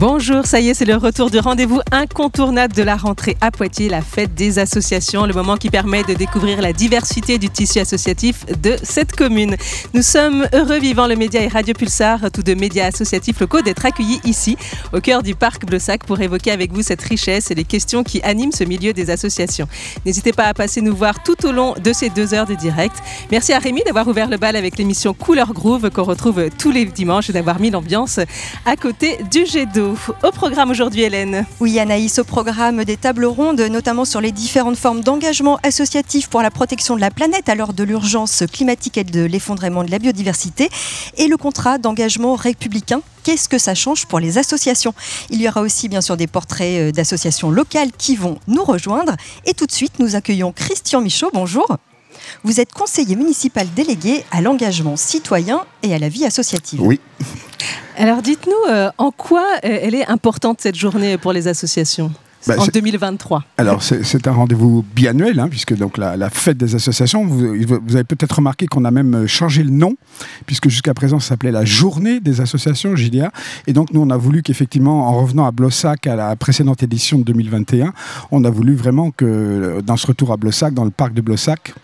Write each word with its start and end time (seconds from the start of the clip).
Bonjour, 0.00 0.46
ça 0.46 0.60
y 0.60 0.70
est, 0.70 0.72
c'est 0.72 0.86
le 0.86 0.96
retour 0.96 1.30
du 1.30 1.38
rendez-vous 1.40 1.82
incontournable 1.92 2.72
de 2.72 2.82
la 2.82 2.96
rentrée 2.96 3.36
à 3.42 3.50
Poitiers, 3.50 3.90
la 3.90 4.00
fête 4.00 4.34
des 4.34 4.58
associations, 4.58 5.26
le 5.26 5.34
moment 5.34 5.58
qui 5.58 5.68
permet 5.68 6.04
de 6.04 6.14
découvrir 6.14 6.62
la 6.62 6.72
diversité 6.72 7.36
du 7.36 7.50
tissu 7.50 7.80
associatif 7.80 8.46
de 8.62 8.76
cette 8.82 9.14
commune. 9.14 9.56
Nous 9.92 10.00
sommes 10.00 10.48
heureux 10.54 10.78
vivant 10.78 11.06
le 11.06 11.16
média 11.16 11.42
et 11.42 11.48
Radio 11.48 11.74
Pulsar, 11.74 12.30
tous 12.32 12.42
deux 12.42 12.54
médias 12.54 12.86
associatifs 12.86 13.40
locaux, 13.40 13.60
d'être 13.60 13.84
accueillis 13.84 14.22
ici, 14.24 14.56
au 14.94 15.02
cœur 15.02 15.22
du 15.22 15.34
parc 15.34 15.66
Blossac, 15.66 16.04
pour 16.06 16.18
évoquer 16.18 16.50
avec 16.50 16.72
vous 16.72 16.80
cette 16.80 17.02
richesse 17.02 17.50
et 17.50 17.54
les 17.54 17.64
questions 17.64 18.02
qui 18.02 18.22
animent 18.22 18.52
ce 18.52 18.64
milieu 18.64 18.94
des 18.94 19.10
associations. 19.10 19.68
N'hésitez 20.06 20.32
pas 20.32 20.44
à 20.44 20.54
passer 20.54 20.80
nous 20.80 20.96
voir 20.96 21.22
tout 21.22 21.44
au 21.44 21.52
long 21.52 21.74
de 21.74 21.92
ces 21.92 22.08
deux 22.08 22.32
heures 22.32 22.46
de 22.46 22.54
direct. 22.54 22.96
Merci 23.30 23.52
à 23.52 23.58
Rémi 23.58 23.82
d'avoir 23.84 24.08
ouvert 24.08 24.30
le 24.30 24.38
bal 24.38 24.56
avec 24.56 24.78
l'émission 24.78 25.12
Couleur 25.12 25.52
Groove 25.52 25.90
qu'on 25.90 26.04
retrouve 26.04 26.48
tous 26.58 26.70
les 26.70 26.86
dimanches 26.86 27.28
et 27.28 27.34
d'avoir 27.34 27.60
mis 27.60 27.68
l'ambiance 27.68 28.18
à 28.64 28.76
côté 28.76 29.18
du 29.30 29.44
jet 29.44 29.66
d'eau. 29.66 29.89
Au 30.22 30.30
programme 30.30 30.70
aujourd'hui, 30.70 31.02
Hélène. 31.02 31.46
Oui, 31.58 31.78
Anaïs, 31.78 32.18
au 32.18 32.24
programme 32.24 32.84
des 32.84 32.96
tables 32.96 33.24
rondes, 33.24 33.60
notamment 33.60 34.04
sur 34.04 34.20
les 34.20 34.32
différentes 34.32 34.76
formes 34.76 35.00
d'engagement 35.00 35.58
associatif 35.62 36.28
pour 36.28 36.42
la 36.42 36.50
protection 36.50 36.94
de 36.96 37.00
la 37.00 37.10
planète 37.10 37.48
à 37.48 37.54
l'heure 37.54 37.72
de 37.72 37.82
l'urgence 37.82 38.44
climatique 38.52 38.98
et 38.98 39.04
de 39.04 39.24
l'effondrement 39.24 39.82
de 39.82 39.90
la 39.90 39.98
biodiversité, 39.98 40.68
et 41.16 41.26
le 41.26 41.36
contrat 41.36 41.78
d'engagement 41.78 42.34
républicain 42.34 43.00
qu'est-ce 43.22 43.48
que 43.48 43.58
ça 43.58 43.74
change 43.74 44.06
pour 44.06 44.18
les 44.18 44.38
associations? 44.38 44.94
Il 45.28 45.42
y 45.42 45.48
aura 45.48 45.60
aussi 45.60 45.88
bien 45.88 46.00
sûr 46.00 46.16
des 46.16 46.26
portraits 46.26 46.88
euh, 46.88 46.92
d'associations 46.92 47.50
locales 47.50 47.92
qui 47.92 48.16
vont 48.16 48.38
nous 48.48 48.64
rejoindre. 48.64 49.14
Et 49.44 49.54
tout 49.54 49.66
de 49.66 49.72
suite, 49.72 49.98
nous 49.98 50.16
accueillons 50.16 50.52
Christian 50.52 51.00
Michaud. 51.00 51.30
Bonjour. 51.32 51.66
Vous 52.44 52.60
êtes 52.60 52.72
conseiller 52.72 53.16
municipal 53.16 53.66
délégué 53.76 54.24
à 54.30 54.40
l'engagement 54.40 54.96
citoyen 54.96 55.60
et 55.82 55.94
à 55.94 55.98
la 55.98 56.08
vie 56.08 56.24
associative. 56.24 56.80
Oui. 56.82 56.98
Alors 57.96 58.22
dites-nous, 58.22 58.70
euh, 58.72 58.90
en 58.98 59.10
quoi 59.10 59.44
euh, 59.64 59.78
elle 59.82 59.94
est 59.94 60.06
importante 60.08 60.60
cette 60.60 60.76
journée 60.76 61.18
pour 61.18 61.32
les 61.34 61.48
associations 61.48 62.10
Bah, 62.46 62.54
en 62.58 62.64
c'est- 62.64 62.72
2023 62.72 63.44
Alors 63.58 63.82
c'est 63.82 64.26
un 64.26 64.32
rendez-vous 64.32 64.82
biannuel, 64.94 65.38
hein, 65.38 65.48
puisque 65.50 65.76
donc 65.76 65.98
la, 65.98 66.16
la 66.16 66.30
fête 66.30 66.56
des 66.56 66.74
associations, 66.74 67.26
vous, 67.26 67.54
vous 67.86 67.94
avez 67.94 68.04
peut-être 68.04 68.36
remarqué 68.36 68.66
qu'on 68.66 68.86
a 68.86 68.90
même 68.90 69.26
changé 69.26 69.62
le 69.62 69.68
nom, 69.70 69.92
puisque 70.46 70.70
jusqu'à 70.70 70.94
présent 70.94 71.20
ça 71.20 71.30
s'appelait 71.30 71.52
la 71.52 71.66
journée 71.66 72.20
des 72.20 72.40
associations, 72.40 72.96
JDA. 72.96 73.30
Et 73.66 73.74
donc 73.74 73.92
nous 73.92 74.00
on 74.00 74.08
a 74.08 74.16
voulu 74.16 74.42
qu'effectivement, 74.42 75.06
en 75.08 75.20
revenant 75.20 75.44
à 75.44 75.50
Blossac 75.50 76.06
à 76.06 76.16
la 76.16 76.34
précédente 76.36 76.82
édition 76.82 77.18
de 77.18 77.24
2021, 77.24 77.92
on 78.30 78.44
a 78.44 78.50
voulu 78.50 78.74
vraiment 78.76 79.10
que 79.10 79.26
euh, 79.26 79.82
dans 79.82 79.98
ce 79.98 80.06
retour 80.06 80.32
à 80.32 80.38
Blossac, 80.38 80.72
dans 80.72 80.86
le 80.86 80.90
parc 80.90 81.12
de 81.12 81.20
Blossac, 81.20 81.74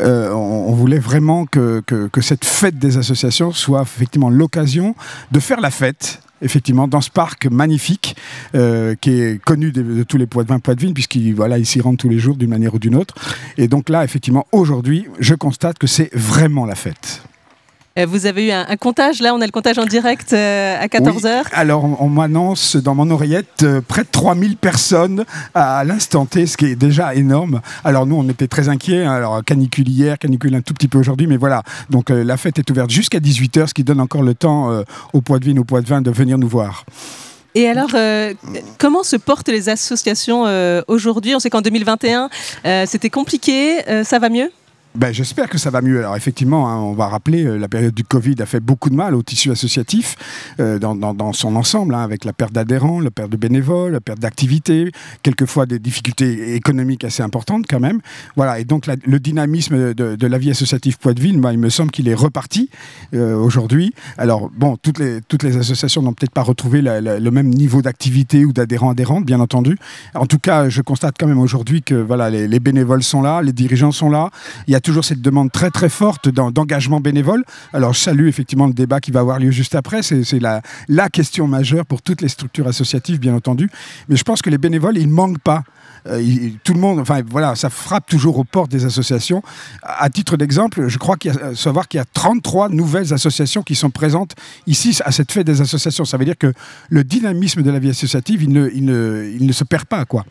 euh, 0.00 0.30
on, 0.32 0.72
voulait 0.72 0.98
vraiment 0.98 1.46
que, 1.46 1.82
cette 2.20 2.44
fête 2.44 2.78
des 2.78 2.98
associations 2.98 3.52
soit 3.52 3.82
effectivement 3.82 4.30
l'occasion 4.30 4.94
de 5.32 5.40
faire 5.40 5.60
la 5.60 5.70
fête. 5.70 6.20
Effectivement, 6.40 6.86
dans 6.86 7.00
ce 7.00 7.10
parc 7.10 7.46
magnifique 7.46 8.14
euh, 8.54 8.94
qui 9.00 9.10
est 9.10 9.42
connu 9.42 9.72
de, 9.72 9.82
de 9.82 10.02
tous 10.04 10.18
les 10.18 10.26
Poitevins, 10.26 10.60
Poitevines, 10.60 10.94
puisqu'ils 10.94 11.34
voilà, 11.34 11.58
ils 11.58 11.66
s'y 11.66 11.80
rendent 11.80 11.96
tous 11.96 12.08
les 12.08 12.20
jours 12.20 12.36
d'une 12.36 12.50
manière 12.50 12.74
ou 12.74 12.78
d'une 12.78 12.94
autre. 12.94 13.14
Et 13.56 13.66
donc 13.66 13.88
là, 13.88 14.04
effectivement, 14.04 14.46
aujourd'hui, 14.52 15.06
je 15.18 15.34
constate 15.34 15.78
que 15.78 15.88
c'est 15.88 16.10
vraiment 16.14 16.64
la 16.64 16.76
fête. 16.76 17.22
Euh, 17.98 18.06
Vous 18.06 18.26
avez 18.26 18.48
eu 18.48 18.50
un, 18.50 18.66
un 18.68 18.76
comptage, 18.76 19.20
là 19.20 19.34
on 19.34 19.40
a 19.40 19.46
le 19.46 19.52
comptage 19.52 19.78
en 19.78 19.86
direct 19.86 20.32
euh, 20.32 20.76
à 20.78 20.86
14h. 20.86 21.24
Oui. 21.24 21.50
Alors, 21.52 21.84
on, 21.84 21.96
on 22.00 22.08
m'annonce 22.08 22.76
dans 22.76 22.94
mon 22.94 23.10
oreillette 23.10 23.62
euh, 23.62 23.80
près 23.86 24.02
de 24.02 24.08
3000 24.10 24.56
personnes 24.56 25.24
à, 25.54 25.84
l'instant 25.84 26.26
T, 26.26 26.46
ce 26.46 26.56
qui 26.56 26.66
est 26.66 26.76
déjà 26.76 27.14
énorme. 27.14 27.60
Alors, 27.84 28.06
nous, 28.06 28.16
on 28.16 28.28
était 28.28 28.48
très 28.48 28.68
inquiets. 28.68 29.04
hein. 29.04 29.12
Alors, 29.12 29.44
canicule 29.44 29.88
hier, 29.88 30.18
canicule 30.18 30.54
un 30.54 30.60
tout 30.60 30.74
petit 30.74 30.88
peu 30.88 30.98
aujourd'hui, 30.98 31.26
mais 31.26 31.36
voilà. 31.36 31.62
Donc, 31.90 32.10
la 32.10 32.36
fête 32.36 32.58
est 32.58 32.70
ouverte 32.70 32.90
jusqu'à 32.90 33.18
18h, 33.18 33.68
ce 33.68 33.74
qui 33.74 33.84
donne 33.84 34.00
encore 34.00 34.22
le 34.22 34.34
temps 34.34 34.82
aux 35.12 35.20
Poitevines, 35.20 35.58
aux 35.58 35.64
Poitevins 35.64 36.00
de 36.00 36.10
venir 36.10 36.38
nous 36.38 36.48
voir. 36.48 36.84
Et 37.54 37.68
alors, 37.68 37.90
euh, 37.94 38.34
comment 38.78 39.02
se 39.02 39.16
portent 39.16 39.48
les 39.48 39.68
associations 39.68 40.46
euh, 40.46 40.82
aujourd'hui? 40.86 41.34
On 41.34 41.40
sait 41.40 41.50
qu'en 41.50 41.62
2021, 41.62 42.28
euh, 42.64 42.84
c'était 42.86 43.10
compliqué, 43.10 43.78
ça 44.04 44.18
va 44.18 44.28
mieux? 44.28 44.50
Ben, 44.98 45.14
J'espère 45.14 45.48
que 45.48 45.58
ça 45.58 45.70
va 45.70 45.80
mieux. 45.80 46.00
Alors 46.00 46.16
effectivement, 46.16 46.68
hein, 46.68 46.78
on 46.78 46.92
va 46.92 47.06
rappeler, 47.06 47.44
euh, 47.44 47.56
la 47.56 47.68
période 47.68 47.94
du 47.94 48.02
Covid 48.02 48.34
a 48.40 48.46
fait 48.46 48.58
beaucoup 48.58 48.90
de 48.90 48.96
mal 48.96 49.14
au 49.14 49.22
tissu 49.22 49.52
associatif 49.52 50.16
euh, 50.58 50.80
dans, 50.80 51.32
son 51.32 51.54
ensemble, 51.54 51.94
hein, 51.94 52.02
avec 52.02 52.24
la 52.24 52.32
perte 52.32 52.52
d'adhérents, 52.52 52.98
la 52.98 53.12
perte 53.12 53.30
de 53.30 53.36
bénévoles, 53.36 53.92
la 53.92 54.00
perte 54.00 54.18
d'activités, 54.18 54.90
quelquefois 55.22 55.66
des 55.66 55.78
difficultés 55.78 56.56
économiques 56.56 57.04
assez 57.04 57.22
importantes 57.22 57.66
quand 57.68 57.78
même. 57.78 58.00
Voilà, 58.34 58.58
et 58.58 58.64
donc 58.64 58.86
le 58.86 59.20
dynamisme 59.20 59.94
de, 59.94 60.26
la 60.26 60.38
vie 60.38 60.50
associative 60.50 60.98
Poiteville, 60.98 61.40
ben, 61.40 61.52
il 61.52 61.58
me 61.60 61.68
semble 61.68 61.92
qu'il 61.92 62.08
est 62.08 62.14
reparti 62.14 62.68
euh, 63.14 63.36
aujourd'hui. 63.36 63.94
Alors 64.16 64.50
bon, 64.50 64.76
toutes 64.76 64.98
les, 64.98 65.56
associations 65.56 66.02
n'ont 66.02 66.12
peut-être 66.12 66.32
pas 66.32 66.42
retrouvé 66.42 66.82
le 66.82 67.30
même 67.30 67.50
niveau 67.50 67.82
d'activité 67.82 68.44
ou 68.44 68.52
d'adhérents 68.52 68.90
adhérentes, 68.90 69.24
bien 69.24 69.38
entendu. 69.38 69.78
En 70.14 70.26
tout 70.26 70.40
cas, 70.40 70.68
je 70.68 70.82
constate 70.82 71.14
quand 71.20 71.28
même 71.28 71.40
aujourd'hui 71.40 71.82
que 71.82 71.94
voilà, 71.94 72.30
les, 72.30 72.48
les 72.48 72.58
bénévoles 72.58 73.04
sont 73.04 73.22
là, 73.22 73.42
les 73.42 73.52
dirigeants 73.52 73.92
sont 73.92 74.10
là. 74.10 74.30
Toujours 74.88 75.04
cette 75.04 75.20
demande 75.20 75.52
très 75.52 75.70
très 75.70 75.90
forte 75.90 76.30
d'en- 76.30 76.50
d'engagement 76.50 76.98
bénévole. 76.98 77.44
Alors 77.74 77.92
je 77.92 78.00
salue 78.00 78.26
effectivement 78.26 78.66
le 78.66 78.72
débat 78.72 79.00
qui 79.00 79.10
va 79.10 79.20
avoir 79.20 79.38
lieu 79.38 79.50
juste 79.50 79.74
après. 79.74 80.00
C'est 80.02 80.40
la, 80.40 80.62
question 81.10 81.46
majeure 81.46 81.84
pour 81.84 82.00
toutes 82.00 82.22
les 82.22 82.28
structures 82.28 82.66
associatives, 82.66 83.20
bien 83.20 83.34
entendu. 83.34 83.68
Mais 84.08 84.16
je 84.16 84.22
pense 84.22 84.40
que 84.40 84.48
les 84.48 84.56
bénévoles, 84.56 84.96
ils 84.96 85.06
ne 85.06 85.12
manquent 85.12 85.40
pas. 85.40 85.62
Euh, 86.06 86.22
tout 86.64 86.72
le 86.72 86.80
monde, 86.80 87.00
enfin 87.00 87.20
voilà, 87.28 87.54
ça 87.54 87.68
frappe 87.68 88.06
toujours 88.06 88.38
aux 88.38 88.44
portes 88.44 88.70
des 88.70 88.86
associations. 88.86 89.42
À, 89.82 90.08
titre 90.08 90.38
d'exemple, 90.38 90.88
je 90.88 90.96
crois 90.96 91.16
qu'il 91.16 91.34
y 91.34 91.36
euh, 91.36 91.54
savoir 91.54 91.86
qu'il 91.86 91.98
y 91.98 92.00
a 92.00 92.06
33 92.10 92.70
nouvelles 92.70 93.12
associations 93.12 93.62
qui 93.62 93.74
sont 93.74 93.90
présentes 93.90 94.36
ici 94.66 94.98
à 95.04 95.12
cette 95.12 95.30
fête 95.32 95.46
des 95.46 95.60
associations. 95.60 96.06
Ça 96.06 96.16
veut 96.16 96.24
dire 96.24 96.38
que 96.38 96.52
le 96.88 97.04
dynamisme 97.04 97.62
de 97.62 97.70
la 97.70 97.78
vie 97.78 97.90
associative, 97.90 98.42
il 98.42 98.52
ne, 98.52 98.70
il 98.70 99.46
ne 99.46 99.52
se 99.52 99.64
perd 99.64 99.84
pas, 99.84 100.06
quoi. 100.06 100.24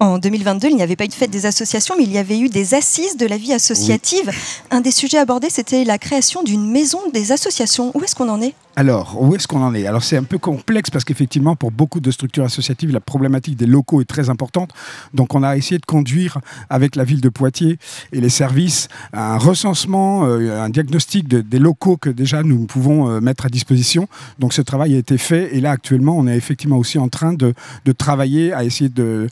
En 0.00 0.18
2022, 0.18 0.68
il 0.68 0.76
n'y 0.76 0.82
avait 0.82 0.96
pas 0.96 1.04
eu 1.04 1.08
de 1.08 1.12
fête 1.14 1.30
des 1.30 1.46
associations, 1.46 1.94
mais 1.96 2.04
il 2.04 2.12
y 2.12 2.18
avait 2.18 2.38
eu 2.38 2.48
des 2.48 2.74
assises 2.74 3.16
de 3.16 3.26
la 3.26 3.36
vie 3.36 3.52
associative. 3.52 4.30
Un 4.70 4.80
des 4.80 4.90
sujets 4.90 5.18
abordés, 5.18 5.50
c'était 5.50 5.84
la 5.84 5.98
création 5.98 6.42
d'une 6.42 6.70
maison 6.70 6.98
des 7.12 7.32
associations. 7.32 7.90
Où 7.94 8.02
est-ce 8.02 8.14
qu'on 8.14 8.28
en 8.28 8.40
est? 8.42 8.54
Alors, 8.74 9.18
où 9.20 9.34
est-ce 9.34 9.46
qu'on 9.46 9.62
en 9.62 9.74
est? 9.74 9.86
Alors, 9.86 10.02
c'est 10.02 10.16
un 10.16 10.22
peu 10.22 10.38
complexe 10.38 10.88
parce 10.88 11.04
qu'effectivement, 11.04 11.56
pour 11.56 11.70
beaucoup 11.70 12.00
de 12.00 12.10
structures 12.10 12.44
associatives, 12.44 12.90
la 12.90 13.00
problématique 13.00 13.54
des 13.56 13.66
locaux 13.66 14.00
est 14.00 14.06
très 14.06 14.30
importante. 14.30 14.70
Donc, 15.12 15.34
on 15.34 15.42
a 15.42 15.56
essayé 15.58 15.78
de 15.78 15.84
conduire 15.84 16.38
avec 16.70 16.96
la 16.96 17.04
ville 17.04 17.20
de 17.20 17.28
Poitiers 17.28 17.78
et 18.12 18.20
les 18.20 18.30
services 18.30 18.88
un 19.12 19.36
recensement, 19.36 20.24
euh, 20.26 20.58
un 20.62 20.70
diagnostic 20.70 21.28
de- 21.28 21.42
des 21.42 21.58
locaux 21.58 21.98
que 21.98 22.08
déjà 22.08 22.42
nous 22.42 22.64
pouvons 22.64 23.10
euh, 23.10 23.20
mettre 23.20 23.44
à 23.44 23.48
disposition. 23.50 24.08
Donc, 24.38 24.54
ce 24.54 24.62
travail 24.62 24.94
a 24.94 24.98
été 24.98 25.18
fait 25.18 25.54
et 25.54 25.60
là, 25.60 25.70
actuellement, 25.72 26.16
on 26.16 26.26
est 26.26 26.36
effectivement 26.36 26.78
aussi 26.78 26.98
en 26.98 27.08
train 27.08 27.34
de, 27.34 27.52
de 27.84 27.92
travailler 27.92 28.54
à 28.54 28.64
essayer 28.64 28.88
de- 28.88 29.28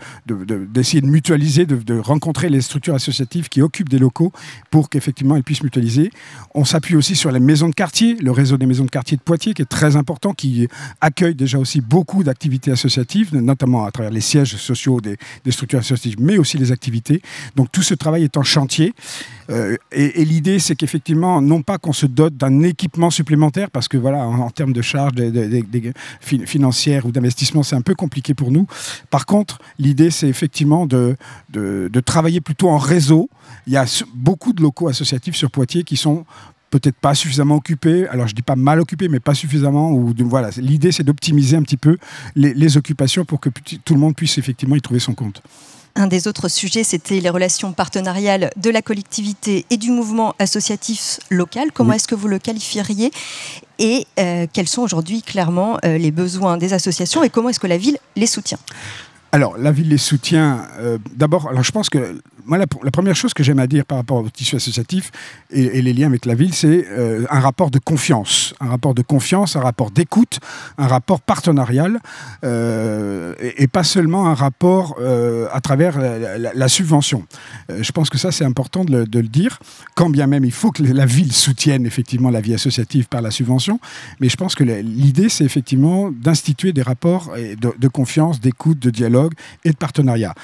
d'essayer 0.47 1.01
de 1.01 1.07
mutualiser, 1.07 1.67
de, 1.67 1.99
rencontrer 1.99 2.49
les 2.49 2.61
structures 2.61 2.95
associatives 2.95 3.49
qui 3.49 3.63
occupent 3.63 3.89
des 3.89 3.99
locaux 3.99 4.33
pour 4.71 4.89
qu'effectivement 4.89 5.37
elles 5.37 5.43
puissent 5.43 5.63
mutualiser. 5.63 6.11
On 6.55 6.65
s'appuie 6.65 6.97
aussi 6.97 7.17
sur 7.17 7.31
les 7.31 7.41
maisons 7.41 7.69
de 7.69 7.75
quartier, 7.75 8.17
le 8.17 8.31
réseau 8.31 8.57
des 8.57 8.67
maisons 8.67 8.85
de 8.85 8.91
quartier 8.91 9.17
de 9.17 9.23
Poitiers 9.23 9.55
qui 9.55 9.63
est 9.63 9.67
très 9.67 9.97
important, 9.97 10.33
qui 10.33 10.69
accueille 11.01 11.35
déjà 11.35 11.59
aussi 11.59 11.81
beaucoup 11.81 12.25
d'activités 12.25 12.71
associatives, 12.71 13.35
notamment 13.35 13.85
à 13.85 13.91
travers 13.91 14.13
les 14.13 14.21
sièges 14.21 14.57
sociaux 14.57 15.01
des, 15.01 15.17
structures 15.51 15.81
associatives, 15.81 16.21
mais 16.21 16.39
aussi 16.39 16.59
les 16.59 16.73
activités. 16.73 17.23
Donc 17.57 17.71
tout 17.73 17.83
ce 17.83 17.95
travail 17.95 18.25
est 18.25 18.37
en 18.37 18.43
chantier. 18.43 18.95
Euh, 19.51 19.77
et 19.91 20.25
l'idée, 20.25 20.61
c'est 20.61 20.77
qu'effectivement, 20.77 21.43
non 21.43 21.63
pas 21.63 21.79
qu'on 21.79 21.93
se 21.93 22.07
dote 22.07 22.37
d'un 22.37 22.63
équipement 22.63 23.11
supplémentaire, 23.11 23.71
parce 23.71 23.89
que 23.89 23.97
voilà, 23.97 24.27
en, 24.27 24.51
termes 24.51 24.73
de 24.73 24.83
charges 24.83 25.15
financières 26.21 27.07
ou 27.07 27.13
d'investissement, 27.13 27.63
c'est 27.63 27.77
un 27.77 27.83
peu 27.83 27.95
compliqué 27.95 28.35
pour 28.35 28.51
nous. 28.51 28.67
Par 29.11 29.27
contre, 29.27 29.59
l'idée, 29.79 30.11
c'est 30.21 30.29
effectivement 30.29 30.87
de, 30.87 31.17
de, 31.51 31.89
de 31.93 32.01
travailler 32.01 32.41
plutôt 32.41 32.69
en 32.69 32.79
réseau. 32.79 33.29
Il 33.67 33.73
y 33.73 33.77
a 33.77 33.85
beaucoup 34.15 34.53
de 34.53 34.63
locaux 34.63 34.89
associatifs 34.89 35.35
sur 35.37 35.51
Poitiers 35.51 35.85
qui 35.85 35.97
sont 35.97 36.25
peut-être 36.71 36.97
pas 36.97 37.15
suffisamment 37.15 37.57
occupés. 37.57 38.07
Alors 38.09 38.29
je 38.29 38.35
dis 38.35 38.43
pas 38.43 38.57
mal 38.57 38.79
occupés, 38.81 39.09
mais 39.09 39.19
pas 39.21 39.35
suffisamment. 39.35 39.91
Ou 39.91 40.15
de- 40.15 40.25
voilà, 40.25 40.51
l'idée 40.59 40.93
c'est 40.93 41.03
d'optimiser 41.03 41.57
un 41.57 41.63
petit 41.63 41.77
peu 41.77 41.97
les, 42.37 42.55
les 42.55 42.77
occupations 42.77 43.25
pour 43.25 43.41
que 43.41 43.49
tout 43.85 43.95
le 43.95 44.01
monde 44.01 44.15
puisse 44.15 44.39
effectivement 44.39 44.77
y 44.77 44.81
trouver 44.81 45.01
son 45.01 45.15
compte. 45.15 45.43
Un 45.97 46.07
des 46.07 46.29
autres 46.29 46.49
sujets, 46.49 46.85
c'était 46.85 47.19
les 47.19 47.31
relations 47.31 47.73
partenariales 47.73 48.51
de 48.57 48.71
la 48.71 48.81
collectivité 48.81 49.67
et 49.71 49.77
du 49.77 49.91
mouvement 49.91 50.37
associatif 50.39 51.19
local. 51.31 51.73
Comment 51.75 51.91
Oui. 51.91 51.97
est-ce 51.97 52.07
que 52.07 52.15
vous 52.15 52.29
le 52.29 52.39
qualifieriez 52.39 53.11
Et 53.81 54.07
euh, 54.21 54.47
quels 54.53 54.69
sont 54.69 54.83
aujourd'hui 54.83 55.21
clairement 55.23 55.79
euh, 55.85 55.99
les 55.99 56.13
besoins 56.13 56.57
des 56.59 56.73
associations 56.75 57.25
et 57.25 57.29
comment 57.31 57.49
est-ce 57.49 57.59
que 57.59 57.67
la 57.67 57.77
ville 57.77 57.99
les 58.15 58.29
soutient? 58.29 58.61
Alors, 59.33 59.57
la 59.59 59.71
ville 59.71 59.89
les 59.89 59.99
soutient. 59.99 60.67
Euh, 60.79 60.99
d'abord, 61.15 61.51
je 61.63 61.71
pense 61.71 61.89
que 61.89 62.21
moi, 62.47 62.59
la, 62.59 62.67
première 62.67 63.15
chose 63.15 63.33
que 63.33 63.45
j'aime 63.45 63.61
à 63.61 63.69
dire 63.69 63.85
par 63.85 63.99
rapport 63.99 64.17
au 64.17 64.29
tissu 64.29 64.57
associatif 64.57 65.13
et, 65.51 65.83
les 65.83 65.93
liens 65.93 66.09
avec 66.09 66.27
la 66.27 66.35
ville, 66.35 66.53
c'est 66.53 66.85
euh, 66.89 67.25
un 67.31 67.39
rapport 67.39 67.71
de 67.71 67.79
confiance. 67.79 68.55
Un 68.61 68.71
rapport 68.71 68.93
de 68.93 69.03
confiance, 69.03 69.55
un 69.55 69.61
rapport 69.61 69.93
d'écoute, 69.93 70.41
un 70.79 70.89
rapport 70.89 71.21
partenarial, 71.21 72.01
euh, 72.43 73.35
et, 73.41 73.69
pas 73.69 73.85
seulement 73.85 74.27
un 74.27 74.35
rapport 74.35 74.99
à 75.53 75.61
travers 75.61 75.99
la, 76.01 76.69
subvention. 76.69 77.25
je 77.69 77.93
pense 77.93 78.11
que 78.11 78.19
ça, 78.19 78.33
c'est 78.33 78.45
important 78.45 78.85
de 78.85 79.07
le, 79.13 79.29
dire, 79.29 79.61
quand 79.95 80.11
bien 80.11 80.27
même 80.27 80.45
il 80.45 80.53
faut 80.53 80.73
que 80.73 80.83
la 80.83 81.07
ville 81.07 81.33
soutienne 81.33 81.87
effectivement 81.87 82.31
la 82.31 82.41
vie 82.41 82.55
associative 82.55 83.07
par 83.07 83.23
la 83.23 83.31
subvention. 83.31 83.79
Mais 84.19 84.29
je 84.29 84.37
pense 84.37 84.57
que 84.57 84.65
l'idée, 84.65 85.29
c'est 85.29 85.45
effectivement 85.45 86.11
d'instituer 86.11 86.73
des 86.73 86.83
rapports 86.83 87.33
de 87.57 87.89
confiance, 87.89 88.41
d'écoute, 88.41 88.81
de 88.81 88.91
dialogue 88.91 89.20
et 89.65 89.71
de 89.71 89.77
partenariat. 89.77 90.35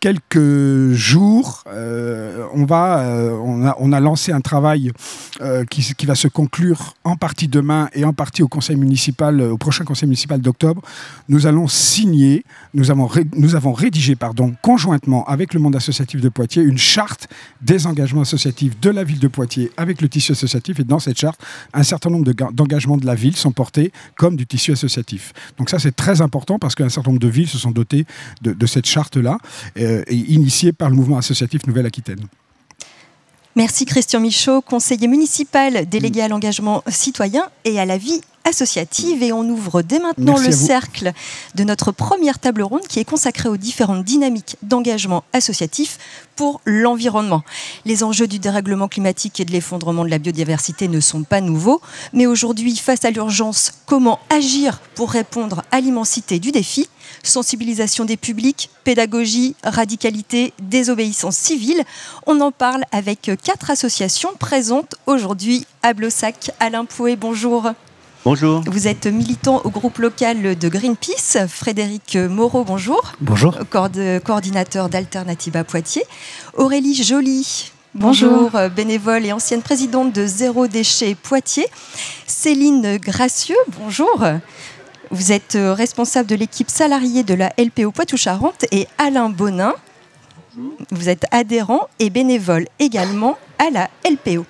Quelques 0.00 0.92
jours, 0.92 1.64
euh, 1.66 2.44
on, 2.52 2.64
va, 2.64 3.00
euh, 3.00 3.32
on, 3.78 3.92
a, 3.92 4.00
lancé 4.00 4.32
un 4.32 4.40
travail 4.40 4.92
euh, 5.40 5.64
qui, 5.64 6.06
va 6.06 6.14
se 6.14 6.28
conclure 6.28 6.94
en 7.04 7.16
partie 7.16 7.48
demain 7.48 7.88
et 7.94 8.04
en 8.04 8.12
partie 8.12 8.42
au 8.42 8.48
conseil 8.48 8.76
municipal, 8.76 9.40
au 9.40 9.58
prochain 9.58 9.84
conseil 9.84 10.08
municipal 10.08 10.40
d'octobre. 10.40 10.82
Nous 11.28 11.46
allons 11.46 11.66
signer, 11.66 12.44
nous 12.74 12.90
avons, 12.90 13.10
nous 13.34 13.56
avons 13.56 13.72
rédigé 13.72 14.14
pardon, 14.14 14.54
conjointement 14.62 15.24
avec 15.26 15.52
le 15.52 15.60
monde 15.60 15.76
associatif 15.76 16.20
de 16.20 16.28
Poitiers 16.28 16.62
une 16.62 16.78
charte 16.78 17.28
des 17.60 17.86
engagements 17.86 18.22
associatifs 18.22 18.78
de 18.80 18.90
la 18.90 19.04
ville 19.04 19.18
de 19.18 19.28
Poitiers 19.28 19.72
avec 19.76 20.00
le 20.00 20.08
tissu 20.08 20.32
associatif. 20.32 20.80
Et 20.80 20.84
dans 20.84 21.00
cette 21.00 21.18
charte, 21.18 21.40
un 21.74 21.82
certain 21.82 22.10
nombre 22.10 22.32
d'engagements 22.52 22.96
de, 22.96 23.06
la 23.06 23.14
ville 23.14 23.36
sont 23.36 23.52
portés 23.52 23.92
comme 24.16 24.36
du 24.36 24.46
tissu 24.46 24.72
associatif. 24.72 25.32
Donc 25.58 25.70
ça, 25.70 25.78
c'est 25.78 25.96
très 25.96 26.20
important 26.20 26.58
parce 26.58 26.74
qu'un 26.74 26.88
certain 26.88 27.10
nombre 27.10 27.20
de 27.20 27.28
villes 27.28 27.48
se 27.48 27.58
sont 27.58 27.70
dotées 27.70 28.06
de 28.42 28.66
cette 28.66 28.86
charte-là. 28.86 29.38
Euh, 29.88 30.02
initié 30.10 30.72
par 30.74 30.90
le 30.90 30.96
mouvement 30.96 31.16
associatif 31.16 31.66
Nouvelle-Aquitaine. 31.66 32.20
Merci 33.56 33.86
Christian 33.86 34.20
Michaud, 34.20 34.60
conseiller 34.60 35.08
municipal 35.08 35.88
délégué 35.88 36.20
à 36.20 36.28
l'engagement 36.28 36.84
citoyen 36.88 37.44
et 37.64 37.80
à 37.80 37.86
la 37.86 37.96
vie 37.96 38.20
associative. 38.44 39.22
Et 39.22 39.32
on 39.32 39.48
ouvre 39.48 39.80
dès 39.80 39.98
maintenant 39.98 40.36
le 40.36 40.50
cercle 40.50 41.12
de 41.54 41.64
notre 41.64 41.90
première 41.90 42.38
table 42.38 42.62
ronde 42.62 42.86
qui 42.86 43.00
est 43.00 43.04
consacrée 43.04 43.48
aux 43.48 43.56
différentes 43.56 44.04
dynamiques 44.04 44.56
d'engagement 44.62 45.24
associatif 45.32 45.98
pour 46.36 46.60
l'environnement. 46.66 47.42
Les 47.86 48.04
enjeux 48.04 48.26
du 48.26 48.38
dérèglement 48.38 48.88
climatique 48.88 49.40
et 49.40 49.46
de 49.46 49.52
l'effondrement 49.52 50.04
de 50.04 50.10
la 50.10 50.18
biodiversité 50.18 50.86
ne 50.86 51.00
sont 51.00 51.22
pas 51.22 51.40
nouveaux, 51.40 51.80
mais 52.12 52.26
aujourd'hui, 52.26 52.76
face 52.76 53.06
à 53.06 53.10
l'urgence, 53.10 53.72
comment 53.86 54.18
agir 54.28 54.80
pour 54.94 55.10
répondre 55.10 55.62
à 55.70 55.80
l'immensité 55.80 56.38
du 56.38 56.52
défi? 56.52 56.88
Sensibilisation 57.28 58.04
des 58.04 58.16
publics, 58.16 58.70
pédagogie, 58.84 59.54
radicalité, 59.62 60.52
désobéissance 60.60 61.36
civile. 61.36 61.82
On 62.26 62.40
en 62.40 62.50
parle 62.50 62.82
avec 62.92 63.30
quatre 63.42 63.70
associations 63.70 64.30
présentes 64.38 64.94
aujourd'hui 65.06 65.66
à 65.82 65.94
Blossac. 65.94 66.50
Alain 66.60 66.84
Pouet, 66.84 67.16
bonjour. 67.16 67.70
Bonjour. 68.24 68.62
Vous 68.66 68.88
êtes 68.88 69.06
militant 69.06 69.62
au 69.64 69.70
groupe 69.70 69.98
local 69.98 70.58
de 70.58 70.68
Greenpeace. 70.68 71.38
Frédéric 71.48 72.16
Moreau, 72.16 72.64
bonjour. 72.64 73.12
Bonjour. 73.20 73.56
coordinateur 73.70 74.88
d'Alternativa 74.88 75.64
Poitiers. 75.64 76.04
Aurélie 76.54 76.94
Joly. 76.94 77.70
Bonjour, 77.94 78.50
bonjour, 78.50 78.70
bénévole 78.70 79.24
et 79.24 79.32
ancienne 79.32 79.62
présidente 79.62 80.12
de 80.12 80.26
Zéro 80.26 80.66
Déchet 80.66 81.14
Poitiers. 81.14 81.66
Céline 82.26 82.98
Gracieux, 82.98 83.56
bonjour. 83.78 84.22
Vous 85.10 85.32
êtes 85.32 85.54
euh, 85.54 85.72
responsable 85.72 86.28
de 86.28 86.34
l'équipe 86.34 86.70
salariée 86.70 87.22
de 87.22 87.34
la 87.34 87.52
LPO 87.58 87.92
Poitou-Charentes 87.92 88.66
et 88.72 88.86
Alain 88.98 89.30
Bonin. 89.30 89.74
Vous 90.90 91.08
êtes 91.08 91.24
adhérent 91.30 91.88
et 91.98 92.10
bénévole 92.10 92.66
également 92.78 93.38
à 93.58 93.70
la 93.70 93.90
LPO. 94.04 94.44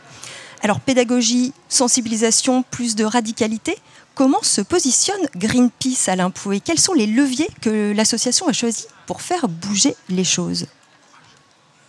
Alors 0.63 0.81
pédagogie, 0.81 1.53
sensibilisation, 1.69 2.65
plus 2.71 2.97
de 2.97 3.05
radicalité. 3.05 3.77
Comment 4.15 4.43
se 4.43 4.61
positionne 4.61 5.29
Greenpeace 5.37 6.09
Alain 6.09 6.31
Pouet? 6.31 6.61
Quels 6.61 6.81
sont 6.81 6.95
les 6.95 7.07
leviers 7.07 7.49
que 7.61 7.93
l'association 7.95 8.49
a 8.49 8.53
choisis 8.53 8.89
pour 9.07 9.23
faire 9.23 9.49
bouger 9.49 9.95
les 10.09 10.25
choses? 10.25 10.67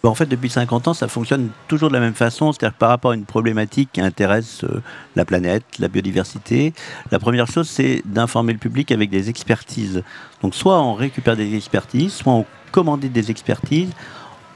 En 0.08 0.16
fait, 0.16 0.26
depuis 0.26 0.50
50 0.50 0.88
ans, 0.88 0.94
ça 0.94 1.08
fonctionne 1.08 1.50
toujours 1.68 1.90
de 1.90 1.94
la 1.94 2.00
même 2.00 2.14
façon, 2.14 2.52
c'est-à-dire 2.52 2.78
par 2.78 2.90
rapport 2.90 3.12
à 3.12 3.16
une 3.16 3.26
problématique 3.26 3.90
qui 3.92 4.02
intéresse 4.02 4.64
euh, 4.64 4.82
la 5.16 5.26
planète, 5.26 5.64
la 5.78 5.90
biodiversité, 5.90 6.74
la 7.12 7.20
première 7.20 7.48
chose, 7.48 7.68
c'est 7.68 8.02
d'informer 8.06 8.54
le 8.54 8.60
public 8.60 8.92
avec 8.92 9.10
des 9.10 9.30
expertises. 9.30 10.04
Donc 10.42 10.56
soit 10.56 10.82
on 10.82 10.94
récupère 10.94 11.36
des 11.36 11.56
expertises, 11.56 12.14
soit 12.14 12.34
on 12.34 12.46
commande 12.72 13.02
des 13.02 13.32
expertises 13.32 13.90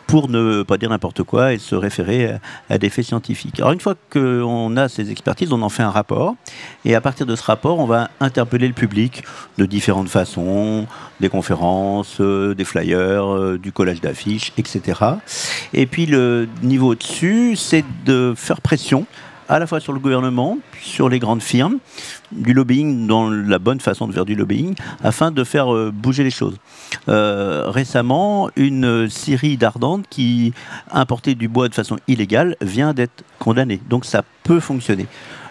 pour 0.08 0.30
ne 0.30 0.64
pas 0.64 0.78
dire 0.78 0.90
n'importe 0.90 1.24
quoi 1.24 1.54
et 1.54 1.58
se 1.58 1.76
référer 1.76 2.36
à, 2.70 2.78
des 2.78 2.90
faits 2.90 3.06
scientifiques. 3.06 3.60
Alors 3.60 3.72
une 3.72 3.80
fois 3.80 3.96
qu'on 4.12 4.78
a 4.78 4.90
ces 4.90 5.12
expertises, 5.12 5.52
on 5.54 5.62
en 5.62 5.70
fait 5.70 5.84
un 5.84 5.90
rapport 5.90 6.36
et 6.86 6.96
à 6.96 7.02
partir 7.02 7.26
de 7.26 7.36
ce 7.36 7.44
rapport, 7.44 7.80
on 7.80 7.86
va 7.86 8.10
interpeller 8.20 8.68
le 8.68 8.74
public 8.74 9.24
de 9.58 9.66
différentes 9.66 10.10
façons, 10.10 10.88
des 11.20 11.30
conférences, 11.30 12.18
euh, 12.20 12.54
des 12.54 12.66
flyers, 12.66 13.26
euh, 13.26 13.58
du 13.58 13.72
collage 13.72 14.02
d'affiches, 14.02 14.54
etc. 14.58 15.00
Et 15.74 15.86
puis 15.86 16.06
le 16.06 16.48
niveau 16.62 16.96
dessus, 16.96 17.56
c'est 17.56 17.86
de 18.06 18.34
faire 18.36 18.62
pression 18.62 19.06
à 19.54 19.60
la 19.60 19.68
fois 19.68 19.80
sur 19.80 19.94
le 19.94 20.00
gouvernement, 20.00 20.58
sur 20.82 21.10
les 21.10 21.20
grandes 21.20 21.44
firmes, 21.44 21.78
du 22.32 22.54
lobbying 22.54 23.06
dans 23.06 23.30
la 23.30 23.60
bonne 23.60 23.80
façon 23.80 24.08
de 24.08 24.12
faire 24.12 24.26
du 24.26 24.34
lobbying, 24.34 24.74
afin 25.04 25.30
de 25.30 25.44
faire 25.44 25.72
euh, 25.72 25.92
bouger 25.94 26.24
les 26.24 26.32
choses. 26.32 26.58
Euh, 27.08 27.66
récemment, 27.68 28.50
une 28.56 29.08
Syrie 29.10 29.56
d'Ardente 29.58 30.06
qui 30.10 30.54
importait 30.92 31.36
du 31.36 31.48
bois 31.48 31.70
de 31.70 31.76
façon 31.76 31.98
illégale 32.08 32.56
vient 32.62 32.96
d'être 32.96 33.24
condamnée. 33.38 33.80
Donc 33.92 34.06
ça 34.06 34.24
peut 34.42 34.60
fonctionner. 34.60 35.06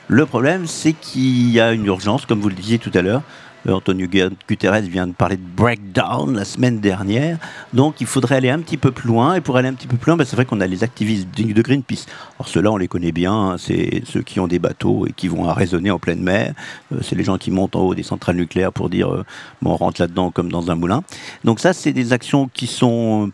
Le 0.09 0.27
problème, 0.27 0.67
c'est 0.67 0.95
qu'il 0.95 1.51
y 1.53 1.61
a 1.61 1.73
une 1.73 1.87
urgence, 1.87 2.27
comme 2.27 2.41
vous 2.41 2.49
le 2.49 2.57
disiez 2.57 2.81
tout 2.81 2.91
à 2.95 3.03
l'heure, 3.03 3.23
Antonio 3.69 4.07
Guterres 4.49 4.83
vient 4.83 5.07
de 5.07 5.13
parler 5.13 5.37
de 5.37 5.43
breakdown 5.43 6.35
la 6.35 6.45
semaine 6.45 6.81
dernière. 6.81 7.39
Donc 7.73 8.01
il 8.01 8.07
faudrait 8.07 8.37
aller 8.37 8.51
un 8.51 8.61
petit 8.61 8.77
peu 8.77 8.91
plus 8.91 9.09
loin. 9.09 9.35
Et 9.35 9.41
pour 9.41 9.57
aller 9.57 9.69
un 9.69 9.75
petit 9.75 9.87
peu 9.87 9.97
plus 9.97 10.11
loin, 10.11 10.17
bah, 10.17 10.25
c'est 10.25 10.37
vrai 10.37 10.45
qu'on 10.45 10.61
a 10.61 10.67
les 10.67 10.85
activistes 10.85 11.29
de 11.37 11.63
Greenpeace. 11.63 12.07
Alors 12.39 12.49
ceux-là, 12.49 12.73
on 12.73 12.77
les 12.77 12.89
connaît 12.89 13.13
bien. 13.13 13.33
Hein. 13.33 13.57
c'est 13.59 14.03
ceux 14.07 14.23
qui 14.23 14.41
ont 14.41 14.49
des 14.49 14.59
bateaux 14.59 15.07
et 15.07 15.13
qui 15.13 15.29
vont 15.29 15.43
raisonner 15.53 15.91
en 15.91 15.99
pleine 15.99 16.23
mer. 16.23 16.55
Euh, 16.93 16.99
c'est 17.03 17.15
les 17.15 17.25
gens 17.25 17.39
qui 17.39 17.51
montent 17.51 17.77
en 17.77 17.81
haut 17.81 17.95
des 17.95 18.03
centrales 18.03 18.37
nucléaires 18.37 18.73
pour 18.73 18.91
dire 18.91 19.13
euh, 19.13 19.25
bon, 19.61 19.73
on 19.73 19.77
rentre 19.77 20.01
là-dedans 20.01 20.31
comme 20.31 20.51
dans 20.51 20.71
un 20.71 20.75
moulin. 20.75 21.03
Donc 21.45 21.61
ça, 21.61 21.73
c'est 21.73 21.93
des 21.93 22.13
actions 22.13 22.49
qui 22.53 22.67
sont 22.67 23.31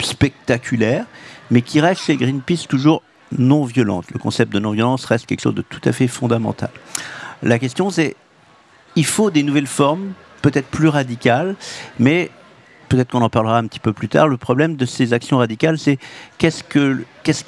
spectaculaires, 0.00 1.06
mais 1.50 1.62
qui 1.62 1.80
restent 1.80 2.02
chez 2.02 2.16
Greenpeace 2.16 2.66
toujours 2.68 3.02
non 3.36 3.64
violentes. 3.64 4.06
Le 4.12 4.18
concept 4.18 4.52
de 4.52 4.58
non-violence 4.58 5.04
reste 5.04 5.26
quelque 5.26 5.40
chose 5.40 5.54
de 5.54 5.62
tout 5.62 5.80
à 5.84 5.92
fait 5.92 6.08
fondamental. 6.08 6.70
La 7.42 7.58
question, 7.58 7.90
c'est 7.90 8.16
il 8.98 9.06
faut 9.06 9.30
des 9.30 9.44
nouvelles 9.44 9.68
formes, 9.68 10.12
peut-être 10.42 10.66
plus 10.66 10.88
radicales, 10.88 11.54
mais 12.00 12.32
peut-être 12.88 13.12
qu'on 13.12 13.22
en 13.22 13.30
parlera 13.30 13.56
un 13.56 13.66
petit 13.68 13.78
peu 13.78 13.92
plus 13.92 14.08
tard. 14.08 14.26
Le 14.26 14.36
problème 14.36 14.74
de 14.74 14.86
ces 14.86 15.12
actions 15.12 15.38
radicales, 15.38 15.78
c'est 15.78 15.98
qu'est-ce 16.38 16.64
que 16.64 17.04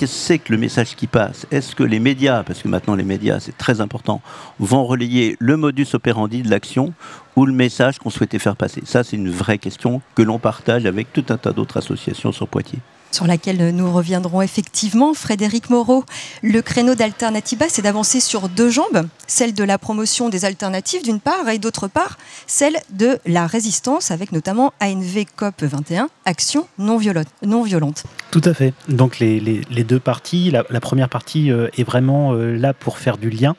c'est 0.07 0.39
que 0.39 0.53
le 0.53 0.59
message 0.59 0.95
qui 0.95 1.09
passe? 1.09 1.49
Est-ce 1.51 1.75
que 1.75 1.83
les 1.83 1.99
médias, 1.99 2.45
parce 2.45 2.63
que 2.63 2.69
maintenant 2.69 2.95
les 2.95 3.03
médias 3.03 3.41
c'est 3.41 3.59
très 3.59 3.81
important, 3.81 4.23
vont 4.61 4.85
relayer 4.85 5.37
le 5.41 5.57
modus 5.57 5.89
operandi 5.93 6.43
de 6.43 6.51
l'action 6.51 6.95
ou 7.35 7.47
le 7.47 7.53
message 7.53 7.99
qu'on 7.99 8.11
souhaitait 8.11 8.39
faire 8.39 8.55
passer? 8.55 8.83
Ça, 8.85 9.03
c'est 9.03 9.17
une 9.17 9.31
vraie 9.31 9.59
question 9.59 10.03
que 10.15 10.23
l'on 10.23 10.39
partage 10.39 10.87
avec 10.87 11.13
tout 11.13 11.25
un 11.31 11.37
tas 11.37 11.51
d'autres 11.51 11.79
associations 11.79 12.31
sur 12.31 12.47
Poitiers 12.47 12.79
sur 13.11 13.27
laquelle 13.27 13.75
nous 13.75 13.93
reviendrons 13.93 14.43
effectivement. 14.43 15.15
Frédéric 15.15 15.71
Moreau, 15.71 16.05
le 16.43 16.63
créneau 16.63 16.95
d'Alternativa, 16.95 17.67
c'est 17.69 17.83
d'avancer 17.83 18.21
sur 18.21 18.49
deux 18.49 18.71
jambes, 18.71 19.07
celle 19.27 19.55
de 19.55 19.65
la 19.65 19.79
promotion 19.79 20.29
des 20.29 20.45
alternatives 20.45 21.03
d'une 21.03 21.21
part, 21.21 21.49
et 21.49 21.59
d'autre 21.59 21.89
part, 21.89 22.19
celle 22.47 22.77
de 22.91 23.19
la 23.27 23.47
résistance, 23.47 24.11
avec 24.11 24.33
notamment 24.33 24.73
ANV 24.81 25.25
COP 25.37 25.63
21, 25.63 26.09
Action 26.25 26.67
non 26.79 26.99
violente. 26.99 28.05
Tout 28.31 28.43
à 28.45 28.55
fait. 28.55 28.73
Donc 28.89 29.19
les, 29.19 29.63
deux 29.85 29.99
parties, 29.99 30.51
la, 30.51 30.81
première 30.81 31.09
partie 31.09 31.51
euh, 31.51 31.69
est 31.77 31.85
vraiment 31.85 32.33
euh, 32.33 32.57
là 32.57 32.73
pour 32.73 32.99
faire 32.99 33.17
du 33.17 33.31
lien, 33.31 33.57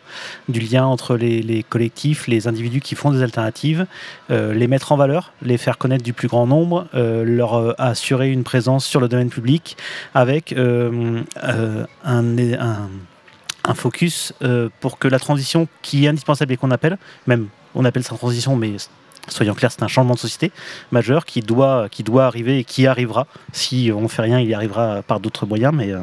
du 0.48 0.60
lien 0.60 0.86
entre 0.86 1.18
les, 1.18 1.66
collectifs, 1.68 2.28
les 2.28 2.48
individus 2.48 2.80
qui 2.80 2.96
font 2.96 3.12
des 3.12 3.22
alternatives, 3.22 3.86
euh, 4.30 4.54
les 4.54 4.68
mettre 4.68 4.92
en 4.92 4.98
valeur, 4.98 5.34
les 5.42 5.58
faire 5.58 5.78
connaître 5.78 6.04
du 6.04 6.14
plus 6.14 6.28
grand 6.28 6.48
nombre, 6.48 6.88
leur 6.94 7.80
assurer 7.80 8.30
une 8.30 8.44
présence 8.44 8.86
sur 8.86 9.00
le 9.00 9.08
domaine 9.08 9.30
public 9.30 9.41
avec 10.14 10.54
euh, 10.54 11.22
euh, 11.44 11.86
un, 12.04 12.26
focus 13.76 14.34
euh, 14.42 14.70
pour 14.80 14.98
que 14.98 15.08
la 15.08 15.20
transition 15.20 15.68
qui 15.82 16.06
est 16.06 16.08
indispensable 16.08 16.54
et 16.54 16.58
qu'on 16.58 16.72
appelle, 16.72 16.98
même 17.28 17.48
on 17.76 17.86
appelle 17.86 18.04
ça 18.04 18.16
transition, 18.16 18.56
mais 18.56 18.76
Soyons 19.28 19.54
clairs, 19.54 19.72
c'est 19.72 19.84
un 19.84 19.88
changement 19.88 20.16
de 20.16 20.20
société 20.20 20.52
majeur 20.92 21.26
qui 21.26 21.42
doit, 21.42 21.90
qui 21.90 22.02
doit 22.02 22.26
arriver 22.26 22.58
et 22.58 22.64
qui 22.64 22.88
arrivera. 22.88 23.28
Si 23.54 23.92
on 23.96 24.02
ne 24.02 24.08
fait 24.08 24.24
rien, 24.24 24.40
il 24.40 24.50
y 24.50 24.54
arrivera 24.56 25.04
par 25.04 25.20
d'autres 25.20 25.46
moyens. 25.46 25.74
Mais, 25.76 25.92
euh, 25.92 26.00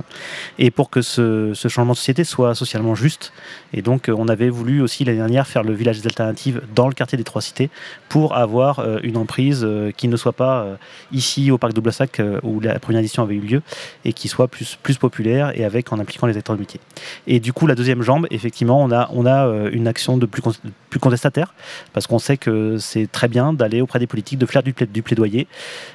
et 0.58 0.70
pour 0.70 0.88
que 0.88 1.02
ce, 1.02 1.52
changement 1.68 1.94
de 1.94 1.98
société 1.98 2.22
soit 2.22 2.54
socialement 2.54 2.94
juste. 2.94 3.32
Et 3.72 3.82
donc, 3.82 4.08
euh, 4.08 4.14
on 4.16 4.28
avait 4.28 4.50
voulu 4.50 4.80
aussi 4.80 5.04
l'année 5.04 5.18
dernière 5.18 5.48
faire 5.48 5.64
le 5.64 5.72
village 5.72 6.00
des 6.00 6.06
alternatives 6.06 6.62
dans 6.76 6.86
le 6.86 6.94
quartier 6.94 7.18
des 7.18 7.24
Trois 7.24 7.42
Cités 7.42 7.70
pour 8.08 8.36
avoir 8.36 8.78
euh, 8.78 8.98
une 9.02 9.16
emprise 9.16 9.66
qui 9.96 10.06
ne 10.06 10.16
soit 10.16 10.32
pas 10.32 10.78
ici 11.12 11.50
au 11.50 11.58
parc 11.58 11.72
de 11.72 11.80
Blassac 11.80 12.22
où 12.42 12.60
la 12.60 12.78
première 12.78 13.00
édition 13.00 13.22
avait 13.22 13.34
eu 13.34 13.40
lieu 13.40 13.62
et 14.04 14.12
qui 14.12 14.28
soit 14.28 14.48
plus, 14.48 14.78
plus 14.80 14.96
populaire 14.96 15.58
et 15.58 15.64
avec 15.64 15.92
en 15.92 15.98
impliquant 15.98 16.26
les 16.26 16.36
acteurs 16.36 16.54
de 16.54 16.60
métier. 16.60 16.80
Et 17.26 17.40
du 17.40 17.52
coup, 17.52 17.66
la 17.66 17.74
deuxième 17.74 18.02
jambe, 18.02 18.26
effectivement, 18.30 18.82
on 18.82 18.92
a, 18.92 19.08
on 19.12 19.26
a 19.26 19.46
une 19.72 19.88
action 19.88 20.16
de 20.16 20.26
plus, 20.26 20.42
plus 20.90 21.00
contestataire 21.00 21.54
parce 21.92 22.06
qu'on 22.06 22.18
sait 22.18 22.36
que 22.36 22.78
c'est 22.78 23.07
très 23.12 23.28
bien 23.28 23.52
d'aller 23.52 23.80
auprès 23.80 23.98
des 23.98 24.06
politiques, 24.06 24.38
de 24.38 24.46
faire 24.46 24.62
du, 24.62 24.72
plaidoyer, 24.72 25.46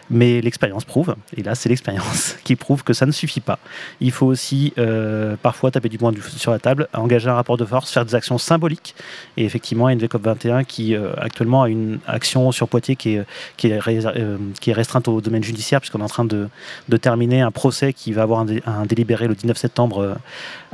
mais 0.10 0.42
l'expérience 0.42 0.86
prouve, 0.86 1.16
et 1.38 1.44
là 1.44 1.56
c'est 1.56 1.70
l'expérience 1.70 2.36
qui 2.44 2.56
prouve 2.56 2.84
que 2.84 2.94
ça 2.94 3.06
ne 3.06 3.12
suffit 3.12 3.40
pas. 3.40 3.60
Il 4.02 4.12
faut 4.12 4.26
aussi 4.26 4.74
euh, 4.78 5.36
parfois 5.42 5.72
taper 5.72 5.90
du 5.90 5.98
poing 5.98 6.12
sur 6.38 6.52
la 6.52 6.60
table, 6.60 6.88
engager 6.94 7.30
un 7.30 7.36
rapport 7.36 7.58
de 7.58 7.66
force, 7.66 7.92
faire 7.92 8.06
des 8.06 8.16
actions 8.16 8.38
symboliques, 8.38 8.96
et 9.38 9.46
effectivement 9.46 9.90
NVCOP 9.90 10.22
21 10.24 10.64
qui 10.64 10.96
euh, 10.96 11.14
actuellement 11.18 11.64
a 11.64 11.70
une 11.70 12.00
action 12.08 12.52
sur 12.52 12.68
Poitiers 12.68 12.96
qui 12.96 13.16
est, 13.16 13.26
qui 13.58 13.68
est, 13.68 13.80
euh, 13.88 14.38
qui 14.60 14.70
est 14.70 14.74
restreinte 14.74 15.08
au 15.08 15.22
domaine 15.22 15.44
judiciaire, 15.44 15.80
puisqu'on 15.80 16.00
est 16.00 16.04
en 16.04 16.08
train 16.08 16.26
de, 16.26 16.48
de, 16.90 16.98
terminer 16.98 17.42
un 17.42 17.52
procès 17.52 17.94
qui 17.94 18.14
va 18.14 18.24
avoir 18.24 18.42
un, 18.42 18.86
délibéré 18.86 19.28
le 19.28 19.36
19 19.36 19.58
septembre 19.58 20.18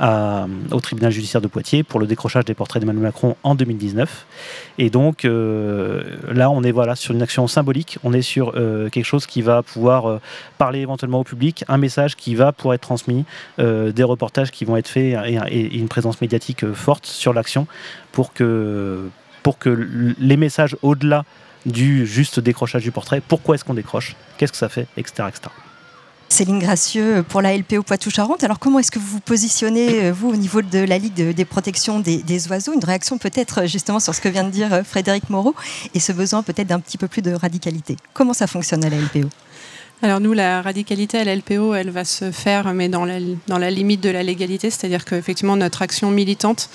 au 0.00 0.80
tribunal 0.80 1.12
judiciaire 1.12 1.40
de 1.40 1.48
Poitiers 1.48 1.82
pour 1.82 2.00
le 2.00 2.06
décrochage 2.06 2.44
des 2.44 2.54
portraits 2.54 2.80
d'Emmanuel 2.80 3.02
Macron 3.02 3.36
en 3.42 3.54
2019. 3.54 4.26
Et 4.78 4.90
donc 4.90 5.26
là, 6.30 6.50
on 6.50 6.62
est 6.62 6.70
voilà, 6.70 6.96
sur 6.96 7.14
une 7.14 7.22
action 7.22 7.46
symbolique, 7.46 7.98
on 8.04 8.12
est 8.12 8.22
sur 8.22 8.52
euh, 8.54 8.88
quelque 8.88 9.04
chose 9.04 9.26
qui 9.26 9.42
va 9.42 9.62
pouvoir 9.62 10.08
euh, 10.08 10.20
parler 10.58 10.80
éventuellement 10.80 11.20
au 11.20 11.24
public, 11.24 11.64
un 11.68 11.76
message 11.76 12.16
qui 12.16 12.34
va 12.34 12.52
pouvoir 12.52 12.74
être 12.74 12.82
transmis, 12.82 13.24
euh, 13.58 13.92
des 13.92 14.04
reportages 14.04 14.50
qui 14.50 14.64
vont 14.64 14.76
être 14.76 14.88
faits 14.88 15.16
et, 15.26 15.76
une 15.76 15.88
présence 15.88 16.20
médiatique 16.20 16.72
forte 16.72 17.06
sur 17.06 17.32
l'action 17.32 17.66
pour 18.12 18.32
que, 18.32 19.08
les 20.18 20.36
messages 20.36 20.76
au-delà 20.82 21.24
du 21.66 22.06
juste 22.06 22.40
décrochage 22.40 22.82
du 22.82 22.90
portrait, 22.90 23.20
pourquoi 23.26 23.54
est-ce 23.54 23.64
qu'on 23.64 23.74
décroche, 23.74 24.16
qu'est-ce 24.38 24.52
que 24.52 24.58
ça 24.58 24.68
fait, 24.68 24.86
etc. 24.96 25.24
etc. 25.28 25.50
Céline 26.30 26.60
Gracieux 26.60 27.24
pour 27.28 27.42
la 27.42 27.56
LPO 27.56 27.82
Poitou-Charentes. 27.82 28.44
Alors 28.44 28.58
comment 28.58 28.78
est-ce 28.78 28.90
que 28.90 28.98
vous 28.98 29.06
vous 29.06 29.20
positionnez, 29.20 30.04
euh, 30.04 30.12
vous, 30.12 30.30
au 30.30 30.36
niveau 30.36 30.62
de 30.62 30.78
la 30.78 30.96
Ligue 30.96 31.34
des 31.34 31.44
protections 31.44 31.98
des, 31.98 32.48
oiseaux? 32.48 32.72
Une 32.72 32.84
réaction 32.84 33.18
peut-être 33.18 33.62
euh, 33.62 33.66
justement 33.66 33.98
sur 33.98 34.14
ce 34.14 34.20
que 34.20 34.28
vient 34.28 34.44
de 34.44 34.50
dire 34.50 34.72
euh, 34.72 34.82
Frédéric 34.84 35.28
Moreau 35.28 35.54
et 35.92 36.00
ce 36.00 36.12
besoin 36.12 36.42
peut-être 36.42 36.68
d'un 36.68 36.78
petit 36.78 36.98
peu 36.98 37.08
plus 37.08 37.20
de 37.20 37.32
radicalité. 37.32 37.96
Comment 38.14 38.32
ça 38.32 38.46
fonctionne 38.46 38.84
à 38.84 38.88
la 38.88 38.96
LPO 38.96 39.28
alors 40.02 40.18
nous, 40.18 40.32
la 40.32 40.62
radicalité 40.62 41.18
à 41.18 41.24
la 41.24 41.36
LPO, 41.36 41.74
elle 41.74 41.90
va 41.90 42.06
se 42.06 42.30
faire, 42.30 42.72
mais 42.72 42.88
dans 42.88 43.04
la, 43.04 43.18
dans 43.48 43.58
la 43.58 43.70
limite 43.70 44.00
de 44.00 44.08
la 44.08 44.22
légalité, 44.22 44.70
c'est-à-dire 44.70 45.04
qu'effectivement, 45.04 45.56
notre 45.56 45.82
action 45.82 46.10
militante, 46.10 46.70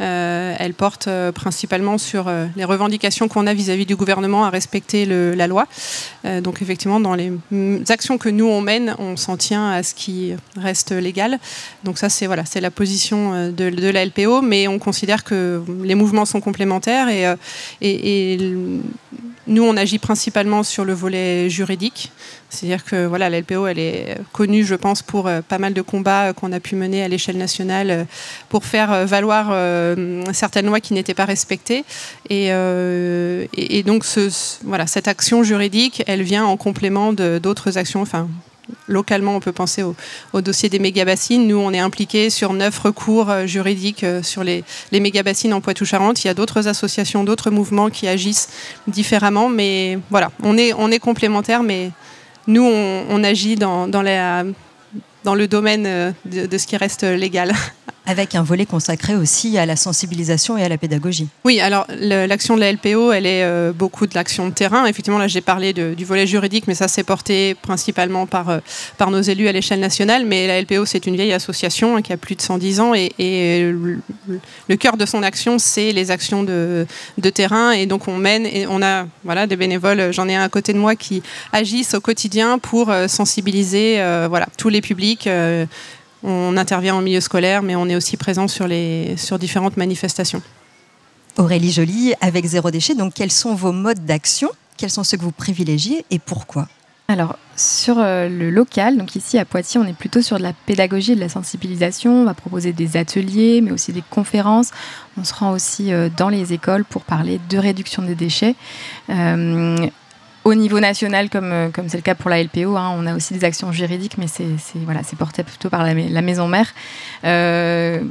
euh, 0.00 0.56
elle 0.58 0.74
porte 0.74 1.06
euh, 1.06 1.30
principalement 1.30 1.98
sur 1.98 2.26
euh, 2.26 2.46
les 2.56 2.64
revendications 2.64 3.28
qu'on 3.28 3.46
a 3.46 3.54
vis-à-vis 3.54 3.86
du 3.86 3.94
gouvernement 3.94 4.44
à 4.44 4.50
respecter 4.50 5.06
la 5.06 5.46
loi. 5.46 5.66
donc 6.42 6.62
effectivement, 6.62 7.00
dans 7.00 7.14
les 7.14 7.32
actions 7.88 8.18
que 8.18 8.28
nous 8.28 8.46
on 8.46 8.60
mène, 8.60 8.96
on 8.98 9.16
s'en 9.16 9.36
tient 9.36 9.70
à 9.70 9.82
ce 9.82 9.94
qui 9.94 10.34
reste 10.56 10.92
légal. 10.92 11.38
Donc 11.84 11.98
ça, 11.98 12.08
c'est 12.08 12.26
voilà, 12.26 12.44
c'est 12.44 12.60
la 12.60 12.70
position 12.70 13.50
de, 13.50 13.90
la 13.90 14.04
LPO, 14.04 14.42
mais 14.42 14.68
on 14.68 14.78
considère 14.78 15.24
que 15.24 15.62
les 15.82 15.94
mouvements 15.94 16.24
sont 16.24 16.40
complémentaires 16.40 17.08
et, 17.08 17.26
et 17.80 18.38
nous, 19.46 19.62
on 19.62 19.76
agit 19.76 19.98
principalement 19.98 20.62
sur 20.62 20.84
le 20.84 20.94
volet 20.94 21.50
juridique. 21.50 22.10
C'est-à-dire 22.48 22.84
que 22.84 23.06
voilà, 23.06 23.28
la 23.28 23.38
elle 23.38 23.78
est 23.78 24.16
connue, 24.32 24.64
je 24.64 24.74
pense, 24.74 25.02
pour 25.02 25.26
euh, 25.26 25.40
pas 25.42 25.58
mal 25.58 25.74
de 25.74 25.82
combats 25.82 26.28
euh, 26.28 26.32
qu'on 26.32 26.52
a 26.52 26.60
pu 26.60 26.76
mener 26.76 27.02
à 27.02 27.08
l'échelle 27.08 27.36
nationale 27.36 27.90
euh, 27.90 28.04
pour 28.48 28.64
faire 28.64 29.06
valoir 29.06 29.54
certaines 30.32 30.66
lois 30.66 30.80
qui 30.80 30.94
n'étaient 30.94 31.14
pas 31.14 31.24
respectées. 31.24 31.84
Et, 32.30 32.52
donc, 33.84 34.04
voilà, 34.64 34.86
cette 34.86 35.08
action 35.08 35.42
juridique, 35.42 36.02
elle 36.06 36.22
vient 36.22 36.44
en 36.44 36.56
complément 36.56 37.12
d'autres 37.12 37.78
actions, 37.78 38.02
enfin, 38.02 38.28
localement, 38.88 39.36
on 39.36 39.40
peut 39.40 39.52
penser 39.52 39.82
au, 39.82 40.40
dossier 40.40 40.68
des 40.68 40.78
méga-bassines. 40.78 41.46
Nous, 41.46 41.56
on 41.56 41.72
est 41.72 41.78
impliqués 41.78 42.30
sur 42.30 42.52
neuf 42.52 42.78
recours 42.78 43.30
euh, 43.30 43.46
juridiques 43.46 44.04
euh, 44.04 44.22
sur 44.22 44.44
les, 44.44 44.64
les 44.92 45.00
méga-bassines 45.00 45.52
en 45.52 45.60
Poitou-Charentes. 45.60 46.24
Il 46.24 46.28
y 46.28 46.30
a 46.30 46.34
d'autres 46.34 46.68
associations, 46.68 47.24
d'autres 47.24 47.50
mouvements 47.50 47.90
qui 47.90 48.08
agissent 48.08 48.48
différemment. 48.86 49.48
Mais 49.48 49.98
voilà, 50.10 50.30
on 50.42 50.56
est, 50.56 50.98
complémentaires, 50.98 51.62
mais 51.62 51.90
nous, 52.46 52.62
on, 52.64 53.24
agit 53.24 53.56
dans, 53.56 53.86
le 53.86 55.46
domaine 55.46 55.86
euh, 55.86 56.12
de, 56.24 56.58
ce 56.58 56.66
qui 56.66 56.76
reste 56.76 57.04
légal 57.04 57.52
Avec 58.06 58.34
un 58.34 58.42
volet 58.42 58.66
consacré 58.66 59.16
aussi 59.16 59.56
à 59.56 59.64
la 59.64 59.76
sensibilisation 59.76 60.58
et 60.58 60.62
à 60.62 60.68
la 60.68 60.76
pédagogie. 60.76 61.28
Oui, 61.42 61.60
alors 61.60 61.86
l'action 61.88 62.54
de 62.54 62.60
la 62.60 62.70
LPO, 62.70 63.12
elle 63.12 63.24
est 63.24 63.42
euh, 63.44 63.72
beaucoup 63.72 64.06
de 64.06 64.14
l'action 64.14 64.46
de 64.46 64.52
terrain. 64.52 64.84
Effectivement, 64.84 65.18
là 65.18 65.26
j'ai 65.26 65.40
parlé 65.40 65.72
du 65.72 66.04
volet 66.04 66.26
juridique, 66.26 66.64
mais 66.66 66.74
ça 66.74 66.86
c'est 66.86 67.02
porté 67.02 67.54
principalement 67.54 68.26
par, 68.26 68.50
euh, 68.50 68.58
par 68.98 69.10
nos 69.10 69.22
élus 69.22 69.48
à 69.48 69.52
l'échelle 69.52 69.80
nationale. 69.80 70.26
Mais 70.26 70.46
la 70.46 70.60
LPO, 70.60 70.84
c'est 70.84 71.06
une 71.06 71.16
vieille 71.16 71.32
association 71.32 71.96
hein, 71.96 72.02
qui 72.02 72.12
a 72.12 72.18
plus 72.18 72.34
de 72.34 72.42
110 72.42 72.80
ans 72.80 72.92
et, 72.94 73.10
le, 73.18 74.76
cœur 74.76 74.98
de 74.98 75.06
son 75.06 75.22
action, 75.22 75.58
c'est 75.58 75.92
les 75.92 76.10
actions 76.10 76.42
de, 76.42 76.86
terrain. 77.32 77.70
Et 77.70 77.86
donc 77.86 78.06
on 78.06 78.18
mène 78.18 78.44
et 78.44 78.66
on 78.68 78.82
a 78.82 79.06
voilà, 79.24 79.46
des 79.46 79.56
bénévoles, 79.56 80.12
j'en 80.12 80.28
ai 80.28 80.34
un 80.34 80.42
à 80.42 80.50
côté 80.50 80.74
de 80.74 80.78
moi, 80.78 80.94
qui 80.94 81.22
agissent 81.52 81.94
au 81.94 82.00
quotidien 82.02 82.58
pour 82.58 82.90
euh, 82.90 83.08
sensibiliser 83.08 83.96
voilà, 84.28 84.46
tous 84.58 84.68
les 84.68 84.82
publics 84.82 85.26
on 86.24 86.56
intervient 86.56 86.96
en 86.96 87.02
milieu 87.02 87.20
scolaire, 87.20 87.62
mais 87.62 87.76
on 87.76 87.88
est 87.88 87.96
aussi 87.96 88.16
présent 88.16 88.48
sur, 88.48 88.66
les, 88.66 89.16
sur 89.16 89.38
différentes 89.38 89.76
manifestations. 89.76 90.42
Aurélie 91.36 91.70
Joly, 91.70 92.14
avec 92.20 92.44
Zéro 92.46 92.70
Déchet, 92.70 92.94
donc 92.94 93.14
quels 93.14 93.30
sont 93.30 93.54
vos 93.54 93.72
modes 93.72 94.04
d'action? 94.04 94.48
Quels 94.76 94.90
sont 94.90 95.04
ceux 95.04 95.16
que 95.16 95.22
vous 95.22 95.32
privilégiez 95.32 96.04
et 96.10 96.18
pourquoi? 96.18 96.66
Alors, 97.06 97.36
sur 97.54 97.98
euh, 97.98 98.30
le 98.30 98.50
local, 98.50 98.96
donc 98.96 99.14
ici 99.14 99.38
à 99.38 99.44
Poitiers, 99.44 99.78
on 99.78 99.84
est 99.84 99.92
plutôt 99.92 100.22
sur 100.22 100.38
de 100.38 100.42
la 100.42 100.54
pédagogie 100.54 101.12
et 101.12 101.14
de 101.14 101.20
la 101.20 101.28
sensibilisation. 101.28 102.22
On 102.22 102.24
va 102.24 102.32
proposer 102.32 102.72
des 102.72 102.96
ateliers, 102.96 103.60
mais 103.60 103.72
aussi 103.72 103.92
des 103.92 104.02
conférences. 104.08 104.70
On 105.18 105.24
se 105.24 105.34
rend 105.34 105.50
aussi 105.50 105.92
euh, 105.92 106.08
dans 106.16 106.30
les 106.30 106.54
écoles 106.54 106.84
pour 106.84 107.02
parler 107.02 107.40
de 107.50 107.58
réduction 107.58 108.02
des 108.02 108.14
déchets. 108.14 108.54
Euh, 109.10 109.86
au 110.44 110.54
niveau 110.54 110.78
national, 110.78 111.30
comme 111.30 111.52
euh, 111.52 111.68
comme 111.70 111.88
c'est 111.88 111.96
le 111.96 112.02
cas 112.02 112.14
pour 112.14 112.30
la 112.30 112.42
LPO, 112.42 112.76
hein, 112.76 112.94
on 112.96 113.06
a 113.06 113.14
aussi 113.14 113.34
des 113.34 113.44
actions 113.44 113.72
juridiques, 113.72 114.18
mais 114.18 114.26
c'est 114.28 115.16
porté 115.16 115.42
plutôt 115.42 115.70
par 115.70 115.82
la, 115.82 115.94
maison 115.94 116.46
mère. 116.48 116.68
Euh, 117.24 118.02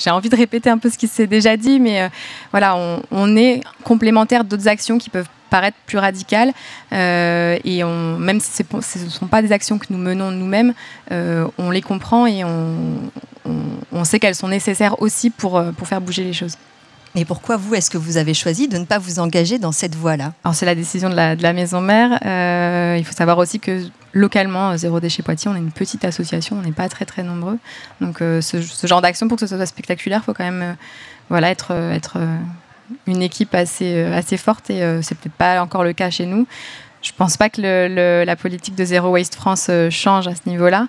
j'ai 0.00 0.10
envie 0.10 0.28
de 0.28 0.36
répéter 0.36 0.70
un 0.70 0.78
peu 0.78 0.90
ce 0.90 0.98
qui 0.98 1.08
s'est 1.08 1.26
déjà 1.26 1.56
dit, 1.56 1.78
mais 1.78 2.02
euh, 2.02 2.08
voilà, 2.52 2.76
on, 3.10 3.36
est 3.36 3.60
complémentaire 3.84 4.44
d'autres 4.44 4.68
actions 4.68 4.98
qui 4.98 5.10
peuvent 5.10 5.28
paraître 5.50 5.76
plus 5.86 5.98
radicales. 5.98 6.52
et 6.90 7.82
même 7.84 8.40
si 8.40 8.50
ce 8.64 9.04
ne 9.04 9.08
sont 9.08 9.26
pas 9.26 9.42
des 9.42 9.52
actions 9.52 9.78
que 9.78 9.86
nous 9.90 9.98
menons 9.98 10.32
nous-mêmes, 10.32 10.74
on 11.10 11.70
les 11.70 11.82
comprend 11.82 12.26
et 12.26 12.42
on, 12.44 14.04
sait 14.04 14.18
qu'elles 14.18 14.34
sont 14.34 14.48
nécessaires 14.48 15.00
aussi 15.00 15.30
pour 15.30 15.62
faire 15.84 16.00
bouger 16.00 16.24
les 16.24 16.32
choses. 16.32 16.56
Et 17.18 17.24
pourquoi 17.24 17.56
vous, 17.56 17.74
est-ce 17.74 17.90
que 17.90 17.96
vous 17.96 18.18
avez 18.18 18.34
choisi 18.34 18.68
de 18.68 18.76
ne 18.76 18.84
pas 18.84 18.98
vous 18.98 19.18
engager 19.20 19.58
dans 19.58 19.72
cette 19.72 19.94
voie-là? 19.94 20.34
Alors 20.44 20.54
c'est 20.54 20.66
la 20.66 20.74
décision 20.74 21.08
de 21.08 21.14
la, 21.14 21.52
maison 21.54 21.80
mère. 21.80 22.20
Euh, 22.26 22.96
il 22.98 23.04
faut 23.06 23.14
savoir 23.14 23.38
aussi 23.38 23.58
que 23.58 23.86
localement, 24.12 24.76
Zéro 24.76 25.00
Déchet 25.00 25.22
Poitiers, 25.22 25.50
on 25.50 25.54
est 25.54 25.60
une 25.60 25.72
petite 25.72 26.04
association, 26.04 26.56
on 26.58 26.62
n'est 26.62 26.72
pas 26.72 26.90
très 26.90 27.06
très 27.06 27.22
nombreux. 27.22 27.58
Donc 28.02 28.20
euh, 28.20 28.42
ce, 28.42 28.60
genre 28.86 29.00
d'action, 29.00 29.28
pour 29.28 29.38
que 29.38 29.46
ce 29.46 29.56
soit 29.56 29.64
spectaculaire, 29.64 30.20
il 30.22 30.26
faut 30.26 30.34
quand 30.34 30.44
même 30.44 30.62
euh, 30.62 30.72
voilà, 31.30 31.50
être, 31.50 31.72
être 31.72 32.18
une 33.06 33.22
équipe 33.22 33.54
assez, 33.54 34.04
assez 34.04 34.36
forte 34.36 34.68
et 34.68 34.80
c'est 35.02 35.16
peut-être 35.16 35.34
pas 35.34 35.62
encore 35.62 35.84
le 35.84 35.94
cas 35.94 36.10
chez 36.10 36.26
nous. 36.26 36.46
Je 37.00 37.12
pense 37.16 37.38
pas 37.38 37.48
que 37.48 38.24
la 38.24 38.36
politique 38.36 38.74
de 38.74 38.84
Zéro 38.84 39.08
Waste 39.08 39.34
France 39.34 39.70
change 39.90 40.28
à 40.28 40.34
ce 40.34 40.48
niveau-là. 40.48 40.86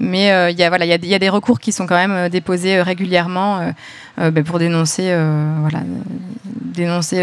Mais 0.00 0.30
euh, 0.30 0.50
il 0.50 0.58
y, 0.58 0.62
a, 0.62 1.18
des 1.18 1.28
recours 1.28 1.58
qui 1.58 1.72
sont 1.72 1.86
quand 1.86 1.96
même 1.96 2.12
euh, 2.12 2.28
déposés 2.28 2.78
euh, 2.78 2.82
régulièrement 2.82 3.72
ben, 4.16 4.44
pour 4.44 4.58
dénoncer, 4.58 5.14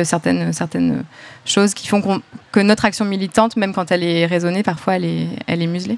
certaines, 0.03 1.03
choses 1.46 1.74
qui 1.74 1.88
font 1.88 2.22
que 2.51 2.60
notre 2.60 2.86
action 2.86 3.05
militante, 3.05 3.58
même 3.58 3.74
quand 3.74 3.91
elle 3.91 4.03
est 4.03 4.25
raisonnée, 4.25 4.63
parfois 4.63 4.96
elle 4.96 5.05
est, 5.05 5.67
muselée. 5.67 5.98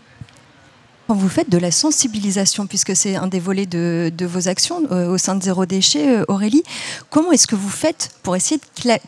Quand 1.07 1.13
vous 1.13 1.29
faites 1.29 1.49
de 1.49 1.57
la 1.57 1.71
sensibilisation, 1.71 2.67
puisque 2.67 2.95
c'est 2.95 3.15
un 3.15 3.27
des 3.27 3.39
volets 3.39 3.67
de, 3.67 4.11
vos 4.21 4.47
actions 4.47 4.81
au 4.89 5.17
sein 5.17 5.35
de 5.35 5.43
Zéro 5.43 5.67
Déchet, 5.67 6.23
Aurélie, 6.27 6.63
comment 7.11 7.31
est-ce 7.31 7.47
que 7.47 7.55
vous 7.55 7.69
faites 7.69 8.09
pour 8.23 8.35
essayer 8.35 8.59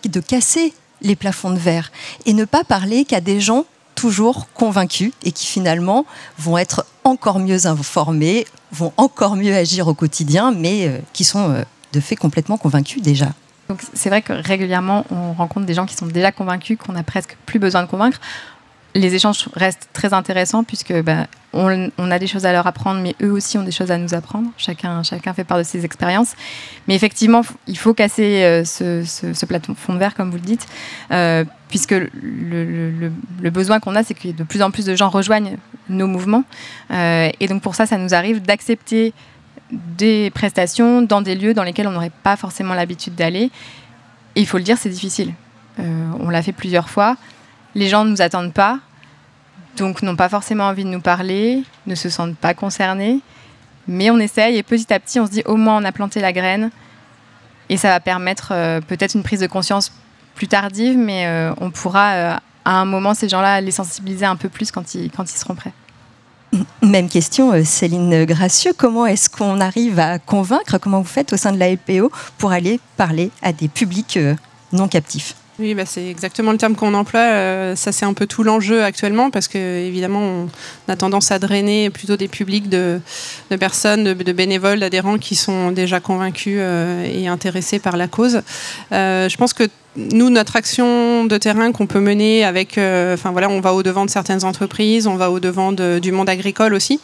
de 0.06 0.20
casser 0.20 0.74
les 1.02 1.16
plafonds 1.16 1.52
de 1.52 1.60
verre 1.60 1.92
et 2.26 2.34
ne 2.34 2.46
pas 2.46 2.64
parler 2.64 3.06
qu'à 3.06 3.22
des 3.22 3.40
gens 3.40 3.66
toujours 4.00 4.48
convaincus 4.54 5.12
et 5.24 5.34
qui 5.34 5.46
finalement 5.46 6.06
vont 6.38 6.58
être 6.58 6.86
encore 7.04 7.40
mieux 7.40 7.68
informés, 7.68 8.46
vont 8.72 8.94
encore 8.96 9.36
mieux 9.36 9.54
agir 9.54 9.90
au 9.90 9.94
quotidien, 9.94 10.54
mais 10.54 10.88
euh, 10.88 11.00
qui 11.12 11.26
sont 11.26 11.52
euh, 11.52 11.64
de 11.92 12.00
fait 12.00 12.16
complètement 12.16 12.58
convaincus 12.58 13.02
déjà. 13.02 13.28
Donc 13.68 13.82
c'est 13.94 14.08
vrai 14.08 14.22
que 14.22 14.32
régulièrement, 14.32 15.06
on 15.12 15.34
rencontre 15.34 15.66
des 15.66 15.74
gens 15.74 15.86
qui 15.86 15.96
sont 15.96 16.06
déjà 16.06 16.32
convaincus, 16.32 16.78
qu'on 16.78 16.94
n'a 16.94 17.04
presque 17.04 17.36
plus 17.46 17.60
besoin 17.60 17.84
de 17.84 17.88
convaincre. 17.88 18.22
Les 18.96 19.14
échanges 19.16 19.50
restent 19.54 19.90
très 19.92 20.14
intéressants 20.14 20.64
puisque 20.64 20.94
ben, 20.94 21.28
on, 21.52 21.90
a 21.98 22.20
des 22.20 22.28
choses 22.28 22.46
à 22.46 22.54
leur 22.54 22.68
apprendre, 22.68 23.02
mais 23.02 23.16
eux 23.22 23.32
aussi 23.32 23.58
ont 23.58 23.64
des 23.64 23.72
choses 23.72 23.92
à 23.92 23.98
nous 23.98 24.14
apprendre. 24.14 24.50
Chacun, 24.58 25.04
chacun 25.04 25.34
fait 25.34 25.44
part 25.44 25.58
de 25.58 25.64
ses 25.64 25.84
expériences. 25.84 26.36
Mais 26.88 26.96
effectivement, 26.96 27.42
il 27.68 27.78
faut 27.78 27.94
casser 27.94 28.44
euh, 28.44 28.64
ce, 28.64 29.04
ce, 29.04 29.46
plafond 29.46 29.94
de 29.94 30.00
verre, 30.00 30.16
comme 30.16 30.32
vous 30.32 30.38
le 30.38 30.44
dites, 30.44 30.66
puisque 31.70 31.92
le, 31.94 33.10
besoin 33.50 33.80
qu'on 33.80 33.96
a, 33.96 34.04
c'est 34.04 34.16
que 34.16 34.30
de 34.30 34.44
plus 34.44 34.62
en 34.62 34.72
plus 34.72 34.86
de 34.86 34.96
gens 34.96 35.10
rejoignent 35.10 35.58
nos 35.88 36.08
mouvements. 36.08 36.44
Euh, 36.92 37.30
et 37.40 37.48
donc 37.48 37.62
pour 37.62 37.76
ça, 37.76 37.86
ça 37.86 37.98
nous 37.98 38.14
arrive 38.14 38.42
d'accepter 38.42 39.14
des 39.72 40.32
prestations 40.32 41.04
dans 41.04 41.22
des 41.22 41.36
lieux 41.36 41.54
dans 41.54 41.64
lesquels 41.64 41.88
on 41.88 41.92
n'aurait 41.92 42.12
pas 42.24 42.36
forcément 42.36 42.74
l'habitude 42.74 43.16
d'aller. 43.16 43.52
Et 44.36 44.42
il 44.42 44.48
faut 44.48 44.58
le 44.58 44.64
dire, 44.64 44.78
c'est 44.78 44.90
difficile. 44.90 45.34
Euh, 45.80 46.12
on 46.20 46.30
l'a 46.30 46.42
fait 46.42 46.52
plusieurs 46.52 46.90
fois. 46.90 47.16
Les 47.76 47.88
gens 47.88 48.04
ne 48.04 48.10
nous 48.10 48.22
attendent 48.22 48.54
pas, 48.54 48.80
donc 49.78 50.02
n'ont 50.02 50.16
pas 50.16 50.30
forcément 50.30 50.66
envie 50.66 50.84
de 50.84 50.90
nous 50.90 51.02
parler, 51.02 51.64
ne 51.86 51.94
se 51.94 52.10
sentent 52.10 52.38
pas 52.38 52.56
concernés. 52.56 53.20
Mais 53.88 54.10
on 54.10 54.18
essaye 54.18 54.58
et 54.58 54.64
petit 54.64 54.92
à 54.92 55.00
petit, 55.00 55.20
on 55.20 55.28
se 55.28 55.32
dit 55.32 55.44
au 55.46 55.56
moins 55.56 55.78
on 55.78 55.86
a 55.86 55.92
planté 55.92 56.20
la 56.20 56.34
graine. 56.34 56.72
Et 57.70 57.78
ça 57.78 57.90
va 57.90 58.00
permettre 58.00 58.50
euh, 58.52 58.82
peut-être 58.82 59.14
une 59.14 59.22
prise 59.22 59.40
de 59.40 59.48
conscience 59.48 59.92
plus 60.36 60.48
tardive, 60.48 60.98
mais 60.98 61.28
euh, 61.28 61.54
on 61.60 61.72
pourra 61.72 62.40
à 62.66 62.72
un 62.72 62.86
moment 62.86 63.14
ces 63.14 63.30
gens-là 63.30 63.62
les 63.62 63.72
sensibiliser 63.72 64.26
un 64.26 64.36
peu 64.36 64.50
plus 64.50 64.72
quand 64.72 64.96
ils, 64.96 65.12
quand 65.12 65.24
ils 65.24 65.38
seront 65.38 65.56
prêts. 65.56 65.74
Même 66.82 67.10
question, 67.10 67.54
euh, 67.54 67.64
Céline 67.64 68.26
Gracieux. 68.26 68.72
Comment 68.76 69.06
est-ce 69.06 69.30
qu'on 69.30 69.60
arrive 69.60 70.00
à 70.00 70.18
convaincre 70.20 70.78
Comment 70.80 71.00
vous 71.00 71.08
faites 71.08 71.34
au 71.34 71.38
sein 71.38 71.52
de 71.52 71.60
la 71.60 71.72
LPO 71.72 72.12
pour 72.38 72.52
aller 72.52 72.80
parler 72.98 73.32
à 73.42 73.54
des 73.54 73.68
publics 73.68 74.18
euh, 74.18 74.34
non 74.74 74.88
captifs? 74.88 75.36
Oui, 75.60 75.74
bah 75.74 75.84
c'est 75.86 76.08
exactement 76.08 76.54
le 76.54 76.58
terme 76.58 76.76
qu'on 76.76 76.94
emploie. 76.94 77.20
Euh, 77.20 77.76
ça, 77.76 77.92
c'est 77.92 78.06
un 78.06 78.14
peu 78.14 78.26
tout 78.26 78.44
l'enjeu 78.44 78.84
actuellement 78.84 79.30
parce 79.30 79.50
que, 79.50 79.58
évidemment, 79.58 80.22
on 80.22 80.92
a 80.92 80.96
tendance 80.96 81.32
à 81.32 81.40
drainer 81.40 81.90
plutôt 81.90 82.16
des 82.16 82.30
publics 82.30 82.70
de, 82.70 83.02
personnes, 83.60 84.14
de, 84.14 84.34
bénévoles, 84.34 84.80
d'adhérents 84.80 85.18
qui 85.18 85.36
sont 85.36 85.72
déjà 85.72 86.00
convaincus 86.00 86.62
et 86.62 87.28
intéressés 87.28 87.80
par 87.80 87.98
la 87.98 88.08
cause. 88.08 88.42
je 88.90 89.36
pense 89.36 89.52
que 89.52 89.68
nous, 89.96 90.30
notre 90.30 90.56
action 90.56 91.26
de 91.26 91.38
terrain 91.38 91.72
qu'on 91.72 91.88
peut 91.88 92.00
mener 92.00 92.46
avec, 92.46 92.78
euh, 92.78 93.16
enfin 93.16 93.32
voilà, 93.32 93.50
on 93.50 93.60
va 93.60 93.74
au 93.74 93.82
devant 93.82 94.06
de 94.06 94.10
certaines 94.10 94.46
entreprises, 94.46 95.08
on 95.08 95.16
va 95.16 95.32
au 95.32 95.40
devant 95.40 95.72
du 95.72 96.12
monde 96.12 96.30
agricole 96.30 96.76
aussi, 96.76 97.00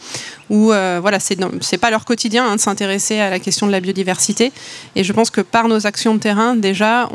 où 0.50 0.72
euh, 0.72 0.98
voilà, 1.00 1.18
c'est 1.18 1.36
c'est 1.60 1.78
pas 1.78 1.90
leur 1.90 2.04
quotidien 2.04 2.46
hein, 2.46 2.56
de 2.56 2.60
s'intéresser 2.60 3.18
à 3.18 3.28
la 3.28 3.40
question 3.40 3.66
de 3.66 3.72
la 3.72 3.80
biodiversité. 3.80 4.52
Et 4.94 5.02
je 5.02 5.12
pense 5.12 5.30
que 5.30 5.40
par 5.40 5.66
nos 5.66 5.86
actions 5.86 6.14
de 6.14 6.20
terrain 6.20 6.54
déjà, 6.54 7.08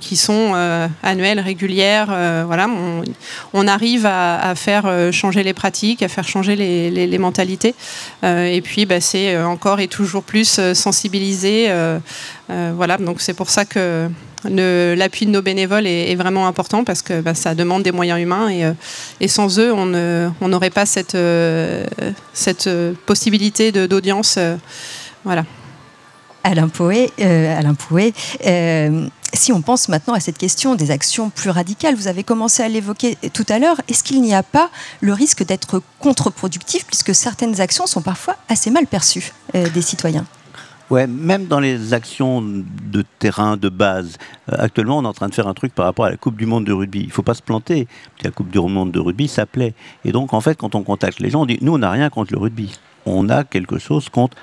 qui 0.00 0.16
sont 0.16 0.52
euh, 0.54 0.88
annuelles, 1.02 1.40
régulières, 1.40 2.06
voilà, 2.46 2.68
on, 3.52 3.66
arrive 3.68 4.06
à, 4.06 4.54
faire 4.56 4.90
changer 5.12 5.44
les 5.44 5.54
pratiques, 5.54 6.02
à 6.02 6.08
faire 6.08 6.26
changer 6.26 6.56
les, 6.56 6.90
les, 6.90 7.18
mentalités. 7.18 7.74
et 8.24 8.60
puis, 8.62 8.86
bah, 8.86 9.00
c'est 9.00 9.40
encore 9.40 9.78
et 9.80 9.88
toujours 9.88 10.24
plus 10.24 10.60
sensibiliser. 10.74 11.70
voilà, 12.48 12.98
donc 12.98 13.20
c'est 13.20 13.34
pour 13.34 13.50
ça 13.50 13.64
que 13.64 14.08
L'appui 14.44 15.26
de 15.26 15.30
nos 15.30 15.42
bénévoles 15.42 15.86
est, 15.86 16.14
vraiment 16.16 16.46
important 16.46 16.84
parce 16.84 17.02
que 17.02 17.20
bah, 17.20 17.34
ça 17.34 17.54
demande 17.54 17.82
des 17.82 17.92
moyens 17.92 18.20
humains 18.20 18.48
et, 18.48 18.64
euh, 18.64 18.72
sans 19.28 19.58
eux, 19.58 19.72
on 19.72 20.48
n'aurait 20.48 20.70
pas 20.70 20.86
cette, 20.86 21.14
euh, 21.14 21.86
euh, 22.66 22.94
possibilité 23.06 23.72
d'audience. 23.72 24.38
voilà. 25.24 25.44
Alain 26.44 26.68
Pouet, 26.68 27.10
Alain 27.20 27.74
Pouet 27.74 28.12
si 29.34 29.50
on 29.50 29.62
pense 29.62 29.88
maintenant 29.88 30.12
à 30.12 30.20
cette 30.20 30.36
question 30.36 30.74
des 30.74 30.90
actions 30.90 31.30
plus 31.30 31.48
radicales, 31.48 31.94
vous 31.94 32.06
avez 32.06 32.22
commencé 32.22 32.62
à 32.62 32.68
l'évoquer 32.68 33.16
tout 33.32 33.46
à 33.48 33.58
l'heure, 33.58 33.80
est-ce 33.88 34.04
qu'il 34.04 34.20
n'y 34.20 34.34
a 34.34 34.42
pas 34.42 34.70
le 35.00 35.14
risque 35.14 35.42
d'être 35.42 35.80
contre-productif 36.00 36.84
puisque 36.84 37.14
certaines 37.14 37.58
actions 37.62 37.86
sont 37.86 38.02
parfois 38.02 38.36
assez 38.50 38.70
mal 38.70 38.86
perçues 38.86 39.32
des 39.54 39.80
citoyens? 39.80 40.26
Ouais, 40.92 41.06
même 41.06 41.46
dans 41.46 41.58
les 41.58 41.94
actions 41.94 42.42
de 42.42 43.02
terrain, 43.18 43.56
de 43.56 43.70
base. 43.70 44.18
Euh, 44.52 44.56
actuellement, 44.58 44.98
on 44.98 45.04
est 45.04 45.06
en 45.06 45.14
train 45.14 45.30
de 45.30 45.34
faire 45.34 45.48
un 45.48 45.54
truc 45.54 45.74
par 45.74 45.86
rapport 45.86 46.04
à 46.04 46.10
la 46.10 46.18
Coupe 46.18 46.36
du 46.36 46.44
Monde 46.44 46.66
de 46.66 46.72
rugby. 46.74 47.00
Il 47.00 47.06
ne 47.06 47.12
faut 47.12 47.22
pas 47.22 47.32
se 47.32 47.40
planter. 47.40 47.88
La 48.22 48.30
Coupe 48.30 48.50
du 48.50 48.58
Monde 48.58 48.92
de 48.92 49.00
rugby, 49.00 49.26
ça 49.26 49.46
plaît. 49.46 49.72
Et 50.04 50.12
donc, 50.12 50.34
en 50.34 50.42
fait, 50.42 50.54
quand 50.54 50.74
on 50.74 50.82
contacte 50.82 51.20
les 51.20 51.30
gens, 51.30 51.40
on 51.40 51.46
dit 51.46 51.56
nous, 51.62 51.72
on 51.72 51.78
n'a 51.78 51.90
rien 51.90 52.10
contre 52.10 52.34
le 52.34 52.38
rugby. 52.38 52.78
On 53.06 53.30
a 53.30 53.42
quelque 53.42 53.78
chose 53.78 54.10
contre 54.10 54.36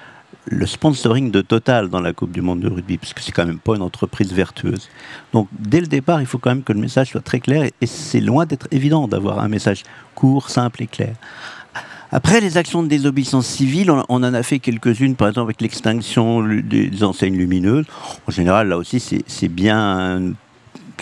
le 0.45 0.65
sponsoring 0.65 1.29
de 1.29 1.41
Total 1.41 1.87
dans 1.87 2.01
la 2.01 2.13
Coupe 2.13 2.31
du 2.31 2.41
Monde 2.41 2.61
de 2.61 2.67
rugby, 2.67 2.97
parce 2.97 3.13
que 3.13 3.21
c'est 3.21 3.31
quand 3.31 3.45
même 3.45 3.59
pas 3.59 3.75
une 3.75 3.83
entreprise 3.83 4.33
vertueuse. 4.33 4.89
Donc, 5.33 5.49
dès 5.51 5.81
le 5.81 5.87
départ, 5.87 6.19
il 6.19 6.25
faut 6.25 6.39
quand 6.39 6.49
même 6.49 6.63
que 6.63 6.73
le 6.73 6.79
message 6.79 7.11
soit 7.11 7.21
très 7.21 7.41
clair. 7.41 7.69
Et 7.79 7.85
c'est 7.85 8.21
loin 8.21 8.47
d'être 8.47 8.67
évident 8.71 9.07
d'avoir 9.07 9.37
un 9.37 9.49
message 9.49 9.83
court, 10.15 10.49
simple 10.49 10.81
et 10.81 10.87
clair. 10.87 11.13
Après, 12.11 12.41
les 12.41 12.57
actions 12.57 12.81
de 12.81 12.87
désobéissance 12.87 13.45
civile, 13.45 13.91
on, 13.91 14.03
en 14.09 14.33
a 14.33 14.43
fait 14.43 14.59
quelques-unes, 14.59 15.15
par 15.15 15.27
exemple 15.27 15.47
avec 15.47 15.61
l'extinction 15.61 16.43
des 16.43 17.03
enseignes 17.03 17.37
lumineuses. 17.37 17.85
En 18.27 18.31
général, 18.31 18.69
là 18.69 18.77
aussi, 18.77 18.99
c'est 18.99 19.47
bien 19.47 20.33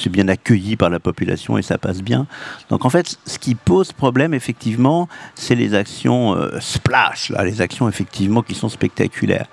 c'est 0.02 0.10
bien 0.10 0.28
accueilli 0.28 0.76
par 0.76 0.90
la 0.90 1.00
population 1.00 1.58
et 1.58 1.62
ça 1.62 1.78
passe 1.78 2.02
bien. 2.02 2.28
Donc 2.70 2.86
en 2.86 2.90
fait, 2.90 3.18
ce 3.26 3.40
qui 3.40 3.56
pose 3.56 3.94
problème 3.94 4.34
effectivement, 4.34 5.08
c'est 5.36 5.56
les 5.56 5.74
actions 5.74 6.36
euh, 6.36 6.60
splash, 6.60 7.32
les 7.44 7.62
actions 7.62 7.88
effectivement 7.90 8.42
qui 8.42 8.56
sont 8.56 8.70
spectaculaires. 8.70 9.48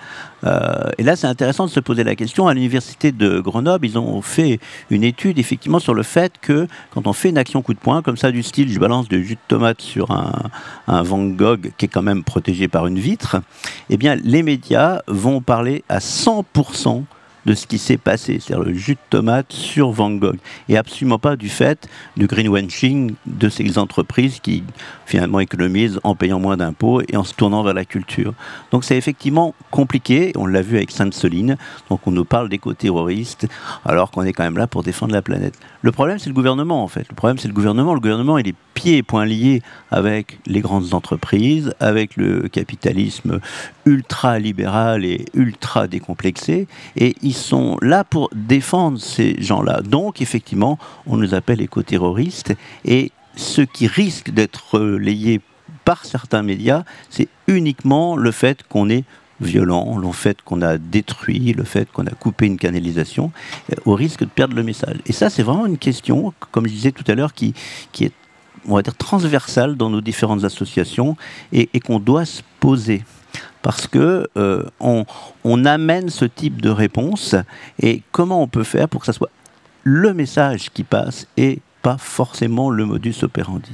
Euh, 0.45 0.91
et 0.99 1.03
là, 1.03 1.17
c'est 1.17 1.27
intéressant 1.27 1.67
de 1.67 1.71
se 1.71 1.81
poser 1.81 2.05
la 2.05 2.15
question. 2.17 2.47
À 2.49 2.55
l'université 2.55 3.13
de 3.13 3.41
Grenoble, 3.41 3.87
ils 3.87 3.99
ont 3.99 4.21
fait 4.23 4.61
une 4.91 5.05
étude 5.05 5.39
effectivement 5.39 5.79
sur 5.79 5.95
le 5.95 6.03
fait 6.03 6.35
que 6.41 6.67
quand 6.91 7.07
on 7.07 7.13
fait 7.13 7.31
une 7.31 7.39
action 7.39 7.63
coup 7.63 7.75
de 7.75 7.79
poing, 7.79 8.03
comme 8.03 8.17
ça 8.17 8.31
du 8.31 8.43
style, 8.43 8.71
je 8.71 8.79
balance 8.79 9.09
du 9.09 9.25
jus 9.25 9.35
de 9.35 9.41
tomate 9.49 9.81
sur 9.81 10.11
un, 10.11 10.33
un 10.87 11.03
Van 11.03 11.25
Gogh 11.25 11.73
qui 11.77 11.87
est 11.87 11.89
quand 11.89 12.03
même 12.03 12.25
protégé 12.25 12.69
par 12.69 12.87
une 12.87 12.99
vitre, 12.99 13.41
eh 13.91 13.97
bien, 13.97 14.17
les 14.17 14.43
médias 14.43 15.01
vont 15.07 15.41
parler 15.41 15.85
à 15.89 15.99
100% 15.99 17.05
de 17.47 17.55
ce 17.55 17.67
qui 17.67 17.79
s'est 17.79 17.97
passé, 17.97 18.41
c'est-à-dire 18.41 18.65
le 18.65 18.75
jus 18.75 18.95
de 18.95 19.01
tomate 19.11 19.53
sur 19.53 19.91
Van 19.91 20.11
Gogh, 20.11 20.39
et 20.69 20.77
absolument 20.77 21.19
pas 21.19 21.37
du 21.37 21.49
fait 21.49 21.89
du 22.17 22.27
greenwashing 22.27 23.15
de 23.27 23.49
ces 23.49 23.79
entreprises 23.79 24.41
qui 24.41 24.63
finalement 25.07 25.41
économisent 25.41 26.01
en 26.05 26.15
payant 26.15 26.41
moins 26.41 26.57
d'impôts 26.57 27.03
et 27.09 27.17
en 27.17 27.25
se 27.25 27.35
tournant 27.35 27.63
vers 27.63 27.75
la 27.75 27.85
culture. 27.85 28.35
Donc 28.71 28.85
c'est 28.85 28.97
effectivement 28.97 29.55
compliqué, 29.71 30.33
on 30.37 30.47
l'a 30.47 30.63
vu 30.63 30.77
avec 30.77 30.91
Sainte-Soline, 30.91 31.57
donc 31.91 32.07
on 32.07 32.11
nous 32.11 32.25
parle 32.25 32.49
d'éco-terroristes 32.49 33.47
alors 33.85 34.11
qu'on 34.11 34.23
est 34.23 34.33
quand 34.33 34.45
même 34.45 34.59
là 34.59 34.67
pour 34.67 34.83
défendre 34.83 35.13
la 35.13 35.23
planète. 35.23 35.59
Le 35.83 35.93
problème 35.93 36.19
c'est 36.19 36.31
le 36.31 36.35
gouvernement 36.35 36.83
en 36.83 36.89
fait, 36.89 37.07
le 37.09 37.15
problème 37.15 37.39
c'est 37.39 37.49
le 37.49 37.55
gouvernement, 37.55 37.95
le 37.95 38.01
gouvernement 38.01 38.39
il 38.39 38.49
est 38.49 38.55
pieds 38.75 38.97
et 38.97 39.03
poings 39.03 39.25
liés 39.25 39.63
avec 39.91 40.39
les 40.47 40.61
grandes 40.61 40.95
entreprises, 40.95 41.73
avec 41.81 42.17
le 42.17 42.49
capitalisme 42.49 43.39
ultra-libéral 43.87 45.05
et 45.05 45.25
ultra 45.35 45.87
décomplexé, 45.87 46.67
et 46.97 47.15
ils 47.35 47.37
sont 47.37 47.77
là 47.83 48.05
pour 48.05 48.31
défendre 48.33 49.01
ces 49.01 49.35
gens-là. 49.43 49.83
Donc, 49.83 50.23
effectivement, 50.23 50.79
on 51.07 51.17
nous 51.17 51.35
appelle 51.35 51.61
éco-terroristes, 51.61 52.55
et 52.85 53.11
ce 53.35 53.63
qui 53.63 53.89
risque 53.89 54.31
d'être 54.31 54.75
relayé 54.75 55.41
par 55.85 56.05
certains 56.05 56.43
médias, 56.43 56.85
c'est 57.11 57.29
uniquement 57.49 58.17
le 58.17 58.31
fait 58.31 58.63
qu'on 58.69 58.89
est 58.89 59.05
violent, 59.41 59.99
le 59.99 60.13
fait 60.13 60.43
qu'on 60.43 60.63
a 60.63 60.79
détruit, 60.79 61.53
le 61.55 61.65
fait 61.65 61.91
qu'on 61.91 62.07
a 62.07 62.13
coupé 62.13 62.47
une 62.47 62.57
canalisation, 62.57 63.33
au 63.85 63.95
risque 63.95 64.21
de 64.21 64.27
perdre 64.27 64.55
le 64.55 64.63
message. 64.63 64.99
Et 65.07 65.13
ça, 65.13 65.29
c'est 65.29 65.43
vraiment 65.43 65.67
une 65.67 65.79
question, 65.79 66.33
comme 66.53 66.69
je 66.69 66.73
disais 66.73 66.93
tout 66.93 67.05
à 67.09 67.17
l'heure, 67.17 67.35
qui, 67.35 67.53
est, 68.01 68.13
on 68.69 68.77
va 68.77 68.83
dire, 68.83 68.95
transversale 68.95 69.77
dans 69.77 69.91
nos 69.91 70.01
différentes 70.01 70.45
associations 70.45 71.17
et 71.53 71.81
qu'on 71.81 71.99
doit 71.99 72.27
se 72.27 72.43
poser 72.61 73.03
parce 73.65 73.87
que 73.87 74.29
euh, 74.37 74.63
on, 74.79 75.65
amène 75.65 76.11
ce 76.11 76.27
type 76.27 76.61
de 76.61 76.69
réponse 76.69 77.35
et 77.81 78.03
comment 78.13 78.43
on 78.43 78.47
peut 78.47 78.63
faire 78.63 78.91
pour 78.91 79.01
que 79.01 79.07
ça 79.07 79.15
soit 79.15 79.31
le 79.85 80.13
message 80.13 80.71
qui 80.71 80.85
passe 80.85 81.27
et 81.39 81.61
pas 81.81 81.97
forcément 81.97 82.69
le 82.69 82.85
modus 82.85 83.23
operandi? 83.23 83.73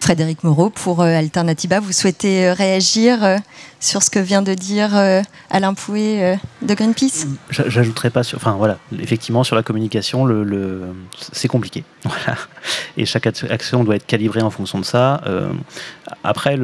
Frédéric 0.00 0.44
Moreau, 0.44 0.70
pour 0.70 1.02
euh, 1.02 1.18
Alternativa, 1.18 1.80
vous 1.80 1.92
souhaitez 1.92 2.46
euh, 2.46 2.52
réagir 2.52 3.24
euh, 3.24 3.38
sur 3.80 4.02
ce 4.02 4.10
que 4.10 4.18
vient 4.18 4.42
de 4.42 4.54
dire 4.54 4.94
Alain 5.50 5.74
Pouet 5.74 6.38
de 6.62 6.74
Greenpeace? 6.74 7.26
J'ajouterais 7.50 8.10
pas 8.10 8.22
sur. 8.22 8.38
Enfin 8.38 8.52
voilà, 8.52 8.78
effectivement, 8.98 9.44
sur 9.44 9.56
la 9.56 9.62
communication, 9.62 10.26
c'est 11.32 11.48
compliqué. 11.48 11.84
Et 12.96 13.04
chaque 13.04 13.26
action 13.26 13.84
doit 13.84 13.96
être 13.96 14.06
calibrée 14.06 14.42
en 14.42 14.50
fonction 14.50 14.78
de 14.78 14.84
ça. 14.84 15.20
après, 16.24 16.58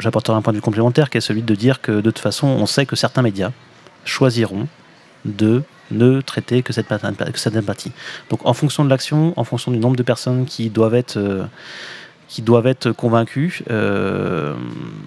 j'apporterai 0.00 0.36
un 0.36 0.42
point 0.42 0.52
de 0.52 0.58
vue 0.58 0.62
complémentaire 0.62 1.10
qui 1.10 1.18
est 1.18 1.22
celui 1.22 1.42
de 1.42 1.54
dire 1.54 1.80
que 1.80 1.92
de 1.92 2.00
toute 2.02 2.18
façon, 2.18 2.46
on 2.46 2.66
sait 2.66 2.86
que 2.86 2.96
certains 2.96 3.22
médias 3.22 3.52
choisiront 4.04 4.68
de 5.24 5.62
ne 5.90 6.20
traiter 6.20 6.62
que 6.62 6.72
cette, 6.72 7.56
que. 7.56 7.92
Donc 8.30 8.40
en 8.44 8.52
fonction 8.52 8.84
de 8.84 8.90
l'action, 8.90 9.32
en 9.36 9.44
fonction 9.44 9.72
du 9.72 9.78
nombre 9.78 9.96
de 9.96 10.02
personnes 10.02 10.44
qui 10.44 10.70
doivent 10.70 10.94
être 10.94 11.48
qui 12.28 12.42
doivent 12.42 12.66
être 12.66 12.92
convaincus, 12.92 13.62
euh, 13.70 14.54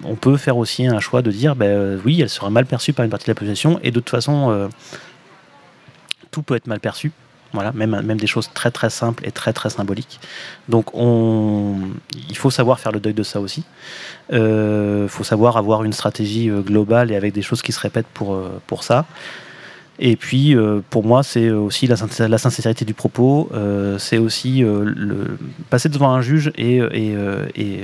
on 0.04 0.14
peut 0.14 0.36
faire 0.36 0.56
aussi 0.56 0.86
un 0.86 1.00
choix 1.00 1.22
de 1.22 1.30
dire 1.30 1.56
ben, 1.56 2.00
oui, 2.04 2.20
elle 2.20 2.28
sera 2.28 2.50
mal 2.50 2.66
perçue 2.66 2.92
par 2.92 3.04
une 3.04 3.10
partie 3.10 3.26
de 3.26 3.30
la 3.30 3.34
population, 3.34 3.80
et 3.82 3.90
de 3.90 4.00
toute 4.00 4.10
façon, 4.10 4.50
euh, 4.50 4.68
tout 6.30 6.42
peut 6.42 6.56
être 6.56 6.66
mal 6.66 6.80
perçu. 6.80 7.12
Voilà, 7.54 7.72
même, 7.72 8.02
même 8.02 8.18
des 8.18 8.26
choses 8.26 8.50
très 8.52 8.70
très 8.70 8.90
simples 8.90 9.26
et 9.26 9.30
très 9.30 9.54
très 9.54 9.70
symboliques. 9.70 10.20
Donc 10.68 10.94
on, 10.94 11.76
il 12.28 12.36
faut 12.36 12.50
savoir 12.50 12.78
faire 12.78 12.92
le 12.92 13.00
deuil 13.00 13.14
de 13.14 13.22
ça 13.22 13.40
aussi. 13.40 13.64
Il 14.30 14.36
euh, 14.36 15.08
faut 15.08 15.24
savoir 15.24 15.56
avoir 15.56 15.82
une 15.84 15.94
stratégie 15.94 16.50
euh, 16.50 16.60
globale 16.60 17.10
et 17.10 17.16
avec 17.16 17.32
des 17.32 17.40
choses 17.40 17.62
qui 17.62 17.72
se 17.72 17.80
répètent 17.80 18.06
pour, 18.12 18.34
euh, 18.34 18.60
pour 18.66 18.84
ça. 18.84 19.06
Et 19.98 20.16
puis, 20.16 20.54
pour 20.90 21.04
moi, 21.04 21.22
c'est 21.22 21.50
aussi 21.50 21.86
la, 21.86 21.96
sincérité 22.38 22.84
du 22.84 22.94
propos. 22.94 23.50
c'est 23.98 24.18
aussi 24.18 24.60
le, 24.60 25.38
passer 25.70 25.88
devant 25.88 26.10
un 26.10 26.20
juge 26.20 26.52
et, 26.56 26.76
et, 26.76 27.14
et, 27.56 27.80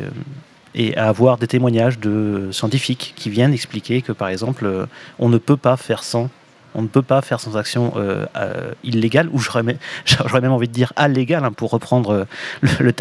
et, 0.77 0.97
avoir 0.97 1.39
des 1.39 1.49
témoignages 1.49 1.99
de 1.99 2.51
scientifiques 2.53 3.15
qui 3.17 3.31
viennent 3.31 3.53
expliquer 3.53 4.01
que, 4.01 4.13
par 4.13 4.29
exemple, 4.29 4.87
on 5.19 5.29
ne 5.29 5.39
peut 5.39 5.57
pas 5.57 5.77
faire 5.77 6.05
sans 6.05 6.31
on 6.75 6.83
ne 6.83 6.89
peut 6.89 7.03
pas 7.03 7.23
faire 7.23 7.41
sans 7.41 7.57
action 7.57 7.93
euh, 7.97 8.27
euh, 8.37 8.73
illégale, 8.83 9.29
ou 9.33 9.39
j'aurais 9.39 9.63
même, 9.63 10.53
envie 10.53 10.69
de 10.69 10.73
dire 10.73 10.93
allégale, 10.97 11.45
hein, 11.45 11.53
pour 11.53 11.71
reprendre 11.71 12.27
euh, 12.63 12.81
les, 12.81 12.93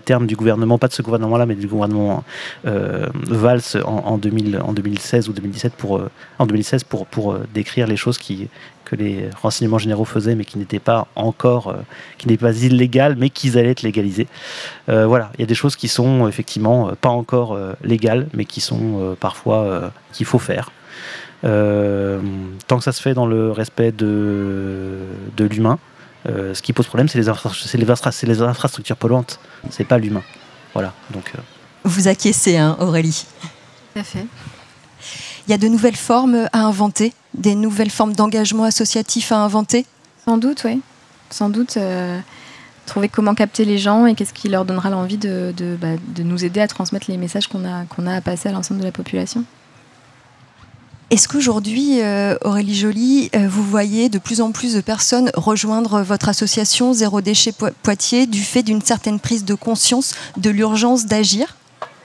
termes 0.00 0.26
du 0.26 0.36
gouvernement, 0.36 0.78
pas 0.78 0.88
de 0.88 0.92
ce 0.92 1.02
gouvernement-là, 1.02 1.46
mais 1.46 1.54
du 1.54 1.66
gouvernement 1.66 2.24
Valls 2.64 3.60
en, 3.84 4.18
2016 4.18 5.28
ou 5.28 5.32
2017 5.32 5.74
pour, 5.74 6.00
en 6.38 6.46
2016 6.46 6.84
pour, 6.84 7.36
décrire 7.54 7.86
les 7.86 7.96
choses 7.96 8.18
que 8.18 8.96
les 8.96 9.30
renseignements 9.40 9.78
généraux 9.78 10.04
faisaient, 10.04 10.34
mais 10.34 10.44
qui 10.44 10.58
n'étaient 10.58 10.78
pas 10.78 11.06
encore, 11.14 11.74
qui 12.18 12.28
n'étaient 12.28 12.44
pas 12.44 12.56
illégales, 12.56 13.16
mais 13.18 13.30
qui 13.30 13.50
allaient 13.58 13.70
être 13.70 13.82
légalisées. 13.82 14.26
voilà, 14.86 15.30
il 15.38 15.40
y 15.40 15.44
a 15.44 15.46
des 15.46 15.54
choses 15.54 15.76
qui 15.76 15.88
sont 15.88 16.28
effectivement 16.28 16.92
pas 17.00 17.10
encore 17.10 17.58
légales, 17.84 18.28
mais 18.34 18.44
qui 18.44 18.60
sont 18.60 19.16
parfois 19.20 19.92
qu'il 20.12 20.26
faut 20.26 20.38
faire. 20.38 20.70
Euh, 21.44 22.20
tant 22.68 22.78
que 22.78 22.84
ça 22.84 22.92
se 22.92 23.02
fait 23.02 23.14
dans 23.14 23.26
le 23.26 23.50
respect 23.50 23.92
de, 23.92 24.98
de 25.36 25.44
l'humain, 25.44 25.78
euh, 26.28 26.54
ce 26.54 26.62
qui 26.62 26.72
pose 26.72 26.86
problème, 26.86 27.08
c'est 27.08 27.18
les, 27.18 27.24
les, 27.24 28.34
les, 28.34 28.42
infrastructures 28.42 28.96
polluantes, 28.96 29.40
c'est 29.70 29.84
pas 29.84 29.98
l'humain. 29.98 30.22
Voilà. 30.72 30.92
Donc, 31.10 31.32
euh. 31.34 31.40
Vous 31.84 32.06
acquiescez, 32.06 32.56
hein, 32.56 32.76
Aurélie 32.78 33.26
Tout 33.92 34.00
à 34.00 34.04
fait. 34.04 34.26
Il 35.46 35.50
y 35.50 35.54
a 35.54 35.58
de 35.58 35.66
nouvelles 35.66 35.96
formes 35.96 36.46
à 36.52 36.60
inventer, 36.60 37.12
des 37.34 37.56
nouvelles 37.56 37.90
formes 37.90 38.14
d'engagement 38.14 38.64
associatif 38.64 39.32
à 39.32 39.38
inventer? 39.38 39.84
Sans 40.24 40.38
doute, 40.38 40.62
oui. 40.64 40.80
Sans 41.30 41.48
doute. 41.48 41.76
trouver 42.86 43.08
comment 43.08 43.34
capter 43.34 43.64
les 43.64 43.78
gens 43.78 44.06
et 44.06 44.14
qu'est-ce 44.14 44.32
qui 44.32 44.48
leur 44.48 44.64
donnera 44.64 44.90
l'envie 44.90 45.16
de, 45.16 45.52
de, 45.56 45.76
bah, 45.80 45.96
de, 46.14 46.22
nous 46.22 46.44
aider 46.44 46.60
à 46.60 46.68
transmettre 46.68 47.10
les 47.10 47.16
messages 47.16 47.48
qu'on 47.48 47.64
a, 47.64 47.84
qu'on 47.86 48.06
a 48.06 48.14
à 48.14 48.20
passer 48.20 48.48
à 48.48 48.52
l'ensemble 48.52 48.78
de 48.80 48.84
la 48.84 48.92
population. 48.92 49.44
Est-ce 51.12 51.28
qu'aujourd'hui, 51.28 52.00
euh, 52.00 52.36
Aurélie 52.42 52.74
Joly, 52.74 53.30
euh, 53.36 53.46
vous 53.46 53.62
voyez 53.62 54.08
de 54.08 54.16
plus 54.16 54.40
en 54.40 54.50
plus 54.50 54.74
de 54.74 54.80
personnes 54.80 55.30
rejoindre 55.34 56.00
votre 56.00 56.30
association 56.30 56.94
Zéro 56.94 57.20
Déchet 57.20 57.52
Poitiers 57.82 58.26
du 58.26 58.40
fait 58.40 58.62
d'une 58.62 58.80
certaine 58.80 59.20
prise 59.20 59.44
de 59.44 59.52
conscience 59.52 60.14
de 60.38 60.48
l'urgence 60.48 61.04
d'agir? 61.04 61.54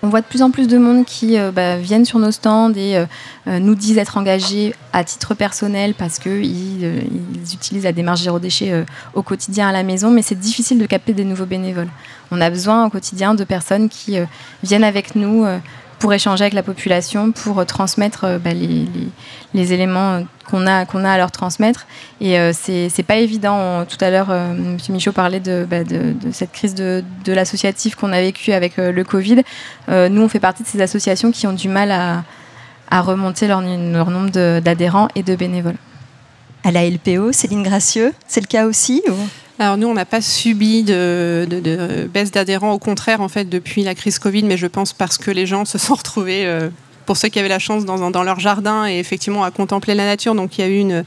On 0.04 0.10
voit 0.10 0.20
de 0.20 0.26
plus 0.26 0.42
en 0.42 0.52
plus 0.52 0.68
de 0.68 0.78
monde 0.78 1.06
qui 1.06 1.40
euh, 1.40 1.54
bah, 1.54 1.78
viennent 1.78 2.04
sur 2.04 2.20
nos 2.20 2.32
stands 2.32 2.74
et 2.74 3.02
nous 3.46 3.76
disent 3.76 3.98
être 3.98 4.18
engagés 4.18 4.76
à 4.92 5.06
titre 5.06 5.36
personnel 5.36 5.94
parce 5.94 6.20
qu'ils 6.20 6.84
ils 6.84 7.54
utilisent 7.54 7.86
la 7.86 7.94
démarche 7.94 8.24
zéro 8.24 8.40
déchet 8.40 8.84
au 9.14 9.22
quotidien 9.22 9.70
à 9.70 9.72
la 9.72 9.84
maison, 9.84 10.12
mais 10.12 10.22
c'est 10.22 10.38
difficile 10.38 10.80
de 10.80 10.86
capter 10.86 11.14
des 11.14 11.24
nouveaux 11.24 11.46
bénévoles. 11.46 11.88
On 12.30 12.42
a 12.42 12.50
besoin 12.50 12.86
au 12.86 12.90
quotidien 12.90 13.36
de 13.36 13.46
personnes 13.46 13.88
qui 13.88 14.18
viennent 14.64 14.84
avec 14.84 15.16
nous 15.16 15.46
pour 16.00 16.14
échanger 16.14 16.44
avec 16.44 16.54
la 16.54 16.64
population, 16.64 17.32
pour 17.32 17.60
euh, 17.60 17.66
transmettre 17.66 18.24
euh, 18.26 18.40
bah, 18.40 18.52
les, 18.54 19.74
éléments 19.74 20.14
euh, 20.14 20.22
qu'on 20.50 20.68
a, 20.68 20.86
a 20.86 21.12
à 21.12 21.18
leur 21.18 21.32
transmettre. 21.32 21.88
Et 22.22 22.40
euh, 22.40 22.52
c'est 22.54 23.06
pas 23.06 23.18
évident. 23.18 23.86
tout 23.86 23.98
à 24.02 24.10
l'heure, 24.10 24.32
M. 24.32 24.78
Michaud 24.90 25.12
parlait 25.12 25.40
bah, 25.40 25.84
de, 25.84 26.14
de, 26.14 26.32
cette 26.32 26.52
crise 26.52 26.76
de, 26.76 27.04
de 27.26 27.34
l'associatif 27.34 27.96
qu'on 27.96 28.14
a 28.14 28.22
vécu 28.22 28.54
avec 28.54 28.78
le 28.78 29.04
Covid. 29.04 29.42
nous, 29.90 30.22
on 30.22 30.30
fait 30.30 30.40
partie 30.40 30.64
de 30.64 30.68
ces 30.68 30.82
associations 30.82 31.32
qui 31.32 31.48
ont 31.48 31.54
du 31.54 31.68
mal 31.68 31.92
à, 31.92 32.24
à 32.90 33.02
remonter 33.02 33.48
leur, 33.48 33.62
leur 33.62 34.10
nombre 34.10 34.30
d'adhérents 34.60 35.10
et 35.16 35.24
de 35.24 35.36
bénévoles. 35.36 35.78
À 36.64 36.72
la 36.72 36.90
LPO, 36.90 37.34
Céline 37.34 37.64
Gracieux, 37.64 38.14
c'est 38.28 38.42
le 38.42 38.48
cas 38.48 38.66
aussi 38.66 39.04
alors 39.60 39.78
nous, 39.78 39.88
on 39.88 39.94
n'a 39.94 40.06
pas 40.06 40.22
subi 40.22 40.84
de, 40.84 42.08
baisse 42.14 42.32
d'adhérents, 42.32 42.74
au 42.74 42.80
contraire, 42.80 43.22
en 43.22 43.28
fait, 43.28 43.46
depuis 43.46 43.84
la 43.84 43.96
crise 43.96 44.20
Covid, 44.20 44.44
mais 44.44 44.58
je 44.58 44.68
pense 44.68 44.94
parce 44.94 45.18
que 45.18 45.32
les 45.32 45.46
gens 45.46 45.66
se 45.66 45.78
sont 45.78 45.96
retrouvés 45.96 46.46
euh, 46.46 46.70
pour 47.08 47.18
ceux 47.18 47.30
qui 47.30 47.40
avaient 47.40 47.48
la 47.48 47.58
chance 47.58 47.86
dans, 47.86 48.12
dans, 48.12 48.24
leur 48.24 48.40
jardin 48.40 48.86
et 48.86 49.00
effectivement 49.00 49.44
à 49.44 49.50
contempler 49.50 49.96
la 49.96 50.06
nature. 50.06 50.36
Donc 50.36 50.58
il 50.58 50.62
y 50.62 50.64
a 50.66 50.68
eu 50.68 50.78
une, 50.78 51.06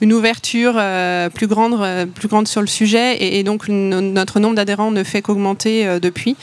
une 0.00 0.12
ouverture 0.12 0.74
euh, 0.76 1.28
plus, 1.28 1.46
grande, 1.46 1.74
euh, 1.80 2.06
plus 2.06 2.26
grande 2.26 2.48
sur 2.48 2.62
le 2.62 2.66
sujet 2.66 3.22
et, 3.22 3.44
donc 3.44 3.68
notre 3.68 4.40
nombre 4.40 4.56
d'adhérents 4.56 4.90
ne 4.90 5.04
fait 5.04 5.20
qu'augmenter 5.20 5.86
euh, 5.86 6.00
depuis. 6.00 6.36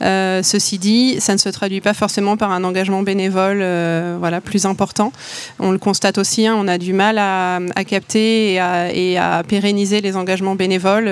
ceci 0.00 0.78
dit, 0.78 1.20
ça 1.20 1.32
ne 1.32 1.38
se 1.38 1.48
traduit 1.48 1.80
pas 1.80 1.92
forcément 1.92 2.36
par 2.36 2.52
un 2.52 2.62
engagement 2.62 3.02
bénévole 3.02 3.58
voilà, 4.18 4.40
plus 4.40 4.64
important. 4.64 5.12
On 5.58 5.72
le 5.72 5.78
constate 5.78 6.18
aussi, 6.18 6.46
hein, 6.46 6.54
on 6.56 6.68
a 6.68 6.78
du 6.78 6.92
mal 6.92 7.18
à, 7.18 7.56
à 7.74 7.84
capter 7.84 8.52
et 8.52 8.60
à, 8.60 8.94
et 8.94 9.18
à, 9.18 9.42
pérenniser 9.46 10.00
les 10.00 10.16
engagements 10.16 10.54
bénévoles. 10.54 11.10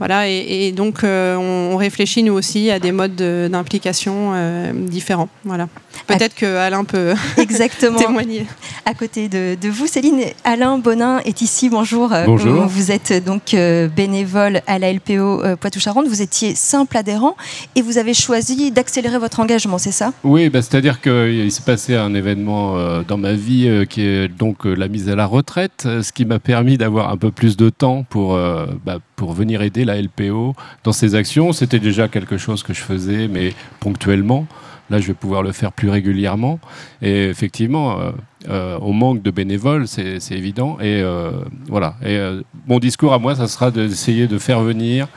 voilà, 0.00 0.28
et, 0.28 0.66
et 0.66 0.72
donc 0.72 1.00
on, 1.04 1.70
on, 1.72 1.76
réfléchit 1.76 2.24
nous 2.24 2.32
aussi 2.32 2.70
à 2.70 2.80
des 2.80 2.90
modes 2.90 3.14
d'implication 3.14 4.32
différents. 4.72 5.28
Voilà. 5.44 5.68
Peut-être 6.06 6.34
que 6.34 6.63
Alain 6.64 6.84
peut 6.84 7.14
Exactement. 7.36 7.98
témoigner. 7.98 8.46
À 8.86 8.94
côté 8.94 9.28
de, 9.28 9.68
vous, 9.68 9.86
Céline, 9.86 10.20
Alain 10.44 10.78
Bonin 10.78 11.20
est 11.20 11.42
ici. 11.42 11.68
Bonjour. 11.68 12.12
Euh, 12.12 12.24
Bonjour. 12.26 12.66
Vous 12.66 12.90
êtes 12.90 13.24
donc 13.24 13.54
euh, 13.54 13.88
bénévole 13.88 14.62
à 14.66 14.78
la 14.78 14.92
LPO 14.92 15.12
euh, 15.42 15.56
Poitou-Charentes. 15.56 16.06
Vous 16.08 16.22
étiez 16.22 16.54
simple 16.54 16.96
adhérent 16.96 17.36
et 17.76 17.82
vous 17.82 17.98
avez 17.98 18.14
choisi 18.14 18.70
d'accélérer 18.70 19.18
votre 19.18 19.40
engagement, 19.40 19.78
c'est 19.78 19.92
ça? 19.92 20.12
Oui, 20.24 20.48
bah, 20.48 20.62
c'est-à-dire 20.62 21.00
qu'il 21.00 21.52
s'est 21.52 21.62
passé 21.62 21.94
un 21.94 22.14
événement 22.14 23.02
dans 23.02 23.18
ma 23.18 23.34
vie 23.34 23.86
qui 23.88 24.02
est 24.02 24.28
donc 24.28 24.64
la 24.64 24.88
mise 24.88 25.08
à 25.08 25.16
la 25.16 25.26
retraite, 25.26 25.82
ce 26.02 26.12
qui 26.12 26.24
m'a 26.24 26.38
permis 26.38 26.78
d'avoir 26.78 27.10
un 27.10 27.16
peu 27.16 27.30
plus 27.30 27.56
de 27.56 27.68
temps 27.70 28.04
pour, 28.08 28.38
bah, 28.84 28.98
pour 29.16 29.32
venir 29.32 29.62
aider 29.62 29.84
la 29.84 30.00
LPO 30.00 30.54
dans 30.82 30.92
ses 30.92 31.14
actions. 31.14 31.52
C'était 31.52 31.78
déjà 31.78 32.08
quelque 32.08 32.36
chose 32.38 32.62
que 32.62 32.72
je 32.72 32.80
faisais, 32.80 33.28
mais 33.28 33.52
ponctuellement. 33.80 34.46
Là, 34.90 34.98
je 34.98 35.06
vais 35.06 35.14
pouvoir 35.14 35.42
le 35.42 35.52
faire 35.52 35.72
plus 35.72 35.88
régulièrement. 35.88 36.60
Et 37.00 37.26
effectivement, 37.26 37.98
euh, 37.98 38.10
euh, 38.48 38.78
on 38.82 38.92
manque 38.92 39.22
de 39.22 39.30
bénévoles, 39.30 39.88
c'est 39.88 40.20
évident. 40.30 40.78
Et 40.80 41.00
euh, 41.00 41.32
voilà. 41.68 41.96
Et 42.04 42.18
mon 42.66 42.78
discours 42.78 43.14
à 43.14 43.18
moi, 43.18 43.34
ça 43.34 43.48
sera 43.48 43.70
d'essayer 43.70 44.26
de 44.26 44.38
faire 44.38 44.60
venir 44.60 45.08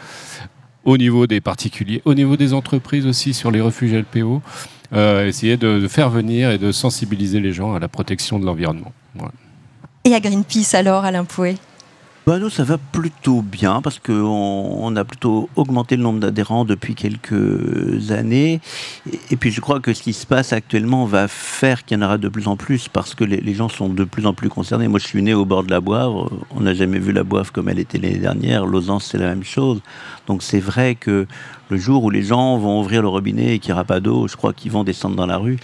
au 0.86 0.98
niveau 0.98 1.28
des 1.28 1.42
particuliers, 1.42 2.02
au 2.06 2.14
niveau 2.14 2.38
des 2.38 2.54
entreprises 2.54 3.06
aussi 3.06 3.34
sur 3.34 3.52
les 3.52 3.60
refuges 3.60 3.94
LPO, 3.94 4.42
essayer 4.96 5.58
de, 5.58 5.86
faire 5.90 6.10
venir 6.10 6.50
et 6.52 6.58
de 6.58 6.72
sensibiliser 6.72 7.42
les 7.42 7.52
gens 7.52 7.74
à 7.74 7.80
la 7.80 7.90
protection 7.90 8.40
de 8.40 8.46
l'environnement. 8.46 8.94
Et 10.06 10.16
à 10.16 10.22
Greenpeace 10.22 10.76
alors, 10.76 11.04
Alain 11.04 11.26
Pouet? 11.26 11.58
Bah 12.28 12.40
nous, 12.40 12.50
ça 12.50 12.66
va 12.66 12.78
plutôt 12.78 13.42
bien 13.42 13.82
parce 13.82 14.00
qu'on 14.00 14.14
on 14.14 14.96
a 14.98 15.06
plutôt 15.06 15.50
augmenté 15.56 15.96
le 15.96 16.04
nombre 16.04 16.20
d'adhérents 16.20 16.66
depuis 16.66 16.94
quelques 16.94 18.12
années. 18.12 18.60
Et, 19.32 19.38
puis 19.38 19.50
je 19.50 19.62
crois 19.62 19.80
que 19.80 19.94
ce 19.94 20.04
qui 20.04 20.12
se 20.12 20.26
passe 20.26 20.52
actuellement 20.52 21.06
va 21.06 21.30
faire 21.30 21.86
qu'il 21.86 21.98
y 21.98 22.02
en 22.02 22.06
aura 22.06 22.18
de 22.18 22.28
plus 22.28 22.50
en 22.50 22.58
plus 22.58 22.90
parce 22.90 23.16
que 23.16 23.24
les, 23.24 23.54
gens 23.54 23.70
sont 23.70 23.88
de 23.88 24.04
plus 24.04 24.26
en 24.26 24.34
plus 24.34 24.50
concernés. 24.50 24.90
Moi, 24.90 25.00
je 25.00 25.08
suis 25.08 25.24
né 25.24 25.34
au 25.34 25.46
bord 25.46 25.64
de 25.64 25.72
la 25.72 25.80
Boivre. 25.80 26.30
On 26.54 26.60
n'a 26.60 26.74
jamais 26.74 27.00
vu 27.00 27.14
la 27.14 27.24
Boivre 27.24 27.54
comme 27.54 27.70
elle 27.70 27.80
était 27.80 27.98
l'année 27.98 28.18
dernière. 28.18 28.66
Lausanne, 28.66 29.00
c'est 29.00 29.18
la 29.18 29.28
même 29.28 29.46
chose. 29.46 29.80
Donc 30.28 30.44
c'est 30.44 30.60
vrai 30.60 30.96
que 30.96 31.28
le 31.70 31.78
jour 31.78 32.04
où 32.04 32.10
les 32.10 32.24
gens 32.24 32.58
vont 32.58 32.80
ouvrir 32.80 33.02
le 33.02 33.08
robinet 33.08 33.56
et 33.56 33.60
qu'il 33.60 33.72
n'y 33.72 33.74
aura 33.74 33.84
pas 33.84 34.00
d'eau, 34.00 34.28
je 34.28 34.36
crois 34.36 34.54
qu'ils 34.54 34.72
vont 34.72 34.84
descendre 34.84 35.16
dans 35.16 35.26
la 35.26 35.38
rue. 35.38 35.58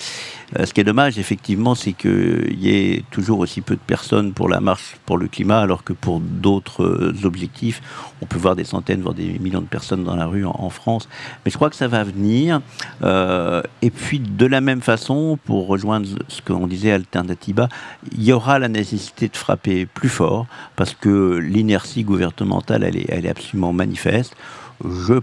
Euh, 0.59 0.65
ce 0.65 0.73
qui 0.73 0.81
est 0.81 0.83
dommage, 0.83 1.17
effectivement, 1.17 1.75
c'est 1.75 1.93
qu'il 1.93 2.59
y 2.59 2.69
ait 2.69 3.03
toujours 3.11 3.39
aussi 3.39 3.61
peu 3.61 3.75
de 3.75 3.81
personnes 3.81 4.33
pour 4.33 4.49
la 4.49 4.59
marche 4.59 4.97
pour 5.05 5.17
le 5.17 5.27
climat, 5.27 5.59
alors 5.59 5.83
que 5.83 5.93
pour 5.93 6.19
d'autres 6.19 6.83
euh, 6.83 7.15
objectifs, 7.23 7.81
on 8.21 8.25
peut 8.25 8.37
voir 8.37 8.55
des 8.55 8.63
centaines, 8.63 9.01
voire 9.01 9.15
des 9.15 9.39
millions 9.39 9.61
de 9.61 9.67
personnes 9.67 10.03
dans 10.03 10.15
la 10.15 10.25
rue 10.25 10.45
en, 10.45 10.69
France. 10.69 11.07
Mais 11.45 11.51
je 11.51 11.55
crois 11.55 11.69
que 11.69 11.75
ça 11.75 11.87
va 11.87 12.03
venir. 12.03 12.61
Euh, 13.03 13.61
et 13.81 13.89
puis, 13.89 14.19
de 14.19 14.45
la 14.45 14.61
même 14.61 14.81
façon, 14.81 15.37
pour 15.45 15.67
rejoindre 15.67 16.07
ce 16.27 16.41
qu'on 16.41 16.67
disait 16.67 16.91
Alternativa, 16.91 17.69
il 18.11 18.23
y 18.23 18.31
aura 18.31 18.59
la 18.59 18.69
nécessité 18.69 19.27
de 19.27 19.37
frapper 19.37 19.85
plus 19.85 20.09
fort, 20.09 20.47
parce 20.75 20.93
que 20.93 21.37
l'inertie 21.37 22.03
gouvernementale, 22.03 22.83
elle 22.83 22.97
est, 22.97 23.05
elle 23.09 23.25
est 23.25 23.29
absolument 23.29 23.73
manifeste. 23.73 24.35
Je 24.83 25.13
ne 25.13 25.19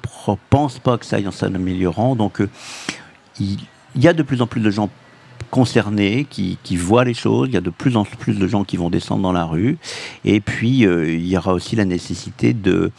pense 0.50 0.78
pas 0.78 0.98
que 0.98 1.06
ça 1.06 1.16
aille 1.16 1.28
en 1.28 1.32
s'améliorant. 1.32 2.16
Donc, 2.16 2.42
il 3.38 3.58
y 3.96 4.08
a 4.08 4.12
de 4.12 4.22
plus 4.22 4.42
en 4.42 4.46
plus 4.46 4.60
de 4.60 4.70
gens 4.70 4.90
concernés, 5.50 6.26
qui, 6.30 6.58
voient 6.76 7.04
les 7.04 7.14
choses. 7.14 7.48
Il 7.48 7.54
y 7.54 7.56
a 7.56 7.60
de 7.60 7.70
plus 7.70 7.96
en 7.96 8.04
plus 8.04 8.38
de 8.38 8.46
gens 8.46 8.64
qui 8.64 8.76
vont 8.76 8.90
descendre 8.90 9.22
dans 9.22 9.32
la 9.32 9.44
rue. 9.44 9.78
Et 10.24 10.40
puis, 10.40 10.86
euh, 10.86 11.12
il 11.12 11.26
y 11.26 11.36
aura 11.36 11.52
aussi 11.52 11.76
la 11.76 11.84
nécessité 11.84 12.52
de, 12.52 12.92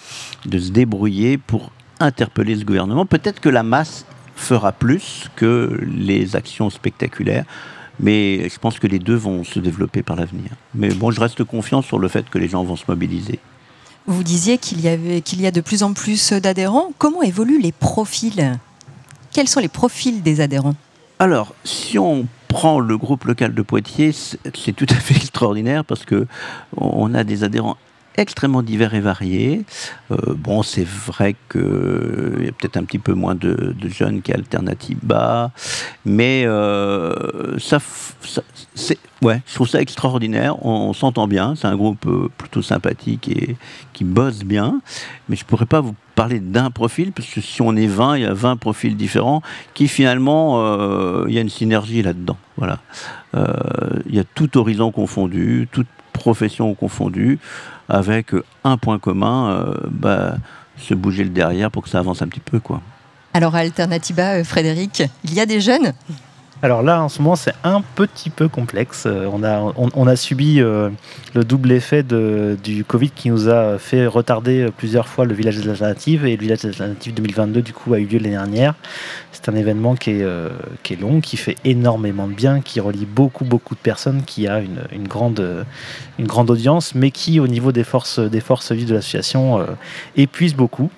de 0.45 0.59
se 0.59 0.71
débrouiller 0.71 1.37
pour 1.37 1.71
interpeller 1.99 2.55
ce 2.55 2.65
gouvernement. 2.65 3.05
Peut-être 3.05 3.39
que 3.39 3.49
la 3.49 3.63
masse 3.63 4.05
fera 4.35 4.71
plus 4.71 5.29
que 5.35 5.79
les 5.81 6.35
actions 6.35 6.69
spectaculaires. 6.69 7.45
Mais 7.99 8.49
je 8.49 8.57
pense 8.57 8.79
que 8.79 8.87
les 8.87 8.99
deux 8.99 9.15
vont 9.15 9.43
se 9.43 9.59
développer 9.59 10.01
par 10.01 10.15
l'avenir. 10.15 10.49
Mais 10.73 10.89
bon, 10.89 11.11
je 11.11 11.19
reste 11.19 11.43
confiant 11.43 11.81
sur 11.81 11.99
le 11.99 12.07
fait 12.07 12.27
que 12.29 12.39
les 12.39 12.47
gens 12.47 12.63
vont 12.63 12.75
se 12.75 12.85
mobiliser. 12.87 13.39
Vous 14.07 14.23
disiez 14.23 14.57
qu'il 14.57 14.81
y, 14.81 14.87
avait, 14.87 15.21
qu'il 15.21 15.41
y 15.41 15.47
a 15.47 15.51
de 15.51 15.61
plus 15.61 15.83
en 15.83 15.93
plus 15.93 16.33
d'adhérents. 16.33 16.91
Comment 16.97 17.21
évoluent 17.21 17.61
les 17.61 17.71
profils? 17.71 18.59
Quels 19.31 19.47
sont 19.47 19.59
les 19.59 19.67
profils 19.67 20.21
des 20.21 20.41
adhérents? 20.41 20.75
Alors, 21.19 21.53
si 21.63 21.99
on 21.99 22.27
prend 22.47 22.79
le 22.79 22.97
groupe 22.97 23.25
local 23.25 23.53
de 23.53 23.61
Poitiers, 23.61 24.11
c'est 24.11 24.73
tout 24.73 24.87
à 24.89 24.95
fait 24.95 25.15
extraordinaire 25.15 25.85
parce 25.85 26.03
que 26.03 26.27
on 26.75 27.13
a 27.13 27.23
des 27.23 27.43
adhérents 27.43 27.77
extrêmement 28.17 28.61
divers 28.61 28.93
et 28.93 28.99
variés. 28.99 29.63
Euh, 30.11 30.15
bon, 30.35 30.63
c'est 30.63 30.87
vrai 30.87 31.35
qu'il 31.49 32.45
y 32.45 32.47
a 32.47 32.51
peut-être 32.51 32.77
un 32.77 32.83
petit 32.83 32.99
peu 32.99 33.13
moins 33.13 33.35
de, 33.35 33.73
jeunes 33.87 34.21
qu'Alternativa, 34.21 35.51
mais 36.05 36.43
euh, 36.45 37.57
ça, 37.59 37.79
ouais, 39.21 39.41
je 39.45 39.53
trouve 39.55 39.67
ça 39.67 39.81
extraordinaire. 39.81 40.63
On, 40.65 40.93
s'entend 40.93 41.27
bien. 41.27 41.55
C'est 41.55 41.67
un 41.67 41.75
groupe 41.75 42.05
euh, 42.05 42.29
plutôt 42.37 42.61
sympathique 42.61 43.27
et 43.29 43.55
qui 43.93 44.03
bosse 44.03 44.43
bien. 44.43 44.81
Mais 45.29 45.35
je 45.35 45.45
pourrais 45.45 45.65
pas 45.65 45.81
vous 45.81 45.95
parler 46.15 46.39
d'un 46.39 46.69
profil, 46.69 47.13
parce 47.13 47.29
que 47.29 47.39
si 47.41 47.61
on 47.61 47.75
est 47.75 47.87
20, 47.87 48.17
il 48.17 48.23
y 48.23 48.25
a 48.25 48.33
20 48.33 48.57
profils 48.57 48.95
différents 48.97 49.41
qui 49.73 49.87
finalement, 49.87 51.25
il 51.25 51.33
y 51.33 51.37
a 51.37 51.41
une 51.41 51.49
synergie 51.49 52.01
là-dedans. 52.01 52.37
Voilà. 52.57 52.79
il 53.33 54.13
y 54.13 54.19
a 54.19 54.23
tout 54.23 54.57
horizon 54.57 54.91
confondu, 54.91 55.67
toute 55.71 55.87
profession 56.11 56.75
confondue 56.75 57.39
avec 57.91 58.31
un 58.63 58.77
point 58.77 58.99
commun, 58.99 59.51
euh, 59.51 59.73
bah, 59.89 60.35
se 60.77 60.93
bouger 60.93 61.23
le 61.23 61.29
derrière 61.29 61.69
pour 61.69 61.83
que 61.83 61.89
ça 61.89 61.99
avance 61.99 62.21
un 62.21 62.27
petit 62.27 62.39
peu. 62.39 62.59
quoi. 62.59 62.81
Alors, 63.33 63.55
Alternativa, 63.55 64.35
euh, 64.35 64.43
Frédéric, 64.43 65.03
il 65.23 65.33
y 65.33 65.39
a 65.39 65.45
des 65.45 65.61
jeunes 65.61 65.93
alors 66.63 66.83
là, 66.83 67.01
en 67.01 67.09
ce 67.09 67.21
moment, 67.21 67.35
c'est 67.35 67.53
un 67.63 67.81
petit 67.95 68.29
peu 68.29 68.47
complexe. 68.47 69.05
Euh, 69.07 69.27
on 69.31 70.07
a, 70.07 70.15
subi 70.15 70.59
le 70.59 70.91
double 71.43 71.71
effet 71.71 72.03
du 72.03 72.83
Covid 72.85 73.09
qui 73.09 73.29
nous 73.29 73.49
a 73.49 73.77
fait 73.79 74.05
retarder 74.05 74.67
plusieurs 74.77 75.07
fois 75.07 75.25
le 75.25 75.33
village 75.33 75.57
des 75.57 75.69
alternatives. 75.69 76.25
Et 76.25 76.35
le 76.35 76.41
village 76.41 76.59
des 76.59 76.69
alternatives 76.69 77.13
2022, 77.13 77.61
du 77.61 77.73
coup, 77.73 77.93
a 77.93 77.99
eu 77.99 78.05
lieu 78.05 78.19
l'année 78.19 78.35
dernière. 78.35 78.75
C'est 79.31 79.49
un 79.49 79.55
événement 79.55 79.95
qui 79.95 80.11
est, 80.11 80.23
euh, 80.23 80.49
long, 80.99 81.19
qui 81.19 81.35
fait 81.35 81.57
énormément 81.63 82.27
de 82.27 82.33
bien, 82.33 82.61
qui 82.61 82.79
relie 82.79 83.07
beaucoup, 83.07 83.43
beaucoup 83.43 83.73
de 83.73 83.79
personnes, 83.79 84.21
qui 84.23 84.47
a 84.47 84.59
une, 84.59 85.07
grande, 85.07 85.65
audience, 86.49 86.93
mais 86.93 87.09
qui, 87.09 87.39
au 87.39 87.47
niveau 87.47 87.71
des 87.71 87.83
forces, 87.83 88.19
des 88.19 88.39
forces 88.39 88.71
vives 88.71 88.87
de 88.87 88.93
l'association, 88.93 89.59
euh, 89.59 89.65
épuise 90.15 90.53
beaucoup. 90.53 90.91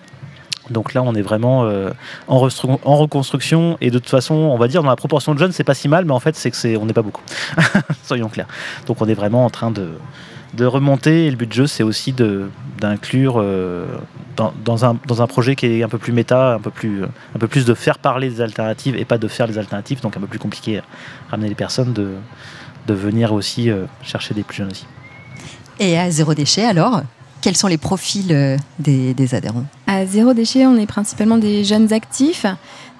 Donc 0.69 0.93
là, 0.93 1.03
on 1.03 1.13
est 1.13 1.21
vraiment 1.21 1.65
euh, 1.65 1.91
en, 2.27 2.37
en, 2.37 2.95
reconstruction 2.95 3.77
et 3.81 3.91
de 3.91 3.99
toute 3.99 4.09
façon, 4.09 4.33
on 4.33 4.57
va 4.57 4.67
dire 4.67 4.81
dans 4.81 4.89
la 4.89 4.95
proportion 4.95 5.33
de 5.33 5.39
jeunes, 5.39 5.51
c'est 5.51 5.63
pas 5.63 5.73
si 5.73 5.89
mal, 5.89 6.05
mais 6.05 6.13
en 6.13 6.19
fait, 6.19 6.35
c'est 6.35 6.51
que 6.51 6.57
c'est 6.57 6.77
on 6.77 6.85
n'est 6.85 6.93
pas 6.93 7.01
beaucoup. 7.01 7.23
Soyons 8.03 8.29
clairs. 8.29 8.47
Donc 8.87 9.01
on 9.01 9.07
est 9.07 9.13
vraiment 9.13 9.45
en 9.45 9.49
train 9.49 9.71
de, 9.71 9.89
de 10.53 10.65
remonter 10.65 11.25
et 11.25 11.31
le 11.31 11.35
but 11.35 11.49
du 11.49 11.57
jeu, 11.57 11.67
c'est 11.67 11.83
aussi 11.83 12.13
d'inclure 12.13 13.35
euh, 13.37 13.85
dans, 14.35 14.53
dans, 14.63 14.85
un, 14.85 14.97
dans, 15.07 15.21
un, 15.21 15.27
projet 15.27 15.55
qui 15.55 15.65
est 15.65 15.83
un 15.83 15.89
peu 15.89 15.97
plus 15.97 16.13
méta, 16.13 16.53
un 16.53 16.59
peu 16.59 16.69
plus, 16.69 17.03
un 17.03 17.39
peu 17.39 17.47
plus 17.47 17.65
de 17.65 17.73
faire 17.73 17.97
parler 17.97 18.29
des 18.29 18.41
alternatives 18.41 18.95
et 18.95 19.05
pas 19.05 19.17
de 19.17 19.27
faire 19.27 19.47
les 19.47 19.57
alternatives, 19.57 20.01
donc 20.01 20.15
un 20.15 20.19
peu 20.19 20.27
plus 20.27 20.39
compliqué 20.39 20.81
ramener 21.29 21.49
les 21.49 21.55
personnes 21.55 21.93
de, 21.93 22.11
de 22.87 22.93
venir 22.93 23.33
aussi 23.33 23.69
euh, 23.69 23.85
chercher 24.03 24.33
des 24.33 24.43
plus 24.43 24.57
jeunes 24.57 24.71
aussi. 24.71 24.85
Et 25.79 25.97
à 25.97 26.09
zéro 26.11 26.33
déchet 26.33 26.65
alors? 26.65 27.01
Quels 27.43 27.57
sont 27.57 27.67
les 27.67 27.77
profils 27.77 28.31
euh, 28.31 28.57
des, 28.79 29.35
adhérents 29.35 29.65
À 29.85 30.05
Zéro 30.05 30.33
Déchet, 30.33 30.65
on 30.65 30.77
est 30.77 30.85
principalement 30.85 31.37
des 31.37 31.65
jeunes 31.65 31.91
actifs. 31.91 32.45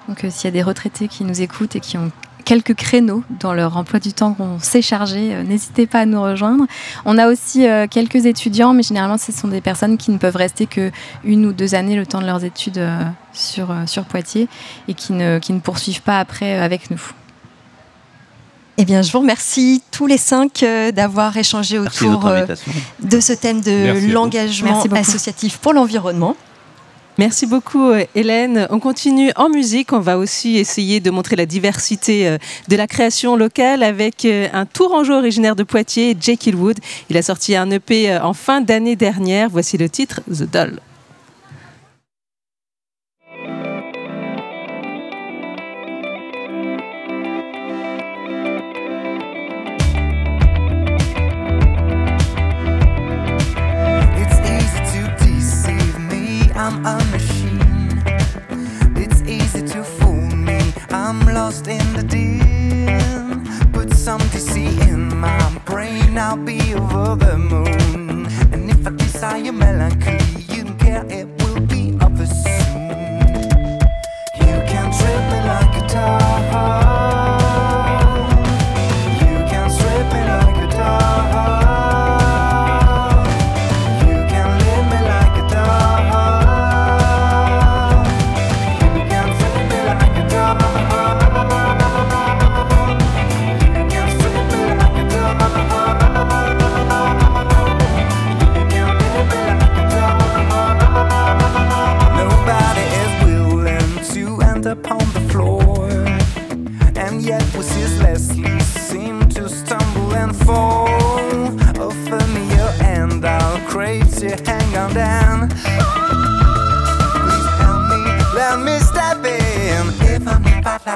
Donc, 0.06 0.22
euh, 0.22 0.28
s'il 0.30 0.44
y 0.44 0.48
a 0.48 0.50
des 0.50 0.62
retraités 0.62 1.08
qui 1.08 1.24
nous 1.24 1.40
écoutent 1.40 1.74
et 1.76 1.80
qui 1.80 1.96
ont 1.96 2.12
quelques 2.44 2.74
créneaux 2.74 3.24
dans 3.40 3.54
leur 3.54 3.78
emploi 3.78 4.00
du 4.00 4.12
temps 4.12 4.34
qu'on 4.34 4.58
sait 4.58 4.82
charger, 4.82 5.34
euh, 5.34 5.44
n'hésitez 5.44 5.86
pas 5.86 6.00
à 6.00 6.04
nous 6.04 6.20
rejoindre. 6.20 6.66
On 7.06 7.16
a 7.16 7.26
aussi 7.26 7.66
quelques 7.90 8.26
étudiants, 8.26 8.74
mais 8.74 8.82
généralement, 8.82 9.16
ce 9.16 9.32
sont 9.32 9.48
des 9.48 9.62
personnes 9.62 9.96
qui 9.96 10.10
ne 10.10 10.18
peuvent 10.18 10.36
rester 10.36 10.66
que 10.66 10.90
une 11.24 11.46
ou 11.46 11.54
deux 11.54 11.74
années 11.74 11.96
le 11.96 12.04
temps 12.04 12.20
de 12.20 12.26
leurs 12.26 12.44
études 12.44 12.86
sur, 13.32 13.74
Poitiers 14.10 14.48
et 14.88 14.94
qui 14.94 15.14
ne 15.14 15.58
poursuivent 15.60 16.02
pas 16.02 16.20
après 16.20 16.58
avec 16.58 16.90
nous. 16.90 17.00
Eh 18.76 18.84
bien, 18.84 19.02
je 19.02 19.12
vous 19.12 19.20
remercie 19.20 19.82
tous 19.92 20.06
les 20.06 20.18
cinq 20.18 20.62
euh, 20.62 20.90
d'avoir 20.90 21.36
échangé 21.36 21.78
autour 21.78 22.26
euh, 22.26 22.44
de 23.00 23.20
ce 23.20 23.32
thème 23.32 23.60
de 23.60 24.12
l'engagement 24.12 24.82
associatif 24.92 25.58
pour 25.58 25.72
l'environnement. 25.72 26.36
Merci 27.16 27.46
beaucoup 27.46 27.90
euh, 27.90 28.04
Hélène. 28.16 28.66
On 28.70 28.80
continue 28.80 29.30
en 29.36 29.48
musique. 29.48 29.92
On 29.92 30.00
va 30.00 30.18
aussi 30.18 30.56
essayer 30.56 30.98
de 30.98 31.12
montrer 31.12 31.36
la 31.36 31.46
diversité 31.46 32.36
de 32.66 32.76
la 32.76 32.88
création 32.88 33.36
locale 33.36 33.84
avec 33.84 34.24
un 34.24 34.66
tourangeau 34.66 35.14
originaire 35.14 35.54
de 35.54 35.62
Poitiers, 35.62 36.16
Jake 36.18 36.50
Wood. 36.52 36.78
Il 37.10 37.16
a 37.16 37.22
sorti 37.22 37.54
un 37.54 37.70
EP 37.70 38.16
en 38.18 38.34
fin 38.34 38.60
d'année 38.60 38.96
dernière. 38.96 39.50
Voici 39.50 39.78
le 39.78 39.88
titre 39.88 40.20
The 40.28 40.50
Doll. 40.50 40.80
I'm 56.66 56.86
a 56.86 56.96
machine. 57.12 58.02
It's 58.96 59.20
easy 59.28 59.60
to 59.68 59.84
fool 59.84 60.34
me. 60.34 60.72
I'm 60.88 61.20
lost 61.26 61.66
in 61.68 61.92
the 61.92 62.02
dim. 62.02 63.44
Put 63.74 63.92
some 63.92 64.22
DC 64.32 64.88
in 64.88 65.14
my 65.14 65.58
brain, 65.66 66.16
I'll 66.16 66.38
be 66.38 66.72
over 66.72 67.16
the 67.16 67.36
moon. 67.36 68.26
And 68.50 68.70
if 68.70 68.86
I 68.86 68.92
desire 68.92 69.52
melancholy, 69.52 70.46
you 70.48 70.64
don't 70.64 70.78
care, 70.78 71.04
it 71.10 71.26
will 71.42 71.60
be 71.66 71.98
over 72.00 72.24
soon. 72.24 72.88
You 74.40 74.56
can 74.70 74.86
trip 74.96 75.22
me 75.32 75.40
like 75.52 75.82
a 75.82 75.86
dog. 75.92 77.13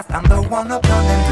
past. 0.02 0.10
I'm 0.10 0.24
the 0.28 0.48
one 0.48 0.70
upon 0.70 1.04
them. 1.04 1.27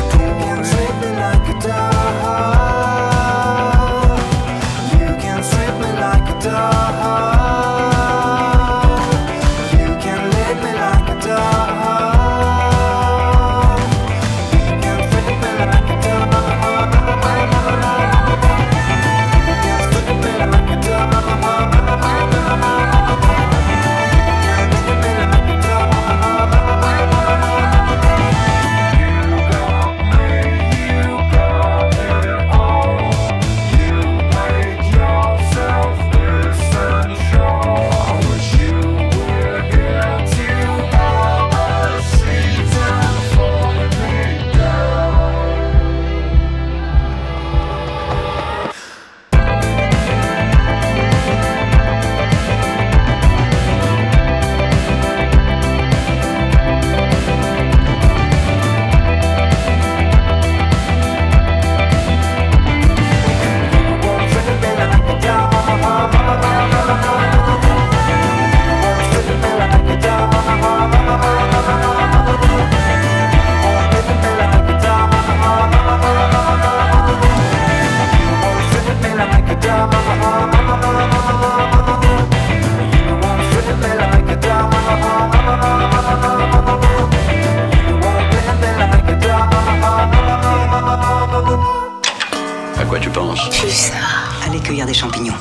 cueillir 94.66 94.86
des 94.86 94.94
champignons. 94.94 95.36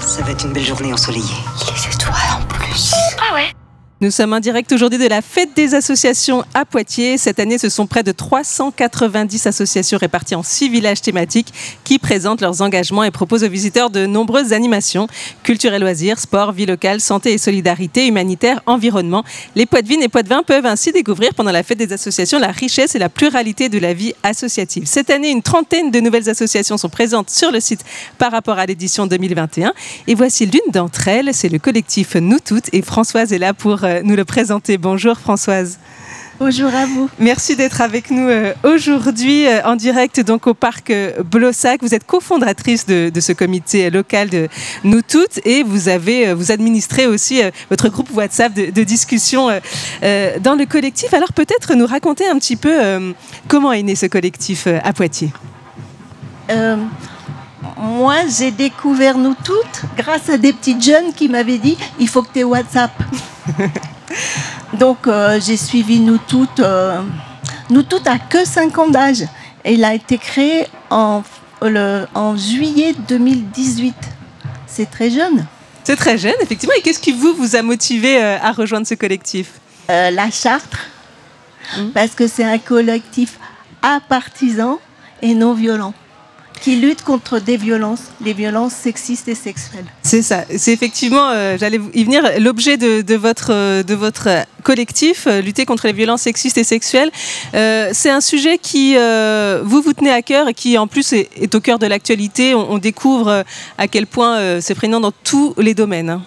Ça 0.00 0.22
va 0.22 0.30
être 0.30 0.44
une 0.46 0.52
belle 0.52 0.64
journée 0.64 0.94
ensoleillée 0.94 1.36
nous 4.02 4.10
sommes 4.10 4.32
en 4.32 4.40
direct 4.40 4.72
aujourd'hui 4.72 4.98
de 4.98 5.06
la 5.06 5.22
fête 5.22 5.50
des 5.54 5.76
associations 5.76 6.44
à 6.54 6.64
Poitiers. 6.64 7.18
Cette 7.18 7.38
année, 7.38 7.56
ce 7.56 7.68
sont 7.68 7.86
près 7.86 8.02
de 8.02 8.10
390 8.10 9.46
associations 9.46 9.96
réparties 9.96 10.34
en 10.34 10.42
six 10.42 10.68
villages 10.68 11.00
thématiques 11.00 11.54
qui 11.84 12.00
présentent 12.00 12.40
leurs 12.40 12.62
engagements 12.62 13.04
et 13.04 13.12
proposent 13.12 13.44
aux 13.44 13.48
visiteurs 13.48 13.90
de 13.90 14.06
nombreuses 14.06 14.52
animations 14.52 15.06
culture 15.44 15.72
et 15.72 15.78
loisirs, 15.78 16.18
sport, 16.18 16.50
vie 16.50 16.66
locale, 16.66 17.00
santé 17.00 17.32
et 17.32 17.38
solidarité, 17.38 18.08
humanitaire, 18.08 18.60
environnement. 18.66 19.22
Les 19.54 19.66
Poitvines 19.66 20.02
et 20.02 20.08
Poitvins 20.08 20.42
peuvent 20.42 20.66
ainsi 20.66 20.90
découvrir 20.90 21.32
pendant 21.36 21.52
la 21.52 21.62
fête 21.62 21.78
des 21.78 21.92
associations 21.92 22.40
la 22.40 22.50
richesse 22.50 22.96
et 22.96 22.98
la 22.98 23.08
pluralité 23.08 23.68
de 23.68 23.78
la 23.78 23.94
vie 23.94 24.14
associative. 24.24 24.82
Cette 24.86 25.10
année, 25.10 25.30
une 25.30 25.42
trentaine 25.42 25.92
de 25.92 26.00
nouvelles 26.00 26.28
associations 26.28 26.76
sont 26.76 26.88
présentes 26.88 27.30
sur 27.30 27.52
le 27.52 27.60
site 27.60 27.84
par 28.18 28.32
rapport 28.32 28.58
à 28.58 28.66
l'édition 28.66 29.06
2021. 29.06 29.72
Et 30.08 30.16
voici 30.16 30.46
l'une 30.46 30.72
d'entre 30.72 31.06
elles, 31.06 31.32
c'est 31.32 31.48
le 31.48 31.60
collectif 31.60 32.16
Nous 32.16 32.40
Toutes. 32.40 32.68
Et 32.74 32.82
Françoise 32.82 33.32
est 33.32 33.38
là 33.38 33.54
pour 33.54 33.84
euh, 33.84 33.91
nous 34.02 34.16
le 34.16 34.24
présenter. 34.24 34.78
Bonjour 34.78 35.18
Françoise. 35.18 35.78
Bonjour 36.38 36.74
à 36.74 36.86
vous. 36.86 37.08
Merci 37.18 37.54
d'être 37.54 37.80
avec 37.80 38.10
nous 38.10 38.28
euh, 38.28 38.52
aujourd'hui 38.64 39.46
euh, 39.46 39.60
en 39.64 39.76
direct 39.76 40.20
donc 40.20 40.46
au 40.46 40.54
parc 40.54 40.92
Blossac. 41.24 41.80
Vous 41.82 41.94
êtes 41.94 42.04
cofondatrice 42.04 42.86
de, 42.86 43.10
de, 43.10 43.20
ce 43.20 43.32
comité 43.32 43.90
local 43.90 44.28
de 44.28 44.48
Nous 44.82 45.02
Toutes 45.02 45.38
et 45.44 45.62
vous 45.62 45.88
avez 45.88 46.32
vous 46.34 46.50
administrez 46.50 47.06
aussi 47.06 47.42
votre 47.70 47.88
groupe 47.88 48.08
WhatsApp 48.14 48.52
de, 48.54 48.82
discussion 48.82 49.48
dans 50.00 50.54
le 50.54 50.64
collectif. 50.66 51.14
Alors 51.14 51.32
peut-être 51.32 51.74
nous 51.74 51.86
raconter 51.86 52.26
un 52.28 52.38
petit 52.38 52.56
peu 52.56 53.14
comment 53.46 53.72
est 53.72 53.82
né 53.82 53.94
ce 53.94 54.06
collectif 54.06 54.66
à 54.66 54.92
Poitiers? 54.92 55.30
Moi, 57.76 58.16
j'ai 58.26 58.50
découvert 58.50 59.16
nous 59.16 59.34
toutes 59.44 59.82
grâce 59.96 60.28
à 60.28 60.36
des 60.36 60.52
petites 60.52 60.82
jeunes 60.82 61.12
qui 61.14 61.28
m'avaient 61.28 61.58
dit 61.58 61.76
il 61.98 62.08
faut 62.08 62.22
que 62.22 62.32
tu 62.32 62.40
aies 62.40 62.44
WhatsApp. 62.44 62.90
Donc 64.74 65.06
euh, 65.06 65.40
j'ai 65.40 65.56
suivi 65.56 66.00
Nous 66.00 66.18
Toutes. 66.18 66.60
Euh, 66.60 67.00
nous 67.70 67.82
Toutes 67.82 68.06
a 68.06 68.18
que 68.18 68.44
5 68.44 68.78
ans 68.78 68.88
d'âge. 68.88 69.24
Et 69.64 69.74
il 69.74 69.84
a 69.84 69.94
été 69.94 70.18
créé 70.18 70.66
en, 70.90 71.22
le, 71.62 72.04
en 72.14 72.36
juillet 72.36 72.94
2018. 73.08 73.94
C'est 74.66 74.90
très 74.90 75.10
jeune. 75.10 75.46
C'est 75.84 75.96
très 75.96 76.18
jeune, 76.18 76.34
effectivement. 76.40 76.74
Et 76.76 76.82
qu'est-ce 76.82 76.98
qui 76.98 77.12
vous, 77.12 77.34
vous 77.34 77.54
a 77.54 77.62
motivé 77.62 78.22
euh, 78.22 78.38
à 78.40 78.52
rejoindre 78.52 78.86
ce 78.86 78.94
collectif? 78.94 79.52
La 79.88 80.30
Chartre. 80.30 80.86
Mmh. 81.76 81.88
Parce 81.90 82.12
que 82.12 82.26
c'est 82.26 82.44
un 82.44 82.58
collectif 82.58 83.38
à 83.82 84.00
partisans 84.00 84.78
et 85.20 85.34
non 85.34 85.54
violent 85.54 85.92
qui 86.62 86.76
lutte 86.76 87.02
contre 87.02 87.40
des 87.40 87.56
violences, 87.56 88.04
les 88.24 88.32
violences 88.32 88.72
sexistes 88.72 89.26
et 89.26 89.34
sexuelles. 89.34 89.84
C'est 90.02 90.22
ça. 90.22 90.44
C'est 90.56 90.72
effectivement, 90.72 91.28
euh, 91.30 91.56
j'allais 91.58 91.80
y 91.92 92.04
venir, 92.04 92.22
l'objet 92.38 92.76
de, 92.76 93.16
votre, 93.16 93.52
euh, 93.52 93.82
de 93.82 93.94
votre 93.94 94.28
collectif, 94.62 95.26
euh, 95.26 95.40
lutter 95.40 95.66
contre 95.66 95.88
les 95.88 95.92
violences 95.92 96.22
sexistes 96.22 96.58
et 96.58 96.64
sexuelles. 96.64 97.10
c'est 97.52 98.10
un 98.10 98.20
sujet 98.20 98.58
qui 98.58 98.94
vous 98.94 99.82
vous 99.82 99.92
tenez 99.92 100.12
à 100.12 100.22
cœur 100.22 100.48
et 100.48 100.54
qui 100.54 100.78
en 100.78 100.86
plus 100.86 101.12
est, 101.12 101.54
au 101.54 101.60
cœur 101.60 101.78
de 101.80 101.86
l'actualité. 101.86 102.54
On, 102.54 102.78
découvre 102.78 103.44
à 103.78 103.88
quel 103.88 104.06
point 104.06 104.60
c'est 104.60 104.74
prégnant 104.74 105.00
dans 105.00 105.12
tous 105.12 105.54
les 105.58 105.74
domaines. 105.74 106.10
Hein. 106.10 106.22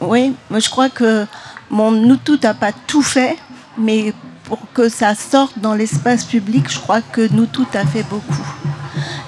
Oui, 0.00 0.32
moi 0.50 0.58
je 0.58 0.68
crois 0.68 0.88
que 0.88 1.26
mon 1.70 1.92
nous 1.92 2.16
tout 2.16 2.38
n'a 2.42 2.54
pas 2.54 2.72
tout 2.86 3.02
fait, 3.02 3.36
mais 3.76 4.12
pour 4.44 4.58
que 4.74 4.88
ça 4.88 5.14
sorte 5.14 5.58
dans 5.58 5.74
l'espace 5.74 6.24
public, 6.24 6.64
je 6.68 6.78
crois 6.78 7.00
que 7.00 7.28
nous 7.32 7.46
tout 7.46 7.66
a 7.74 7.84
fait 7.86 8.04
beaucoup. 8.04 8.46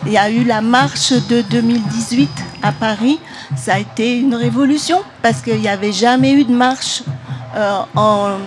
Il 0.07 0.13
y 0.13 0.19
a 0.19 0.31
eu 0.31 0.45
la 0.45 0.63
marche 0.63 1.13
de 1.13 1.43
2018 1.43 2.31
à 2.63 2.73
Paris. 2.73 3.19
Ça 3.57 3.75
a 3.75 3.79
été 3.79 4.19
une 4.19 4.35
révolution 4.35 5.03
parce 5.23 5.43
qu'il 5.43 5.61
n'y 5.61 5.69
avait 5.69 5.93
jamais 5.93 6.33
eu 6.33 6.45
de 6.45 6.53
marche 6.53 7.03
euh, 7.57 7.81
en, 7.95 8.39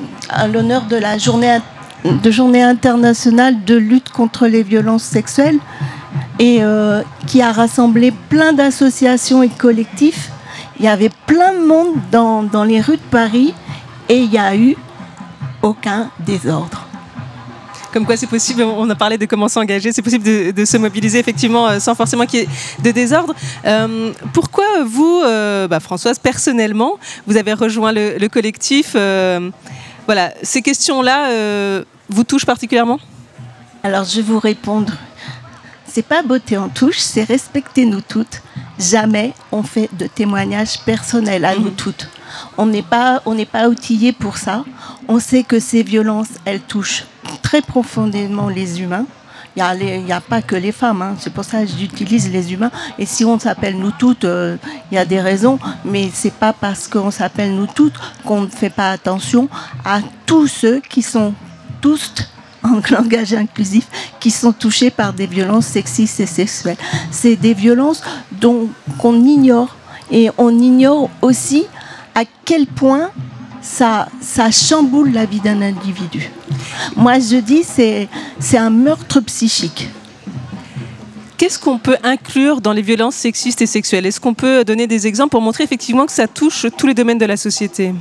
l'honneur 0.52 0.84
de 0.84 0.96
la 0.96 1.18
journée, 1.18 1.60
de 2.06 2.32
journée 2.32 2.64
internationale 2.64 3.64
de 3.66 3.76
lutte 3.76 4.10
contre 4.10 4.48
les 4.48 4.64
violences 4.64 5.04
sexuelles 5.04 5.60
et 6.40 6.64
euh, 6.64 7.04
qui 7.28 7.42
a 7.42 7.52
rassemblé 7.52 8.12
plein 8.30 8.54
d'associations 8.54 9.44
et 9.44 9.48
de 9.48 9.54
collectifs. 9.54 10.32
Il 10.80 10.86
y 10.86 10.88
avait 10.88 11.12
plein 11.28 11.54
de 11.54 11.66
monde 11.66 11.96
dans 12.12 12.64
les 12.64 12.82
rues 12.82 12.98
de 12.98 13.10
Paris 13.12 13.54
et 14.10 14.18
il 14.18 14.30
n'y 14.30 14.40
a 14.40 14.56
eu 14.56 14.76
aucun 15.62 16.10
désordre 16.26 16.88
comme 17.94 18.06
quoi 18.06 18.18
c'est 18.18 18.28
possible, 18.28 18.64
on 18.64 18.90
a 18.90 18.96
parlé 18.96 19.18
de 19.18 19.26
comment 19.26 19.48
s'engager, 19.48 19.94
c'est 19.94 20.02
possible 20.02 20.24
de, 20.54 20.66
se 20.66 20.78
mobiliser 20.78 21.20
effectivement 21.20 21.68
euh, 21.68 21.80
sans 21.80 21.94
forcément 21.94 22.26
qu'il 22.26 22.40
y 22.40 22.44
ait 22.44 22.50
de 22.84 22.92
désordre. 22.92 23.36
Euh, 23.66 24.12
pourquoi 24.34 24.66
vous, 24.84 25.22
euh, 25.24 25.68
bah, 25.68 25.80
Françoise, 25.80 26.18
personnellement, 26.18 26.98
vous 27.28 27.38
avez 27.38 27.54
rejoint 27.54 27.92
le, 27.94 28.28
collectif 28.28 28.96
Voilà, 30.06 30.34
ces 30.42 30.62
questions-là 30.62 31.84
vous 32.10 32.24
touchent 32.24 32.46
particulièrement? 32.46 33.00
Alors 33.84 34.06
je 34.06 34.18
vais 34.18 34.22
vous 34.22 34.40
répondre. 34.40 34.94
C'est 35.86 36.06
pas 36.06 36.24
beauté 36.24 36.58
en 36.58 36.70
touche, 36.70 36.98
c'est 36.98 37.24
respecter 37.24 37.86
nous 37.86 38.02
toutes. 38.02 38.42
Jamais 38.80 39.34
on 39.52 39.62
fait 39.62 39.90
de 39.94 40.08
témoignages 40.08 40.80
personnels 40.86 41.46
à 41.46 41.56
nous 41.56 41.66
mhm. 41.66 41.76
toutes. 41.76 42.08
On 42.58 42.66
n'est 42.66 42.82
pas, 42.84 43.22
on 43.26 43.36
outillé 43.68 44.12
pour 44.12 44.38
ça. 44.38 44.64
On 45.08 45.20
sait 45.20 45.44
que 45.44 45.60
ces 45.60 45.84
violences, 45.84 46.30
elles 46.46 46.62
touchent 46.62 47.06
très 47.42 47.62
profondément 47.62 48.50
les 48.50 48.82
humains. 48.82 49.06
Il 49.56 50.04
n'y 50.06 50.12
a, 50.12 50.20
pas 50.20 50.42
que 50.42 50.56
les 50.56 50.72
femmes, 50.72 51.04
hein. 51.04 51.16
c'est 51.20 51.32
pour 51.32 51.46
ça 51.46 51.62
que 51.62 51.68
j'utilise 51.68 52.32
les 52.32 52.52
humains. 52.54 52.72
Et 52.98 53.06
si 53.06 53.24
on 53.24 53.38
s'appelle 53.38 53.78
nous 53.78 53.92
toutes, 53.92 54.26
euh, 54.26 54.58
il 54.92 54.96
y 54.96 54.98
a 54.98 55.06
des 55.06 55.22
raisons, 55.22 55.60
mais 55.86 56.10
c'est 56.12 56.34
pas 56.34 56.54
parce 56.54 56.88
qu'on 56.88 57.12
s'appelle 57.12 57.54
nous 57.54 57.68
toutes 57.68 57.94
qu'on 58.26 58.42
ne 58.42 58.48
fait 58.48 58.72
pas 58.72 58.90
attention 58.90 59.50
à 59.86 60.00
tous 60.26 60.48
ceux 60.48 60.80
qui 60.80 61.04
sont 61.04 61.36
tous 61.82 62.14
en 62.64 62.82
langage 62.90 63.34
inclusif, 63.34 63.88
qui 64.20 64.32
sont 64.32 64.54
touchés 64.54 64.90
par 64.90 65.14
des 65.14 65.28
violences 65.28 65.68
sexistes 65.68 66.20
et 66.20 66.26
sexuelles. 66.26 66.78
C'est 67.12 67.36
des 67.36 67.54
violences 67.54 68.02
qu'on 68.98 69.24
ignore 69.24 69.76
et 70.10 70.32
on 70.40 70.50
ignore 70.50 71.12
aussi 71.22 71.66
à 72.16 72.24
quel 72.46 72.68
point 72.68 73.10
ça, 73.62 74.08
ça 74.22 74.52
chamboule 74.52 75.12
la 75.12 75.26
vie 75.26 75.40
d'un 75.40 75.62
individu. 75.62 76.30
Moi, 76.96 77.20
je 77.20 77.38
dis, 77.38 77.64
c'est, 77.64 78.10
c'est 78.40 78.58
un 78.58 78.70
meurtre 78.70 79.20
psychique. 79.22 79.90
Qu'est-ce 81.38 81.58
qu'on 81.58 81.78
peut 81.78 81.98
inclure 82.04 82.62
dans 82.62 82.74
les 82.74 82.82
violences 82.82 83.16
sexistes 83.16 83.62
et 83.62 83.66
sexuelles? 83.66 84.06
Est-ce 84.06 84.20
qu'on 84.20 84.34
peut 84.34 84.64
donner 84.64 84.88
des 84.88 85.08
exemples 85.08 85.32
pour 85.32 85.42
montrer 85.42 85.64
effectivement 85.64 86.06
que 86.06 86.12
ça 86.12 86.28
touche 86.28 86.68
tous 86.78 86.88
les 86.88 86.94
domaines 86.94 87.18
de 87.18 87.26
la 87.26 87.38
société? 87.38 87.94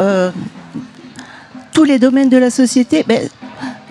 Euh, 0.00 0.30
Tous 1.72 1.84
les 1.84 1.98
domaines 1.98 2.28
de 2.28 2.36
la 2.38 2.50
société, 2.50 3.04
ben, 3.06 3.28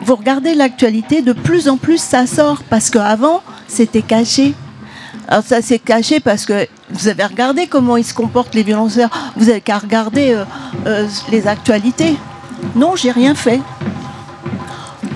vous 0.01 0.15
regardez 0.15 0.55
l'actualité, 0.55 1.21
de 1.21 1.33
plus 1.33 1.67
en 1.67 1.77
plus 1.77 1.99
ça 1.99 2.27
sort, 2.27 2.63
parce 2.69 2.89
qu'avant, 2.89 3.41
c'était 3.67 4.01
caché. 4.01 4.53
Alors 5.27 5.43
ça 5.43 5.61
s'est 5.61 5.79
caché 5.79 6.19
parce 6.19 6.45
que 6.45 6.67
vous 6.89 7.07
avez 7.07 7.25
regardé 7.25 7.67
comment 7.67 7.97
ils 7.97 8.05
se 8.05 8.13
comportent 8.13 8.53
les 8.53 8.63
violenceurs. 8.63 9.09
Vous 9.35 9.49
avez 9.49 9.61
qu'à 9.61 9.77
regarder 9.77 10.33
euh, 10.33 10.45
euh, 10.85 11.07
les 11.31 11.47
actualités. 11.47 12.15
Non, 12.75 12.95
j'ai 12.95 13.11
rien 13.11 13.35
fait. 13.35 13.59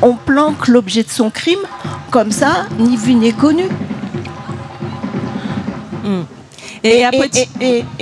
On 0.01 0.15
planque 0.15 0.67
l'objet 0.67 1.03
de 1.03 1.10
son 1.10 1.29
crime 1.29 1.60
comme 2.10 2.32
ça, 2.32 2.65
ni 2.79 2.97
vu 2.97 3.13
ni 3.13 3.34
connu. 3.34 3.65
Hmm. 6.03 6.23
Et, 6.84 7.05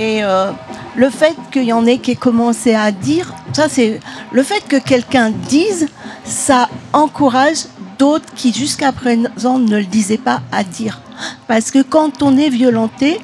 euh, 0.00 0.52
le 0.96 1.10
fait 1.10 1.36
qu'il 1.52 1.64
y 1.64 1.72
en 1.72 1.84
ait 1.86 1.98
qui 1.98 2.12
aient 2.12 2.16
commencé 2.16 2.74
à 2.74 2.90
dire, 2.90 3.34
ça 3.52 3.68
c'est 3.68 4.00
le 4.32 4.42
fait 4.42 4.66
que 4.66 4.76
quelqu'un 4.76 5.30
dise, 5.30 5.88
ça 6.24 6.68
encourage 6.92 7.66
d'autres 7.98 8.32
qui 8.34 8.52
jusqu'à 8.52 8.92
présent 8.92 9.58
ne 9.58 9.78
le 9.78 9.84
disaient 9.84 10.16
pas 10.16 10.40
à 10.52 10.64
dire. 10.64 11.00
Parce 11.48 11.70
que 11.70 11.82
quand 11.82 12.22
on 12.22 12.36
est 12.36 12.48
violenté, 12.48 13.20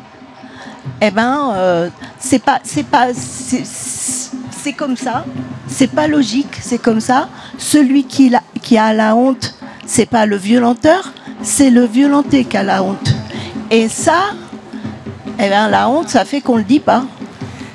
eh 1.00 1.10
ben, 1.10 1.52
euh, 1.54 1.88
c'est 2.18 2.42
pas, 2.42 2.60
c'est 2.62 2.86
pas, 2.86 3.08
c'est 3.14 4.72
comme 4.72 4.96
ça. 4.96 5.24
C'est 5.66 5.88
pas 5.90 6.06
logique, 6.06 6.58
c'est 6.60 6.78
comme 6.78 7.00
ça. 7.00 7.28
Celui 7.58 8.04
qui, 8.04 8.32
qui 8.62 8.78
a 8.78 8.92
la 8.92 9.16
honte, 9.16 9.54
c'est 9.86 10.06
pas 10.06 10.26
le 10.26 10.36
violenteur, 10.36 11.12
c'est 11.42 11.70
le 11.70 11.84
violenté 11.84 12.44
qui 12.44 12.56
a 12.56 12.62
la 12.62 12.82
honte. 12.82 13.14
Et 13.70 13.88
ça, 13.88 14.32
eh 15.38 15.48
ben, 15.48 15.68
la 15.68 15.88
honte, 15.88 16.08
ça 16.08 16.24
fait 16.24 16.40
qu'on 16.40 16.56
le 16.56 16.64
dit 16.64 16.80
pas. 16.80 17.04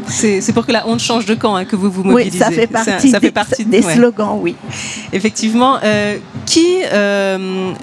C'est 0.08 0.54
pour 0.54 0.66
que 0.66 0.72
la 0.72 0.88
honte 0.88 1.00
change 1.00 1.26
de 1.26 1.36
camp 1.36 1.56
hein, 1.56 1.66
que 1.66 1.76
vous 1.76 1.92
vous 1.92 2.04
mobilisez. 2.04 2.38
Oui, 2.38 2.44
ça 2.44 2.52
fait 2.52 2.68
partie, 2.68 3.10
ça, 3.10 3.20
fait 3.20 3.32
partie 3.32 3.66
des, 3.66 3.82
slogans, 3.82 4.40
oui. 4.42 4.56
Effectivement. 5.14 5.78
Euh, 5.84 6.18
qui, 6.46 6.82
euh, 6.92 7.74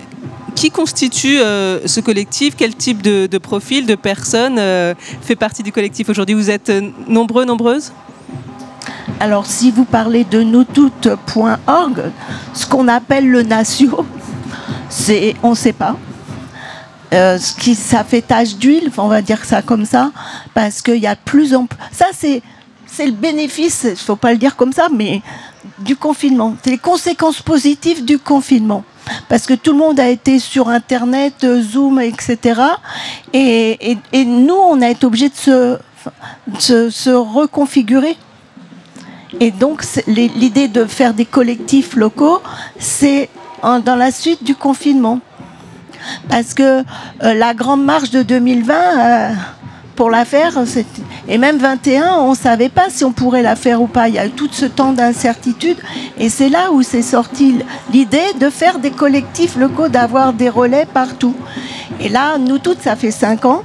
qui 0.57 0.71
constitue 0.71 1.39
euh, 1.39 1.87
ce 1.87 2.01
collectif? 2.01 2.55
Quel 2.57 2.75
type 2.75 3.03
de, 3.03 3.39
profil, 3.39 3.87
de 3.87 3.95
personnes 3.95 4.59
euh, 4.59 4.95
fait 5.21 5.37
partie 5.37 5.63
du 5.63 5.71
collectif 5.71 6.09
aujourd'hui? 6.09 6.35
Vous 6.35 6.51
êtes 6.51 6.71
euh, 6.71 6.91
nombreux, 7.07 7.45
nombreuses? 7.45 7.93
Alors, 9.21 9.47
si 9.47 9.71
vous 9.71 9.85
parlez 9.85 10.25
de 10.25 10.43
nous-toutes.org, 10.43 12.03
ce 12.55 12.67
qu'on 12.67 12.89
appelle 12.89 13.29
le 13.29 13.43
Natio, 13.43 14.05
c'est, 14.89 15.37
on 15.43 15.51
ne 15.51 15.55
sait 15.55 15.73
pas. 15.73 15.97
qui, 17.61 17.75
ça 17.75 18.03
fait 18.03 18.23
tache 18.23 18.57
d'huile, 18.57 18.91
on 18.97 19.09
va 19.09 19.23
dire 19.23 19.45
ça 19.45 19.63
comme 19.63 19.85
ça, 19.85 20.11
parce 20.55 20.83
qu'il 20.83 20.97
y 20.99 21.07
a 21.07 21.17
plus 21.17 21.55
en 21.55 21.67
plus. 21.67 21.79
Ça, 21.93 22.07
c'est, 22.13 22.43
c'est 22.87 23.07
le 23.07 23.13
bénéfice, 23.13 23.83
il 23.85 23.91
ne 23.91 23.97
faut 23.97 24.17
pas 24.17 24.33
le 24.33 24.39
dire 24.39 24.57
comme 24.57 24.73
ça, 24.73 24.89
mais 24.93 25.23
du 25.79 25.97
confinement. 25.97 26.57
C'est 26.63 26.71
les 26.71 26.79
conséquences 26.79 27.43
positives 27.43 28.05
du 28.05 28.19
confinement. 28.19 28.85
Parce 29.29 29.47
que 29.47 29.55
tout 29.55 29.73
le 29.73 29.79
monde 29.79 30.01
a 30.01 30.09
été 30.09 30.39
sur 30.39 30.69
Internet, 30.69 31.45
euh, 31.45 31.63
Zoom, 31.63 32.01
etc. 32.01 32.61
Et, 33.33 33.99
et, 34.13 34.25
nous, 34.25 34.55
on 34.55 34.81
a 34.83 34.89
été 34.91 35.07
obligés 35.07 35.29
de 35.29 35.35
se, 35.35 35.79
se, 36.59 36.91
se 36.91 37.11
reconfigurer. 37.11 38.17
Et 39.41 39.51
donc, 39.51 39.85
l'idée 40.07 40.69
de 40.69 40.85
faire 40.85 41.13
des 41.13 41.27
collectifs 41.27 41.95
locaux, 41.95 42.41
c'est 42.79 43.29
dans 43.63 43.97
la 43.97 44.11
suite 44.11 44.45
du 44.45 44.55
confinement. 44.55 45.21
Parce 46.29 46.55
que 46.55 46.81
euh, 46.81 47.35
la 47.35 47.55
grande 47.55 47.85
marche 47.85 48.11
de 48.11 48.23
2020, 48.23 48.75
euh, 48.75 49.31
pour 49.97 50.11
la 50.11 50.25
faire, 50.25 50.59
et 51.29 51.39
même 51.39 51.57
21, 51.57 52.19
on 52.19 52.31
ne 52.31 52.37
savait 52.37 52.69
pas 52.69 52.89
si 52.91 53.05
on 53.05 53.13
pourrait 53.13 53.43
la 53.43 53.57
faire 53.57 53.81
ou 53.81 53.87
pas. 53.87 54.09
Il 54.09 54.15
y 54.15 54.19
a 54.19 54.27
eu 54.27 54.31
tout 54.31 54.49
ce 54.53 54.67
temps 54.67 54.93
d'incertitude. 54.93 55.79
Et 56.19 56.29
c'est 56.29 56.51
là 56.51 56.71
où 56.71 56.83
s'est 56.83 57.03
sortie 57.03 57.57
l'idée 57.93 58.33
de 58.39 58.51
faire 58.51 58.79
des 58.79 58.91
collectifs 58.91 59.57
locaux, 59.57 59.89
d'avoir 59.89 60.33
des 60.33 60.49
relais 60.49 60.87
partout. 60.93 61.35
Et 61.99 62.09
là, 62.09 62.39
nous 62.39 62.59
toutes, 62.59 62.83
ça 62.83 62.95
fait 62.95 63.11
5 63.11 63.45
ans. 63.47 63.63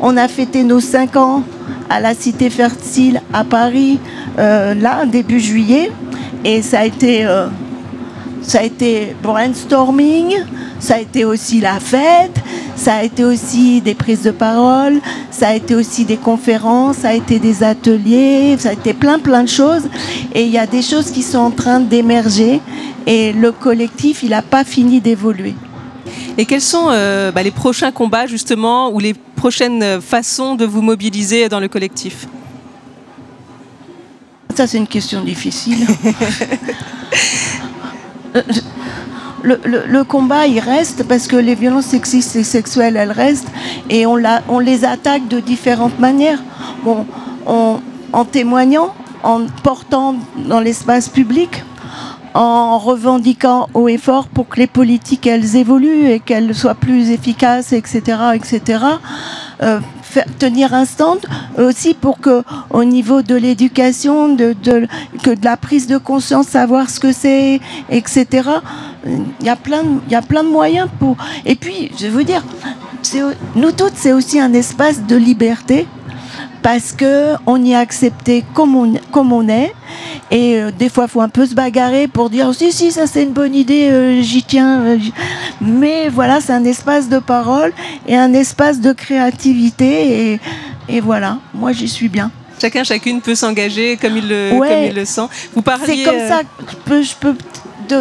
On 0.00 0.16
a 0.16 0.28
fêté 0.28 0.62
nos 0.62 0.80
5 0.80 1.16
ans 1.16 1.42
à 1.90 2.00
la 2.00 2.14
Cité 2.14 2.48
Fertile 2.48 3.20
à 3.32 3.44
Paris, 3.44 3.98
euh, 4.38 4.74
là, 4.74 5.04
début 5.04 5.40
juillet. 5.40 5.90
Et 6.44 6.62
ça 6.62 6.80
a 6.80 6.84
été 6.84 7.26
ça 8.42 8.60
a 8.60 8.62
été 8.62 9.14
brainstorming, 9.22 10.36
ça 10.80 10.96
a 10.96 10.98
été 10.98 11.24
aussi 11.24 11.60
la 11.60 11.78
fête, 11.78 12.36
ça 12.76 12.96
a 12.96 13.02
été 13.04 13.24
aussi 13.24 13.80
des 13.80 13.94
prises 13.94 14.22
de 14.22 14.30
parole, 14.30 15.00
ça 15.30 15.48
a 15.48 15.54
été 15.54 15.74
aussi 15.74 16.04
des 16.04 16.16
conférences, 16.16 16.98
ça 16.98 17.10
a 17.10 17.14
été 17.14 17.38
des 17.38 17.62
ateliers, 17.62 18.56
ça 18.58 18.70
a 18.70 18.72
été 18.72 18.92
plein 18.92 19.18
plein 19.18 19.44
de 19.44 19.48
choses. 19.48 19.84
Et 20.34 20.44
il 20.44 20.50
y 20.50 20.58
a 20.58 20.66
des 20.66 20.82
choses 20.82 21.10
qui 21.10 21.22
sont 21.22 21.38
en 21.38 21.50
train 21.50 21.80
d'émerger 21.80 22.60
et 23.06 23.32
le 23.32 23.52
collectif, 23.52 24.22
il 24.22 24.30
n'a 24.30 24.42
pas 24.42 24.64
fini 24.64 25.00
d'évoluer. 25.00 25.54
Et 26.36 26.44
quels 26.44 26.60
sont 26.60 26.88
euh, 26.90 27.30
bah, 27.30 27.42
les 27.42 27.50
prochains 27.50 27.92
combats 27.92 28.26
justement 28.26 28.90
ou 28.90 28.98
les 28.98 29.14
prochaines 29.14 30.00
façons 30.00 30.54
de 30.54 30.64
vous 30.64 30.82
mobiliser 30.82 31.48
dans 31.48 31.60
le 31.60 31.68
collectif? 31.68 32.26
Ça 34.54 34.66
c'est 34.66 34.78
une 34.78 34.86
question 34.86 35.22
difficile. 35.22 35.86
le, 39.42 40.02
combat, 40.02 40.46
il 40.46 40.60
reste 40.60 41.06
parce 41.08 41.26
que 41.26 41.36
les 41.36 41.54
violences 41.54 41.86
sexistes 41.86 42.36
et 42.36 42.44
sexuelles, 42.44 42.96
elles 42.96 43.12
restent 43.12 43.50
et 43.90 44.06
on, 44.06 44.58
les 44.58 44.84
attaque 44.84 45.28
de 45.28 45.40
différentes 45.40 45.98
manières. 45.98 46.42
Bon, 46.84 47.06
en 47.46 48.24
témoignant, 48.24 48.94
en 49.22 49.46
portant 49.62 50.16
dans 50.36 50.60
l'espace 50.60 51.08
public, 51.08 51.64
en 52.34 52.78
revendiquant 52.78 53.68
haut 53.74 53.88
et 53.88 53.98
fort 53.98 54.26
pour 54.26 54.48
que 54.48 54.58
les 54.58 54.66
politiques, 54.66 55.26
elles 55.26 55.56
évoluent 55.56 56.08
et 56.08 56.20
qu'elles 56.20 56.54
soient 56.54 56.74
plus 56.74 57.10
efficaces, 57.10 57.72
etc., 57.72 58.18
etc 58.34 58.78
tenir 60.38 60.74
un 60.74 60.84
stand 60.84 61.20
aussi 61.58 61.94
pour 61.94 62.18
que 62.18 62.42
au 62.70 62.84
niveau 62.84 63.22
de 63.22 63.34
l'éducation, 63.34 64.34
de, 64.34 64.54
que 65.22 65.30
de 65.30 65.44
la 65.44 65.56
prise 65.56 65.86
de 65.86 65.98
conscience, 65.98 66.48
savoir 66.48 66.90
ce 66.90 67.00
que 67.00 67.12
c'est, 67.12 67.60
etc. 67.90 68.48
Il 69.06 69.46
y 69.46 69.48
a 69.48 69.56
plein, 69.56 69.82
il 70.06 70.12
y 70.12 70.16
a 70.16 70.22
plein 70.22 70.44
de 70.44 70.48
moyens 70.48 70.88
pour. 70.98 71.16
Et 71.44 71.54
puis, 71.54 71.90
je 71.98 72.06
vous 72.06 72.22
dire, 72.22 72.42
nous 73.56 73.72
toutes, 73.72 73.96
c'est 73.96 74.12
aussi 74.12 74.40
un 74.40 74.52
espace 74.52 75.02
de 75.06 75.16
liberté 75.16 75.86
parce 76.62 76.92
que 76.92 77.34
on 77.46 77.62
y 77.62 77.72
est 77.72 77.76
accepté 77.76 78.44
comme 78.54 78.76
on, 78.76 78.94
comme 79.10 79.32
on 79.32 79.48
est. 79.48 79.74
Et 80.30 80.60
euh, 80.60 80.70
des 80.70 80.88
fois, 80.88 81.04
il 81.04 81.10
faut 81.10 81.20
un 81.20 81.28
peu 81.28 81.44
se 81.44 81.54
bagarrer 81.54 82.08
pour 82.08 82.30
dire 82.30 82.54
si, 82.54 82.72
si, 82.72 82.92
ça 82.92 83.06
c'est 83.06 83.24
une 83.24 83.32
bonne 83.32 83.54
idée, 83.54 83.88
euh, 83.90 84.22
j'y 84.22 84.42
tiens. 84.42 84.80
Euh, 84.80 84.98
mais 85.60 86.08
voilà, 86.08 86.40
c'est 86.40 86.52
un 86.52 86.64
espace 86.64 87.08
de 87.08 87.18
parole 87.18 87.72
et 88.06 88.16
un 88.16 88.32
espace 88.32 88.80
de 88.80 88.92
créativité. 88.92 90.32
Et, 90.32 90.40
et 90.88 91.00
voilà, 91.00 91.38
moi 91.52 91.72
j'y 91.72 91.88
suis 91.88 92.08
bien. 92.08 92.30
Chacun, 92.60 92.84
chacune 92.84 93.20
peut 93.20 93.34
s'engager 93.34 93.96
comme 93.96 94.16
il 94.16 94.28
le, 94.28 94.50
comme 94.56 94.84
il 94.84 94.94
le 94.94 95.04
sent. 95.04 95.26
Vous 95.54 95.62
parliez. 95.62 96.04
C'est 96.04 96.04
comme 96.04 96.28
ça. 96.28 96.42
Je 96.70 96.76
peux, 96.84 97.02
je 97.02 97.14
peux 97.16 97.34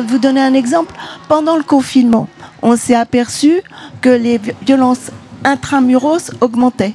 vous 0.07 0.19
donner 0.19 0.41
un 0.41 0.53
exemple. 0.53 0.93
Pendant 1.27 1.57
le 1.57 1.63
confinement, 1.63 2.27
on 2.61 2.77
s'est 2.77 2.95
aperçu 2.95 3.61
que 4.01 4.09
les 4.09 4.39
violences 4.65 5.09
intramuros 5.43 6.31
augmentaient 6.41 6.93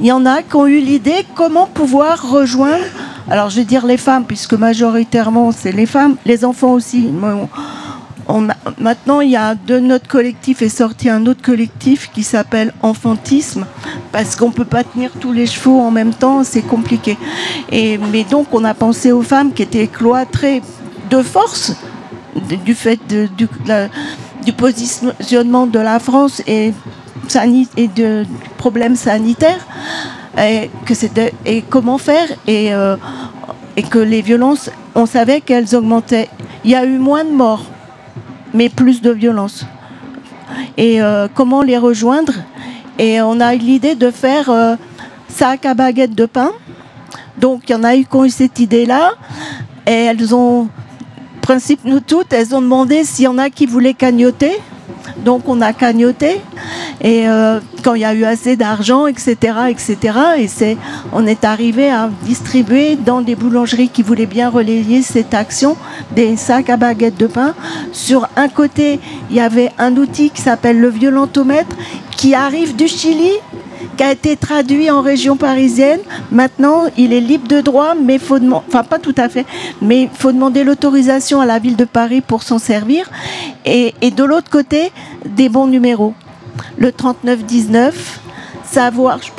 il 0.00 0.06
y 0.06 0.12
en 0.12 0.26
a 0.26 0.42
qui 0.42 0.56
ont 0.56 0.66
eu 0.66 0.80
l'idée 0.80 1.24
comment 1.34 1.66
pouvoir 1.66 2.30
rejoindre, 2.30 2.84
alors 3.30 3.50
je 3.50 3.56
vais 3.56 3.64
dire 3.64 3.86
les 3.86 3.96
femmes, 3.96 4.24
puisque 4.24 4.54
majoritairement 4.54 5.52
c'est 5.52 5.72
les 5.72 5.86
femmes, 5.86 6.16
les 6.26 6.44
enfants 6.44 6.72
aussi. 6.72 7.08
maintenant, 8.78 9.20
il 9.20 9.30
y 9.30 9.36
a 9.36 9.54
de 9.54 9.78
notre 9.78 10.08
collectif 10.08 10.62
est 10.62 10.68
sorti 10.68 11.08
un 11.08 11.26
autre 11.26 11.42
collectif 11.42 12.10
qui 12.12 12.22
s'appelle 12.22 12.72
Enfantisme, 12.82 13.66
parce 14.10 14.34
qu'on 14.34 14.48
ne 14.48 14.52
peut 14.52 14.64
pas 14.64 14.82
tenir 14.82 15.10
tous 15.20 15.32
les 15.32 15.46
chevaux 15.46 15.80
en 15.80 15.90
même 15.90 16.12
temps, 16.12 16.42
c'est 16.42 16.62
compliqué. 16.62 17.16
Et, 17.70 17.98
mais 17.98 18.24
donc, 18.24 18.48
on 18.52 18.64
a 18.64 18.74
pensé 18.74 19.12
aux 19.12 19.22
femmes 19.22 19.52
qui 19.52 19.62
étaient 19.62 19.86
cloîtrées 19.86 20.62
de 21.10 21.22
force 21.22 21.72
du 22.64 22.74
fait 22.74 22.98
du, 23.06 23.28
du 24.44 24.52
positionnement 24.52 25.66
de 25.66 25.78
la 25.78 26.00
France 26.00 26.42
et 26.46 26.72
et 27.76 27.88
de 27.88 28.24
problèmes 28.56 28.96
sanitaires 28.96 29.66
et, 30.38 30.70
que 30.86 30.94
et 31.44 31.62
comment 31.62 31.98
faire 31.98 32.28
et, 32.46 32.74
euh, 32.74 32.96
et 33.76 33.82
que 33.82 33.98
les 33.98 34.22
violences, 34.22 34.70
on 34.94 35.06
savait 35.06 35.40
qu'elles 35.40 35.74
augmentaient. 35.74 36.28
Il 36.64 36.70
y 36.70 36.74
a 36.74 36.84
eu 36.84 36.98
moins 36.98 37.24
de 37.24 37.30
morts, 37.30 37.64
mais 38.52 38.68
plus 38.68 39.02
de 39.02 39.10
violences. 39.10 39.66
Et 40.76 41.02
euh, 41.02 41.28
comment 41.32 41.62
les 41.62 41.78
rejoindre? 41.78 42.32
Et 42.98 43.20
on 43.20 43.40
a 43.40 43.54
eu 43.54 43.58
l'idée 43.58 43.94
de 43.94 44.10
faire 44.10 44.50
euh, 44.50 44.76
sac 45.28 45.66
à 45.66 45.74
baguette 45.74 46.14
de 46.14 46.26
pain. 46.26 46.52
Donc 47.38 47.62
il 47.68 47.72
y 47.72 47.74
en 47.74 47.84
a 47.84 47.96
eu 47.96 48.04
qui 48.04 48.16
ont 48.16 48.24
eu 48.24 48.30
cette 48.30 48.60
idée-là. 48.60 49.12
Et 49.86 50.04
elles 50.04 50.34
ont, 50.34 50.68
principe 51.42 51.80
nous 51.84 52.00
toutes, 52.00 52.32
elles 52.32 52.54
ont 52.54 52.62
demandé 52.62 53.04
s'il 53.04 53.24
y 53.24 53.28
en 53.28 53.38
a 53.38 53.50
qui 53.50 53.66
voulaient 53.66 53.94
cagnoter. 53.94 54.52
Donc 55.24 55.48
on 55.48 55.60
a 55.60 55.72
cagnoté 55.72 56.40
et 57.00 57.28
euh, 57.28 57.60
quand 57.82 57.94
il 57.94 58.02
y 58.02 58.04
a 58.04 58.14
eu 58.14 58.24
assez 58.24 58.56
d'argent, 58.56 59.06
etc., 59.06 59.36
etc., 59.68 60.18
et 60.38 60.48
c'est, 60.48 60.76
on 61.12 61.26
est 61.26 61.44
arrivé 61.44 61.90
à 61.90 62.10
distribuer 62.22 62.96
dans 62.96 63.20
des 63.20 63.34
boulangeries 63.34 63.88
qui 63.88 64.02
voulaient 64.02 64.26
bien 64.26 64.48
relayer 64.48 65.02
cette 65.02 65.34
action 65.34 65.76
des 66.14 66.36
sacs 66.36 66.70
à 66.70 66.76
baguettes 66.76 67.16
de 67.16 67.26
pain. 67.26 67.54
Sur 67.92 68.28
un 68.36 68.48
côté, 68.48 69.00
il 69.30 69.36
y 69.36 69.40
avait 69.40 69.70
un 69.78 69.96
outil 69.96 70.30
qui 70.30 70.40
s'appelle 70.40 70.80
le 70.80 70.88
violentomètre 70.88 71.76
qui 72.16 72.34
arrive 72.34 72.76
du 72.76 72.88
Chili 72.88 73.32
qui 73.96 74.02
a 74.02 74.12
été 74.12 74.36
traduit 74.36 74.90
en 74.90 75.02
région 75.02 75.36
parisienne. 75.36 76.00
Maintenant, 76.32 76.84
il 76.96 77.12
est 77.12 77.20
libre 77.20 77.46
de 77.48 77.60
droit, 77.60 77.94
mais 77.94 78.18
faut 78.18 78.38
enfin 78.52 78.82
pas 78.82 78.98
tout 78.98 79.14
à 79.16 79.28
fait, 79.28 79.46
mais 79.80 80.02
il 80.02 80.08
faut 80.12 80.32
demander 80.32 80.64
l'autorisation 80.64 81.40
à 81.40 81.46
la 81.46 81.58
ville 81.58 81.76
de 81.76 81.84
Paris 81.84 82.20
pour 82.20 82.42
s'en 82.42 82.58
servir. 82.58 83.08
Et, 83.64 83.94
et 84.00 84.10
de 84.10 84.24
l'autre 84.24 84.50
côté, 84.50 84.90
des 85.24 85.48
bons 85.48 85.66
numéros. 85.66 86.14
Le 86.78 86.92
3919, 86.92 88.20
savoir, 88.64 89.20
je 89.22 89.30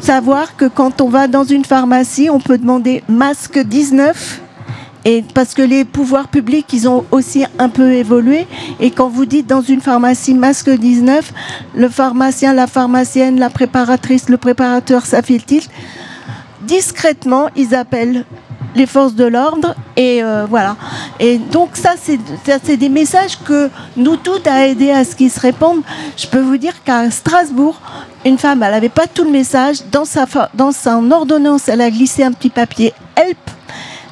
savoir 0.00 0.56
que 0.56 0.66
quand 0.66 1.00
on 1.00 1.08
va 1.08 1.26
dans 1.28 1.44
une 1.44 1.64
pharmacie, 1.64 2.30
on 2.30 2.40
peut 2.40 2.58
demander 2.58 3.02
masque 3.08 3.58
19 3.58 4.42
et 5.04 5.24
parce 5.34 5.54
que 5.54 5.62
les 5.62 5.84
pouvoirs 5.84 6.28
publics, 6.28 6.66
ils 6.72 6.88
ont 6.88 7.04
aussi 7.10 7.44
un 7.58 7.68
peu 7.68 7.92
évolué. 7.92 8.46
Et 8.80 8.90
quand 8.90 9.08
vous 9.08 9.26
dites 9.26 9.46
dans 9.46 9.62
une 9.62 9.80
pharmacie 9.80 10.34
masque 10.34 10.68
19, 10.68 11.32
le 11.74 11.88
pharmacien, 11.88 12.52
la 12.52 12.66
pharmacienne, 12.66 13.38
la 13.38 13.48
préparatrice, 13.48 14.28
le 14.28 14.36
préparateur, 14.36 15.04
tilt. 15.46 15.70
Discrètement, 16.62 17.48
ils 17.56 17.74
appellent 17.74 18.26
les 18.74 18.86
forces 18.86 19.14
de 19.14 19.24
l'ordre 19.24 19.74
et 19.96 20.22
euh, 20.22 20.46
voilà. 20.48 20.76
Et 21.20 21.38
donc 21.38 21.70
ça, 21.74 21.94
c'est 21.96 22.76
des 22.76 22.88
messages 22.88 23.38
que 23.44 23.70
nous 23.96 24.16
toutes 24.16 24.46
a 24.46 24.66
aidé 24.66 24.90
à 24.90 25.04
ce 25.04 25.16
qu'ils 25.16 25.30
se 25.30 25.40
répandent. 25.40 25.82
Je 26.16 26.26
peux 26.26 26.40
vous 26.40 26.56
dire 26.56 26.82
qu'à 26.84 27.10
Strasbourg, 27.10 27.80
une 28.24 28.38
femme, 28.38 28.62
elle 28.62 28.72
n'avait 28.72 28.88
pas 28.88 29.06
tout 29.06 29.24
le 29.24 29.30
message. 29.30 29.78
Dans 29.90 30.04
sa, 30.04 30.26
dans 30.54 30.72
son 30.72 31.10
ordonnance, 31.10 31.68
elle 31.68 31.80
a 31.80 31.90
glissé 31.90 32.24
un 32.24 32.32
petit 32.32 32.50
papier 32.50 32.92
help 33.16 33.38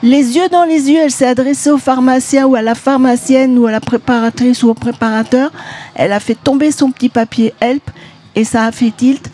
les 0.03 0.37
yeux 0.37 0.49
dans 0.51 0.65
les 0.65 0.91
yeux, 0.91 1.01
elle 1.03 1.11
s'est 1.11 1.27
adressée 1.27 1.71
au 1.71 1.79
pharmacien 1.79 2.47
ou 2.47 2.55
à 2.55 2.63
la 2.63 2.75
pharmacienne 2.75 3.59
ou 3.59 3.67
à 3.67 3.73
la 3.73 3.81
préparatrice 3.81 4.63
ou 4.63 4.69
au 4.69 4.75
préparateur. 4.75 5.51
Elle 5.95 6.13
a 6.13 6.21
fait 6.21 6.35
tomber 6.35 6.71
son 6.71 6.91
petit 6.91 7.09
papier 7.09 7.55
help 7.61 7.83
et 8.35 8.45
ça 8.45 8.65
a 8.65 8.73
fait 8.73 8.93
tilt. 8.95 9.31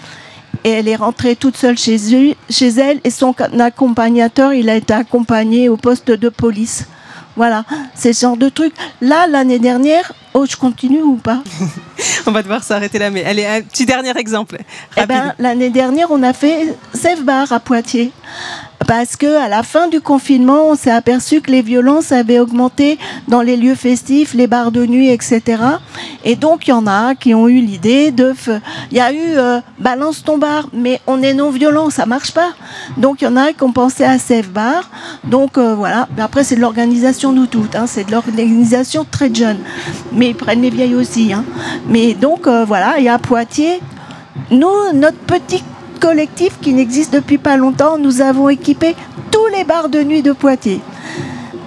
Et 0.64 0.70
elle 0.70 0.88
est 0.88 0.96
rentrée 0.96 1.36
toute 1.36 1.56
seule 1.56 1.76
chez, 1.76 2.36
chez 2.48 2.68
elle 2.68 3.00
et 3.04 3.10
son 3.10 3.34
accompagnateur, 3.58 4.52
il 4.52 4.70
a 4.70 4.76
été 4.76 4.94
accompagné 4.94 5.68
au 5.68 5.76
poste 5.76 6.10
de 6.10 6.28
police. 6.28 6.86
Voilà, 7.34 7.64
c'est 7.94 8.12
ce 8.12 8.20
genre 8.20 8.36
de 8.36 8.48
truc. 8.48 8.74
Là, 9.00 9.26
l'année 9.26 9.58
dernière, 9.58 10.12
oh, 10.34 10.44
je 10.48 10.54
continue 10.56 11.02
ou 11.02 11.16
pas? 11.16 11.42
On 12.26 12.30
va 12.30 12.42
devoir 12.42 12.62
s'arrêter 12.62 12.98
là, 12.98 13.10
mais 13.10 13.24
allez, 13.24 13.46
un 13.46 13.62
petit 13.62 13.86
dernier 13.86 14.16
exemple. 14.18 14.58
Eh 14.96 15.06
ben, 15.06 15.34
l'année 15.38 15.70
dernière, 15.70 16.10
on 16.10 16.22
a 16.22 16.32
fait 16.32 16.76
Safe 16.94 17.22
Bar 17.22 17.50
à 17.52 17.58
Poitiers 17.58 18.12
parce 18.86 19.16
que 19.16 19.38
à 19.38 19.48
la 19.48 19.62
fin 19.62 19.88
du 19.88 20.00
confinement, 20.00 20.68
on 20.70 20.74
s'est 20.74 20.90
aperçu 20.90 21.40
que 21.40 21.50
les 21.50 21.62
violences 21.62 22.12
avaient 22.12 22.38
augmenté 22.38 22.98
dans 23.28 23.42
les 23.42 23.56
lieux 23.56 23.74
festifs, 23.74 24.34
les 24.34 24.46
bars 24.46 24.72
de 24.72 24.86
nuit, 24.86 25.08
etc. 25.08 25.62
Et 26.24 26.36
donc 26.36 26.66
il 26.66 26.70
y 26.70 26.72
en 26.72 26.86
a 26.86 27.14
qui 27.14 27.34
ont 27.34 27.48
eu 27.48 27.60
l'idée 27.60 28.10
de, 28.10 28.34
il 28.90 28.96
y 28.96 29.00
a 29.00 29.12
eu 29.12 29.36
euh, 29.36 29.60
balance 29.78 30.24
ton 30.24 30.38
bar, 30.38 30.68
mais 30.72 31.00
on 31.06 31.22
est 31.22 31.34
non 31.34 31.50
violent, 31.50 31.90
ça 31.90 32.06
marche 32.06 32.32
pas. 32.32 32.50
Donc 32.96 33.22
il 33.22 33.24
y 33.24 33.28
en 33.28 33.36
a 33.36 33.52
qui 33.52 33.62
ont 33.62 33.72
pensé 33.72 34.04
à 34.04 34.18
Safe 34.18 34.48
Bar. 34.48 34.90
Donc 35.24 35.58
euh, 35.58 35.74
voilà. 35.74 36.08
après 36.18 36.44
c'est 36.44 36.56
de 36.56 36.60
l'organisation 36.60 37.32
nous 37.32 37.46
toutes, 37.46 37.74
hein. 37.74 37.86
c'est 37.86 38.04
de 38.04 38.12
l'organisation 38.12 39.06
très 39.10 39.32
jeune, 39.34 39.58
mais 40.12 40.30
ils 40.30 40.36
prennent 40.36 40.62
les 40.62 40.70
vieilles 40.70 40.94
aussi. 40.94 41.32
Hein. 41.32 41.44
Mais 41.88 42.14
donc 42.14 42.46
euh, 42.46 42.64
voilà, 42.64 42.98
et 42.98 43.08
à 43.08 43.18
Poitiers, 43.18 43.80
nous, 44.50 44.92
notre 44.94 45.18
petit 45.18 45.62
collectif 46.02 46.58
qui 46.60 46.72
n'existe 46.72 47.14
depuis 47.14 47.38
pas 47.38 47.56
longtemps, 47.56 47.96
nous 47.96 48.20
avons 48.20 48.48
équipé 48.48 48.96
tous 49.30 49.46
les 49.56 49.62
bars 49.62 49.88
de 49.88 50.02
nuit 50.02 50.20
de 50.20 50.32
Poitiers. 50.32 50.80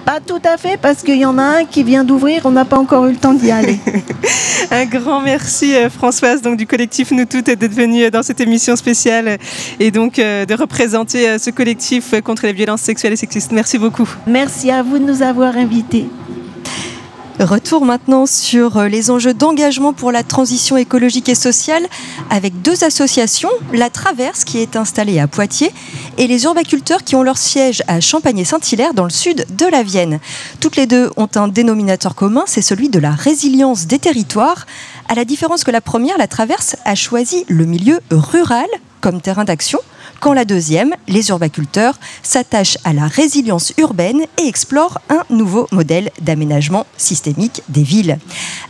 Pas 0.04 0.20
tout 0.20 0.42
à 0.44 0.58
fait, 0.58 0.76
parce 0.76 1.02
qu'il 1.02 1.16
y 1.16 1.24
en 1.24 1.38
a 1.38 1.42
un 1.42 1.64
qui 1.64 1.82
vient 1.82 2.04
d'ouvrir, 2.04 2.42
on 2.44 2.50
n'a 2.50 2.66
pas 2.66 2.76
encore 2.76 3.06
eu 3.06 3.12
le 3.12 3.16
temps 3.16 3.32
d'y 3.32 3.50
aller. 3.50 3.78
un 4.70 4.84
grand 4.84 5.22
merci 5.22 5.74
euh, 5.74 5.88
Françoise 5.88 6.42
donc, 6.42 6.58
du 6.58 6.66
collectif 6.66 7.12
Nous 7.12 7.24
Toutes 7.24 7.46
d'être 7.46 7.72
venue 7.72 8.04
euh, 8.04 8.10
dans 8.10 8.22
cette 8.22 8.40
émission 8.40 8.76
spéciale 8.76 9.38
et 9.80 9.90
donc 9.90 10.18
euh, 10.18 10.44
de 10.44 10.54
représenter 10.54 11.38
ce 11.38 11.50
collectif 11.50 12.14
contre 12.22 12.44
les 12.44 12.52
violences 12.52 12.82
sexuelles 12.82 13.14
et 13.14 13.16
sexistes. 13.16 13.52
Merci 13.52 13.78
beaucoup. 13.78 14.08
Merci 14.26 14.70
à 14.70 14.82
vous 14.82 14.98
de 14.98 15.04
nous 15.04 15.22
avoir 15.22 15.56
invités. 15.56 16.06
Retour 17.38 17.84
maintenant 17.84 18.24
sur 18.24 18.78
euh, 18.78 18.88
les 18.88 19.10
enjeux 19.10 19.34
d'engagement 19.34 19.92
pour 19.92 20.10
la 20.10 20.22
transition 20.22 20.78
écologique 20.78 21.28
et 21.28 21.34
sociale 21.34 21.86
avec 22.30 22.62
deux 22.62 22.82
associations, 22.82 23.50
la 23.74 23.90
Traverse 23.90 24.44
qui 24.44 24.58
est 24.58 24.74
installée 24.74 25.20
à 25.20 25.28
Poitiers 25.28 25.70
et 26.16 26.28
les 26.28 26.44
urbaculteurs 26.44 27.04
qui 27.04 27.14
ont 27.14 27.22
leur 27.22 27.36
siège 27.36 27.82
à 27.88 28.00
Champagne-Saint-Hilaire 28.00 28.94
dans 28.94 29.04
le 29.04 29.10
sud 29.10 29.44
de 29.54 29.66
la 29.66 29.82
Vienne. 29.82 30.18
Toutes 30.60 30.76
les 30.76 30.86
deux 30.86 31.10
ont 31.18 31.28
un 31.34 31.48
dénominateur 31.48 32.14
commun, 32.14 32.44
c'est 32.46 32.62
celui 32.62 32.88
de 32.88 32.98
la 32.98 33.10
résilience 33.10 33.86
des 33.86 33.98
territoires. 33.98 34.64
À 35.08 35.14
la 35.14 35.26
différence 35.26 35.62
que 35.62 35.70
la 35.70 35.82
première, 35.82 36.16
la 36.16 36.28
Traverse, 36.28 36.76
a 36.86 36.94
choisi 36.94 37.44
le 37.48 37.66
milieu 37.66 38.00
rural 38.10 38.66
comme 39.02 39.20
terrain 39.20 39.44
d'action 39.44 39.80
quand 40.20 40.32
la 40.32 40.44
deuxième, 40.44 40.94
les 41.08 41.28
urbaculteurs, 41.30 41.98
s'attachent 42.22 42.78
à 42.84 42.92
la 42.92 43.06
résilience 43.06 43.72
urbaine 43.78 44.22
et 44.38 44.46
explorent 44.46 45.00
un 45.08 45.22
nouveau 45.30 45.66
modèle 45.72 46.10
d'aménagement 46.20 46.86
systémique 46.96 47.62
des 47.68 47.82
villes. 47.82 48.18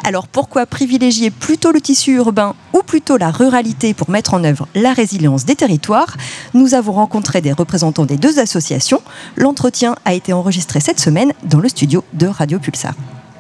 Alors 0.05 0.29
pourquoi 0.29 0.67
privilégier 0.67 1.31
plutôt 1.31 1.73
le 1.73 1.81
tissu 1.81 2.15
urbain 2.17 2.55
ou 2.73 2.83
plutôt 2.83 3.17
la 3.17 3.31
ruralité 3.31 3.95
pour 3.95 4.11
mettre 4.11 4.35
en 4.35 4.45
œuvre 4.45 4.69
la 4.75 4.93
résilience 4.93 5.45
des 5.45 5.57
territoires? 5.57 6.17
Nous 6.55 6.75
avons 6.75 6.93
rencontré 6.93 7.41
des 7.41 7.53
représentants 7.53 8.07
des 8.07 8.17
deux 8.17 8.39
associations. 8.39 9.03
L'entretien 9.37 9.97
a 10.05 10.15
été 10.15 10.33
enregistré 10.33 10.81
cette 10.81 11.01
semaine 11.01 11.33
dans 11.45 11.61
le 11.61 11.69
studio 11.69 12.05
de 12.13 12.27
Radio 12.27 12.59
Pulsar. 12.59 12.95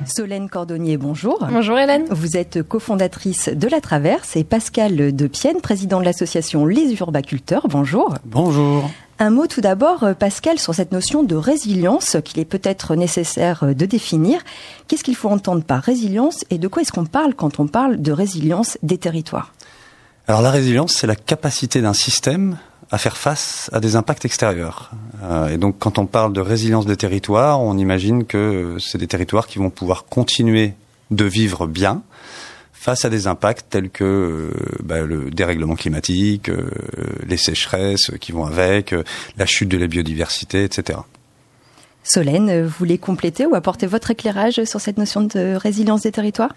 Solène 0.07 0.49
Cordonnier, 0.49 0.97
bonjour. 0.97 1.47
Bonjour 1.51 1.79
Hélène. 1.79 2.05
Vous 2.11 2.37
êtes 2.37 2.63
cofondatrice 2.63 3.49
de 3.49 3.69
La 3.69 3.81
Traverse 3.81 4.37
et 4.37 4.45
Pascal 4.45 5.15
de 5.15 5.27
Pienne, 5.27 5.61
président 5.61 6.01
de 6.01 6.05
l'association 6.05 6.65
Les 6.65 6.95
Urbaculteurs. 6.95 7.67
Bonjour. 7.69 8.15
Bonjour. 8.25 8.89
Un 9.19 9.31
mot 9.31 9.47
tout 9.47 9.61
d'abord, 9.61 10.05
Pascal, 10.19 10.59
sur 10.59 10.75
cette 10.75 10.93
notion 10.93 11.23
de 11.23 11.35
résilience 11.35 12.19
qu'il 12.25 12.39
est 12.39 12.45
peut-être 12.45 12.95
nécessaire 12.95 13.75
de 13.75 13.87
définir. 13.87 14.41
Qu'est-ce 14.89 15.03
qu'il 15.03 15.17
faut 15.17 15.31
entendre 15.31 15.65
par 15.65 15.83
résilience 15.83 16.45
et 16.51 16.59
de 16.59 16.69
quoi 16.69 16.83
est-ce 16.83 16.93
qu'on 16.93 17.07
parle 17.07 17.35
quand 17.35 17.59
on 17.59 17.67
parle 17.67 18.01
de 18.01 18.13
résilience 18.13 18.79
des 18.83 18.99
territoires? 18.99 19.55
Alors 20.29 20.43
la 20.43 20.51
résilience, 20.51 20.93
c'est 20.93 21.07
la 21.07 21.17
capacité 21.17 21.81
d'un 21.81 21.95
système 21.95 22.59
à 22.91 22.99
faire 22.99 23.17
face 23.17 23.69
à 23.73 23.81
des 23.81 23.97
impacts 23.97 24.25
extérieurs. 24.25 24.91
Euh, 25.23 25.49
et 25.49 25.59
donc 25.59 25.77
quand 25.79 25.99
on 25.99 26.07
parle 26.07 26.33
de 26.33 26.41
résilience 26.41 26.87
des 26.87 26.97
territoires, 26.97 27.61
on 27.61 27.77
imagine 27.77 28.25
que 28.25 28.77
c'est 28.79 28.99
des 28.99 29.09
territoires 29.09 29.47
qui 29.47 29.59
vont 29.59 29.71
pouvoir 29.71 30.05
continuer 30.05 30.75
de 31.11 31.25
vivre 31.25 31.67
bien 31.67 32.03
face 32.73 33.05
à 33.05 33.11
des 33.11 33.27
impacts 33.27 33.67
tels 33.71 33.91
que 33.91 34.05
euh, 34.05 34.51
bah, 34.85 35.01
le 35.01 35.31
dérèglement 35.31 35.75
climatique, 35.75 36.49
euh, 36.49 36.71
les 37.27 37.37
sécheresses 37.37 38.13
qui 38.21 38.31
vont 38.31 38.45
avec, 38.45 38.95
la 39.37 39.47
chute 39.47 39.69
de 39.69 39.79
la 39.79 39.89
biodiversité, 39.89 40.63
etc. 40.63 41.01
Solène, 42.05 42.63
vous 42.63 42.75
voulez 42.79 42.99
compléter 42.99 43.47
ou 43.47 43.57
apporter 43.57 43.89
votre 43.89 44.13
éclairage 44.13 44.63
sur 44.63 44.81
cette 44.81 44.97
notion 44.97 45.23
de 45.23 45.57
résilience 45.57 46.03
des 46.03 46.13
territoires? 46.13 46.55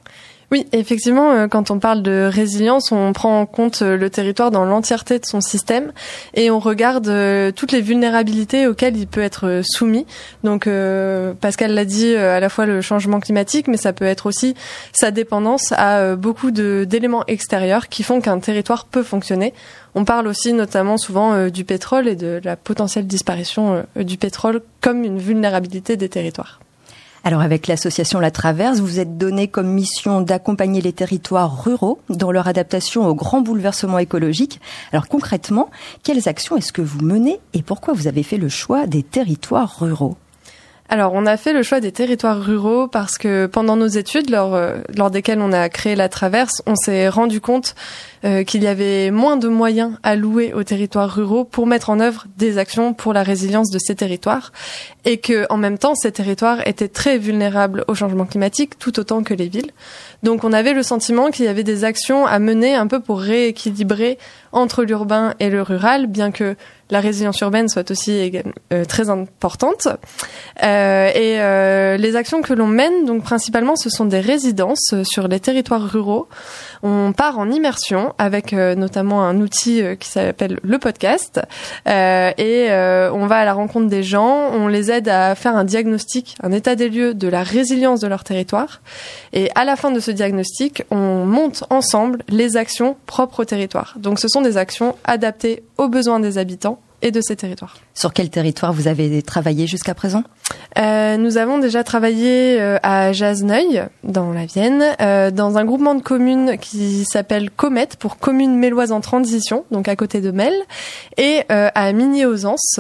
Oui, 0.52 0.66
effectivement, 0.72 1.32
euh, 1.32 1.48
quand 1.48 1.70
on 1.70 1.78
parle 1.78 2.02
de 2.02 2.28
résilience, 2.32 2.92
on 2.92 3.14
prend 3.14 3.42
en 3.42 3.46
compte 3.46 3.84
euh, 3.84 3.98
le 3.98 4.10
territoire 4.10 4.50
dans 4.50 4.66
l'entièreté 4.66 5.20
de 5.20 5.26
son 5.26 5.42
système 5.42 5.92
et 6.34 6.50
on 6.50 6.58
regarde 6.58 7.08
euh, 7.08 7.52
toutes 7.52 7.72
les 7.72 7.82
vulnérabilités 7.82 8.66
auxquelles 8.66 8.98
il 8.98 9.06
peut 9.06 9.22
être 9.22 9.62
soumis. 9.64 10.08
Donc, 10.44 10.68
Pascal 11.42 11.74
l'a 11.74 11.86
dit, 11.86 12.16
à 12.16 12.40
la 12.40 12.50
fois 12.50 12.66
le 12.66 12.82
changement 12.82 13.20
climatique, 13.20 13.68
mais 13.68 13.78
ça 13.78 13.94
peut 13.94 14.06
être 14.06 14.26
aussi 14.26 14.56
sa 14.92 15.12
dépendance 15.12 15.74
à 15.74 16.16
beaucoup 16.16 16.52
d'éléments 16.52 17.26
extérieurs 17.28 17.88
qui 17.90 18.04
font 18.04 18.22
qu'un 18.22 18.40
territoire 18.40 18.86
peut 18.86 19.04
fonctionner. 19.04 19.54
On 19.96 20.06
parle 20.06 20.28
aussi 20.28 20.54
notamment 20.54 20.98
souvent 20.98 21.50
du 21.50 21.66
pétrole 21.66 22.08
et 22.08 22.16
de 22.16 22.40
la 22.44 22.56
potentielle 22.56 23.08
disparition 23.08 23.86
du 23.96 24.18
pétrole 24.18 24.62
comme 24.82 25.04
une 25.04 25.20
vulnérabilité 25.20 25.98
des 25.98 26.10
territoires. 26.10 26.60
Alors 27.24 27.42
avec 27.42 27.68
l'association 27.68 28.20
La 28.20 28.32
Traverse, 28.32 28.80
vous 28.80 29.00
êtes 29.00 29.18
donné 29.18 29.50
comme 29.50 29.68
mission 29.68 30.22
d'accompagner 30.22 30.82
les 30.82 30.94
territoires 30.94 31.64
ruraux 31.64 32.00
dans 32.10 32.32
leur 32.32 32.48
adaptation 32.48 33.06
aux 33.08 33.16
grands 33.16 33.42
bouleversements 33.42 34.00
écologiques. 34.00 34.62
Alors 34.94 35.08
concrètement, 35.08 35.70
quelles 36.04 36.30
actions 36.30 36.56
est-ce 36.56 36.72
que 36.72 36.82
vous 36.82 37.02
menez 37.02 37.40
et 37.54 37.62
pourquoi 37.62 37.94
vous 37.94 38.08
avez 38.08 38.24
fait 38.24 38.38
le 38.38 38.50
choix 38.50 38.88
des 38.88 39.04
territoires 39.04 39.80
ruraux? 39.80 40.16
Alors, 40.92 41.14
on 41.14 41.28
a 41.28 41.38
fait 41.38 41.54
le 41.54 41.62
choix 41.62 41.80
des 41.80 41.92
territoires 41.92 42.42
ruraux 42.42 42.88
parce 42.88 43.20
que 43.20 43.46
pendant 43.46 43.76
nos 43.76 43.86
études, 43.86 44.32
lors, 44.32 44.56
euh, 44.56 44.78
lors 44.98 45.12
desquelles 45.12 45.40
on 45.40 45.54
a 45.54 45.70
créé 45.70 45.96
la 45.96 46.10
traverse, 46.10 46.64
on 46.66 46.76
s'est 46.76 47.10
rendu 47.10 47.40
compte 47.42 47.76
euh, 48.26 48.44
qu'il 48.44 48.64
y 48.64 48.68
avait 48.68 49.12
moins 49.12 49.38
de 49.38 49.48
moyens 49.48 50.00
alloués 50.02 50.52
aux 50.52 50.64
territoires 50.64 51.14
ruraux 51.14 51.44
pour 51.44 51.68
mettre 51.68 51.92
en 51.92 52.00
œuvre 52.00 52.26
des 52.38 52.58
actions 52.58 52.96
pour 52.96 53.14
la 53.14 53.22
résilience 53.22 53.70
de 53.70 53.78
ces 53.78 53.94
territoires 53.94 54.52
et 55.06 55.20
que, 55.20 55.46
en 55.52 55.58
même 55.58 55.78
temps, 55.78 55.94
ces 55.94 56.12
territoires 56.12 56.68
étaient 56.68 56.88
très 56.88 57.20
vulnérables 57.20 57.86
au 57.88 57.94
changement 57.94 58.26
climatique 58.26 58.80
tout 58.80 59.00
autant 59.00 59.22
que 59.22 59.36
les 59.36 59.48
villes. 59.48 59.72
Donc, 60.24 60.44
on 60.44 60.54
avait 60.54 60.74
le 60.74 60.82
sentiment 60.82 61.30
qu'il 61.30 61.46
y 61.46 61.50
avait 61.50 61.64
des 61.64 61.84
actions 61.84 62.26
à 62.26 62.40
mener 62.40 62.74
un 62.74 62.88
peu 62.88 63.00
pour 63.00 63.22
rééquilibrer 63.22 64.18
entre 64.52 64.84
l'urbain 64.84 65.36
et 65.40 65.52
le 65.52 65.62
rural, 65.62 66.08
bien 66.08 66.32
que 66.32 66.56
la 66.90 67.02
résilience 67.02 67.40
urbaine 67.42 67.70
soit 67.70 67.90
aussi 67.92 68.32
euh, 68.74 68.86
très 68.86 69.10
importante. 69.10 69.88
Euh, 70.64 71.10
et 71.10 71.40
euh, 71.40 71.98
les 71.98 72.16
actions 72.16 72.42
que 72.42 72.54
l'on 72.54 72.68
mène, 72.68 73.06
donc 73.06 73.24
principalement, 73.24 73.76
ce 73.76 73.90
sont 73.90 74.06
des 74.06 74.20
résidences 74.20 74.94
sur 75.04 75.28
les 75.28 75.40
territoires 75.40 75.84
ruraux. 75.84 76.28
On 76.82 77.14
part 77.14 77.38
en 77.38 77.52
immersion 77.52 78.14
avec 78.18 78.54
notamment 78.54 79.24
un 79.24 79.40
outil 79.42 79.84
qui 80.00 80.10
s'appelle 80.10 80.60
le 80.64 80.80
podcast, 80.80 81.42
et 81.86 82.68
on 82.70 83.28
va 83.28 83.38
à 83.38 83.46
la 83.46 83.54
rencontre 83.54 83.88
des 83.88 84.04
gens. 84.04 84.50
On 84.54 84.68
les 84.68 84.92
aide 84.92 85.10
à 85.10 85.36
faire 85.36 85.56
un 85.56 85.66
diagnostic, 85.66 86.36
un 86.42 86.52
état 86.52 86.76
des 86.76 86.90
lieux 86.90 87.14
de 87.14 87.28
la 87.28 87.44
résilience 87.44 88.00
de 88.00 88.08
leur 88.08 88.24
territoire. 88.24 88.82
Et 89.34 89.50
à 89.56 89.66
la 89.66 89.76
fin 89.76 89.92
de 89.92 90.00
ce 90.00 90.12
diagnostic, 90.12 90.84
on 90.90 91.26
monte 91.26 91.64
ensemble 91.70 92.24
les 92.30 92.58
actions 92.58 92.96
propres 93.06 93.42
au 93.42 93.46
territoire. 93.46 93.96
Donc, 93.98 94.20
ce 94.20 94.28
sont 94.28 94.42
des 94.42 94.58
actions 94.58 94.96
adaptées 95.04 95.64
aux 95.78 95.90
besoins 95.90 96.20
des 96.20 96.38
habitants 96.38 96.79
et 97.02 97.12
de 97.12 97.22
ces 97.22 97.36
territoires. 97.36 97.78
Sur 97.94 98.14
quel 98.14 98.30
territoire 98.30 98.74
vous 98.74 98.88
avez 98.88 99.22
travaillé 99.22 99.68
jusqu'à 99.68 99.94
présent? 99.94 100.24
Euh, 100.78 101.18
Nous 101.18 101.38
avons 101.38 101.58
déjà 101.58 101.84
travaillé 101.84 102.60
euh, 102.60 102.78
à 102.84 103.12
Jasneuil, 103.14 103.84
dans 104.04 104.32
la 104.32 104.46
Vienne, 104.46 104.84
euh, 105.02 105.32
dans 105.32 105.58
un 105.58 105.66
groupement 105.66 105.96
de 105.96 106.02
communes 106.02 106.58
qui 106.58 107.06
s'appelle 107.06 107.50
Comet, 107.50 107.90
pour 108.00 108.18
Communes 108.18 108.58
Méloises 108.58 108.92
en 108.92 109.02
Transition, 109.02 109.66
donc 109.72 109.88
à 109.88 109.96
côté 109.96 110.22
de 110.22 110.32
Mel, 110.32 110.54
et 111.18 111.44
à 111.50 111.94
Migné-aux-Anses, 111.94 112.80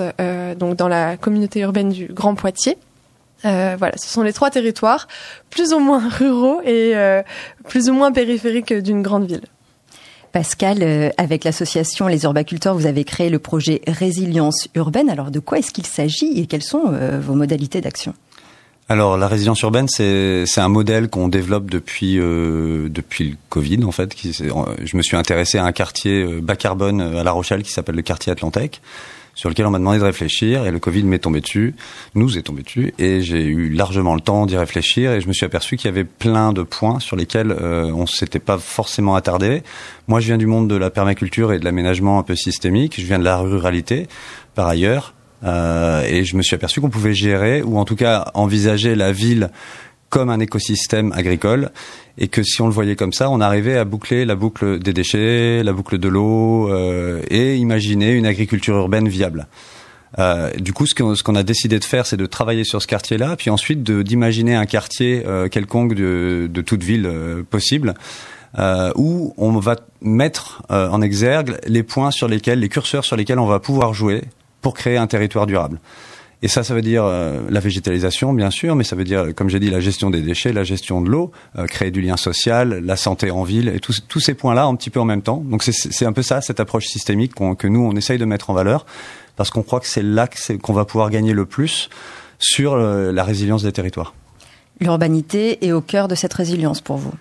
donc 0.57 0.75
dans 0.75 0.87
la 0.87 1.17
communauté 1.17 1.61
urbaine 1.61 1.89
du 1.89 2.07
Grand 2.07 2.35
Poitiers. 2.35 2.77
voilà, 3.43 3.93
ce 3.97 4.09
sont 4.09 4.21
les 4.21 4.33
trois 4.33 4.49
territoires, 4.49 5.07
plus 5.49 5.73
ou 5.73 5.79
moins 5.79 6.07
ruraux 6.07 6.61
et 6.65 6.93
plus 7.67 7.89
ou 7.89 7.93
moins 7.93 8.11
périphériques 8.11 8.73
d'une 8.73 9.01
grande 9.01 9.25
ville. 9.25 9.41
Pascal, 10.31 10.79
euh, 10.81 11.09
avec 11.17 11.43
l'association 11.43 12.07
Les 12.07 12.23
Urbaculteurs, 12.23 12.75
vous 12.75 12.85
avez 12.85 13.03
créé 13.03 13.29
le 13.29 13.39
projet 13.39 13.81
Résilience 13.87 14.67
urbaine. 14.75 15.09
Alors 15.09 15.31
de 15.31 15.39
quoi 15.39 15.59
est-ce 15.59 15.71
qu'il 15.71 15.85
s'agit 15.85 16.39
et 16.39 16.45
quelles 16.45 16.63
sont 16.63 16.83
euh, 16.87 17.19
vos 17.19 17.35
modalités 17.35 17.81
d'action? 17.81 18.13
Alors 18.87 19.17
la 19.17 19.27
résilience 19.27 19.61
urbaine, 19.61 19.87
c'est 19.87 20.45
un 20.57 20.67
modèle 20.67 21.09
qu'on 21.09 21.27
développe 21.27 21.69
depuis 21.69 22.17
euh, 22.17 22.89
depuis 22.89 23.29
le 23.29 23.35
Covid 23.49 23.83
en 23.83 23.91
fait. 23.91 24.15
Je 24.23 24.97
me 24.97 25.03
suis 25.03 25.15
intéressé 25.15 25.59
à 25.59 25.65
un 25.65 25.71
quartier 25.71 26.25
bas 26.41 26.55
carbone 26.55 26.99
à 26.99 27.23
La 27.23 27.31
Rochelle 27.31 27.61
qui 27.61 27.71
s'appelle 27.71 27.95
le 27.95 28.01
quartier 28.01 28.31
Atlantec 28.31 28.81
sur 29.39 29.47
lequel 29.47 29.65
on 29.65 29.69
m'a 29.69 29.79
demandé 29.79 29.99
de 29.99 30.03
réfléchir 30.03 30.65
et 30.65 30.71
le 30.71 30.79
Covid 30.79 31.03
m'est 31.03 31.19
tombé 31.19 31.39
dessus, 31.39 31.73
nous 32.13 32.37
est 32.37 32.41
tombé 32.41 32.61
dessus 32.61 32.93
et 32.99 33.21
j'ai 33.21 33.41
eu 33.41 33.69
largement 33.69 34.13
le 34.13 34.19
temps 34.19 34.45
d'y 34.45 34.57
réfléchir 34.57 35.13
et 35.13 35.21
je 35.21 35.29
me 35.29 35.33
suis 35.33 35.45
aperçu 35.45 35.77
qu'il 35.77 35.85
y 35.85 35.93
avait 35.93 36.03
plein 36.03 36.51
de 36.51 36.61
points 36.61 36.99
sur 36.99 37.15
lesquels 37.15 37.51
euh, 37.51 37.85
on 37.85 38.05
s'était 38.05 38.39
pas 38.39 38.57
forcément 38.57 39.15
attardé. 39.15 39.63
Moi, 40.09 40.19
je 40.19 40.25
viens 40.25 40.37
du 40.37 40.45
monde 40.45 40.67
de 40.67 40.75
la 40.75 40.89
permaculture 40.89 41.53
et 41.53 41.59
de 41.59 41.63
l'aménagement 41.63 42.19
un 42.19 42.23
peu 42.23 42.35
systémique. 42.35 42.99
Je 42.99 43.05
viens 43.05 43.17
de 43.17 43.23
la 43.23 43.37
ruralité, 43.37 44.09
par 44.55 44.67
ailleurs, 44.67 45.13
euh, 45.45 46.03
et 46.05 46.25
je 46.25 46.35
me 46.35 46.41
suis 46.41 46.55
aperçu 46.55 46.81
qu'on 46.81 46.89
pouvait 46.89 47.13
gérer 47.13 47.61
ou 47.61 47.77
en 47.77 47.85
tout 47.85 47.95
cas 47.95 48.31
envisager 48.33 48.93
la 48.93 49.13
ville 49.13 49.51
comme 50.09 50.29
un 50.29 50.39
écosystème 50.39 51.11
agricole 51.13 51.71
et 52.17 52.27
que 52.27 52.43
si 52.43 52.61
on 52.61 52.67
le 52.67 52.73
voyait 52.73 52.95
comme 52.95 53.13
ça, 53.13 53.29
on 53.29 53.39
arrivait 53.41 53.77
à 53.77 53.85
boucler 53.85 54.25
la 54.25 54.35
boucle 54.35 54.79
des 54.79 54.93
déchets, 54.93 55.63
la 55.63 55.73
boucle 55.73 55.97
de 55.97 56.07
l'eau 56.07 56.69
euh, 56.69 57.21
et 57.29 57.57
imaginer 57.57 58.11
une 58.11 58.25
agriculture 58.25 58.75
urbaine 58.75 59.07
viable. 59.07 59.47
Euh, 60.17 60.51
du 60.53 60.73
coup, 60.73 60.85
ce 60.87 60.95
qu'on 60.95 61.15
ce 61.15 61.37
a 61.37 61.43
décidé 61.43 61.79
de 61.79 61.83
faire, 61.83 62.05
c'est 62.05 62.17
de 62.17 62.25
travailler 62.25 62.63
sur 62.63 62.81
ce 62.81 62.87
quartier-là, 62.87 63.35
puis 63.35 63.49
ensuite 63.49 63.83
d'imaginer 63.83 64.55
un 64.55 64.65
quartier 64.65 65.23
euh, 65.25 65.47
quelconque 65.49 65.93
de, 65.93 66.49
de, 66.51 66.61
toute 66.61 66.83
ville 66.83 67.05
euh, 67.05 67.43
possible, 67.43 67.93
euh, 68.57 68.91
où 68.95 69.33
on 69.37 69.51
va 69.59 69.75
mettre 70.01 70.63
en 70.69 71.01
exergue 71.01 71.57
les 71.67 71.83
points 71.83 72.11
sur 72.11 72.27
lesquels, 72.27 72.59
les 72.59 72.69
curseurs 72.69 73.05
sur 73.05 73.15
lesquels 73.15 73.39
on 73.39 73.45
va 73.45 73.59
pouvoir 73.59 73.93
jouer 73.93 74.23
pour 74.61 74.73
créer 74.73 74.97
un 74.97 75.07
territoire 75.07 75.45
durable. 75.45 75.79
Et 76.41 76.47
ça, 76.47 76.63
ça 76.63 76.73
veut 76.73 76.81
dire 76.81 77.03
euh, 77.03 77.41
la 77.49 77.59
végétalisation, 77.59 78.31
bien 78.31 78.49
sûr, 78.49 78.75
mais 78.75 78.85
ça 78.85 78.95
veut 78.95 79.03
dire, 79.03 79.35
comme 79.35 79.49
j'ai 79.49 79.59
dit, 79.59 79.69
la 79.69 79.81
gestion 79.81 80.09
des 80.09 80.21
déchets, 80.21 80.53
la 80.53 80.63
gestion 80.63 81.01
de 81.01 81.09
l'eau, 81.09 81.31
euh, 81.57 81.65
créer 81.65 81.91
du 81.91 81.99
lien 82.01 82.15
social, 82.15 82.81
la 82.81 82.95
santé 82.95 83.29
en 83.29 83.43
ville, 83.43 83.67
et 83.67 83.79
tous, 83.79 84.19
ces 84.19 84.33
points-là 84.33 84.65
un 84.65 84.75
petit 84.75 84.89
peu 84.89 85.01
en 85.01 85.05
même 85.05 85.21
temps. 85.21 85.43
Donc 85.45 85.63
c'est 85.63 86.05
un 86.05 86.13
peu 86.13 86.21
ça, 86.21 86.39
cette 86.39 86.61
approche 86.61 86.85
systémique 86.85 87.33
que 87.35 87.67
nous, 87.67 87.81
on 87.81 87.93
essaye 87.95 88.17
de 88.17 88.25
mettre 88.25 88.49
en 88.49 88.53
valeur, 88.53 88.85
parce 89.35 89.49
qu'on 89.49 89.63
croit 89.63 89.81
que 89.81 89.87
c'est 89.87 90.03
là 90.03 90.29
qu'on 90.61 90.73
va 90.73 90.85
pouvoir 90.85 91.09
gagner 91.09 91.33
le 91.33 91.45
plus 91.45 91.89
sur 92.39 92.73
euh, 92.73 93.11
la 93.11 93.23
résilience 93.25 93.63
des 93.63 93.73
territoires. 93.73 94.13
L'urbanité 94.79 95.65
est 95.65 95.73
au 95.73 95.81
cœur 95.81 96.07
de 96.07 96.15
cette 96.15 96.33
résilience 96.33 96.79
pour 96.79 96.95
vous? 96.97 97.13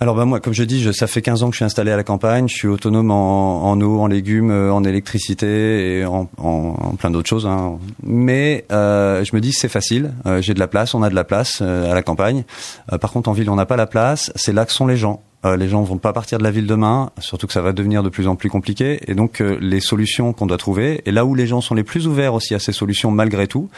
Alors 0.00 0.14
bah 0.14 0.24
moi, 0.24 0.38
comme 0.38 0.52
je 0.52 0.62
dis, 0.62 0.80
je, 0.80 0.92
ça 0.92 1.08
fait 1.08 1.22
15 1.22 1.42
ans 1.42 1.46
que 1.48 1.54
je 1.54 1.58
suis 1.58 1.64
installé 1.64 1.90
à 1.90 1.96
la 1.96 2.04
campagne. 2.04 2.46
Je 2.46 2.54
suis 2.54 2.68
autonome 2.68 3.10
en, 3.10 3.68
en 3.68 3.80
eau, 3.80 3.98
en 3.98 4.06
légumes, 4.06 4.52
euh, 4.52 4.72
en 4.72 4.84
électricité 4.84 5.98
et 5.98 6.04
en, 6.04 6.28
en, 6.36 6.94
plein 6.96 7.10
d'autres 7.10 7.28
choses. 7.28 7.46
Hein. 7.46 7.78
Mais 8.04 8.64
euh, 8.70 9.24
je 9.24 9.34
me 9.34 9.40
dis 9.40 9.52
c'est 9.52 9.68
facile. 9.68 10.12
Euh, 10.26 10.40
J'ai 10.40 10.54
de 10.54 10.60
la 10.60 10.68
place, 10.68 10.94
on 10.94 11.02
a 11.02 11.10
de 11.10 11.16
la 11.16 11.24
place 11.24 11.58
euh, 11.62 11.90
à 11.90 11.94
la 11.94 12.02
campagne. 12.02 12.44
Euh, 12.92 12.98
par 12.98 13.10
contre, 13.10 13.28
en 13.28 13.32
ville, 13.32 13.50
on 13.50 13.56
n'a 13.56 13.66
pas 13.66 13.76
la 13.76 13.88
place. 13.88 14.30
C'est 14.36 14.52
là 14.52 14.64
que 14.66 14.72
sont 14.72 14.86
les 14.86 14.96
gens. 14.96 15.20
les 15.44 15.68
gens 15.68 15.82
vont 15.82 15.98
pas 15.98 16.12
partir 16.12 16.38
de 16.38 16.44
la 16.44 16.52
ville 16.52 16.68
demain, 16.68 17.10
surtout 17.18 17.48
que 17.48 17.52
ça 17.52 17.62
va 17.62 17.72
devenir 17.72 18.04
de 18.04 18.08
plus 18.08 18.28
en 18.28 18.36
plus 18.36 18.50
compliqué. 18.50 19.00
Et 19.08 19.14
donc 19.14 19.40
les 19.40 19.80
solutions 19.80 20.32
qu'on 20.32 20.46
doit 20.46 20.58
trouver, 20.58 21.02
et 21.06 21.10
là 21.10 21.24
où 21.24 21.34
les 21.34 21.46
gens 21.48 21.60
sont 21.60 21.74
les 21.74 21.84
plus 21.84 22.06
ouverts 22.06 22.34
aussi 22.34 22.54
à 22.54 22.60
ces 22.60 22.72
solutions 22.72 23.10
malgré 23.10 23.46
tout, 23.48 23.68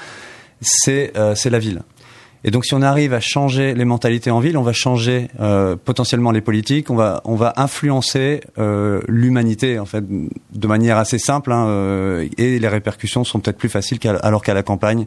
c'est 0.60 1.12
la 1.14 1.58
ville. 1.58 1.82
Et 2.42 2.50
donc, 2.50 2.64
si 2.64 2.74
on 2.74 2.82
arrive 2.82 3.12
à 3.12 3.20
changer 3.20 3.74
les 3.74 3.84
mentalités 3.84 4.30
en 4.30 4.40
ville, 4.40 4.56
on 4.56 4.62
va 4.62 4.72
changer 4.72 5.28
euh, 5.40 5.76
potentiellement 5.76 6.30
les 6.30 6.40
politiques, 6.40 6.90
on 6.90 6.96
va 6.96 7.20
on 7.24 7.34
va 7.34 7.52
influencer 7.56 8.40
euh, 8.58 9.02
l'humanité 9.08 9.78
en 9.78 9.84
fait 9.84 10.04
de 10.08 10.66
manière 10.66 10.96
assez 10.96 11.18
simple, 11.18 11.52
hein, 11.52 11.66
euh, 11.66 12.28
et 12.38 12.58
les 12.58 12.68
répercussions 12.68 13.24
sont 13.24 13.40
peut-être 13.40 13.58
plus 13.58 13.68
faciles 13.68 13.98
alors 14.22 14.42
qu'à 14.42 14.54
la 14.54 14.62
campagne. 14.62 15.06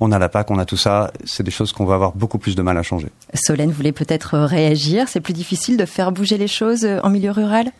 On 0.00 0.10
a 0.10 0.18
la 0.18 0.28
PAC, 0.28 0.50
on 0.50 0.58
a 0.58 0.64
tout 0.64 0.76
ça. 0.76 1.12
C'est 1.24 1.44
des 1.44 1.52
choses 1.52 1.72
qu'on 1.72 1.84
va 1.84 1.94
avoir 1.94 2.12
beaucoup 2.16 2.38
plus 2.38 2.56
de 2.56 2.62
mal 2.62 2.76
à 2.76 2.82
changer. 2.82 3.06
Solène 3.32 3.70
voulait 3.70 3.92
peut-être 3.92 4.36
réagir. 4.38 5.08
C'est 5.08 5.20
plus 5.20 5.32
difficile 5.32 5.76
de 5.76 5.84
faire 5.84 6.10
bouger 6.10 6.36
les 6.36 6.48
choses 6.48 6.84
en 7.04 7.10
milieu 7.10 7.30
rural? 7.30 7.70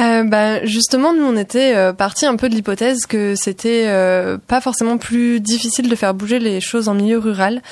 Euh, 0.00 0.24
bah, 0.24 0.64
justement, 0.64 1.12
nous 1.12 1.24
on 1.24 1.36
était 1.36 1.74
euh, 1.74 1.92
parti 1.92 2.24
un 2.24 2.36
peu 2.36 2.48
de 2.48 2.54
l'hypothèse 2.54 3.06
que 3.06 3.34
c'était 3.34 3.84
euh, 3.86 4.38
pas 4.38 4.60
forcément 4.60 4.96
plus 4.96 5.40
difficile 5.40 5.88
de 5.88 5.94
faire 5.94 6.14
bouger 6.14 6.38
les 6.38 6.60
choses 6.60 6.88
en 6.88 6.94
milieu 6.94 7.18
rural. 7.18 7.62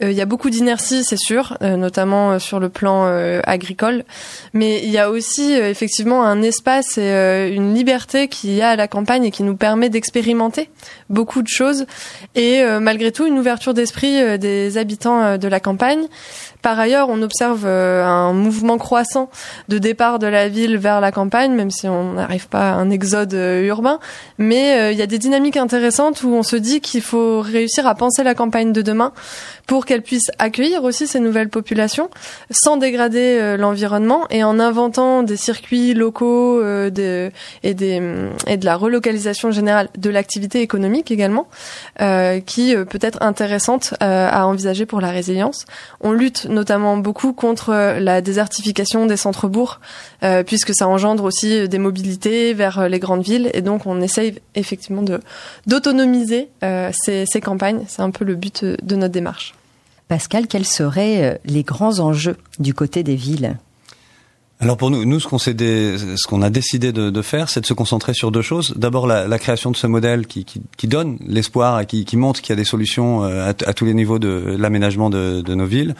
Il 0.00 0.12
y 0.12 0.20
a 0.20 0.26
beaucoup 0.26 0.50
d'inertie, 0.50 1.04
c'est 1.04 1.18
sûr, 1.18 1.56
notamment 1.62 2.38
sur 2.38 2.60
le 2.60 2.68
plan 2.68 3.06
agricole, 3.44 4.04
mais 4.52 4.82
il 4.84 4.90
y 4.90 4.98
a 4.98 5.10
aussi 5.10 5.54
effectivement 5.54 6.22
un 6.22 6.42
espace 6.42 6.98
et 6.98 7.50
une 7.50 7.74
liberté 7.74 8.28
qu'il 8.28 8.52
y 8.52 8.60
a 8.60 8.70
à 8.70 8.76
la 8.76 8.88
campagne 8.88 9.24
et 9.24 9.30
qui 9.30 9.42
nous 9.42 9.56
permet 9.56 9.88
d'expérimenter 9.88 10.68
beaucoup 11.08 11.42
de 11.42 11.48
choses 11.48 11.86
et 12.34 12.62
malgré 12.78 13.10
tout 13.10 13.26
une 13.26 13.38
ouverture 13.38 13.72
d'esprit 13.72 14.38
des 14.38 14.76
habitants 14.76 15.38
de 15.38 15.48
la 15.48 15.60
campagne. 15.60 16.06
Par 16.66 16.80
ailleurs, 16.80 17.10
on 17.10 17.22
observe 17.22 17.62
euh, 17.64 18.04
un 18.04 18.32
mouvement 18.32 18.76
croissant 18.76 19.30
de 19.68 19.78
départ 19.78 20.18
de 20.18 20.26
la 20.26 20.48
ville 20.48 20.78
vers 20.78 21.00
la 21.00 21.12
campagne, 21.12 21.52
même 21.52 21.70
si 21.70 21.86
on 21.86 22.14
n'arrive 22.14 22.48
pas 22.48 22.72
à 22.72 22.74
un 22.74 22.90
exode 22.90 23.34
euh, 23.34 23.62
urbain. 23.68 24.00
Mais 24.38 24.76
euh, 24.76 24.90
il 24.90 24.98
y 24.98 25.02
a 25.02 25.06
des 25.06 25.18
dynamiques 25.18 25.56
intéressantes 25.56 26.24
où 26.24 26.30
on 26.30 26.42
se 26.42 26.56
dit 26.56 26.80
qu'il 26.80 27.02
faut 27.02 27.40
réussir 27.40 27.86
à 27.86 27.94
penser 27.94 28.24
la 28.24 28.34
campagne 28.34 28.72
de 28.72 28.82
demain 28.82 29.12
pour 29.68 29.86
qu'elle 29.86 30.02
puisse 30.02 30.32
accueillir 30.40 30.82
aussi 30.82 31.06
ces 31.06 31.20
nouvelles 31.20 31.50
populations 31.50 32.10
sans 32.50 32.76
dégrader 32.76 33.56
l'environnement 33.56 34.26
et 34.30 34.44
en 34.44 34.60
inventant 34.60 35.24
des 35.24 35.36
circuits 35.36 35.92
locaux 35.92 36.62
des, 36.90 37.32
et 37.64 37.74
de 37.74 38.64
la 38.64 38.76
relocalisation 38.76 39.50
générale 39.50 39.88
de 39.98 40.08
l'activité 40.08 40.62
économique 40.62 41.10
également, 41.10 41.48
qui 41.98 42.76
peut 42.76 43.00
être 43.00 43.20
intéressante 43.22 43.94
à 43.98 44.46
envisager 44.46 44.86
pour 44.86 45.00
la 45.00 45.10
résilience. 45.10 45.64
On 46.00 46.12
lutte 46.12 46.46
notamment 46.56 46.96
beaucoup 46.96 47.32
contre 47.32 47.98
la 48.00 48.20
désertification 48.20 49.06
des 49.06 49.16
centres-bourgs, 49.16 49.78
euh, 50.24 50.42
puisque 50.42 50.74
ça 50.74 50.88
engendre 50.88 51.22
aussi 51.22 51.68
des 51.68 51.78
mobilités 51.78 52.54
vers 52.54 52.88
les 52.88 52.98
grandes 52.98 53.22
villes. 53.22 53.50
Et 53.54 53.62
donc, 53.62 53.86
on 53.86 54.00
essaye 54.00 54.40
effectivement 54.56 55.02
de 55.02 55.20
d'autonomiser 55.66 56.48
euh, 56.64 56.90
ces, 56.92 57.24
ces 57.26 57.40
campagnes. 57.40 57.84
C'est 57.86 58.02
un 58.02 58.10
peu 58.10 58.24
le 58.24 58.34
but 58.34 58.64
de 58.64 58.96
notre 58.96 59.12
démarche. 59.12 59.54
Pascal, 60.08 60.46
quels 60.46 60.66
seraient 60.66 61.22
euh, 61.22 61.38
les 61.44 61.62
grands 61.62 62.00
enjeux 62.00 62.36
du 62.58 62.74
côté 62.74 63.02
des 63.02 63.16
villes? 63.16 63.56
Alors 64.58 64.78
pour 64.78 64.90
nous, 64.90 65.04
nous 65.04 65.20
ce 65.20 65.28
qu'on 65.28 65.38
ce 65.38 66.26
qu'on 66.26 66.40
a 66.40 66.48
décidé 66.48 66.90
de, 66.90 67.10
de 67.10 67.22
faire, 67.22 67.50
c'est 67.50 67.60
de 67.60 67.66
se 67.66 67.74
concentrer 67.74 68.14
sur 68.14 68.32
deux 68.32 68.40
choses. 68.40 68.72
D'abord 68.76 69.06
la, 69.06 69.28
la, 69.28 69.38
création 69.38 69.70
de 69.70 69.76
ce 69.76 69.86
modèle 69.86 70.26
qui, 70.26 70.46
qui, 70.46 70.62
qui 70.78 70.88
donne 70.88 71.18
l'espoir 71.26 71.78
et 71.80 71.84
qui, 71.84 72.06
qui 72.06 72.16
montre 72.16 72.40
qu'il 72.40 72.50
y 72.50 72.52
a 72.54 72.56
des 72.56 72.64
solutions 72.64 73.22
à, 73.22 73.48
à, 73.48 73.74
tous 73.74 73.84
les 73.84 73.92
niveaux 73.92 74.18
de 74.18 74.56
l'aménagement 74.58 75.10
de, 75.10 75.42
de, 75.42 75.54
nos 75.54 75.66
villes. 75.66 75.94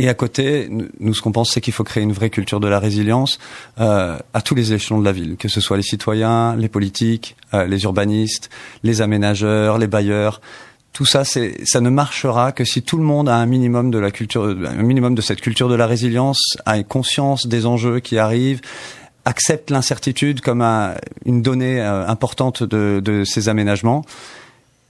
Et 0.00 0.08
à 0.08 0.14
côté, 0.14 0.66
nous, 0.70 1.12
ce 1.12 1.20
qu'on 1.20 1.30
pense, 1.30 1.50
c'est 1.50 1.60
qu'il 1.60 1.74
faut 1.74 1.84
créer 1.84 2.02
une 2.02 2.14
vraie 2.14 2.30
culture 2.30 2.58
de 2.58 2.66
la 2.66 2.78
résilience 2.78 3.38
euh, 3.80 4.18
à 4.32 4.40
tous 4.40 4.54
les 4.54 4.72
échelons 4.72 4.98
de 4.98 5.04
la 5.04 5.12
ville, 5.12 5.36
que 5.36 5.48
ce 5.48 5.60
soit 5.60 5.76
les 5.76 5.82
citoyens, 5.82 6.56
les 6.56 6.70
politiques, 6.70 7.36
euh, 7.52 7.66
les 7.66 7.82
urbanistes, 7.82 8.48
les 8.82 9.02
aménageurs, 9.02 9.76
les 9.76 9.88
bailleurs. 9.88 10.40
Tout 10.94 11.04
ça, 11.04 11.24
c'est, 11.24 11.66
ça 11.66 11.82
ne 11.82 11.90
marchera 11.90 12.52
que 12.52 12.64
si 12.64 12.80
tout 12.80 12.96
le 12.96 13.02
monde 13.02 13.28
a 13.28 13.36
un 13.36 13.44
minimum 13.44 13.90
de 13.90 13.98
la 13.98 14.10
culture, 14.10 14.44
un 14.44 14.82
minimum 14.82 15.14
de 15.14 15.20
cette 15.20 15.42
culture 15.42 15.68
de 15.68 15.74
la 15.74 15.86
résilience, 15.86 16.56
a 16.64 16.78
une 16.78 16.84
conscience 16.84 17.46
des 17.46 17.66
enjeux 17.66 18.00
qui 18.00 18.16
arrivent, 18.16 18.62
accepte 19.26 19.70
l'incertitude 19.70 20.40
comme 20.40 20.62
une 21.26 21.42
donnée 21.42 21.78
euh, 21.78 22.08
importante 22.08 22.62
de, 22.62 23.02
de 23.04 23.24
ces 23.24 23.50
aménagements 23.50 24.06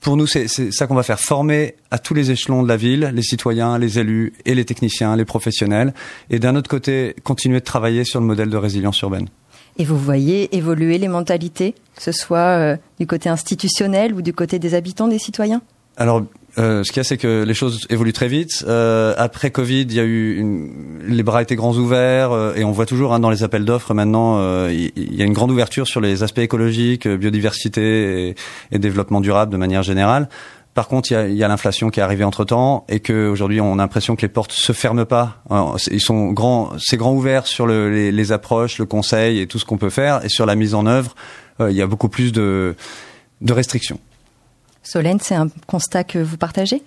pour 0.00 0.16
nous, 0.16 0.26
c'est 0.26 0.48
ça 0.48 0.86
qu'on 0.86 0.94
va 0.94 1.02
faire, 1.02 1.20
former 1.20 1.74
à 1.90 1.98
tous 1.98 2.14
les 2.14 2.30
échelons 2.30 2.62
de 2.62 2.68
la 2.68 2.76
ville, 2.76 3.10
les 3.14 3.22
citoyens, 3.22 3.78
les 3.78 3.98
élus 3.98 4.32
et 4.46 4.54
les 4.54 4.64
techniciens, 4.64 5.14
les 5.14 5.26
professionnels, 5.26 5.92
et 6.30 6.38
d'un 6.38 6.56
autre 6.56 6.70
côté, 6.70 7.14
continuer 7.22 7.60
de 7.60 7.64
travailler 7.64 8.04
sur 8.04 8.20
le 8.20 8.26
modèle 8.26 8.48
de 8.48 8.56
résilience 8.56 9.00
urbaine. 9.02 9.28
Et 9.78 9.84
vous 9.84 9.98
voyez 9.98 10.54
évoluer 10.56 10.98
les 10.98 11.08
mentalités, 11.08 11.74
que 11.96 12.02
ce 12.02 12.12
soit 12.12 12.38
euh, 12.38 12.76
du 12.98 13.06
côté 13.06 13.28
institutionnel 13.28 14.14
ou 14.14 14.22
du 14.22 14.32
côté 14.32 14.58
des 14.58 14.74
habitants, 14.74 15.08
des 15.08 15.18
citoyens? 15.18 15.62
Alors, 15.96 16.24
euh, 16.58 16.82
ce 16.82 16.90
qu'il 16.90 16.98
y 16.98 17.00
a, 17.00 17.04
c'est 17.04 17.16
que 17.16 17.44
les 17.44 17.54
choses 17.54 17.86
évoluent 17.90 18.12
très 18.12 18.28
vite. 18.28 18.64
Euh, 18.66 19.14
après 19.16 19.50
Covid, 19.50 19.82
il 19.82 19.94
y 19.94 20.00
a 20.00 20.04
eu 20.04 20.36
une... 20.36 20.70
les 21.06 21.22
bras 21.22 21.42
étaient 21.42 21.56
grands 21.56 21.76
ouverts 21.76 22.32
euh, 22.32 22.54
et 22.54 22.64
on 22.64 22.72
voit 22.72 22.86
toujours 22.86 23.12
hein, 23.12 23.20
dans 23.20 23.30
les 23.30 23.42
appels 23.42 23.64
d'offres 23.64 23.94
maintenant, 23.94 24.38
euh, 24.38 24.72
il 24.72 25.14
y, 25.14 25.22
a 25.22 25.24
une 25.24 25.32
grande 25.32 25.50
ouverture 25.50 25.86
sur 25.86 26.00
les 26.00 26.22
aspects 26.22 26.38
écologiques, 26.38 27.06
biodiversité 27.06 28.28
et, 28.28 28.34
et 28.72 28.78
développement 28.78 29.20
durable 29.20 29.52
de 29.52 29.56
manière 29.56 29.82
générale. 29.82 30.28
Par 30.74 30.88
contre, 30.88 31.10
il 31.12 31.34
y 31.34 31.44
a, 31.44 31.48
l'inflation 31.48 31.90
qui 31.90 32.00
est 32.00 32.02
arrivée 32.02 32.24
entre 32.24 32.44
temps 32.44 32.84
et 32.88 33.00
qu'aujourd'hui, 33.00 33.60
on 33.60 33.74
a 33.74 33.76
l'impression 33.76 34.14
que 34.14 34.22
les 34.22 34.28
portes 34.28 34.52
se 34.52 34.72
ferment 34.72 35.04
pas. 35.04 35.42
Ils 35.90 36.00
sont 36.00 36.30
grands, 36.30 36.70
c'est 36.78 36.96
grand 36.96 37.12
ouvert 37.12 37.46
sur 37.46 37.66
le, 37.66 37.90
les, 37.90 38.12
les, 38.12 38.32
approches, 38.32 38.78
le 38.78 38.86
conseil 38.86 39.40
et 39.40 39.46
tout 39.48 39.58
ce 39.58 39.64
qu'on 39.64 39.78
peut 39.78 39.90
faire. 39.90 40.24
Et 40.24 40.28
sur 40.28 40.46
la 40.46 40.54
mise 40.54 40.74
en 40.74 40.86
œuvre, 40.86 41.16
il 41.58 41.72
y 41.72 41.82
a 41.82 41.88
beaucoup 41.88 42.08
plus 42.08 42.32
de, 42.32 42.76
de 43.40 43.52
restrictions. 43.52 43.98
Solène, 44.90 45.20
c'est 45.20 45.36
un 45.36 45.48
constat 45.68 46.02
que 46.02 46.18
vous 46.18 46.36
partagez? 46.36 46.82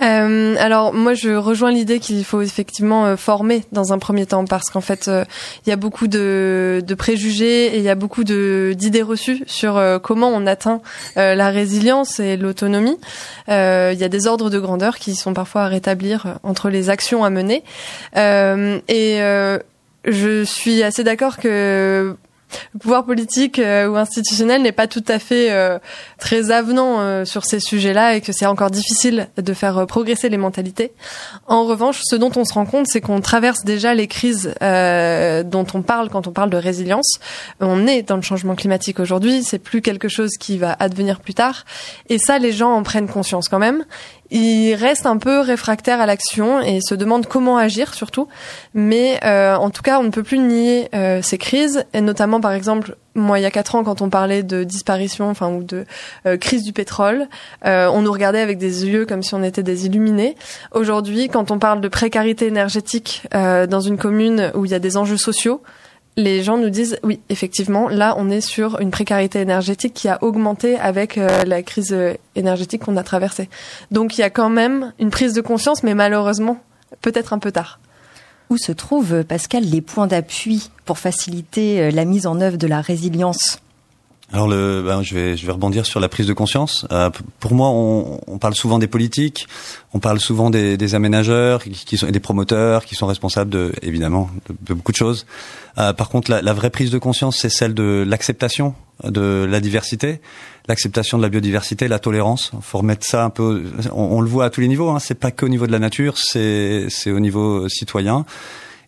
Euh, 0.00 0.54
alors 0.60 0.94
moi 0.94 1.14
je 1.14 1.30
rejoins 1.30 1.72
l'idée 1.72 1.98
qu'il 1.98 2.24
faut 2.24 2.40
effectivement 2.40 3.04
euh, 3.04 3.16
former 3.16 3.64
dans 3.72 3.92
un 3.92 3.98
premier 3.98 4.26
temps 4.26 4.44
parce 4.44 4.70
qu'en 4.70 4.80
fait 4.80 5.08
euh, 5.08 5.24
il 5.66 5.70
y 5.70 5.72
a 5.72 5.76
beaucoup 5.76 6.06
de, 6.06 6.84
de, 6.86 6.94
préjugés 6.94 7.74
et 7.74 7.78
il 7.78 7.82
y 7.82 7.88
a 7.88 7.96
beaucoup 7.96 8.22
d'idées 8.22 9.02
reçues 9.02 9.42
sur 9.46 9.76
euh, 9.76 9.98
comment 9.98 10.28
on 10.28 10.46
atteint 10.46 10.80
la 11.16 11.50
résilience 11.50 12.20
et 12.20 12.36
l'autonomie. 12.36 12.96
Il 13.48 13.52
y 13.98 14.04
a 14.04 14.08
des 14.08 14.26
ordres 14.28 14.50
de 14.50 14.60
grandeur 14.60 14.98
qui 14.98 15.16
sont 15.16 15.34
parfois 15.34 15.62
à 15.62 15.66
rétablir 15.66 16.38
entre 16.44 16.70
les 16.70 16.90
actions 16.90 17.24
à 17.24 17.30
mener 17.30 17.64
et 18.14 19.18
je 20.04 20.44
suis 20.44 20.82
assez 20.82 21.02
d'accord 21.02 21.38
que 21.38 22.16
le 22.74 22.78
pouvoir 22.78 23.04
politique 23.04 23.58
ou 23.58 23.96
institutionnel 23.96 24.62
n'est 24.62 24.72
pas 24.72 24.86
tout 24.86 25.04
à 25.08 25.18
fait 25.18 25.50
très 26.18 26.50
avenant 26.50 27.24
sur 27.24 27.44
ces 27.44 27.60
sujets-là 27.60 28.16
et 28.16 28.20
que 28.20 28.32
c'est 28.32 28.46
encore 28.46 28.70
difficile 28.70 29.28
de 29.36 29.54
faire 29.54 29.86
progresser 29.86 30.28
les 30.28 30.36
mentalités. 30.36 30.92
En 31.46 31.64
revanche, 31.64 32.00
ce 32.02 32.16
dont 32.16 32.32
on 32.36 32.44
se 32.44 32.54
rend 32.54 32.66
compte, 32.66 32.86
c'est 32.86 33.00
qu'on 33.00 33.20
traverse 33.20 33.64
déjà 33.64 33.94
les 33.94 34.06
crises 34.06 34.54
dont 34.60 35.66
on 35.74 35.82
parle 35.82 36.08
quand 36.10 36.26
on 36.26 36.32
parle 36.32 36.50
de 36.50 36.56
résilience. 36.56 37.18
On 37.60 37.86
est 37.86 38.02
dans 38.02 38.16
le 38.16 38.22
changement 38.22 38.54
climatique 38.54 39.00
aujourd'hui, 39.00 39.42
c'est 39.42 39.58
plus 39.58 39.82
quelque 39.82 40.08
chose 40.08 40.30
qui 40.38 40.58
va 40.58 40.76
advenir 40.78 41.20
plus 41.20 41.34
tard. 41.34 41.64
Et 42.08 42.18
ça, 42.18 42.38
les 42.38 42.52
gens 42.52 42.72
en 42.72 42.82
prennent 42.82 43.08
conscience 43.08 43.48
quand 43.48 43.58
même. 43.58 43.84
Ils 44.30 44.74
restent 44.74 45.06
un 45.06 45.16
peu 45.16 45.40
réfractaires 45.40 46.00
à 46.00 46.06
l'action 46.06 46.60
et 46.60 46.80
se 46.80 46.94
demandent 46.94 47.26
comment 47.26 47.56
agir 47.56 47.94
surtout. 47.94 48.28
Mais 48.74 49.18
euh, 49.24 49.54
en 49.56 49.70
tout 49.70 49.82
cas, 49.82 49.98
on 49.98 50.02
ne 50.02 50.10
peut 50.10 50.22
plus 50.22 50.38
nier 50.38 50.88
euh, 50.94 51.22
ces 51.22 51.38
crises, 51.38 51.84
et 51.94 52.00
notamment 52.00 52.40
par 52.40 52.52
exemple, 52.52 52.96
moi 53.14 53.38
il 53.38 53.42
y 53.42 53.46
a 53.46 53.50
quatre 53.50 53.74
ans, 53.74 53.84
quand 53.84 54.02
on 54.02 54.10
parlait 54.10 54.42
de 54.42 54.64
disparition, 54.64 55.30
enfin 55.30 55.48
ou 55.48 55.62
de 55.62 55.86
euh, 56.26 56.36
crise 56.36 56.62
du 56.62 56.72
pétrole, 56.72 57.26
on 57.64 58.02
nous 58.02 58.12
regardait 58.12 58.40
avec 58.40 58.58
des 58.58 58.86
yeux 58.86 59.06
comme 59.06 59.22
si 59.22 59.34
on 59.34 59.42
était 59.42 59.62
des 59.62 59.86
illuminés. 59.86 60.36
Aujourd'hui, 60.72 61.28
quand 61.28 61.50
on 61.50 61.58
parle 61.58 61.80
de 61.80 61.88
précarité 61.88 62.46
énergétique 62.46 63.26
dans 63.32 63.80
une 63.80 63.98
commune 63.98 64.52
où 64.54 64.64
il 64.64 64.70
y 64.70 64.74
a 64.74 64.78
des 64.78 64.96
enjeux 64.96 65.16
sociaux, 65.16 65.62
les 66.16 66.42
gens 66.42 66.58
nous 66.58 66.70
disent 66.70 66.98
oui, 67.02 67.20
effectivement, 67.28 67.88
là, 67.88 68.14
on 68.18 68.28
est 68.30 68.40
sur 68.40 68.80
une 68.80 68.90
précarité 68.90 69.40
énergétique 69.40 69.94
qui 69.94 70.08
a 70.08 70.22
augmenté 70.22 70.78
avec 70.78 71.16
euh, 71.16 71.44
la 71.44 71.62
crise 71.62 71.92
euh, 71.92 72.14
énergétique 72.34 72.82
qu'on 72.82 72.96
a 72.96 73.02
traversée. 73.02 73.48
Donc 73.90 74.18
il 74.18 74.22
y 74.22 74.24
a 74.24 74.30
quand 74.30 74.50
même 74.50 74.92
une 74.98 75.10
prise 75.10 75.32
de 75.32 75.40
conscience, 75.40 75.82
mais 75.82 75.94
malheureusement, 75.94 76.58
peut-être 77.02 77.32
un 77.32 77.38
peu 77.38 77.52
tard. 77.52 77.78
Où 78.50 78.56
se 78.56 78.72
trouvent, 78.72 79.24
Pascal, 79.24 79.62
les 79.64 79.80
points 79.80 80.06
d'appui 80.06 80.70
pour 80.84 80.98
faciliter 80.98 81.80
euh, 81.80 81.90
la 81.90 82.04
mise 82.04 82.26
en 82.26 82.40
œuvre 82.40 82.56
de 82.56 82.66
la 82.66 82.80
résilience? 82.80 83.60
Alors 84.30 84.46
le, 84.46 84.82
ben, 84.84 85.02
je 85.02 85.14
vais 85.14 85.36
je 85.38 85.46
vais 85.46 85.52
rebondir 85.52 85.86
sur 85.86 86.00
la 86.00 86.08
prise 86.08 86.26
de 86.26 86.34
conscience. 86.34 86.86
Euh, 86.92 87.08
pour 87.40 87.54
moi, 87.54 87.68
on, 87.70 88.20
on, 88.26 88.38
parle 88.38 88.54
souvent 88.54 88.78
des 88.78 88.86
politiques, 88.86 89.48
on 89.94 90.00
parle 90.00 90.20
souvent 90.20 90.50
des, 90.50 90.76
des 90.76 90.94
aménageurs 90.94 91.62
qui, 91.62 91.96
sont 91.96 92.06
et 92.06 92.12
des 92.12 92.20
promoteurs 92.20 92.84
qui 92.84 92.94
sont 92.94 93.06
responsables 93.06 93.50
de 93.50 93.72
évidemment 93.80 94.28
de, 94.66 94.74
beaucoup 94.74 94.92
de 94.92 94.96
choses. 94.96 95.24
Euh, 95.78 95.94
par 95.94 96.10
contre, 96.10 96.30
la, 96.30 96.42
la, 96.42 96.52
vraie 96.52 96.68
prise 96.68 96.90
de 96.90 96.98
conscience, 96.98 97.38
c'est 97.38 97.48
celle 97.48 97.72
de 97.72 98.04
l'acceptation 98.06 98.74
de 99.02 99.46
la 99.48 99.60
diversité, 99.60 100.20
l'acceptation 100.68 101.16
de 101.16 101.22
la 101.22 101.30
biodiversité, 101.30 101.88
la 101.88 101.98
tolérance. 101.98 102.52
Faut 102.60 102.78
remettre 102.78 103.06
ça 103.06 103.24
un 103.24 103.30
peu. 103.30 103.64
On, 103.92 104.16
on 104.16 104.20
le 104.20 104.28
voit 104.28 104.44
à 104.44 104.50
tous 104.50 104.60
les 104.60 104.68
niveaux. 104.68 104.90
Hein, 104.90 104.98
c'est 104.98 105.18
pas 105.18 105.30
qu'au 105.30 105.48
niveau 105.48 105.66
de 105.66 105.72
la 105.72 105.78
nature, 105.78 106.18
c'est 106.18 106.86
c'est 106.90 107.12
au 107.12 107.20
niveau 107.20 107.66
citoyen. 107.70 108.26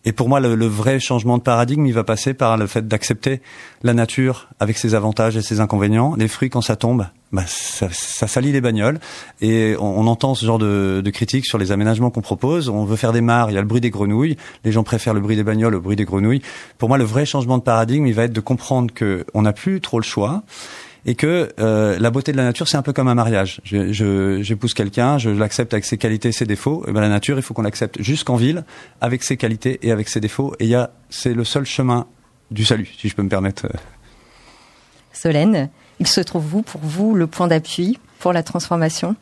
Et 0.03 0.13
pour 0.13 0.29
moi, 0.29 0.39
le, 0.39 0.55
le, 0.55 0.65
vrai 0.65 0.99
changement 0.99 1.37
de 1.37 1.43
paradigme, 1.43 1.85
il 1.85 1.93
va 1.93 2.03
passer 2.03 2.33
par 2.33 2.57
le 2.57 2.65
fait 2.65 2.87
d'accepter 2.87 3.41
la 3.83 3.93
nature 3.93 4.49
avec 4.59 4.77
ses 4.77 4.95
avantages 4.95 5.37
et 5.37 5.41
ses 5.41 5.59
inconvénients. 5.59 6.15
Les 6.15 6.27
fruits, 6.27 6.49
quand 6.49 6.61
ça 6.61 6.75
tombe, 6.75 7.05
bah, 7.31 7.43
ça, 7.47 7.87
ça 7.91 8.27
salit 8.27 8.51
les 8.51 8.61
bagnoles. 8.61 8.99
Et 9.41 9.75
on, 9.79 10.07
entend 10.07 10.35
ce 10.35 10.45
genre 10.45 10.57
de, 10.57 11.01
de 11.03 11.09
critiques 11.11 11.45
sur 11.45 11.57
les 11.57 11.71
aménagements 11.71 12.09
qu'on 12.09 12.21
propose. 12.21 12.67
On 12.67 12.83
veut 12.83 12.95
faire 12.95 13.13
des 13.13 13.21
mares, 13.21 13.51
il 13.51 13.53
y 13.53 13.57
a 13.57 13.61
le 13.61 13.67
bruit 13.67 13.81
des 13.81 13.91
grenouilles. 13.91 14.37
Les 14.65 14.71
gens 14.71 14.83
préfèrent 14.83 15.13
le 15.13 15.21
bruit 15.21 15.35
des 15.35 15.43
bagnoles 15.43 15.75
au 15.75 15.81
bruit 15.81 15.95
des 15.95 16.05
grenouilles. 16.05 16.41
Pour 16.77 16.89
moi, 16.89 16.97
le 16.97 17.03
vrai 17.03 17.25
changement 17.25 17.57
de 17.57 17.63
paradigme, 17.63 18.07
il 18.07 18.13
va 18.13 18.23
être 18.23 18.33
de 18.33 18.41
comprendre 18.41 18.93
que 18.93 19.25
on 19.33 19.43
n'a 19.43 19.53
plus 19.53 19.81
trop 19.81 19.99
le 19.99 20.03
choix 20.03 20.43
et 21.05 21.15
que 21.15 21.51
euh, 21.59 21.97
la 21.99 22.11
beauté 22.11 22.31
de 22.31 22.37
la 22.37 22.43
nature, 22.43 22.67
c'est 22.67 22.77
un 22.77 22.81
peu 22.81 22.93
comme 22.93 23.07
un 23.07 23.15
mariage. 23.15 23.59
J'épouse 23.63 23.91
je, 23.91 24.39
j'épouse 24.41 24.73
quelqu'un, 24.73 25.17
je 25.17 25.29
l'accepte 25.29 25.73
avec 25.73 25.85
ses 25.85 25.97
qualités 25.97 26.29
et 26.29 26.31
ses 26.31 26.45
défauts. 26.45 26.85
Et 26.87 26.91
ben 26.91 27.01
la 27.01 27.09
nature, 27.09 27.37
il 27.37 27.41
faut 27.41 27.53
qu'on 27.53 27.63
l'accepte 27.63 28.01
jusqu'en 28.01 28.35
ville, 28.35 28.65
avec 29.01 29.23
ses 29.23 29.37
qualités 29.37 29.79
et 29.81 29.91
avec 29.91 30.09
ses 30.09 30.19
défauts. 30.19 30.53
Et 30.59 30.67
y 30.67 30.75
a, 30.75 30.91
c'est 31.09 31.33
le 31.33 31.43
seul 31.43 31.65
chemin 31.65 32.07
du 32.51 32.65
salut, 32.65 32.89
si 32.97 33.09
je 33.09 33.15
peux 33.15 33.23
me 33.23 33.29
permettre. 33.29 33.67
Solène, 35.13 35.69
il 35.99 36.07
se 36.07 36.21
trouve 36.21 36.45
vous, 36.45 36.61
pour 36.61 36.81
vous, 36.81 37.15
le 37.15 37.27
point 37.27 37.47
d'appui 37.47 37.97
pour 38.19 38.33
la 38.33 38.43
transformation? 38.43 39.15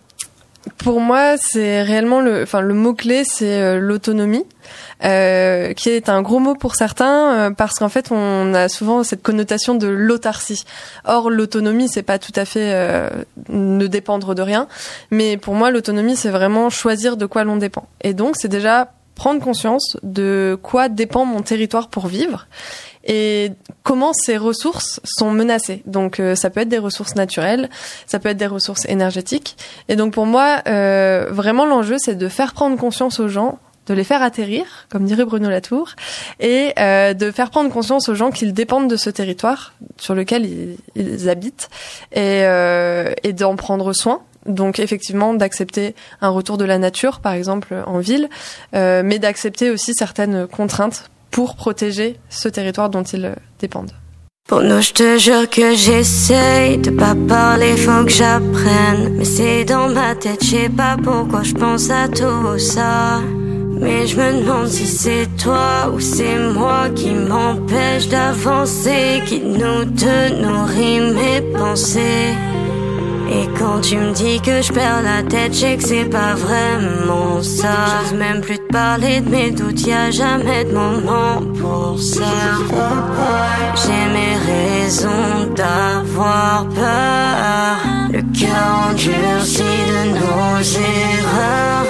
Pour 0.78 1.00
moi, 1.00 1.36
c'est 1.38 1.82
réellement 1.82 2.22
le, 2.22 2.44
enfin 2.44 2.62
le 2.62 2.74
mot 2.74 2.94
clé, 2.94 3.24
c'est 3.24 3.62
euh, 3.62 3.80
l'autonomie, 3.80 4.46
euh, 5.04 5.74
qui 5.74 5.90
est 5.90 6.10
un 6.10 6.22
gros 6.22 6.40
mot 6.40 6.56
pour 6.56 6.76
certains 6.76 7.34
euh, 7.34 7.52
parce 7.52 7.80
qu'en 7.80 7.90
fait, 7.90 8.12
on 8.12 8.54
a 8.54 8.68
souvent 8.70 9.04
cette 9.04 9.24
connotation 9.24 9.76
de 9.76 9.88
l'autarcie. 9.88 10.64
Or, 11.06 11.30
l'autonomie, 11.30 11.88
c'est 11.88 12.04
pas 12.04 12.20
tout 12.20 12.34
à 12.36 12.46
fait 12.46 12.74
euh, 12.74 13.10
ne 13.50 13.88
dépendre 13.88 14.36
de 14.36 14.42
rien, 14.42 14.68
mais 15.12 15.38
pour 15.38 15.56
moi, 15.56 15.72
l'autonomie, 15.72 16.16
c'est 16.16 16.30
vraiment 16.30 16.70
choisir 16.70 17.18
de 17.18 17.26
quoi 17.26 17.44
l'on 17.44 17.58
dépend. 17.58 17.88
Et 18.02 18.14
donc, 18.14 18.36
c'est 18.38 18.50
déjà 18.50 18.92
prendre 19.16 19.42
conscience 19.44 19.98
de 20.02 20.58
quoi 20.64 20.88
dépend 20.88 21.26
mon 21.26 21.42
territoire 21.42 21.90
pour 21.90 22.08
vivre 22.08 22.48
et 23.06 23.52
comment 23.84 24.14
ces 24.14 24.38
ressources 24.38 25.00
sont 25.04 25.32
menacées. 25.32 25.84
Donc 25.86 26.20
euh, 26.20 26.36
ça 26.36 26.50
peut 26.50 26.62
être 26.62 26.70
des 26.70 26.78
ressources 26.78 27.16
naturelles, 27.16 27.70
ça 28.06 28.20
peut 28.20 28.30
être 28.30 28.38
des 28.38 28.48
ressources 28.48 28.86
énergétiques. 28.86 29.58
Et 29.88 29.96
donc 29.96 30.14
pour 30.14 30.26
moi, 30.26 30.62
euh, 30.68 31.28
vraiment 31.32 31.66
l'enjeu, 31.66 31.98
c'est 31.98 32.16
de 32.16 32.28
faire 32.28 32.54
prendre 32.54 32.78
conscience 32.78 33.20
aux 33.20 33.30
gens 33.30 33.60
de 33.90 33.96
les 33.96 34.04
faire 34.04 34.22
atterrir, 34.22 34.66
comme 34.90 35.06
dirait 35.06 35.26
Bruno 35.26 35.50
Latour, 35.50 35.96
et 36.40 36.74
euh, 36.80 37.16
de 37.16 37.32
faire 37.32 37.50
prendre 37.50 37.72
conscience 37.72 38.08
aux 38.08 38.16
gens 38.16 38.30
qu'ils 38.30 38.54
dépendent 38.54 38.90
de 38.90 38.96
ce 38.96 39.10
territoire 39.10 39.74
sur 39.98 40.14
lequel 40.14 40.48
ils, 40.96 41.28
habitent, 41.28 41.70
et, 42.12 42.44
euh, 42.44 43.12
et 43.24 43.34
d'en 43.34 43.56
prendre 43.56 43.92
soin. 43.94 44.22
Donc 44.46 44.80
effectivement 44.80 45.34
d'accepter 45.34 45.96
un 46.22 46.30
retour 46.30 46.58
de 46.58 46.66
la 46.66 46.78
nature, 46.78 47.20
par 47.20 47.34
exemple 47.34 47.76
en 47.86 48.00
ville, 48.00 48.30
euh, 48.76 49.02
mais 49.04 49.20
d'accepter 49.20 49.72
aussi 49.72 49.94
certaines 49.96 50.48
contraintes 50.48 51.10
pour 51.32 51.56
protéger 51.56 52.18
ce 52.30 52.50
territoire 52.50 52.90
dont 52.90 53.04
ils 53.04 53.36
dépendent. 53.60 53.92
Pour 54.50 54.64
nous, 54.64 54.82
je 54.82 54.94
te 54.94 55.18
jure 55.20 55.48
que 55.48 55.76
j'essaye 55.76 56.80
de 56.80 56.90
pas 56.90 57.16
parler, 57.28 57.78
faut 57.78 58.04
que 58.04 58.10
j'apprenne. 58.10 59.14
Mais 59.16 59.24
c'est 59.24 59.64
dans 59.64 59.90
ma 59.90 60.16
tête, 60.16 60.44
je 60.44 60.50
sais 60.50 60.70
pas 60.70 60.98
pourquoi 60.98 61.44
je 61.44 61.54
pense 61.54 61.92
à 61.92 62.08
tout 62.08 62.58
ça. 62.58 63.22
Mais 63.80 64.08
je 64.08 64.18
me 64.18 64.42
demande 64.42 64.68
si 64.68 64.88
c'est 64.88 65.28
toi 65.38 65.92
ou 65.94 66.00
c'est 66.00 66.40
moi 66.54 66.90
qui 66.96 67.12
m'empêche 67.12 68.10
d'avancer, 68.10 69.22
qui 69.28 69.40
nous 69.40 69.86
nourrit 69.86 71.00
mes 71.14 71.42
pensées. 71.56 72.34
Et 73.32 73.48
quand 73.60 73.82
tu 73.82 73.96
me 73.98 74.12
dis 74.12 74.42
que 74.42 74.62
je 74.62 74.74
perds 74.74 75.04
la 75.04 75.22
tête, 75.22 75.54
je 75.54 75.60
sais 75.60 75.78
que 75.78 75.84
c'est 75.84 76.06
pas 76.06 76.34
vraiment 76.34 77.44
ça. 77.44 78.02
J'ose 78.02 78.18
même 78.18 78.42
plus 78.42 78.58
te 78.58 78.74
parler 78.74 79.22
de 79.22 79.30
mes 79.30 79.52
doutes, 79.52 79.86
y 79.86 79.94
a 79.94 80.10
jamais 80.10 80.66
de 80.66 80.74
moment 80.74 81.42
pour 81.60 82.00
ça. 82.00 82.26
J'ai 83.76 84.06
mes 84.18 84.36
raisons 84.52 85.54
d'avoir 85.56 86.68
peur. 86.70 87.78
Le 88.12 88.22
cœur 88.38 88.90
endurci 88.90 89.62
de 89.62 90.10
nos 90.18 90.60
erreurs. 90.62 91.86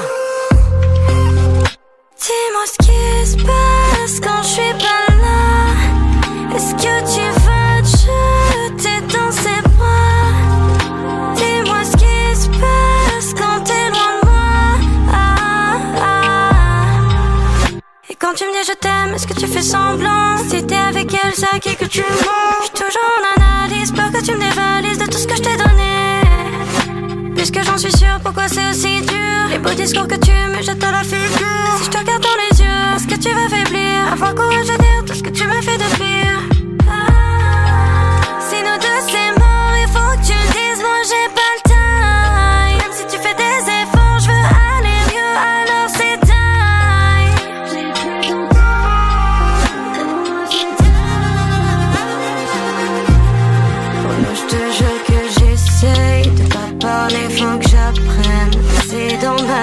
Dis-moi 2.20 2.66
ce 2.66 2.78
qui 2.86 3.32
se 3.32 3.38
passe 3.38 4.20
quand 4.22 4.44
je 4.44 4.48
suis 4.48 4.74
pas 4.74 5.14
là. 5.24 6.56
Est-ce 6.56 6.74
que 6.74 6.96
tu 7.16 7.39
quand 18.30 18.36
tu 18.36 18.46
me 18.46 18.52
dis 18.52 18.68
je 18.68 18.74
t'aime, 18.74 19.16
est-ce 19.16 19.26
que 19.26 19.34
tu 19.34 19.48
fais 19.48 19.62
semblant? 19.62 20.38
Si 20.50 20.64
t'es 20.64 20.76
avec 20.76 21.12
elle, 21.14 21.34
c'est 21.34 21.48
à 21.52 21.58
qui 21.58 21.76
que 21.76 21.86
tu 21.86 22.02
mens? 22.02 22.62
J'suis 22.62 22.86
toujours 22.86 23.12
en 23.18 23.42
analyse, 23.42 23.92
peur 23.92 24.12
que 24.12 24.24
tu 24.24 24.34
me 24.34 24.40
dévalises 24.40 25.00
de 25.00 25.06
tout 25.06 25.18
ce 25.18 25.26
que 25.26 25.36
je 25.36 25.42
t'ai 25.42 25.58
donné. 25.58 27.34
Puisque 27.36 27.64
j'en 27.64 27.78
suis 27.78 27.92
sûre, 27.92 28.20
pourquoi 28.24 28.48
c'est 28.48 28.70
aussi 28.70 29.02
dur? 29.02 29.48
Les 29.50 29.58
beaux 29.58 29.74
discours 29.74 30.08
que 30.08 30.16
tu 30.16 30.32
me 30.32 30.62
jettes 30.62 30.84
à 30.84 30.92
la 30.92 31.04
figure 31.04 31.78
Si 31.78 31.86
je 31.86 31.90
te 31.90 31.98
regarde 31.98 32.22
dans 32.22 32.38
les 32.44 32.62
yeux, 32.62 32.96
est-ce 32.96 33.08
que 33.08 33.16
tu 33.16 33.34
vas 33.34 33.50
faiblir? 33.50 34.14
Avoir 34.14 34.36
courage 34.36 34.68
de 34.68 34.78
dire 34.78 35.06
tout 35.08 35.16
ce 35.16 35.24
que 35.24 35.30
tu 35.30 35.48
m'as 35.48 35.62
fait 35.64 35.78
de 35.78 35.96
pire 35.96 36.49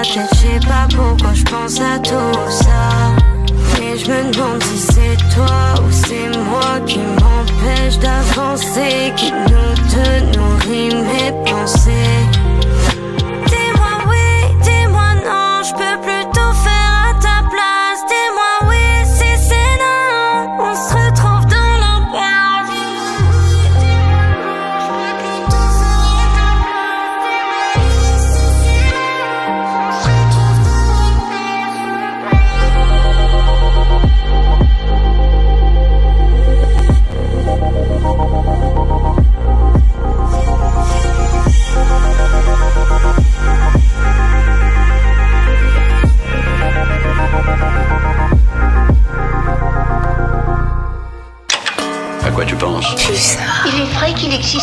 je 0.07 0.35
sais 0.37 0.59
pas 0.67 0.87
pourquoi 0.95 1.33
je 1.33 1.43
pense 1.43 1.79
à 1.81 1.99
tout 1.99 2.49
ça. 2.49 3.15
Mais 3.79 3.97
je 3.97 4.09
me 4.09 4.31
demande 4.31 4.63
si 4.63 4.77
c'est 4.77 5.17
toi 5.35 5.83
ou 5.83 5.91
c'est 5.91 6.29
moi 6.49 6.79
qui 6.85 6.99
m'empêche 6.99 7.99
d'avancer, 7.99 9.13
qui 9.15 9.31
nous 9.31 9.73
deux 9.93 10.37
nourrit 10.37 10.95
mes 10.95 11.31
pensées. 11.49 12.46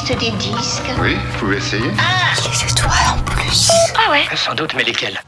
Teste 0.05 0.20
des 0.20 0.30
disques. 0.32 0.93
Oui, 1.01 1.14
vous 1.14 1.39
pouvez 1.39 1.57
essayer. 1.57 1.91
Ah, 1.99 2.35
les 2.37 2.70
étoiles 2.70 2.93
en 3.16 3.22
plus. 3.22 3.70
Ah 3.95 4.11
ouais 4.11 4.22
Sans 4.37 4.55
doute, 4.55 4.72
mais 4.76 4.85
lesquels 4.85 5.18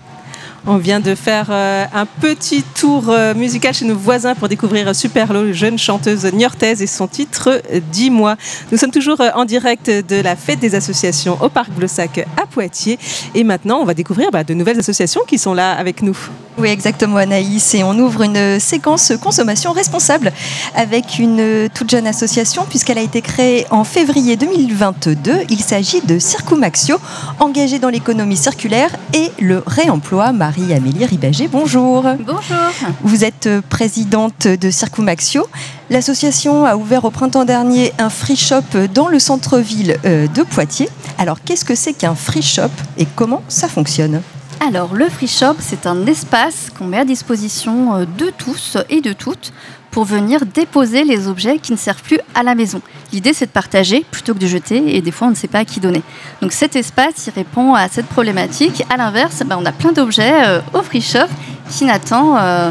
On 0.66 0.76
vient 0.76 1.00
de 1.00 1.14
faire 1.14 1.46
euh, 1.50 1.84
un 1.94 2.06
petit 2.06 2.62
tour 2.62 3.08
euh, 3.08 3.34
musical 3.34 3.74
chez 3.74 3.84
nos 3.84 3.96
voisins 3.96 4.34
pour 4.34 4.48
découvrir 4.48 4.94
Superlo, 4.94 5.52
jeune 5.52 5.78
chanteuse 5.78 6.24
niortaise 6.32 6.82
et 6.82 6.86
son 6.86 7.06
titre 7.08 7.62
euh, 7.72 7.80
Dis-moi. 7.92 8.36
Nous 8.72 8.78
sommes 8.78 8.90
toujours 8.90 9.20
euh, 9.20 9.30
en 9.34 9.44
direct 9.44 9.88
de 9.88 10.20
la 10.20 10.36
fête 10.36 10.58
des 10.58 10.74
associations 10.74 11.38
au 11.42 11.48
Parc 11.48 11.70
Blossac 11.70 12.26
à 12.36 12.46
Poitiers. 12.46 12.98
Et 13.34 13.44
maintenant, 13.44 13.78
on 13.80 13.84
va 13.84 13.94
découvrir 13.94 14.30
bah, 14.30 14.44
de 14.44 14.54
nouvelles 14.54 14.78
associations 14.78 15.22
qui 15.26 15.38
sont 15.38 15.54
là 15.54 15.72
avec 15.72 16.02
nous. 16.02 16.16
Oui, 16.58 16.68
exactement, 16.68 17.16
Anaïs. 17.16 17.74
Et 17.74 17.84
on 17.84 17.98
ouvre 17.98 18.22
une 18.22 18.58
séquence 18.58 19.12
consommation 19.22 19.72
responsable 19.72 20.32
avec 20.74 21.18
une 21.18 21.68
toute 21.74 21.90
jeune 21.90 22.06
association, 22.06 22.64
puisqu'elle 22.66 22.96
a 22.96 23.02
été 23.02 23.20
créée 23.20 23.66
en 23.70 23.84
février 23.84 24.36
2022. 24.36 25.40
Il 25.50 25.60
s'agit 25.60 26.00
de 26.00 26.18
Circumaxio, 26.18 26.96
engagée 27.40 27.78
dans 27.78 27.90
l'économie 27.90 28.38
circulaire 28.38 28.90
et 29.12 29.30
le 29.38 29.62
réemploi. 29.66 30.32
Marie-Amélie 30.32 31.04
Ribager, 31.04 31.46
bonjour. 31.46 32.04
Bonjour. 32.20 32.90
Vous 33.02 33.24
êtes 33.24 33.50
présidente 33.68 34.46
de 34.46 34.70
Circumaxio. 34.70 35.46
L'association 35.90 36.64
a 36.64 36.76
ouvert 36.76 37.04
au 37.04 37.10
printemps 37.10 37.44
dernier 37.44 37.92
un 37.98 38.08
free 38.08 38.36
shop 38.36 38.88
dans 38.94 39.08
le 39.08 39.18
centre-ville 39.18 39.98
euh, 40.04 40.26
de 40.26 40.42
Poitiers. 40.42 40.88
Alors, 41.18 41.38
qu'est-ce 41.44 41.64
que 41.64 41.74
c'est 41.74 41.92
qu'un 41.92 42.14
free 42.14 42.42
shop 42.42 42.70
et 42.98 43.06
comment 43.14 43.42
ça 43.48 43.68
fonctionne? 43.68 44.22
Alors, 44.60 44.94
le 44.94 45.08
free 45.08 45.28
shop, 45.28 45.56
c'est 45.60 45.86
un 45.86 46.06
espace 46.06 46.70
qu'on 46.76 46.86
met 46.86 46.98
à 46.98 47.04
disposition 47.04 47.94
euh, 47.94 48.04
de 48.04 48.30
tous 48.30 48.78
et 48.88 49.00
de 49.00 49.12
toutes 49.12 49.52
pour 49.90 50.04
venir 50.04 50.44
déposer 50.46 51.04
les 51.04 51.28
objets 51.28 51.58
qui 51.58 51.72
ne 51.72 51.76
servent 51.76 52.02
plus 52.02 52.18
à 52.34 52.42
la 52.42 52.54
maison. 52.54 52.80
L'idée, 53.12 53.32
c'est 53.32 53.46
de 53.46 53.50
partager 53.50 54.04
plutôt 54.10 54.34
que 54.34 54.38
de 54.38 54.46
jeter, 54.46 54.96
et 54.96 55.00
des 55.00 55.10
fois, 55.10 55.28
on 55.28 55.30
ne 55.30 55.36
sait 55.36 55.48
pas 55.48 55.60
à 55.60 55.64
qui 55.64 55.80
donner. 55.80 56.02
Donc, 56.40 56.52
cet 56.52 56.74
espace, 56.74 57.26
il 57.26 57.32
répond 57.34 57.74
à 57.74 57.88
cette 57.88 58.06
problématique. 58.06 58.82
À 58.90 58.96
l'inverse, 58.96 59.42
ben, 59.46 59.58
on 59.60 59.66
a 59.66 59.72
plein 59.72 59.92
d'objets 59.92 60.46
euh, 60.46 60.60
au 60.72 60.82
free 60.82 61.02
shop 61.02 61.28
qui 61.70 61.84
n'attendent 61.84 62.38
euh, 62.38 62.70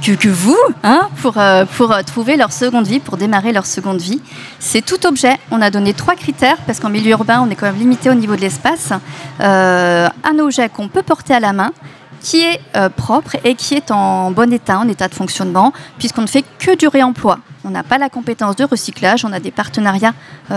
que, 0.00 0.28
vous 0.28 0.56
hein, 0.82 1.08
pour, 1.22 1.38
euh, 1.38 1.64
pour 1.76 1.92
euh, 1.92 2.02
trouver 2.02 2.36
leur 2.36 2.52
seconde 2.52 2.86
vie, 2.86 3.00
pour 3.00 3.16
démarrer 3.16 3.52
leur 3.52 3.66
seconde 3.66 4.00
vie. 4.00 4.20
C'est 4.58 4.84
tout 4.84 5.06
objet. 5.06 5.36
On 5.50 5.60
a 5.60 5.70
donné 5.70 5.94
trois 5.94 6.14
critères 6.14 6.58
parce 6.66 6.80
qu'en 6.80 6.88
milieu 6.88 7.10
urbain, 7.10 7.44
on 7.46 7.50
est 7.50 7.54
quand 7.54 7.66
même 7.66 7.78
limité 7.78 8.10
au 8.10 8.14
niveau 8.14 8.36
de 8.36 8.40
l'espace. 8.40 8.92
Euh, 9.40 10.08
un 10.24 10.38
objet 10.38 10.68
qu'on 10.68 10.88
peut 10.88 11.02
porter 11.02 11.34
à 11.34 11.40
la 11.40 11.52
main 11.52 11.72
qui 12.20 12.44
est 12.44 12.60
propre 12.96 13.36
et 13.44 13.54
qui 13.54 13.74
est 13.74 13.92
en 13.92 14.32
bon 14.32 14.52
état, 14.52 14.80
en 14.80 14.88
état 14.88 15.06
de 15.06 15.14
fonctionnement, 15.14 15.72
puisqu'on 15.98 16.22
ne 16.22 16.26
fait 16.26 16.44
que 16.58 16.76
du 16.76 16.88
réemploi. 16.88 17.38
On 17.64 17.70
n'a 17.70 17.84
pas 17.84 17.96
la 17.96 18.08
compétence 18.08 18.56
de 18.56 18.64
recyclage, 18.64 19.24
on 19.24 19.32
a 19.32 19.38
des 19.38 19.52
partenariats, 19.52 20.14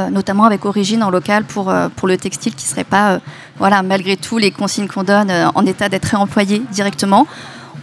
notamment 0.10 0.46
avec 0.46 0.66
Origine 0.66 1.04
en 1.04 1.12
local 1.12 1.44
pour, 1.44 1.72
pour 1.96 2.08
le 2.08 2.18
textile 2.18 2.56
qui 2.56 2.66
ne 2.66 2.70
serait 2.72 2.84
pas, 2.84 3.20
voilà, 3.60 3.84
malgré 3.84 4.18
tout, 4.18 4.40
les 4.40 4.50
consignes 4.50 4.88
qu'on 4.88 5.04
donne 5.04 5.32
en 5.54 5.64
état 5.68 5.88
d'être 5.88 6.06
réemployé 6.06 6.64
directement. 6.72 7.28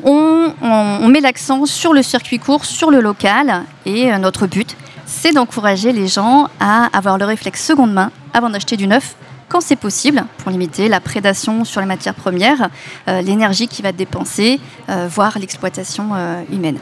On, 0.04 1.08
met 1.08 1.20
l'accent 1.20 1.64
sur 1.66 1.92
le 1.92 2.02
circuit 2.02 2.38
court, 2.38 2.64
sur 2.64 2.90
le 2.90 3.00
local, 3.00 3.64
et 3.86 4.12
euh, 4.12 4.18
notre 4.18 4.46
but, 4.46 4.76
c'est 5.06 5.32
d'encourager 5.32 5.92
les 5.92 6.06
gens 6.06 6.48
à 6.60 6.86
avoir 6.96 7.18
le 7.18 7.24
réflexe 7.24 7.64
seconde 7.64 7.92
main 7.92 8.10
avant 8.34 8.50
d'acheter 8.50 8.76
du 8.76 8.86
neuf 8.86 9.16
quand 9.48 9.60
c'est 9.60 9.76
possible, 9.76 10.24
pour 10.38 10.50
limiter 10.50 10.88
la 10.88 11.00
prédation 11.00 11.64
sur 11.64 11.80
les 11.80 11.86
matières 11.86 12.14
premières, 12.14 12.68
euh, 13.08 13.22
l'énergie 13.22 13.66
qui 13.66 13.82
va 13.82 13.88
être 13.88 13.96
dépensée, 13.96 14.60
euh, 14.88 15.08
voire 15.10 15.38
l'exploitation 15.38 16.10
euh, 16.14 16.42
humaine. 16.52 16.78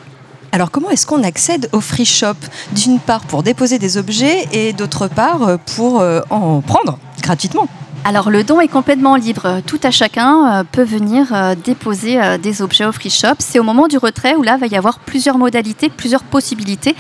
Alors 0.53 0.71
comment 0.71 0.91
est-ce 0.91 1.07
qu'on 1.07 1.23
accède 1.23 1.69
au 1.73 1.81
free 1.81 2.05
shop? 2.05 2.35
D'une 2.73 2.99
part 2.99 3.21
pour 3.21 3.43
déposer 3.43 3.79
des 3.79 3.99
objets 3.99 4.49
et 4.53 4.73
d'autre 4.73 5.07
part 5.07 5.59
pour 5.77 6.03
en 6.31 6.61
prendre 6.63 6.99
gratuitement. 7.21 7.69
Alors 8.09 8.31
le 8.31 8.45
don 8.45 8.61
est 8.61 8.69
complètement 8.69 9.17
libre. 9.17 9.63
Tout 9.67 9.81
à 9.83 9.91
chacun 9.91 10.61
euh, 10.61 10.63
peut 10.63 10.85
venir 10.85 11.35
euh, 11.35 11.57
déposer 11.57 12.23
euh, 12.23 12.39
des 12.39 12.63
objets 12.63 12.85
au 12.85 12.93
free 12.93 13.11
shop. 13.11 13.35
C'est 13.41 13.59
au 13.59 13.65
moment 13.65 13.89
du 13.89 13.99
retrait 13.99 14.37
où 14.37 14.45
là 14.45 14.57
va 14.57 14.69
y 14.69 14.77
avoir 14.77 15.01
plusieurs 15.01 15.39
modalités, 15.39 15.89
plusieurs 15.89 16.23
possibilités. 16.23 16.95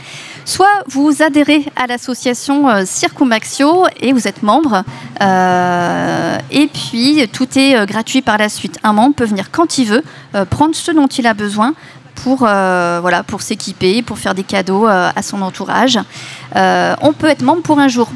Soit 0.44 0.82
vous 0.88 1.22
adhérez 1.22 1.64
à 1.76 1.86
l'association 1.86 2.84
Circumaxio 2.84 3.84
et 4.00 4.12
vous 4.12 4.26
êtes 4.26 4.42
membre. 4.42 4.82
et 5.20 6.68
puis 6.72 7.28
tout 7.32 7.48
est 7.56 7.84
gratuit 7.86 8.22
par 8.22 8.38
la 8.38 8.48
suite. 8.48 8.78
Un 8.84 8.92
membre 8.92 9.16
peut 9.16 9.24
venir 9.24 9.50
quand 9.50 9.78
il 9.78 9.86
veut, 9.86 10.04
prendre 10.50 10.76
ce 10.76 10.92
dont 10.92 11.08
il 11.08 11.26
a 11.26 11.34
besoin 11.34 11.74
pour, 12.26 12.40
euh, 12.42 12.98
voilà, 13.00 13.22
pour 13.22 13.40
s'équiper, 13.40 14.02
pour 14.02 14.18
faire 14.18 14.34
des 14.34 14.42
cadeaux 14.42 14.88
euh, 14.88 15.12
à 15.14 15.22
son 15.22 15.42
entourage. 15.42 15.96
Euh, 16.56 16.96
on 17.00 17.12
peut 17.12 17.28
être 17.28 17.42
membre 17.42 17.62
pour 17.62 17.78
un 17.78 17.86
jour. 17.86 18.08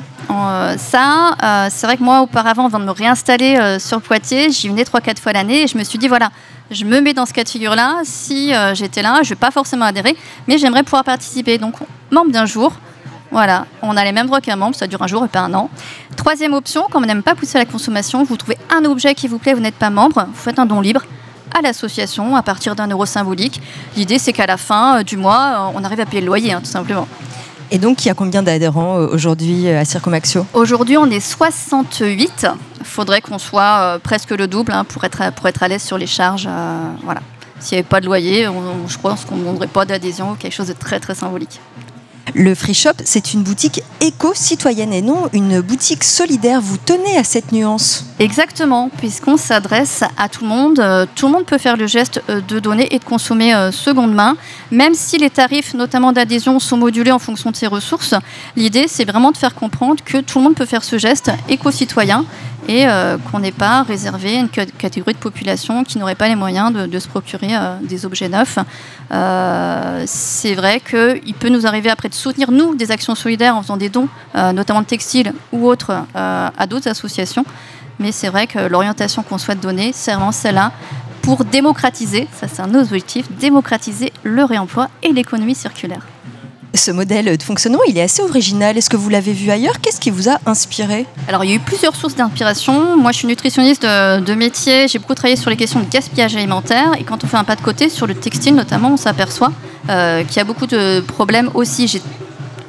Ça, 0.78 1.68
c'est 1.70 1.86
vrai 1.86 1.96
que 1.96 2.02
moi, 2.02 2.22
auparavant, 2.22 2.66
avant 2.66 2.80
de 2.80 2.84
me 2.84 2.90
réinstaller 2.90 3.78
sur 3.78 4.00
Poitiers, 4.00 4.50
j'y 4.50 4.68
venais 4.68 4.82
3-4 4.82 5.18
fois 5.20 5.32
l'année 5.32 5.62
et 5.62 5.66
je 5.66 5.76
me 5.76 5.84
suis 5.84 5.98
dit, 5.98 6.08
voilà, 6.08 6.30
je 6.70 6.84
me 6.84 7.00
mets 7.00 7.14
dans 7.14 7.26
ce 7.26 7.32
cas 7.32 7.42
de 7.42 7.48
figure-là. 7.48 8.00
Si 8.04 8.52
j'étais 8.74 9.02
là, 9.02 9.16
je 9.16 9.20
ne 9.20 9.28
vais 9.30 9.34
pas 9.40 9.50
forcément 9.50 9.86
adhérer, 9.86 10.16
mais 10.46 10.56
j'aimerais 10.58 10.84
pouvoir 10.84 11.02
participer. 11.02 11.58
Donc, 11.58 11.74
membre 12.10 12.30
d'un 12.30 12.46
jour. 12.46 12.72
Voilà, 13.32 13.66
on 13.82 13.96
a 13.96 14.04
les 14.04 14.12
mêmes 14.12 14.26
droits 14.26 14.40
qu'un 14.40 14.56
membre, 14.56 14.76
ça 14.76 14.86
dure 14.86 15.02
un 15.02 15.08
jour 15.08 15.24
et 15.24 15.28
pas 15.28 15.40
un 15.40 15.54
an. 15.54 15.68
Troisième 16.16 16.54
option, 16.54 16.86
quand 16.90 17.00
on 17.02 17.06
n'aime 17.06 17.22
pas 17.22 17.34
pousser 17.34 17.58
à 17.58 17.60
la 17.60 17.66
consommation, 17.66 18.22
vous 18.24 18.36
trouvez 18.36 18.58
un 18.70 18.84
objet 18.84 19.14
qui 19.14 19.28
vous 19.28 19.38
plaît, 19.38 19.54
vous 19.54 19.60
n'êtes 19.60 19.76
pas 19.76 19.90
membre, 19.90 20.26
vous 20.26 20.40
faites 20.40 20.58
un 20.58 20.66
don 20.66 20.80
libre 20.80 21.02
à 21.56 21.62
l'association 21.62 22.36
à 22.36 22.42
partir 22.42 22.74
d'un 22.76 22.86
euro 22.88 23.06
symbolique. 23.06 23.60
L'idée, 23.96 24.18
c'est 24.18 24.32
qu'à 24.32 24.46
la 24.46 24.56
fin 24.56 24.98
euh, 24.98 25.02
du 25.02 25.16
mois, 25.16 25.70
euh, 25.70 25.72
on 25.74 25.84
arrive 25.84 26.00
à 26.00 26.06
payer 26.06 26.20
le 26.20 26.26
loyer, 26.26 26.52
hein, 26.52 26.60
tout 26.62 26.70
simplement. 26.70 27.06
Et 27.72 27.78
donc 27.78 28.04
il 28.04 28.08
y 28.08 28.10
a 28.10 28.14
combien 28.14 28.42
d'adhérents 28.42 28.98
euh, 28.98 29.06
aujourd'hui 29.12 29.68
à 29.68 29.84
Circumaxio 29.84 30.44
Aujourd'hui, 30.54 30.96
on 30.96 31.06
est 31.10 31.20
68. 31.20 32.46
Il 32.80 32.84
faudrait 32.86 33.20
qu'on 33.20 33.38
soit 33.38 33.98
presque 34.02 34.30
le 34.30 34.46
double 34.48 34.72
hein, 34.72 34.84
pour, 34.84 35.04
être, 35.04 35.22
à- 35.22 35.30
pour 35.32 35.46
être 35.48 35.62
à 35.62 35.68
l'aise 35.68 35.82
sur 35.82 35.98
les 35.98 36.06
charges. 36.08 36.46
euh, 36.48 36.88
voilà. 37.04 37.20
S'il 37.60 37.76
n'y 37.76 37.80
avait 37.80 37.88
pas 37.88 38.00
de 38.00 38.06
loyer, 38.06 38.48
on- 38.48 38.88
je 38.88 38.98
pense 38.98 39.24
qu'on 39.24 39.36
ne 39.36 39.40
demanderait 39.42 39.66
pas 39.66 39.84
d'adhésion 39.84 40.32
ou 40.32 40.34
quelque 40.34 40.52
chose 40.54 40.68
de 40.68 40.72
très 40.72 40.98
très 40.98 41.14
symbolique. 41.14 41.60
Le 42.36 42.54
free 42.54 42.74
shop, 42.74 42.92
c'est 43.04 43.34
une 43.34 43.42
boutique 43.42 43.82
éco-citoyenne 44.00 44.92
et 44.92 45.02
non 45.02 45.28
une 45.32 45.60
boutique 45.60 46.04
solidaire. 46.04 46.60
Vous 46.60 46.76
tenez 46.76 47.16
à 47.18 47.24
cette 47.24 47.50
nuance? 47.50 48.04
Exactement, 48.20 48.88
puisqu'on 48.98 49.36
s'adresse 49.36 50.04
à 50.16 50.28
tout 50.28 50.44
le 50.44 50.48
monde. 50.48 50.78
Euh, 50.78 51.06
Tout 51.16 51.26
le 51.26 51.32
monde 51.32 51.44
peut 51.44 51.58
faire 51.58 51.76
le 51.76 51.88
geste 51.88 52.22
euh, 52.28 52.40
de 52.46 52.60
donner 52.60 52.94
et 52.94 52.98
de 53.00 53.04
consommer 53.04 53.52
euh, 53.52 53.72
seconde 53.72 54.14
main, 54.14 54.36
même 54.70 54.94
si 54.94 55.18
les 55.18 55.30
tarifs, 55.30 55.74
notamment 55.74 56.12
d'adhésion, 56.12 56.60
sont 56.60 56.76
modulés 56.76 57.10
en 57.10 57.18
fonction 57.18 57.50
de 57.50 57.56
ses 57.56 57.66
ressources. 57.66 58.14
L'idée, 58.54 58.86
c'est 58.86 59.04
vraiment 59.04 59.32
de 59.32 59.36
faire 59.36 59.54
comprendre 59.56 60.04
que 60.04 60.18
tout 60.18 60.38
le 60.38 60.44
monde 60.44 60.54
peut 60.54 60.66
faire 60.66 60.84
ce 60.84 60.98
geste 60.98 61.32
éco-citoyen 61.48 62.24
et 62.68 62.84
qu'on 63.32 63.40
n'est 63.40 63.50
pas 63.50 63.82
réservé 63.82 64.36
à 64.36 64.40
une 64.40 64.48
ca- 64.54 64.66
catégorie 64.66 65.14
de 65.14 65.18
population 65.18 65.82
qui 65.82 65.98
n'aurait 65.98 66.14
pas 66.14 66.28
les 66.28 66.36
moyens 66.36 66.72
de, 66.72 66.98
se 67.00 67.08
procurer 67.08 67.48
des 67.82 68.04
objets 68.06 68.28
neufs. 68.28 68.58
Euh, 69.12 70.04
c'est 70.06 70.54
vrai 70.54 70.80
qu'il 70.80 71.34
peut 71.34 71.48
nous 71.48 71.66
arriver 71.66 71.90
après 71.90 72.08
de 72.08 72.14
soutenir, 72.14 72.50
nous, 72.50 72.74
des 72.74 72.90
actions 72.90 73.14
solidaires 73.14 73.56
en 73.56 73.62
faisant 73.62 73.76
des 73.76 73.88
dons, 73.88 74.08
euh, 74.36 74.52
notamment 74.52 74.82
de 74.82 74.86
textiles 74.86 75.32
ou 75.52 75.66
autres, 75.66 75.90
euh, 75.90 76.48
à 76.56 76.66
d'autres 76.66 76.88
associations. 76.88 77.44
Mais 77.98 78.12
c'est 78.12 78.28
vrai 78.28 78.46
que 78.46 78.58
l'orientation 78.58 79.22
qu'on 79.22 79.38
souhaite 79.38 79.60
donner, 79.60 79.92
c'est 79.92 80.12
vraiment 80.12 80.32
celle-là 80.32 80.72
pour 81.22 81.44
démocratiser, 81.44 82.28
ça 82.32 82.48
c'est 82.48 82.62
un 82.62 82.74
objectif, 82.74 83.30
démocratiser 83.32 84.12
le 84.22 84.42
réemploi 84.42 84.88
et 85.02 85.12
l'économie 85.12 85.54
circulaire. 85.54 86.06
Ce 86.74 86.92
modèle 86.92 87.36
de 87.36 87.42
fonctionnement, 87.42 87.80
il 87.88 87.98
est 87.98 88.02
assez 88.02 88.22
original. 88.22 88.78
Est-ce 88.78 88.88
que 88.88 88.96
vous 88.96 89.08
l'avez 89.08 89.32
vu 89.32 89.50
ailleurs? 89.50 89.80
Qu'est-ce 89.80 90.00
qui 90.00 90.10
vous 90.10 90.28
a 90.28 90.38
inspiré? 90.46 91.04
Alors, 91.26 91.44
il 91.44 91.50
y 91.50 91.52
a 91.52 91.56
eu 91.56 91.60
plusieurs 91.60 91.96
sources 91.96 92.14
d'inspiration. 92.14 92.96
Moi, 92.96 93.10
je 93.10 93.18
suis 93.18 93.26
nutritionniste 93.26 93.82
de, 93.82 94.34
métier. 94.34 94.86
J'ai 94.86 95.00
beaucoup 95.00 95.14
travaillé 95.14 95.36
sur 95.36 95.50
les 95.50 95.56
questions 95.56 95.80
de 95.80 95.88
gaspillage 95.90 96.36
alimentaire. 96.36 96.92
Et 96.98 97.02
quand 97.02 97.24
on 97.24 97.26
fait 97.26 97.36
un 97.36 97.44
pas 97.44 97.56
de 97.56 97.60
côté 97.60 97.88
sur 97.88 98.06
le 98.06 98.14
textile, 98.14 98.54
notamment, 98.54 98.92
on 98.92 98.96
s'aperçoit 98.96 99.52
euh, 99.88 100.22
qu'il 100.22 100.36
y 100.36 100.40
a 100.40 100.44
beaucoup 100.44 100.66
de 100.66 101.00
problèmes 101.00 101.50
aussi. 101.54 102.00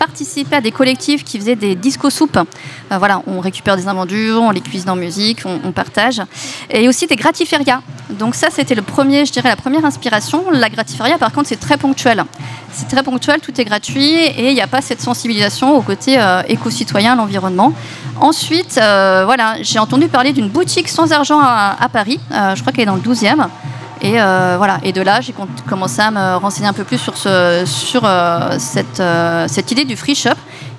Participé 0.02 0.56
à 0.56 0.62
des 0.62 0.72
collectifs 0.72 1.24
qui 1.24 1.38
faisaient 1.38 1.56
des 1.56 1.76
disco-soupes. 1.76 2.38
Euh, 2.38 2.98
voilà, 2.98 3.22
on 3.28 3.40
récupère 3.40 3.78
des 3.78 3.88
invendus, 3.88 4.32
on 4.34 4.50
les 4.50 4.62
cuisine 4.62 4.90
en 4.90 4.96
musique, 4.96 5.42
on, 5.46 5.72
partage. 5.72 6.24
Et 6.72 6.88
aussi 6.88 7.06
des 7.06 7.16
gratiférias. 7.16 7.82
Donc 8.10 8.34
ça, 8.34 8.48
c'était 8.50 8.74
le 8.74 8.82
premier, 8.82 9.28
je 9.28 9.32
dirais, 9.32 9.50
la 9.50 9.56
première 9.56 9.86
inspiration. 9.86 10.50
La 10.50 10.70
gratiféria, 10.70 11.20
par 11.20 11.32
contre, 11.32 11.50
c'est 11.50 11.60
très 11.68 11.78
ponctuel. 11.78 12.26
C'est 12.72 12.88
très 12.88 13.04
ponctuel, 13.04 13.42
tout 13.42 13.62
est 13.62 13.64
gratuit 13.64 14.16
et 14.40 14.50
il 14.50 14.56
n'y 14.56 14.62
a 14.62 14.72
pas 14.76 14.82
cette 14.82 15.02
sensibilisation 15.02 15.78
au 15.78 15.82
côté 15.82 16.20
euh, 16.20 16.42
éco-citoyen, 16.48 17.16
l'environnement. 17.16 17.72
Ensuite, 18.20 18.80
euh, 18.82 19.22
voilà, 19.26 19.56
j'ai 19.62 19.78
entendu 19.78 20.08
parler 20.08 20.34
d'une 20.34 20.50
boutique 20.50 20.90
sans 20.90 21.12
argent 21.12 21.40
à, 21.40 21.76
à 21.80 21.90
Paris. 21.90 22.20
Euh, 22.32 22.56
je 22.56 22.62
crois 22.62 22.74
qu'elle 22.74 22.84
est 22.84 22.94
dans 22.94 22.96
le 22.96 23.02
12e. 23.02 23.48
Et 24.02 24.20
euh, 24.20 24.56
voilà. 24.58 24.80
Et 24.84 24.92
de 24.92 25.02
là, 25.02 25.22
j'ai 25.22 25.34
commencé 25.68 26.02
à 26.02 26.12
me 26.12 26.36
renseigner 26.38 26.68
un 26.68 26.74
peu 26.74 26.84
plus 26.84 26.98
sur, 26.98 27.14
euh, 28.04 28.56
cette, 28.58 29.00
euh, 29.00 29.46
cette 29.48 29.72
idée 29.72 29.86
du 29.86 29.96
free 29.96 30.16
shop 30.16 30.32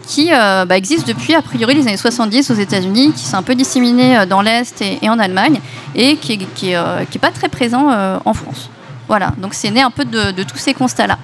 qui 0.05 0.31
bah, 0.31 0.77
existe 0.77 1.07
depuis 1.07 1.33
a 1.33 1.43
priori 1.43 1.75
les 1.75 1.87
années 1.87 1.97
70 1.97 2.51
aux 2.51 2.55
États-Unis, 2.55 3.13
qui 3.13 3.23
s'est 3.23 3.37
un 3.37 3.43
peu 3.43 3.55
disséminé 3.55 4.27
dans 4.27 4.43
l'Est 4.43 4.83
et, 4.83 5.09
en 5.09 5.19
Allemagne, 5.19 5.61
et 5.95 6.17
qui 6.17 6.37
n'est 6.37 7.19
pas 7.21 7.31
très 7.31 7.49
présent 7.49 7.89
en 8.25 8.35
France. 8.35 8.69
Voilà, 9.07 9.33
donc 9.39 9.55
c'est 9.55 9.71
né 9.71 9.81
un 9.81 9.93
peu 9.93 10.05
de 10.05 10.43
tous 10.43 10.59
ces 10.59 10.75
constats-là. 10.75 11.19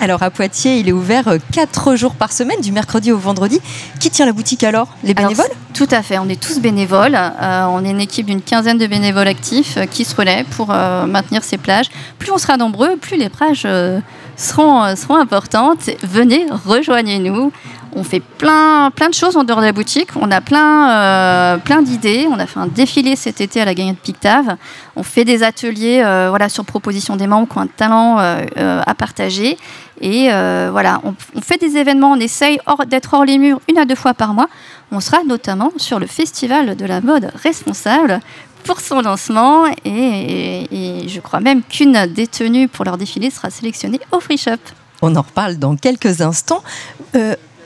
Alors 0.00 0.22
à 0.22 0.30
Poitiers, 0.30 0.78
il 0.78 0.88
est 0.88 0.92
ouvert 0.92 1.24
4 1.52 1.96
jours 1.96 2.14
par 2.14 2.32
semaine, 2.32 2.60
du 2.60 2.72
mercredi 2.72 3.12
au 3.12 3.18
vendredi. 3.18 3.60
Qui 3.98 4.10
tient 4.10 4.26
la 4.26 4.32
boutique 4.32 4.64
alors? 4.64 4.88
Les 5.04 5.14
Alors, 5.16 5.30
bénévoles? 5.30 5.50
Tout 5.74 5.88
à 5.90 6.02
fait, 6.02 6.18
on 6.18 6.28
est 6.28 6.40
tous 6.40 6.58
bénévoles. 6.60 7.14
Euh, 7.14 7.64
on 7.68 7.84
est 7.84 7.90
une 7.90 8.00
équipe 8.00 8.26
d'une 8.26 8.42
quinzaine 8.42 8.78
de 8.78 8.86
bénévoles 8.86 9.28
actifs 9.28 9.76
euh, 9.76 9.86
qui 9.86 10.04
se 10.04 10.14
relaient 10.14 10.44
pour 10.56 10.70
euh, 10.70 11.06
maintenir 11.06 11.44
ces 11.44 11.58
plages. 11.58 11.86
Plus 12.18 12.30
on 12.30 12.38
sera 12.38 12.56
nombreux, 12.56 12.96
plus 12.96 13.16
les 13.16 13.28
plages 13.28 13.62
euh, 13.64 14.00
seront, 14.36 14.82
euh, 14.82 14.96
seront 14.96 15.16
importantes. 15.16 15.90
Venez, 16.02 16.46
rejoignez-nous. 16.66 17.52
On 17.94 18.04
fait 18.04 18.20
plein, 18.20 18.90
plein 18.90 19.08
de 19.08 19.14
choses 19.14 19.36
en 19.36 19.44
dehors 19.44 19.60
de 19.60 19.66
la 19.66 19.72
boutique. 19.72 20.10
On 20.20 20.30
a 20.30 20.40
plein, 20.40 20.90
euh, 20.90 21.82
d'idées. 21.82 22.26
On 22.30 22.38
a 22.38 22.46
fait 22.46 22.60
un 22.60 22.66
défilé 22.66 23.16
cet 23.16 23.40
été 23.40 23.60
à 23.60 23.64
la 23.64 23.74
Gagnette 23.74 23.98
Pictave. 23.98 24.56
On 24.96 25.02
fait 25.02 25.24
des 25.24 25.42
ateliers 25.42 26.02
euh, 26.04 26.28
voilà, 26.30 26.48
sur 26.48 26.64
proposition 26.64 27.16
des 27.16 27.26
membres 27.26 27.48
qui 27.48 27.58
ont 27.58 27.62
un 27.62 27.66
talent 27.66 28.18
euh, 28.20 28.82
à 28.86 28.94
partager. 28.94 29.56
Et 30.00 30.28
voilà, 30.70 31.00
on, 31.04 31.14
fait 31.40 31.58
des 31.58 31.76
événements. 31.76 32.12
On 32.12 32.20
essaye 32.20 32.58
d'être 32.86 33.12
hors 33.14 33.24
les 33.24 33.38
murs 33.38 33.60
une 33.68 33.78
à 33.78 33.84
deux 33.84 33.94
fois 33.94 34.14
par 34.14 34.34
mois. 34.34 34.48
On 34.92 35.00
sera 35.00 35.22
notamment 35.24 35.72
sur 35.76 35.98
le 35.98 36.06
Festival 36.06 36.76
de 36.76 36.86
la 36.86 37.00
mode 37.00 37.30
responsable 37.42 38.20
pour 38.64 38.80
son 38.80 39.02
lancement. 39.02 39.64
Et, 39.84 41.06
je 41.06 41.20
crois 41.20 41.40
même 41.40 41.62
qu'une 41.62 42.06
des 42.06 42.26
tenues 42.26 42.68
pour 42.68 42.84
leur 42.84 42.96
défilé 42.96 43.30
sera 43.30 43.50
sélectionnée 43.50 44.00
au 44.12 44.20
Free 44.20 44.38
Shop. 44.38 44.56
On 45.02 45.16
en 45.16 45.22
reparle 45.22 45.56
dans 45.56 45.76
quelques 45.76 46.20
instants. 46.20 46.62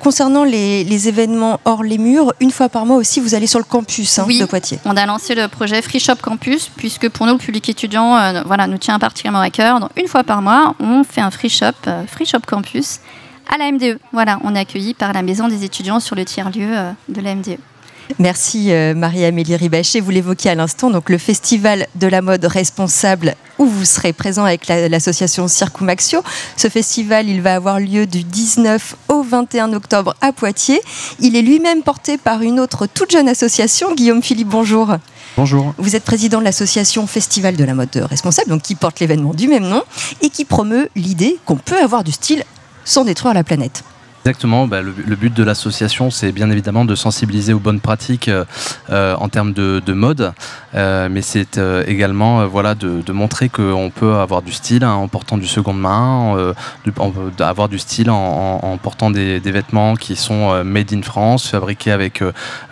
Concernant 0.05 0.45
les, 0.45 0.85
les 0.85 1.09
événements 1.09 1.61
hors 1.65 1.83
les 1.83 1.97
murs, 1.97 2.35
une 2.39 2.51
fois 2.51 2.69
par 2.69 2.85
mois 2.85 2.99
aussi, 2.99 3.21
vous 3.21 3.35
allez 3.35 3.47
sur 3.47 3.59
le 3.59 3.65
campus 3.65 4.19
hein, 4.19 4.25
Oui. 4.29 4.39
de 4.39 4.45
Poitiers. 4.45 4.79
On 4.85 4.97
a 4.99 5.07
lancé 5.07 5.35
le 5.35 5.49
projet 5.49 5.81
Free 5.81 5.99
Shop 5.99 6.17
Campus, 6.21 6.71
puisque 6.77 7.09
pour 7.09 7.27
nous, 7.27 7.33
le 7.33 7.39
public 7.39 7.67
étudiant 7.71 8.15
euh, 8.15 8.43
voilà, 8.45 8.67
nous 8.67 8.77
tient 8.77 8.99
particulièrement 8.99 9.41
à 9.41 9.49
cœur. 9.49 9.81
Donc, 9.81 9.89
une 9.97 10.07
fois 10.07 10.23
par 10.23 10.43
mois, 10.43 10.75
on 10.79 11.05
fait 11.05 11.23
un 11.23 11.31
Free 11.31 11.49
Shop, 11.49 11.73
euh, 11.87 12.03
Free 12.07 12.27
Shop 12.27 12.41
Campus, 12.47 13.01
à 13.53 13.57
la 13.57 13.73
MDE. 13.73 13.99
Voilà, 14.13 14.39
on 14.45 14.55
est 14.55 14.59
accueilli 14.61 14.93
par 14.93 15.15
la 15.15 15.23
maison 15.23 15.49
des 15.49 15.65
étudiants 15.65 16.01
sur 16.01 16.15
le 16.17 16.27
tiers-lieu 16.27 16.69
euh, 16.71 16.93
de 17.09 17.21
la 17.23 17.35
MDE. 17.35 17.57
Merci 18.19 18.71
euh, 18.73 18.95
Marie-Amélie 18.95 19.57
Ribachet. 19.57 20.01
Vous 20.01 20.11
l'évoquiez 20.11 20.51
à 20.51 20.55
l'instant, 20.55 20.91
donc 20.91 21.09
le 21.11 21.19
festival 21.19 21.87
de 21.95 22.07
la 22.07 22.23
mode 22.23 22.45
responsable 22.45 23.35
où 23.59 23.67
vous 23.67 23.85
serez 23.85 24.13
présent 24.13 24.45
avec 24.45 24.67
la- 24.67 24.89
l'association 24.89 25.49
Circumaxio. 25.49 26.23
Ce 26.57 26.69
festival, 26.69 27.29
il 27.29 27.41
va 27.41 27.55
avoir 27.55 27.81
lieu 27.81 28.07
du 28.07 28.23
19 28.25 28.97
au 29.09 29.23
21 29.23 29.73
octobre 29.73 30.15
à 30.21 30.33
Poitiers. 30.33 30.81
Il 31.21 31.37
est 31.37 31.43
lui-même 31.43 31.83
porté 31.83 32.19
par 32.19 32.43
une 32.43 32.61
autre 32.61 32.87
toute 32.87 33.11
jeune 33.13 33.29
association. 33.29 33.95
Guillaume 33.95 34.23
Philippe, 34.23 34.49
bonjour. 34.49 34.97
Bonjour. 35.37 35.75
Vous 35.79 35.97
êtes 35.97 36.05
président 36.05 36.39
de 36.41 36.45
l'association 36.45 37.07
Festival 37.07 37.57
de 37.57 37.65
la 37.65 37.75
mode 37.75 37.95
responsable, 38.09 38.51
donc 38.51 38.63
qui 38.63 38.75
porte 38.75 39.01
l'événement 39.01 39.35
du 39.35 39.49
même 39.49 39.65
nom 39.67 39.83
et 40.23 40.31
qui 40.31 40.45
promeut 40.45 40.89
l'idée 40.95 41.39
qu'on 41.47 41.57
peut 41.57 41.79
avoir 41.83 42.05
du 42.05 42.13
style 42.13 42.45
sans 42.85 43.05
détruire 43.05 43.35
la 43.35 43.45
planète. 43.45 43.83
Exactement. 44.25 44.66
bah, 44.66 44.81
le, 44.81 45.16
but 45.16 45.35
de 45.35 45.45
l'association, 45.45 46.11
c'est 46.11 46.33
bien 46.33 46.51
évidemment 46.51 46.87
de 46.87 46.95
sensibiliser 46.95 47.53
aux 47.53 47.59
bonnes 47.59 47.81
pratiques 47.81 48.29
euh, 48.29 48.47
euh, 48.89 49.14
en 49.16 49.29
termes 49.29 49.53
de, 49.53 49.83
de 49.85 49.93
mode, 49.93 50.33
euh, 50.75 51.09
mais 51.11 51.20
c'est 51.20 51.61
également 51.87 52.47
voilà, 52.47 52.75
de, 52.75 53.12
montrer 53.12 53.51
qu'on 53.51 53.93
peut 53.95 54.14
avoir 54.14 54.41
du 54.41 54.53
style 54.53 54.83
hein, 54.83 54.95
en 54.95 55.09
portant 55.09 55.37
du 55.37 55.47
seconde 55.47 55.79
main, 55.79 56.55
avoir 57.39 57.68
du 57.68 57.79
style 57.79 58.11
en, 58.11 58.79
portant 58.83 59.11
des, 59.11 59.41
vêtements 59.41 59.95
qui 59.95 60.16
sont 60.16 60.64
made 60.64 60.95
in 60.95 61.03
France, 61.03 61.49
fabriqués 61.49 61.93
avec 61.93 62.22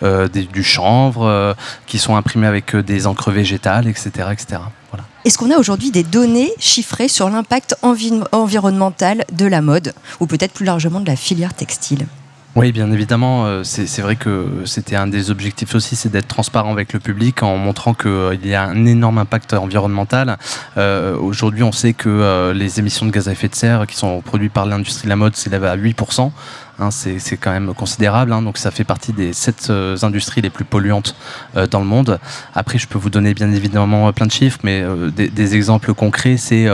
du 0.01 0.65
chanvre, 0.65 1.55
qui 1.87 1.99
sont 1.99 2.17
imprimés 2.17 2.47
avec 2.47 2.75
des 2.75 3.07
encres 3.07 3.31
végétales, 3.31 3.87
etc. 3.89 4.29
etc. 4.33 4.63
Voilà. 4.91 5.05
Est-ce 5.25 5.39
qu'on 5.39 5.51
a 5.53 5.57
aujourd'hui 5.57 5.91
des 5.93 6.03
données 6.03 6.51
chiffrées 6.59 7.07
sur 7.09 7.31
l'impact 7.31 7.77
envi- 7.83 8.23
environnemental 8.33 9.25
de 9.33 9.47
la 9.47 9.61
mode 9.63 9.93
ou 10.19 10.27
peut-être 10.27 10.53
plus 10.53 10.65
largement 10.67 10.99
de 11.01 11.07
la 11.07 11.15
filière 11.17 11.55
textile? 11.55 12.07
Oui, 12.55 12.71
bien 12.71 12.93
évidemment, 12.93 13.47
euh, 13.47 13.63
c'est 13.65 14.03
vrai 14.03 14.17
que 14.17 14.47
c'était 14.67 14.95
un 14.95 15.07
des 15.07 15.31
objectifs 15.31 15.75
aussi, 15.75 15.97
c'est 15.97 16.11
d'être 16.11 16.29
transparent 16.29 16.71
avec 16.71 16.93
le 16.93 17.01
public 17.01 17.43
en 17.43 17.57
montrant 17.57 17.95
qu'il 17.95 18.41
y 18.47 18.55
a 18.55 18.65
un 18.65 18.85
énorme 18.85 19.17
impact 19.17 19.55
environnemental. 19.55 20.37
Euh, 20.77 21.17
Aujourd'hui, 21.17 21.63
on 21.63 21.73
sait 21.73 21.95
que 21.95 22.11
euh, 22.11 22.53
les 22.53 22.79
émissions 22.79 23.07
de 23.07 23.11
gaz 23.11 23.27
à 23.29 23.33
effet 23.33 23.49
de 23.49 23.55
serre 23.55 23.87
qui 23.87 23.97
sont 23.97 24.21
produites 24.21 24.53
par 24.53 24.67
l'industrie 24.67 25.05
de 25.05 25.09
la 25.09 25.17
mode 25.17 25.35
s'élèvent 25.35 25.65
à 25.65 25.79
8%. 25.79 26.31
Hein, 26.79 26.91
c'est 26.91 27.37
quand 27.37 27.53
même 27.53 27.75
considérable, 27.75 28.33
hein, 28.33 28.41
donc 28.41 28.57
ça 28.57 28.71
fait 28.71 28.85
partie 28.85 29.13
des 29.13 29.35
sept 29.35 29.69
euh, 29.69 29.97
industries 30.03 30.41
les 30.41 30.49
plus 30.49 30.65
polluantes 30.65 31.15
euh, 31.55 31.67
dans 31.67 31.81
le 31.81 31.85
monde. 31.85 32.19
Après, 32.55 32.79
je 32.79 32.89
peux 32.89 32.99
vous 32.99 33.11
donner 33.11 33.35
bien 33.35 33.53
évidemment 33.53 34.09
euh, 34.09 34.13
plein 34.13 34.25
de 34.25 34.33
chiffres, 34.33 34.59
mais 34.65 34.83
des, 35.15 35.53
exemples 35.55 35.93
concrets, 35.93 36.39
c'est 36.39 36.67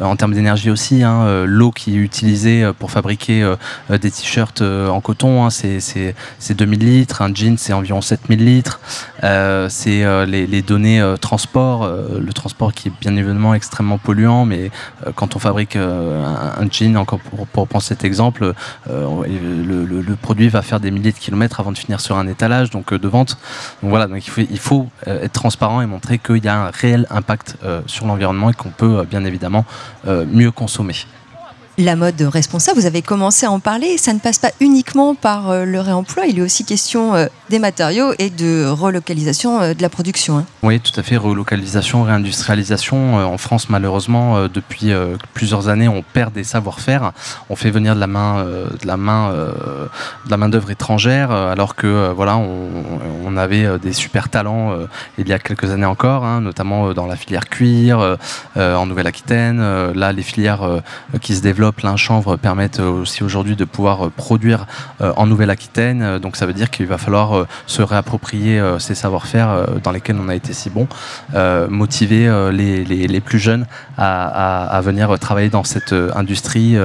en 0.00 0.16
termes 0.16 0.32
d'énergie 0.32 0.70
aussi, 0.70 1.04
hein, 1.04 1.44
l'eau 1.46 1.70
qui 1.70 1.94
est 1.94 1.98
utilisée 1.98 2.68
pour 2.78 2.90
fabriquer 2.90 3.54
des 3.90 4.10
t-shirts 4.10 4.60
en 4.62 5.00
coton, 5.00 5.50
c'est- 5.50 5.78
c'est 5.78 6.16
c'est 6.38 6.54
2000 6.54 6.80
litres, 6.80 7.22
un 7.22 7.32
jean 7.32 7.56
c'est 7.58 7.72
environ 7.72 8.00
7000 8.00 8.44
litres, 8.44 8.80
c'est 9.68 10.26
les, 10.26 10.62
données 10.62 11.14
transport, 11.20 11.86
le 11.86 12.32
transport 12.32 12.72
qui 12.72 12.88
est 12.88 12.92
bien 13.00 13.14
évidemment 13.14 13.54
extrêmement 13.54 13.98
polluant, 13.98 14.46
mais 14.46 14.70
quand 15.14 15.36
on 15.36 15.38
fabrique 15.38 15.76
un, 15.76 16.66
jean, 16.70 16.96
encore 16.96 17.20
pour, 17.20 17.46
pour 17.46 17.68
prendre 17.68 17.84
cet 17.84 18.04
exemple, 18.04 18.54
le, 19.44 20.16
produit 20.16 20.48
va 20.48 20.62
faire 20.62 20.80
des 20.80 20.90
milliers 20.90 21.12
de 21.12 21.18
kilomètres 21.18 21.60
avant 21.60 21.72
de 21.72 21.78
finir 21.78 22.00
sur 22.00 22.16
un 22.16 22.26
étalage 22.26 22.70
donc 22.70 22.92
euh, 22.92 22.98
de 22.98 23.08
vente. 23.08 23.38
Il 23.82 24.58
faut, 24.58 24.88
euh, 25.06 25.22
être 25.22 25.32
transparent 25.32 25.80
et 25.80 25.86
montrer 25.86 26.18
qu'il 26.18 26.44
y 26.44 26.48
a 26.48 26.66
un 26.66 26.70
réel 26.70 27.06
impact 27.10 27.56
euh, 27.64 27.80
sur 27.86 28.06
l'environnement 28.06 28.50
et 28.50 28.54
qu'on 28.54 28.70
peut 28.70 29.04
bien 29.04 29.24
évidemment 29.24 29.64
mieux 30.06 30.50
consommer. 30.50 30.94
La 31.76 31.96
mode 31.96 32.22
responsable, 32.22 32.78
vous 32.78 32.86
avez 32.86 33.02
commencé 33.02 33.46
à 33.46 33.50
en 33.50 33.58
parler, 33.58 33.98
ça 33.98 34.12
ne 34.12 34.20
passe 34.20 34.38
pas 34.38 34.52
uniquement 34.60 35.16
par 35.16 35.50
euh, 35.50 35.64
le 35.64 35.80
réemploi, 35.80 36.26
il 36.26 36.38
est 36.38 36.42
aussi 36.42 36.64
question 36.64 37.16
euh, 37.16 37.26
des 37.50 37.58
matériaux 37.58 38.12
et 38.20 38.30
de 38.30 38.68
relocalisation 38.68 39.60
euh, 39.60 39.74
de 39.74 39.82
la 39.82 39.88
production. 39.88 40.38
hein. 40.38 40.44
Oui, 40.62 40.78
tout 40.78 40.92
à 40.94 41.02
fait. 41.02 41.16
Relocalisation, 41.16 42.04
réindustrialisation. 42.04 43.16
En 43.16 43.38
France, 43.38 43.68
malheureusement, 43.70 44.48
depuis 44.48 44.92
plusieurs 45.34 45.68
années, 45.68 45.88
on 45.88 46.02
perd 46.02 46.32
des 46.32 46.44
savoir-faire. 46.44 47.12
On 47.50 47.56
fait 47.56 47.70
venir 47.70 47.94
de 47.94 48.00
la 48.00 48.06
main, 48.06 48.44
de 48.44 50.48
d'œuvre 50.48 50.70
étrangère, 50.70 51.32
alors 51.32 51.74
que 51.74 52.12
voilà, 52.14 52.38
on, 52.38 53.36
avait 53.36 53.78
des 53.78 53.92
super 53.92 54.28
talents 54.28 54.72
il 55.18 55.28
y 55.28 55.32
a 55.32 55.38
quelques 55.38 55.70
années 55.70 55.84
encore, 55.84 56.24
hein, 56.24 56.40
notamment 56.40 56.94
dans 56.94 57.06
la 57.06 57.16
filière 57.16 57.48
cuir, 57.48 58.16
en 58.56 58.86
Nouvelle-Aquitaine. 58.86 59.92
Là, 59.92 60.12
les 60.12 60.22
filières 60.22 60.80
qui 61.20 61.36
se 61.36 61.42
développent, 61.42 61.63
lin 61.82 61.96
chanvre, 61.96 62.36
permettent 62.36 62.80
euh, 62.80 62.90
aussi 63.02 63.22
aujourd'hui 63.24 63.56
de 63.56 63.64
pouvoir 63.64 64.06
euh, 64.06 64.10
produire 64.14 64.66
euh, 65.00 65.12
en 65.16 65.26
Nouvelle-Aquitaine. 65.26 66.18
Donc, 66.18 66.36
ça 66.36 66.46
veut 66.46 66.52
dire 66.52 66.70
qu'il 66.70 66.86
va 66.86 66.98
falloir 66.98 67.46
se 67.66 67.82
réapproprier 67.82 68.60
ces 68.78 68.94
savoir-faire 68.94 69.66
dans 69.82 69.90
lesquels 69.92 70.16
on 70.20 70.28
a 70.28 70.34
été 70.34 70.52
si 70.52 70.70
bon, 70.70 70.86
motiver 71.68 72.50
les, 72.52 72.84
les- 72.84 73.06
les 73.06 73.20
plus 73.20 73.38
jeunes 73.38 73.66
à, 73.96 74.64
à- 74.64 74.76
à 74.76 74.80
venir 74.80 75.16
travailler 75.18 75.48
dans 75.50 75.64
cette 75.64 75.92
industrie 76.14 76.76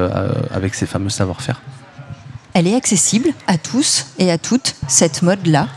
avec 0.53 0.75
ces 0.75 0.85
fameux 0.85 1.09
savoir-faire. 1.09 1.61
Elle 2.53 2.67
est 2.67 2.75
accessible 2.75 3.29
à 3.47 3.57
tous 3.57 4.07
et 4.17 4.31
à 4.31 4.37
toutes, 4.37 4.75
cette 4.87 5.21
mode-là? 5.21 5.67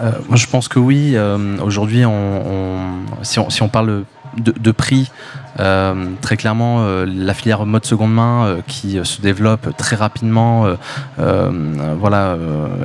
Euh, 0.00 0.12
moi, 0.28 0.36
je 0.36 0.46
pense 0.46 0.68
que 0.68 0.78
oui. 0.78 1.12
Euh, 1.14 1.58
Aujourd'hui, 1.62 2.04
on, 2.06 2.10
on- 2.12 3.22
si, 3.22 3.38
on, 3.38 3.50
si 3.50 3.62
on 3.62 3.68
parle 3.68 4.04
de, 4.36 4.70
prix, 4.70 5.10
euh, 5.58 6.06
très 6.20 6.36
clairement, 6.36 6.78
euh, 6.80 7.04
la 7.06 7.34
filière 7.34 7.66
mode 7.66 7.84
seconde 7.84 8.14
main 8.14 8.46
euh, 8.46 8.60
qui 8.66 8.98
se 9.02 9.20
développe 9.20 9.76
très 9.76 9.96
rapidement, 9.96 10.66
voilà, 11.18 12.36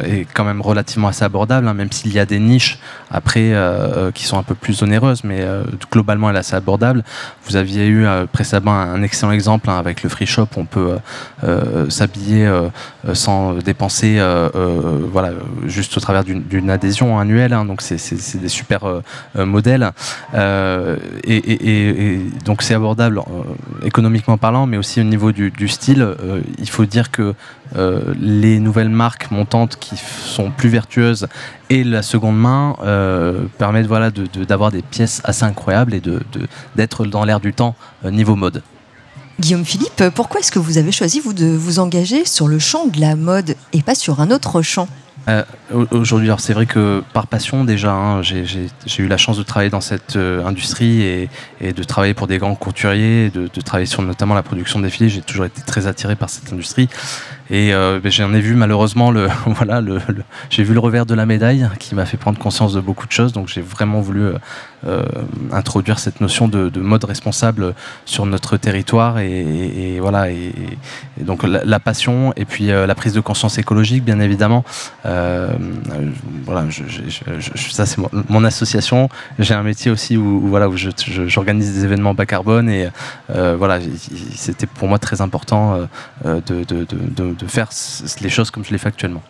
est 0.03 0.25
quand 0.33 0.43
même 0.43 0.61
relativement 0.61 1.07
assez 1.07 1.23
abordable, 1.23 1.67
hein, 1.67 1.73
même 1.73 1.91
s'il 1.91 2.11
y 2.13 2.19
a 2.19 2.25
des 2.25 2.39
niches 2.39 2.79
après 3.11 3.53
qui 4.13 4.25
sont 4.25 4.37
un 4.37 4.43
peu 4.43 4.55
plus 4.55 4.81
onéreuses, 4.81 5.23
mais 5.23 5.45
globalement, 5.91 6.29
elle 6.29 6.35
est 6.35 6.39
assez 6.39 6.55
abordable. 6.55 7.03
Vous 7.47 7.55
aviez 7.55 7.87
eu 7.87 8.05
précédemment 8.31 8.73
un 8.79 9.01
excellent 9.03 9.31
exemple 9.31 9.69
hein, 9.69 9.77
avec 9.77 10.03
le 10.03 10.09
free 10.09 10.25
shop. 10.25 10.47
On 10.57 10.65
peut 10.65 10.97
s'habiller 11.89 12.49
sans 13.13 13.53
dépenser, 13.53 14.19
voilà, 15.11 15.29
juste 15.65 15.95
au 15.97 15.99
travers 15.99 16.23
d'une 16.23 16.69
adhésion 16.69 17.19
annuelle. 17.19 17.53
hein. 17.53 17.65
donc 17.65 17.81
c'est- 17.81 17.95
des 18.39 18.49
super 18.49 18.81
modèles. 19.35 19.91
Et, 20.33 21.34
et- 21.37 22.19
donc 22.45 22.61
c'est 22.61 22.73
abordable 22.73 23.19
euh, 23.19 23.85
économiquement 23.85 24.37
parlant, 24.37 24.65
mais 24.65 24.77
aussi 24.77 25.01
au 25.01 25.03
niveau 25.03 25.31
du, 25.31 25.67
style. 25.67 26.01
Euh, 26.01 26.41
il 26.59 26.69
faut 26.69 26.85
dire 26.85 27.11
que 27.11 27.33
euh, 27.75 28.13
les 28.19 28.59
nouvelles 28.59 28.89
marques 28.89 29.31
montantes 29.31 29.77
qui 29.79 29.95
sont 29.97 30.51
plus 30.51 30.69
vertueuses 30.69 31.27
et 31.69 31.83
la 31.83 32.01
seconde 32.03 32.37
main 32.37 32.75
permettent 33.57 33.87
voilà, 33.87 34.11
d'avoir 34.47 34.71
des 34.71 34.81
pièces 34.81 35.21
assez 35.23 35.43
incroyables 35.43 35.93
et 35.93 36.01
d'être 36.75 37.05
dans 37.05 37.25
l'air 37.25 37.39
du 37.39 37.53
temps 37.53 37.75
niveau 38.03 38.35
mode. 38.35 38.61
Guillaume 39.39 39.65
Philippe, 39.65 40.03
pourquoi 40.13 40.39
est-ce 40.39 40.51
que 40.51 40.59
vous 40.59 40.77
avez 40.77 40.91
choisi, 40.91 41.19
vous, 41.19 41.33
de 41.33 41.47
vous 41.47 41.79
engager 41.79 42.23
sur 42.23 42.47
le 42.47 42.59
champ 42.59 42.85
de 42.85 43.01
la 43.01 43.15
mode 43.15 43.55
et 43.73 43.81
pas 43.81 43.95
sur 43.95 44.21
un 44.21 44.31
autre 44.31 44.61
champ? 44.61 44.87
Euh, 45.27 45.43
aujourd'hui, 45.91 46.27
alors 46.27 46.39
c'est 46.39 46.53
vrai 46.53 46.65
que 46.65 47.03
par 47.13 47.27
passion 47.27 47.63
déjà, 47.63 47.91
hein, 47.93 48.21
j'ai 48.21 48.67
eu 48.99 49.07
la 49.07 49.17
chance 49.17 49.37
de 49.37 49.43
travailler 49.43 49.71
dans 49.71 49.81
cette 49.81 50.15
euh, 50.17 50.45
industrie 50.45 51.01
et, 51.01 51.29
de 51.61 51.83
travailler 51.83 52.13
pour 52.13 52.27
des 52.27 52.37
grands 52.37 52.55
couturiers, 52.55 53.29
de, 53.29 53.49
de 53.51 53.61
travailler 53.61 53.87
sur 53.87 54.01
notamment 54.03 54.35
la 54.35 54.43
production 54.43 54.79
de 54.79 54.85
défilés. 54.85 55.09
J'ai 55.09 55.21
toujours 55.21 55.45
été 55.45 55.61
très 55.61 55.87
attiré 55.87 56.15
par 56.15 56.29
cette 56.29 56.51
industrie. 56.53 56.89
Et 57.51 57.73
euh, 57.73 57.99
ben, 58.01 58.11
j'en 58.11 58.33
ai 58.33 58.39
vu 58.39 58.55
malheureusement 58.55 59.11
le 59.11 59.27
voilà 59.45 59.79
le, 59.79 59.99
j'ai 60.49 60.63
vu 60.63 60.73
le 60.73 60.79
revers 60.79 61.05
de 61.05 61.13
la 61.13 61.27
médaille 61.27 61.69
qui 61.79 61.93
m'a 61.93 62.05
fait 62.05 62.17
prendre 62.17 62.39
conscience 62.39 62.73
de 62.73 62.81
beaucoup 62.81 63.05
de 63.05 63.11
choses. 63.11 63.33
Donc 63.33 63.49
j'ai 63.49 63.61
vraiment 63.61 64.01
voulu 64.01 64.21
euh, 64.21 64.33
euh 64.87 65.03
introduire 65.51 65.99
cette 65.99 66.21
notion 66.21 66.47
de, 66.47 66.69
de, 66.69 66.79
mode 66.79 67.03
responsable 67.03 67.75
sur 68.05 68.25
notre 68.25 68.57
territoire 68.57 69.19
et, 69.19 69.99
voilà 69.99 70.31
et, 70.31 70.53
donc 71.19 71.43
la, 71.43 71.79
passion 71.79 72.33
et 72.35 72.45
puis 72.45 72.67
la 72.67 72.95
prise 72.95 73.13
de 73.13 73.19
conscience 73.19 73.57
écologique 73.57 74.03
bien 74.03 74.19
évidemment. 74.19 74.63
Voilà, 75.03 76.65
ça 77.71 77.85
c'est 77.85 77.97
mon, 78.29 78.43
association. 78.43 79.09
J'ai 79.39 79.53
un 79.53 79.63
métier 79.63 79.91
aussi 79.91 80.17
où, 80.17 80.47
voilà 80.47 80.67
où 80.67 80.75
j'organise 80.75 81.73
des 81.73 81.85
événements 81.85 82.13
bas 82.13 82.25
carbone 82.25 82.69
et 82.69 82.89
voilà 83.29 83.79
c'était 84.35 84.67
pour 84.67 84.87
moi 84.87 84.99
très 84.99 85.21
important 85.21 85.87
de 86.23 87.34
de 87.35 87.47
faire 87.47 87.69
les 88.21 88.29
choses 88.29 88.51
comme 88.51 88.65
je 88.65 88.71
les 88.71 88.77
fais 88.77 88.87
actuellement. 88.87 89.23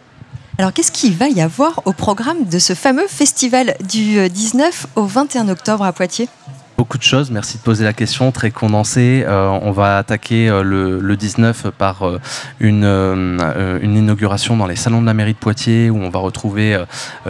Alors, 0.57 0.71
qu'est-ce 0.71 0.91
qu'il 0.91 1.15
va 1.15 1.27
y 1.27 1.41
avoir 1.41 1.81
au 1.85 1.91
programme 1.91 2.45
de 2.45 2.59
ce 2.59 2.73
fameux 2.73 3.07
festival 3.07 3.75
du 3.81 4.29
19 4.29 4.87
au 4.95 5.05
21 5.05 5.49
octobre 5.49 5.83
à 5.83 5.91
Poitiers? 5.91 6.29
Beaucoup 6.77 6.97
de 6.97 7.03
choses, 7.03 7.31
merci 7.31 7.57
de 7.57 7.63
poser 7.63 7.85
la 7.85 7.93
question, 7.93 8.33
très 8.33 8.51
condensée. 8.51 9.23
Euh, 9.25 9.47
on 9.61 9.71
va 9.71 9.97
attaquer 9.97 10.49
euh, 10.49 10.61
le, 10.61 10.99
le, 10.99 11.15
19 11.15 11.69
par 11.69 12.05
euh, 12.05 12.19
une, 12.59 13.95
inauguration 13.95 14.57
dans 14.57 14.67
les 14.67 14.75
salons 14.75 14.99
de 14.99 15.05
la 15.05 15.13
mairie 15.13 15.31
de 15.31 15.37
Poitiers 15.37 15.89
où 15.89 15.95
on 15.95 16.09
va 16.09 16.19
retrouver 16.19 16.77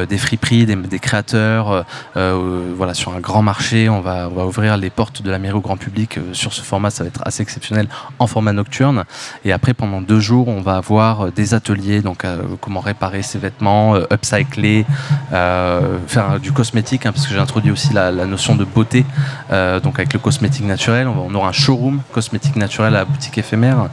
des 0.10 0.18
friperies, 0.18 0.66
des, 0.66 0.76
des 0.76 0.98
créateurs, 0.98 1.86
voilà, 2.16 2.96
sur 2.96 3.14
un 3.14 3.20
grand 3.20 3.44
marché. 3.44 3.88
On 3.88 4.02
va, 4.02 4.30
ouvrir 4.30 4.78
les 4.78 4.90
portes 4.90 5.22
de 5.22 5.30
la 5.30 5.38
mairie 5.38 5.56
au 5.56 5.62
grand 5.62 5.78
public 5.78 6.18
sur 6.34 6.52
ce 6.52 6.62
format, 6.62 6.90
ça 6.90 7.04
va 7.04 7.10
être 7.10 7.22
assez 7.24 7.44
exceptionnel 7.44 7.88
en 8.18 8.26
format 8.26 8.52
nocturne. 8.52 9.04
Et 9.44 9.52
après, 9.52 9.76
pendant 9.76 10.02
deux 10.02 10.20
jours, 10.20 10.48
on 10.48 10.62
va 10.62 10.78
avoir 10.78 11.32
des 11.32 11.54
ateliers, 11.54 12.02
donc 12.02 12.26
comment 12.62 12.80
réparer 12.80 13.22
ses 13.22 13.38
vêtements, 13.38 13.96
upcycler, 14.12 14.86
faire 15.30 16.40
du 16.42 16.52
cosmétique, 16.52 17.06
hein, 17.06 17.12
parce 17.12 17.28
que 17.28 17.34
j'ai 17.34 17.40
introduit 17.40 17.72
aussi 17.72 17.94
la 17.94 18.12
notion 18.12 18.56
de 18.56 18.66
beauté. 18.66 19.06
Euh, 19.52 19.80
donc 19.80 20.00
avec 20.00 20.14
le 20.14 20.20
cosmétique 20.20 20.66
naturel. 20.66 21.08
On, 21.08 21.34
aura 21.36 21.50
un 21.50 21.52
showroom 21.52 22.02
cosmétique 22.12 22.56
naturel 22.56 22.96
à 22.96 23.00
la 23.00 23.06
boutique 23.06 23.38
éphémère. 23.38 23.90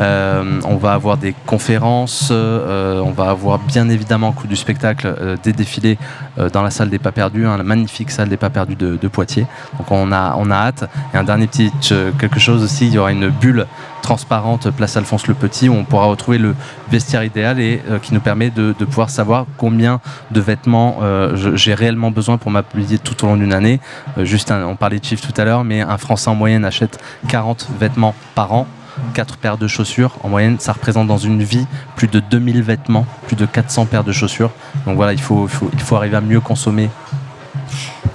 Euh, 0.00 0.60
on 0.64 0.76
va 0.76 0.92
avoir 0.92 1.16
des 1.16 1.34
conférences. 1.46 2.28
Euh, 2.30 3.00
on 3.00 3.12
va 3.12 3.30
avoir 3.30 3.58
bien 3.58 3.88
évidemment, 3.88 4.30
au 4.30 4.32
coup 4.32 4.46
du 4.46 4.56
spectacle, 4.56 5.14
des 5.42 5.52
défilés 5.52 5.98
dans 6.52 6.62
la 6.62 6.70
salle 6.70 6.90
des 6.90 6.98
pas 6.98 7.12
perdus, 7.12 7.46
hein, 7.46 7.56
la 7.56 7.64
magnifique 7.64 8.10
salle 8.10 8.28
des 8.28 8.36
pas 8.36 8.50
perdus 8.50 8.76
de, 8.76 8.96
de, 8.96 9.08
Poitiers. 9.08 9.46
Donc 9.78 9.90
on 9.90 10.12
a, 10.12 10.34
on 10.36 10.50
a 10.50 10.54
hâte. 10.54 10.90
Et 11.14 11.16
un 11.16 11.24
dernier 11.24 11.46
petit 11.46 11.72
quelque 12.18 12.38
chose 12.38 12.62
aussi, 12.62 12.86
il 12.86 12.94
y 12.94 12.98
aura 12.98 13.10
une 13.10 13.28
bulle 13.28 13.66
transparente 14.08 14.70
place 14.70 14.96
Alphonse 14.96 15.26
le 15.26 15.34
Petit 15.34 15.68
où 15.68 15.74
on 15.74 15.84
pourra 15.84 16.06
retrouver 16.06 16.38
le 16.38 16.54
vestiaire 16.90 17.22
idéal 17.24 17.60
et 17.60 17.82
euh, 17.90 17.98
qui 17.98 18.14
nous 18.14 18.20
permet 18.20 18.48
de, 18.48 18.72
pouvoir 18.72 19.10
savoir 19.10 19.44
combien 19.58 20.00
de 20.30 20.40
vêtements 20.40 21.00
euh, 21.02 21.54
j'ai 21.56 21.74
réellement 21.74 22.10
besoin 22.10 22.38
pour 22.38 22.50
m'habiller 22.50 22.98
tout 22.98 23.22
au 23.22 23.26
long 23.26 23.36
d'une 23.36 23.52
année. 23.52 23.80
Euh, 24.16 24.24
juste 24.24 24.50
on 24.50 24.76
parlait 24.76 24.98
de 24.98 25.04
chiffres 25.04 25.30
tout 25.30 25.38
à 25.38 25.44
l'heure, 25.44 25.62
mais 25.62 25.82
un 25.82 25.98
Français 25.98 26.30
en 26.30 26.34
moyenne 26.34 26.64
achète 26.64 26.98
40 27.28 27.68
vêtements 27.78 28.14
par 28.34 28.54
an. 28.54 28.66
4 29.12 29.36
paires 29.36 29.58
de 29.58 29.68
chaussures. 29.68 30.16
En 30.24 30.30
moyenne, 30.30 30.56
ça 30.58 30.72
représente 30.72 31.06
dans 31.06 31.18
une 31.18 31.42
vie 31.42 31.66
plus 31.94 32.08
de 32.08 32.18
2000 32.18 32.62
vêtements, 32.62 33.04
plus 33.26 33.36
de 33.36 33.44
400 33.44 33.84
paires 33.86 34.04
de 34.04 34.12
chaussures. 34.12 34.50
Donc 34.86 34.96
voilà, 34.96 35.12
il 35.12 35.20
faut 35.20 35.48
arriver 35.96 36.16
à 36.16 36.22
mieux 36.22 36.40
consommer 36.40 36.88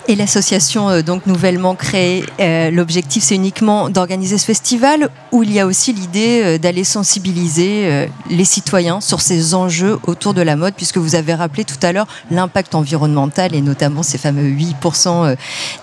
et 0.08 0.16
l'association 0.16 0.89
euh, 0.89 1.01
donc 1.01 1.26
nouvellement 1.26 1.76
créée, 1.76 2.26
euh, 2.39 2.72
l'objectif 2.72 3.24
c'est 3.24 3.36
uniquement 3.36 3.89
d'organiser 3.89 4.38
ce 4.38 4.45
festival 4.45 5.10
ou 5.32 5.43
il 5.43 5.51
y 5.51 5.60
a 5.60 5.66
aussi 5.66 5.93
l'idée 5.93 6.41
euh, 6.43 6.58
d'aller 6.58 6.84
sensibiliser 6.84 8.08
les 8.30 8.45
citoyens 8.45 9.01
sur 9.01 9.22
ces 9.22 9.54
enjeux 9.56 9.99
autour 10.06 10.34
de 10.34 10.41
la 10.41 10.56
mode 10.56 10.74
puisque 10.76 10.97
vous 10.97 11.16
avez 11.16 11.34
rappelé 11.34 11.64
tout 11.64 11.78
à 11.82 11.91
l'heure 11.91 12.08
l'impact 12.32 12.76
environnemental 12.76 13.56
et 13.56 13.62
notamment 13.62 14.04
ces 14.04 14.18
fameux 14.18 14.49
8% 14.49 15.08
euh, 15.08 15.36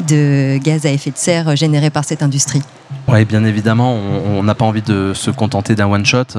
de 0.06 0.58
gaz 0.58 0.86
à 0.86 0.90
effet 0.90 1.10
de 1.10 1.16
serre 1.16 1.56
générés 1.56 1.90
par 1.90 2.04
cette 2.04 2.22
industrie. 2.22 2.62
Oui, 3.06 3.24
bien 3.24 3.44
évidemment, 3.44 3.94
on 3.94 4.42
n'a 4.42 4.54
pas 4.54 4.64
envie 4.64 4.82
de 4.82 5.12
se 5.14 5.30
contenter 5.30 5.74
d'un 5.76 5.86
one-shot. 5.86 6.38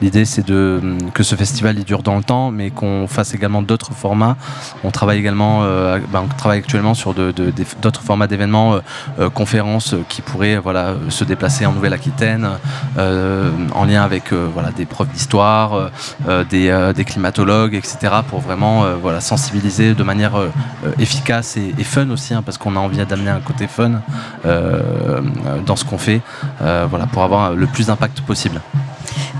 L'idée, 0.00 0.24
c'est 0.24 0.46
de 0.46 0.80
que 1.12 1.22
ce 1.22 1.36
festival 1.36 1.78
il 1.78 1.84
dure 1.84 2.02
dans 2.02 2.16
le 2.16 2.22
temps, 2.22 2.50
mais 2.50 2.70
qu'on 2.70 3.06
fasse 3.06 3.32
également 3.34 3.62
d'autres 3.62 3.92
formats. 3.92 4.36
On 4.82 4.90
travaille 4.90 5.18
également, 5.18 5.60
ben, 5.62 6.24
on 6.24 6.28
travaille 6.36 6.58
actuellement 6.58 6.94
sur 6.94 7.13
d'autres 7.14 7.42
de, 7.42 7.50
de, 7.50 7.98
formats 8.02 8.26
d'événements, 8.26 8.74
euh, 8.74 8.80
euh, 9.18 9.30
conférences 9.30 9.94
qui 10.08 10.22
pourraient 10.22 10.56
voilà, 10.58 10.94
se 11.08 11.24
déplacer 11.24 11.66
en 11.66 11.72
Nouvelle-Aquitaine, 11.72 12.48
euh, 12.98 13.50
en 13.74 13.84
lien 13.84 14.02
avec 14.02 14.32
voilà, 14.32 14.70
des 14.70 14.86
profs 14.86 15.08
d'histoire, 15.08 15.90
des, 16.50 16.92
des, 16.94 17.04
climatologues, 17.04 17.74
etc., 17.74 17.98
pour 18.28 18.40
vraiment 18.40 18.84
voilà, 19.00 19.20
sensibiliser 19.20 19.94
de 19.94 20.02
manière 20.02 20.34
efficace 20.98 21.56
et, 21.56 21.74
et, 21.78 21.84
fun 21.84 22.08
aussi, 22.10 22.34
hein, 22.34 22.42
parce 22.44 22.58
qu'on 22.58 22.76
a 22.76 22.78
envie 22.78 23.04
d'amener 23.04 23.30
un 23.30 23.40
côté 23.40 23.66
fun 23.66 24.02
dans 24.44 25.76
ce 25.76 25.84
qu'on 25.84 25.98
fait 25.98 26.20
euh, 26.62 26.86
voilà, 26.88 27.06
pour 27.06 27.22
avoir 27.22 27.54
le 27.54 27.66
plus 27.66 27.86
d'impact 27.86 28.20
possible. 28.22 28.60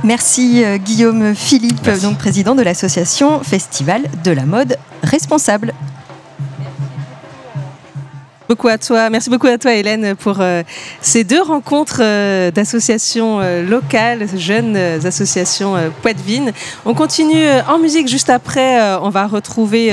Merci 0.03 0.63
euh, 0.65 0.77
Guillaume 0.77 1.35
Philippe, 1.35 1.81
Merci. 1.87 2.03
donc 2.03 2.19
président 2.19 2.55
de 2.55 2.63
l'association 2.63 3.41
Festival 3.43 4.03
de 4.23 4.31
la 4.31 4.45
mode 4.45 4.77
responsable 5.03 5.73
beaucoup 8.49 8.69
à 8.69 8.79
toi. 8.79 9.11
Merci 9.11 9.31
beaucoup 9.31 9.47
à 9.47 9.59
toi, 9.59 9.75
Hélène, 9.75 10.15
pour 10.17 10.37
euh, 10.41 10.63
ces 11.01 11.25
deux 11.25 11.43
rencontres 11.43 12.01
euh, 12.01 12.51
d'associations 12.51 13.41
euh, 13.41 13.63
locales, 13.63 14.27
jeunes 14.37 14.77
associations 14.77 15.75
Poitvine. 16.03 16.53
On 16.85 16.95
continue 16.95 17.47
en 17.69 17.79
musique 17.79 18.09
juste 18.09 18.31
après. 18.31 18.81
on 19.03 19.11
va 19.11 19.27
retrouver 19.27 19.93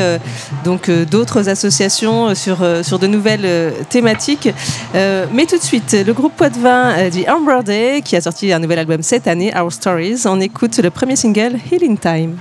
donc 0.63 0.89
d'autres 0.89 1.49
associations 1.49 2.35
sur, 2.35 2.57
sur 2.83 2.99
de 2.99 3.07
nouvelles 3.07 3.73
thématiques. 3.89 4.49
mais 4.93 5.45
tout 5.45 5.57
de 5.57 5.63
suite, 5.63 5.95
le 6.05 6.13
groupe 6.13 6.33
Poitvin 6.35 7.09
dit 7.09 7.25
Amber 7.29 7.63
Day, 7.63 8.01
qui 8.03 8.15
a 8.15 8.21
sorti 8.21 8.51
un 8.51 8.59
nouvel 8.59 8.79
album 8.79 9.01
cette 9.01 9.27
année, 9.27 9.53
Our 9.55 9.71
Stories. 9.71 10.21
On 10.25 10.39
écoute 10.39 10.77
le 10.77 10.89
premier 10.89 11.15
single, 11.15 11.57
Healing 11.71 11.97
Time. 11.97 12.37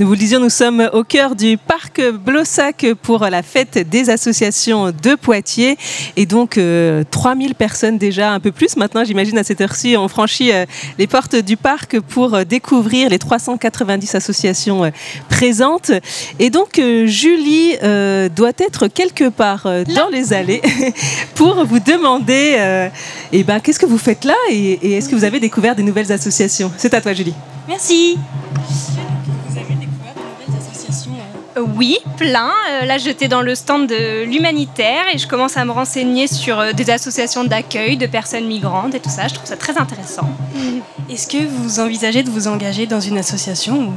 Nous 0.00 0.08
vous 0.08 0.14
le 0.14 0.18
disions, 0.18 0.40
nous 0.40 0.50
sommes 0.50 0.90
au 0.92 1.04
cœur 1.04 1.36
du 1.36 1.56
parc 1.56 2.02
Blossac 2.10 2.84
pour 3.00 3.20
la 3.20 3.44
fête 3.44 3.78
des 3.88 4.10
associations 4.10 4.86
de 4.86 5.14
Poitiers. 5.14 5.78
Et 6.16 6.26
donc, 6.26 6.58
euh, 6.58 7.04
3000 7.12 7.54
personnes 7.54 7.96
déjà, 7.96 8.32
un 8.32 8.40
peu 8.40 8.50
plus 8.50 8.76
maintenant, 8.76 9.04
j'imagine, 9.04 9.38
à 9.38 9.44
cette 9.44 9.60
heure-ci, 9.60 9.96
ont 9.96 10.08
franchi 10.08 10.50
euh, 10.50 10.66
les 10.98 11.06
portes 11.06 11.36
du 11.36 11.56
parc 11.56 12.00
pour 12.00 12.34
euh, 12.34 12.42
découvrir 12.42 13.08
les 13.08 13.20
390 13.20 14.16
associations 14.16 14.84
euh, 14.84 14.90
présentes. 15.28 15.92
Et 16.40 16.50
donc, 16.50 16.80
euh, 16.80 17.06
Julie 17.06 17.76
euh, 17.84 18.28
doit 18.28 18.50
être 18.58 18.88
quelque 18.88 19.28
part 19.28 19.66
euh, 19.66 19.84
dans 19.84 20.08
les 20.08 20.32
allées 20.32 20.62
pour 21.36 21.64
vous 21.64 21.78
demander 21.78 22.56
euh, 22.58 22.88
eh 23.30 23.44
ben, 23.44 23.60
qu'est-ce 23.60 23.78
que 23.78 23.86
vous 23.86 23.98
faites 23.98 24.24
là 24.24 24.34
et, 24.50 24.72
et 24.82 24.92
est-ce 24.94 25.08
que 25.08 25.14
vous 25.14 25.24
avez 25.24 25.38
découvert 25.38 25.76
des 25.76 25.84
nouvelles 25.84 26.10
associations? 26.10 26.72
C'est 26.76 26.94
à 26.94 27.00
toi, 27.00 27.12
Julie. 27.12 27.34
Merci. 27.68 28.18
Euh, 31.56 31.60
Oui, 31.76 31.98
plein. 32.16 32.50
Euh, 32.72 32.84
là, 32.84 32.98
j'étais 32.98 33.28
dans 33.28 33.40
le 33.42 33.54
stand 33.54 33.86
de 33.88 34.24
l'humanitaire 34.24 35.04
et 35.12 35.18
je 35.18 35.26
commence 35.26 35.56
à 35.56 35.64
me 35.64 35.72
renseigner 35.72 36.26
sur 36.26 36.58
euh, 36.58 36.72
des 36.72 36.90
associations 36.90 37.44
d'accueil 37.44 37.96
de 37.96 38.06
personnes 38.06 38.46
migrantes 38.46 38.94
et 38.94 39.00
tout 39.00 39.10
ça. 39.10 39.28
Je 39.28 39.34
trouve 39.34 39.46
ça 39.46 39.56
très 39.56 39.76
intéressant. 39.78 40.28
Est-ce 41.10 41.26
que 41.28 41.44
vous 41.46 41.80
envisagez 41.80 42.22
de 42.22 42.30
vous 42.30 42.48
engager 42.48 42.86
dans 42.86 43.00
une 43.00 43.18
association 43.18 43.92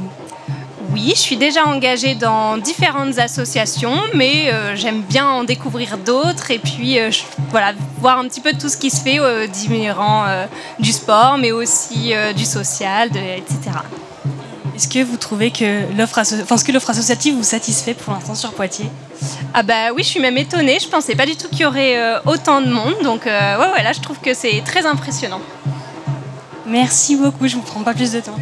Oui, 0.92 1.12
je 1.14 1.20
suis 1.20 1.36
déjà 1.36 1.64
engagée 1.66 2.14
dans 2.14 2.58
différentes 2.58 3.18
associations, 3.18 3.96
mais 4.14 4.50
euh, 4.52 4.76
j'aime 4.76 5.00
bien 5.02 5.26
en 5.26 5.44
découvrir 5.44 5.98
d'autres 5.98 6.50
et 6.50 6.58
puis 6.58 6.96
je- 7.10 7.22
voilà, 7.50 7.72
voir 8.00 8.18
un 8.18 8.24
petit 8.28 8.40
peu 8.40 8.52
tout 8.52 8.68
ce 8.68 8.76
qui 8.76 8.90
se 8.90 9.00
fait 9.00 9.18
différents 9.48 10.26
euh, 10.26 10.46
du 10.78 10.92
sport, 10.92 11.38
mais 11.38 11.52
aussi 11.52 12.12
du 12.36 12.44
social, 12.44 13.10
de- 13.10 13.18
etc. 13.18 13.70
Est-ce 14.78 14.86
que 14.86 15.02
vous 15.02 15.16
trouvez 15.16 15.50
que 15.50 15.92
l'offre 15.96 16.18
asso- 16.20 16.40
enfin, 16.40 16.54
est-ce 16.54 16.64
que 16.64 16.70
l'offre 16.70 16.90
associative 16.90 17.34
vous 17.34 17.42
satisfait 17.42 17.94
pour 17.94 18.12
l'instant 18.14 18.36
sur 18.36 18.52
Poitiers? 18.52 18.88
Ah 19.52 19.64
bah 19.64 19.90
oui, 19.92 20.04
je 20.04 20.08
suis 20.08 20.20
même 20.20 20.38
étonnée. 20.38 20.78
Je 20.80 20.86
pensais 20.86 21.16
pas 21.16 21.26
du 21.26 21.34
tout 21.34 21.48
qu'il 21.48 21.62
y 21.62 21.64
aurait 21.64 21.98
euh, 21.98 22.20
autant 22.26 22.60
de 22.60 22.70
monde. 22.70 22.94
Donc 23.02 23.26
euh, 23.26 23.58
ouais, 23.58 23.72
ouais, 23.72 23.82
là, 23.82 23.92
je 23.92 23.98
trouve 23.98 24.20
que 24.20 24.34
c'est 24.34 24.62
très 24.64 24.86
impressionnant. 24.86 25.40
Merci 26.64 27.16
beaucoup, 27.16 27.48
je 27.48 27.56
ne 27.56 27.60
vous 27.60 27.66
prends 27.66 27.80
pas 27.82 27.92
plus 27.92 28.12
de 28.12 28.20
temps. 28.20 28.36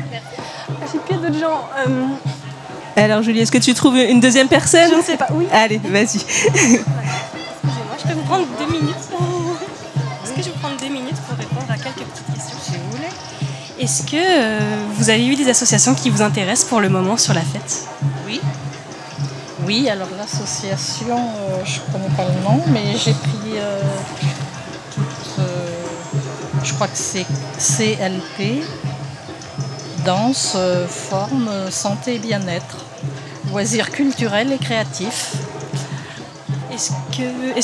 J'ai 0.92 0.98
plus 0.98 1.14
d'autres 1.22 1.40
gens. 1.40 1.66
euh, 1.88 2.04
Alors, 3.02 3.22
Julie, 3.22 3.40
est-ce 3.40 3.52
que 3.52 3.56
tu 3.56 3.72
trouves 3.72 3.96
une 3.96 4.20
deuxième 4.20 4.48
personne? 4.48 4.90
Je 4.90 4.96
ne 4.96 5.02
sais 5.02 5.16
pas, 5.16 5.28
oui. 5.32 5.46
Allez, 5.50 5.78
vas-y. 5.78 6.16
Excusez-moi, 6.18 6.84
je 7.98 8.08
peux 8.08 8.12
vous 8.14 8.24
prendre 8.24 8.44
deux 8.58 8.72
minutes 8.78 8.94
Est-ce 10.22 10.32
que 10.34 10.42
je 10.42 10.50
peux 10.50 10.58
prendre 10.60 10.75
Est-ce 13.86 14.02
que 14.02 14.16
euh, 14.16 14.58
vous 14.96 15.10
avez 15.10 15.24
eu 15.28 15.36
des 15.36 15.48
associations 15.48 15.94
qui 15.94 16.10
vous 16.10 16.20
intéressent 16.20 16.68
pour 16.68 16.80
le 16.80 16.88
moment 16.88 17.16
sur 17.16 17.32
la 17.32 17.42
fête? 17.42 17.86
Oui. 18.26 18.40
Oui, 19.64 19.88
alors 19.88 20.08
l'association, 20.18 21.16
euh, 21.16 21.64
je 21.64 21.78
ne 21.78 21.92
connais 21.92 22.16
pas 22.16 22.24
le 22.24 22.42
nom, 22.42 22.60
mais 22.72 22.96
j'ai 22.96 23.12
pris 23.12 23.52
euh, 23.54 23.80
toute, 24.92 25.44
je 26.64 26.74
crois 26.74 26.88
que 26.88 26.96
c'est 26.96 27.24
CLP, 27.58 28.64
danse, 30.04 30.56
forme, 30.88 31.48
santé 31.70 32.16
et 32.16 32.18
bien-être, 32.18 32.78
loisirs 33.52 33.92
culturels 33.92 34.50
et 34.50 34.58
créatifs. 34.58 35.36
Est-ce 36.74 36.90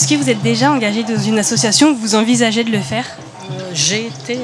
que, 0.07 0.15
que 0.15 0.23
vous 0.23 0.31
êtes 0.31 0.43
déjà 0.43 0.71
engagé 0.71 1.03
dans 1.03 1.21
une 1.21 1.41
association? 1.41 1.89
Ou 1.89 1.97
vous 1.97 2.15
envisagez 2.15 2.63
de 2.63 2.71
le 2.71 2.79
faire? 2.79 3.07
J'ai 3.75 4.07
été 4.07 4.39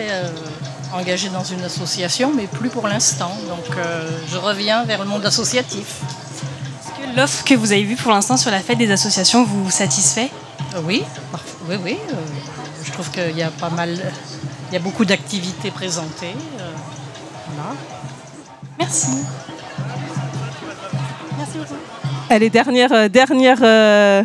engagée 0.92 1.28
dans 1.28 1.44
une 1.44 1.62
association, 1.64 2.32
mais 2.34 2.46
plus 2.46 2.68
pour 2.70 2.86
l'instant, 2.88 3.32
donc 3.48 3.76
euh, 3.76 4.08
je 4.30 4.36
reviens 4.38 4.84
vers 4.84 5.00
le 5.00 5.08
monde 5.08 5.24
associatif. 5.26 5.86
Est-ce 6.00 6.90
que 7.12 7.16
l'offre 7.16 7.44
que 7.44 7.54
vous 7.54 7.72
avez 7.72 7.84
vue 7.84 7.96
pour 7.96 8.12
l'instant 8.12 8.36
sur 8.36 8.50
la 8.50 8.60
fête 8.60 8.78
des 8.78 8.90
associations 8.90 9.44
vous 9.44 9.70
satisfait? 9.70 10.30
Euh, 10.74 10.80
Oui, 10.84 11.02
oui, 11.68 11.76
oui. 11.84 11.98
euh, 12.12 12.14
je 12.84 12.90
trouve 12.92 13.10
qu'il 13.10 13.36
y 13.36 13.42
a 13.42 13.50
pas 13.50 13.70
mal, 13.70 13.90
il 14.70 14.74
y 14.74 14.76
a 14.76 14.80
beaucoup 14.80 15.04
d'activités 15.04 15.70
présentées. 15.70 16.34
euh, 16.60 16.70
voilà. 17.54 17.74
Merci. 18.78 19.08
Merci 21.36 21.58
beaucoup. 21.58 21.74
Allez, 22.30 22.50
dernière, 22.50 23.10
dernière 23.10 23.58
euh, 23.62 24.22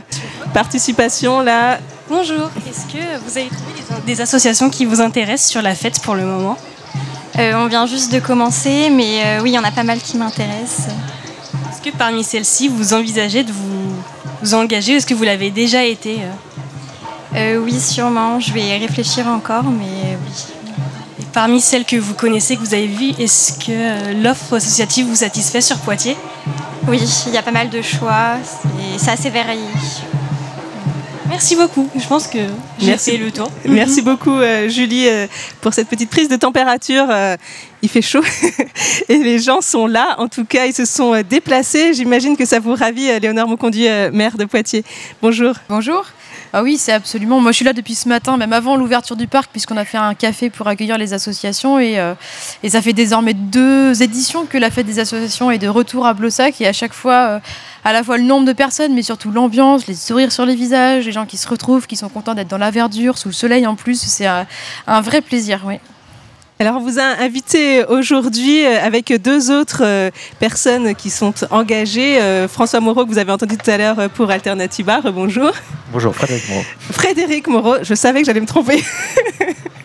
participation 0.54 1.42
là. 1.42 1.80
Bonjour. 2.10 2.50
Est-ce 2.68 2.86
que 2.92 3.18
vous 3.26 3.38
avez 3.38 3.48
trouvé 3.48 3.73
des, 4.06 4.22
associations 4.22 4.70
qui 4.70 4.86
vous 4.86 5.02
intéressent 5.02 5.50
sur 5.50 5.62
la 5.62 5.76
fête 5.76 6.00
pour 6.02 6.16
le 6.16 6.26
moment 6.26 6.58
Euh, 7.40 7.54
on 7.56 7.68
vient 7.68 7.88
juste 7.88 8.14
de 8.14 8.20
commencer, 8.20 8.92
mais 8.92 9.24
euh, 9.26 9.42
oui, 9.42 9.50
il 9.50 9.54
y 9.54 9.60
en 9.60 9.64
a 9.64 9.72
pas 9.72 9.84
mal 9.84 10.00
qui 10.00 10.18
m'intéressent. 10.18 10.88
Est-ce 11.72 11.82
que 11.82 11.96
parmi 11.96 12.24
celles-ci, 12.24 12.68
vous 12.68 12.94
envisagez 12.94 13.44
de 13.44 13.52
vous, 13.52 13.96
vous 14.44 14.54
engager? 14.54 14.94
Est-ce 14.94 15.08
que 15.08 15.16
vous 15.16 15.24
l'avez 15.24 15.50
déjà 15.50 15.84
été 15.84 16.20
euh? 17.36 17.58
Oui, 17.58 17.80
sûrement. 17.80 18.40
Je 18.40 18.54
vais 18.54 18.78
réfléchir 18.78 19.26
encore, 19.28 19.64
mais 19.64 20.16
oui. 20.24 20.46
Et 21.22 21.26
parmi 21.34 21.60
celles 21.60 21.86
que 21.86 21.96
vous 21.96 22.14
connaissez, 22.14 22.56
que 22.56 22.62
vous 22.62 22.76
avez 22.76 22.86
vues, 22.86 23.14
est-ce 23.18 23.54
que 23.54 24.14
l'offre 24.22 24.54
associative 24.58 25.08
vous 25.08 25.16
satisfait 25.16 25.62
sur 25.62 25.78
Poitiers? 25.78 26.18
Oui, 26.88 27.02
il 27.28 27.34
y 27.34 27.38
a 27.38 27.42
pas 27.42 27.52
mal 27.52 27.70
de 27.70 27.82
choix. 27.82 28.36
et 28.80 29.00
C'est 29.00 29.12
assez 29.12 29.32
varié. 29.32 29.60
Merci 31.34 31.56
beaucoup. 31.56 31.90
Je 31.96 32.08
pense 32.08 32.28
que 32.28 32.38
j'ai 32.78 32.86
Merci. 32.90 33.12
fait 33.12 33.18
le 33.18 33.32
tour. 33.32 33.50
Merci 33.66 34.04
beaucoup, 34.04 34.36
euh, 34.38 34.70
Julie, 34.70 35.08
euh, 35.08 35.26
pour 35.62 35.74
cette 35.74 35.88
petite 35.88 36.12
prise 36.12 36.30
de 36.30 36.36
température. 36.36 37.08
Euh, 37.10 37.38
il 37.82 37.90
fait 37.90 38.04
chaud 38.04 38.24
et 39.10 39.18
les 39.18 39.40
gens 39.40 39.60
sont 39.60 39.88
là. 39.88 40.14
En 40.20 40.28
tout 40.28 40.46
cas, 40.46 40.68
ils 40.68 40.76
se 40.76 40.86
sont 40.86 41.20
déplacés. 41.28 41.96
J'imagine 41.96 42.38
que 42.38 42.46
ça 42.46 42.60
vous 42.60 42.76
ravit, 42.76 43.20
Léonore 43.20 43.48
Monconduit, 43.48 43.88
euh, 43.88 44.12
maire 44.14 44.38
de 44.38 44.46
Poitiers. 44.46 44.84
Bonjour. 45.24 45.56
Bonjour. 45.70 46.06
Ah 46.56 46.62
oui, 46.62 46.78
c'est 46.78 46.92
absolument. 46.92 47.42
Moi, 47.42 47.52
je 47.52 47.56
suis 47.56 47.66
là 47.66 47.74
depuis 47.74 47.96
ce 47.96 48.08
matin, 48.08 48.38
même 48.38 48.54
avant 48.54 48.76
l'ouverture 48.76 49.16
du 49.16 49.26
parc, 49.26 49.50
puisqu'on 49.50 49.76
a 49.76 49.86
fait 49.86 49.98
un 49.98 50.14
café 50.14 50.52
pour 50.52 50.68
accueillir 50.68 51.00
les 51.00 51.12
associations. 51.12 51.80
Et, 51.80 51.98
euh, 52.00 52.14
ça 52.70 52.80
fait 52.80 52.94
désormais 52.94 53.34
deux 53.34 54.04
éditions 54.04 54.46
que 54.46 54.60
la 54.60 54.70
fête 54.70 54.86
des 54.86 55.00
associations 55.00 55.50
est 55.50 55.58
de 55.58 55.68
retour 55.68 56.06
à 56.06 56.14
Blossac. 56.14 56.62
Et 56.62 56.68
à 56.68 56.74
chaque 56.74 56.94
fois, 56.94 57.14
euh, 57.14 57.40
à 57.84 57.92
la 57.92 58.04
fois 58.04 58.20
le 58.20 58.24
nombre 58.24 58.46
de 58.46 58.54
personnes, 58.54 58.94
mais 58.94 59.02
surtout 59.02 59.32
l'ambiance, 59.32 59.88
les 59.88 59.96
sourires 59.96 60.32
sur 60.32 60.46
les 60.46 60.54
visages, 60.54 61.08
les 61.08 61.12
gens 61.12 61.26
qui 61.26 61.38
se 61.38 61.48
retrouvent, 61.48 61.88
qui 61.88 61.96
sont 61.96 62.10
contents 62.10 62.36
d'être 62.36 62.50
dans 62.50 62.60
la 62.60 62.70
verdure, 62.70 63.18
sous 63.18 63.30
le 63.30 63.34
soleil 63.34 63.66
en 63.66 63.74
plus. 63.74 64.00
C'est 64.00 64.28
un, 64.28 64.46
un 64.86 65.02
vrai 65.02 65.22
plaisir, 65.22 65.64
oui. 65.66 65.80
Alors, 66.64 66.78
on 66.78 66.80
vous 66.80 66.98
a 66.98 67.04
invité 67.20 67.84
aujourd'hui 67.84 68.66
euh, 68.66 68.82
avec 68.82 69.12
deux 69.22 69.52
autres 69.52 69.82
euh, 69.84 70.12
personnes 70.40 70.96
qui 70.96 71.10
sont 71.10 71.34
engagées. 71.52 72.22
Euh, 72.22 72.48
François 72.48 72.80
Moreau, 72.80 73.04
que 73.04 73.10
vous 73.10 73.18
avez 73.18 73.34
entendu 73.34 73.58
tout 73.58 73.70
à 73.70 73.78
l'heure 73.78 74.00
euh, 74.00 74.08
pour 74.08 74.32
Alternativa. 74.32 75.02
Bonjour. 75.14 75.52
Bonjour, 75.92 76.16
Frédéric 76.16 76.48
Moreau. 76.48 76.64
Frédéric 76.90 77.48
Moreau, 77.50 77.76
je 77.82 77.94
savais 77.94 78.22
que 78.22 78.28
j'allais 78.28 78.40
me 78.40 78.46
tromper. 78.46 78.82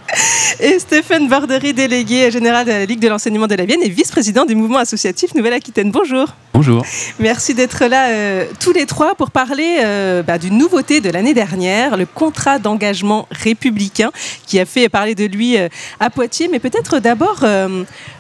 et 0.61 0.79
Stéphane 0.79 1.29
Bordery, 1.29 1.75
délégué 1.75 2.31
général 2.31 2.67
de 2.67 2.71
la 2.73 2.85
Ligue 2.85 3.01
de 3.01 3.09
l'enseignement 3.09 3.47
de 3.47 3.55
la 3.55 3.65
Vienne 3.65 3.83
et 3.83 3.89
vice-président 3.89 4.45
du 4.45 4.55
mouvement 4.55 4.79
associatif 4.79 5.35
Nouvelle-Aquitaine. 5.35 5.91
Bonjour. 5.91 6.35
Bonjour. 6.53 6.85
Merci 7.21 7.55
d'être 7.55 7.85
là 7.87 8.09
euh, 8.09 8.47
tous 8.59 8.73
les 8.73 8.85
trois 8.85 9.15
pour 9.15 9.31
parler 9.31 9.79
euh, 9.85 10.25
bah, 10.25 10.39
d'une 10.39 10.59
nouveauté 10.59 11.01
de 11.01 11.09
l'année 11.09 11.33
dernière, 11.33 11.97
le 11.97 12.05
contrat 12.05 12.59
d'engagement 12.59 13.29
républicain 13.31 14.11
qui 14.47 14.59
a 14.59 14.65
fait 14.65 14.89
parler 14.89 15.15
de 15.15 15.25
lui 15.25 15.57
euh, 15.57 15.69
à 16.01 16.11
Poitiers. 16.11 16.49
Mais 16.49 16.59
peut-être 16.59 16.99
d'abord 16.99 17.45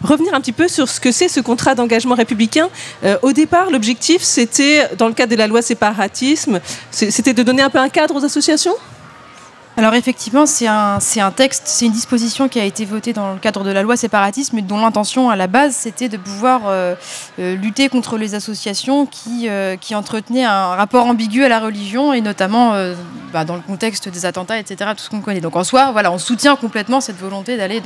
revenir 0.02 0.34
un 0.34 0.40
petit 0.40 0.52
peu 0.52 0.68
sur 0.68 0.88
ce 0.88 1.00
que 1.00 1.10
c'est 1.10 1.28
ce 1.28 1.40
contrat 1.40 1.74
d'engagement 1.74 2.14
républicain. 2.14 2.68
Au 3.22 3.32
départ, 3.32 3.70
l'objectif, 3.70 4.22
c'était, 4.22 4.88
dans 4.96 5.08
le 5.08 5.14
cadre 5.14 5.32
de 5.32 5.36
la 5.36 5.46
loi 5.46 5.62
séparatisme, 5.62 6.60
c'était 6.90 7.34
de 7.34 7.42
donner 7.42 7.62
un 7.62 7.70
peu 7.70 7.78
un 7.78 7.88
cadre 7.88 8.14
aux 8.14 8.24
associations? 8.24 8.74
Alors 9.78 9.94
effectivement, 9.94 10.44
c'est 10.44 10.66
un, 10.66 10.98
texte, 11.30 11.62
c'est 11.66 11.86
une 11.86 11.92
disposition 11.92 12.48
qui 12.48 12.58
a 12.58 12.64
été 12.64 12.84
votée 12.84 13.12
dans 13.12 13.34
le 13.34 13.38
cadre 13.38 13.62
de 13.62 13.70
la 13.70 13.82
loi 13.82 13.96
séparatisme, 13.96 14.58
et 14.58 14.62
dont 14.62 14.80
l'intention 14.80 15.30
à 15.30 15.36
la 15.36 15.46
base, 15.46 15.76
c'était 15.76 16.08
de 16.08 16.16
pouvoir 16.16 16.62
euh, 16.66 16.96
euh, 17.38 17.54
lutter 17.54 17.88
contre 17.88 18.18
les 18.18 18.34
associations 18.34 19.06
qui, 19.06 19.48
euh, 19.48 19.76
qui 19.76 19.94
entretenaient 19.94 20.42
un 20.42 20.74
rapport 20.74 21.06
ambigu 21.06 21.44
à 21.44 21.48
la 21.48 21.60
religion, 21.60 22.12
et 22.12 22.20
notamment 22.20 22.72
bah, 23.32 23.44
dans 23.44 23.54
le 23.54 23.60
contexte 23.60 24.08
des 24.08 24.26
attentats, 24.26 24.58
etc., 24.58 24.90
tout 24.96 25.04
ce 25.04 25.10
qu'on 25.10 25.20
connaît. 25.20 25.40
Donc 25.40 25.54
en 25.54 25.62
soi, 25.62 25.92
voilà, 25.92 26.10
on 26.10 26.18
soutient 26.18 26.56
complètement 26.56 27.00
cette 27.00 27.18
volonté 27.20 27.56
d'aller 27.56 27.80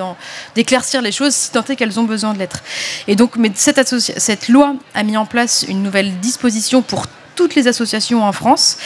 d'éclaircir 0.55 1.03
les 1.03 1.13
choses, 1.13 1.35
si 1.35 1.53
tant 1.53 1.63
est 1.65 1.77
qu'elles 1.77 2.01
ont 2.01 2.05
besoin 2.05 2.33
de 2.33 2.39
l'être. 2.39 2.63
Et 3.07 3.17
donc, 3.17 3.37
mais 3.37 3.53
cette 3.55 4.49
loi 4.49 4.77
a 4.95 5.03
mis 5.03 5.19
en 5.19 5.27
place 5.27 5.67
une 5.69 5.83
nouvelle 5.83 6.19
disposition 6.21 6.81
pour 6.81 7.05
toutes 7.37 7.55
les 7.55 7.69
associations 7.69 8.25
en 8.25 8.33
France, 8.33 8.77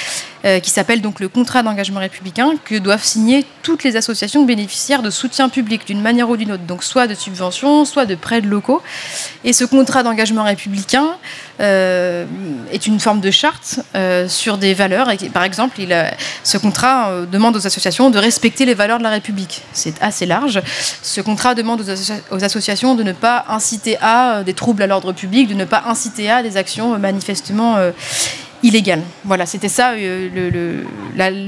euh, 0.47 0.60
qui 0.60 0.70
s'appelle 0.70 1.01
donc 1.02 1.20
le 1.20 1.28
contrat 1.28 1.62
d'engagement 1.62 2.01
républicain, 2.01 2.52
que 2.64 2.77
doivent 2.77 3.02
signer 3.05 3.44
toutes 3.62 3.82
les 3.85 3.97
associations 3.97 4.44
bénéficiaires 4.44 5.02
de 5.02 5.10
soutien 5.10 5.48
public 5.48 5.86
d'une 5.86 6.01
manière 6.01 6.31
ou 6.31 6.36
d'une 6.36 6.52
autre, 6.52 6.62
donc 6.62 6.85
soit 6.85 7.06
de 7.06 7.14
subventions, 7.14 7.85
soit 7.85 8.06
de 8.06 8.14
prêts 8.14 8.40
locaux. 8.40 8.81
Et 9.44 9.52
ce 9.52 9.64
contrat 9.64 10.02
d'engagement 10.02 10.44
républicain 10.44 11.09
euh, 11.60 12.24
est 12.73 12.86
une 12.86 13.01
forme 13.01 13.20
de 13.20 13.31
charte 13.31 13.81
euh, 13.94 14.28
sur 14.28 14.56
des 14.56 14.74
valeurs. 14.74 15.09
Par 15.32 15.44
exemple, 15.44 15.81
ce 16.44 16.59
contrat 16.59 17.10
demande 17.31 17.56
aux 17.56 17.66
associations 17.66 18.10
de 18.10 18.18
respecter 18.18 18.64
les 18.64 18.74
valeurs 18.74 18.98
de 18.98 19.05
la 19.05 19.10
République. 19.10 19.62
C'est 19.73 20.01
assez 20.02 20.27
large. 20.27 20.60
Ce 21.02 21.20
contrat 21.20 21.55
demande 21.55 21.81
aux, 21.81 21.90
associa- 21.90 22.20
aux 22.31 22.44
associations 22.44 22.94
de 22.94 23.02
ne 23.02 23.12
pas 23.12 23.44
inciter 23.48 23.98
à 24.01 24.43
des 24.44 24.55
troubles 24.55 24.82
à 24.82 24.86
l'ordre 24.86 25.12
public, 25.12 25.48
de 25.48 25.55
ne 25.55 25.64
pas 25.64 25.82
inciter 25.86 26.31
à 26.31 26.43
des 26.43 26.56
actions 26.56 26.98
manifestement 26.98 27.77
illégales. 28.62 29.03
Voilà, 29.24 29.47
c'était 29.47 29.69
ça 29.69 29.93
euh, 29.93 30.83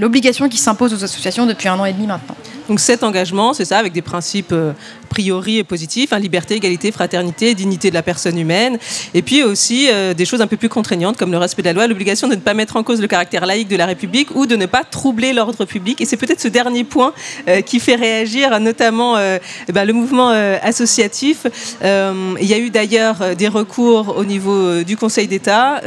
l'obligation 0.01 0.49
qui 0.49 0.59
s'impose 0.59 0.93
aux 0.93 1.05
associations 1.05 1.47
depuis 1.47 1.69
un 1.69 1.79
an 1.79 1.85
et 1.85 1.93
demi 1.93 2.07
maintenant. 2.07 2.37
Donc 2.69 2.81
cet 2.81 3.03
engagement, 3.03 3.55
c'est 3.55 3.65
ça, 3.65 3.79
avec 3.79 3.95
des 3.95 4.03
principes 4.03 4.53
euh, 4.53 4.73
priori 5.09 5.57
et 5.57 5.65
positifs, 5.65 6.13
hein, 6.13 6.19
liberté, 6.19 6.55
égalité, 6.57 6.93
fraternité, 6.93 7.55
dignité 7.55 7.89
de 7.89 7.95
la 7.95 8.03
personne 8.03 8.39
humaine, 8.39 8.79
et 9.15 9.23
puis 9.23 9.43
aussi 9.43 9.89
euh, 9.91 10.13
des 10.13 10.27
choses 10.27 10.43
un 10.43 10.47
peu 10.47 10.59
plus 10.59 10.69
contraignantes 10.69 11.17
comme 11.17 11.33
le 11.33 11.39
respect 11.39 11.63
de 11.63 11.69
la 11.69 11.73
loi, 11.73 11.87
l'obligation 11.87 12.29
de 12.29 12.35
ne 12.35 12.41
pas 12.41 12.53
mettre 12.53 12.77
en 12.77 12.83
cause 12.83 13.01
le 13.01 13.07
caractère 13.07 13.47
laïque 13.47 13.69
de 13.69 13.77
la 13.77 13.87
République 13.87 14.29
ou 14.35 14.45
de 14.45 14.55
ne 14.55 14.67
pas 14.67 14.85
troubler 14.85 15.33
l'ordre 15.33 15.65
public. 15.65 16.03
Et 16.03 16.05
c'est 16.05 16.19
peut-être 16.19 16.41
ce 16.41 16.49
dernier 16.49 16.85
point 16.85 17.15
euh, 17.49 17.63
qui 17.63 17.81
fait 17.81 17.95
réagir 17.95 18.59
notamment 18.61 19.19
eh 19.19 19.73
ben, 19.73 19.85
le 19.85 19.93
mouvement 19.93 20.29
associatif. 20.29 21.47
Il 21.83 22.47
y 22.47 22.55
a 22.55 22.59
eu 22.59 22.71
d'ailleurs 22.71 23.37
des 23.37 23.49
recours 23.49 24.17
au 24.17 24.25
niveau 24.25 24.83
du 24.83 24.97
Conseil 24.97 25.29
d'État. 25.29 25.81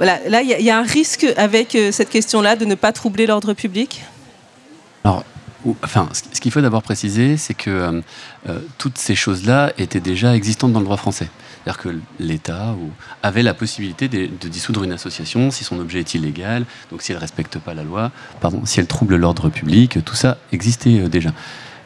Là, 0.00 0.42
il 0.42 0.48
y, 0.48 0.70
a- 0.70 0.78
un 0.78 0.82
risque 0.82 1.26
avec 1.36 1.74
euh, 1.74 1.90
cette 1.90 2.10
question-là 2.10 2.56
de 2.56 2.64
ne 2.64 2.74
pas 2.74 2.92
troubler 2.92 3.26
l'ordre 3.26 3.52
public? 3.52 4.04
Alors, 5.02 5.24
enfin, 5.82 6.08
ce 6.12 6.40
qu'il 6.40 6.52
faut 6.52 6.60
d'abord 6.60 6.82
préciser, 6.82 7.36
c'est 7.36 7.54
que 7.54 7.70
euh, 7.70 8.00
euh, 8.48 8.60
toutes 8.78 8.98
ces 8.98 9.16
choses-là 9.16 9.72
étaient 9.76 10.00
déjà 10.00 10.36
existantes 10.36 10.72
dans 10.72 10.78
le 10.78 10.84
droit 10.84 10.96
français. 10.96 11.28
C'est-à-dire 11.64 11.82
que 11.82 11.88
l'État 12.20 12.76
avait 13.22 13.42
la 13.42 13.54
possibilité 13.54 14.08
de, 14.08 14.48
dissoudre 14.48 14.84
une 14.84 14.92
association 14.92 15.50
si 15.50 15.64
son 15.64 15.80
objet 15.80 15.98
est 15.98 16.14
illégal, 16.14 16.64
donc 16.90 17.02
si 17.02 17.10
elle 17.12 17.18
ne 17.18 17.20
respecte 17.20 17.58
pas 17.58 17.74
la 17.74 17.82
loi, 17.82 18.10
pardon, 18.40 18.62
si 18.64 18.80
elle 18.80 18.86
trouble 18.86 19.16
l'ordre 19.16 19.50
public, 19.50 19.98
tout 20.04 20.14
ça 20.14 20.38
existait 20.52 21.08
déjà. 21.08 21.30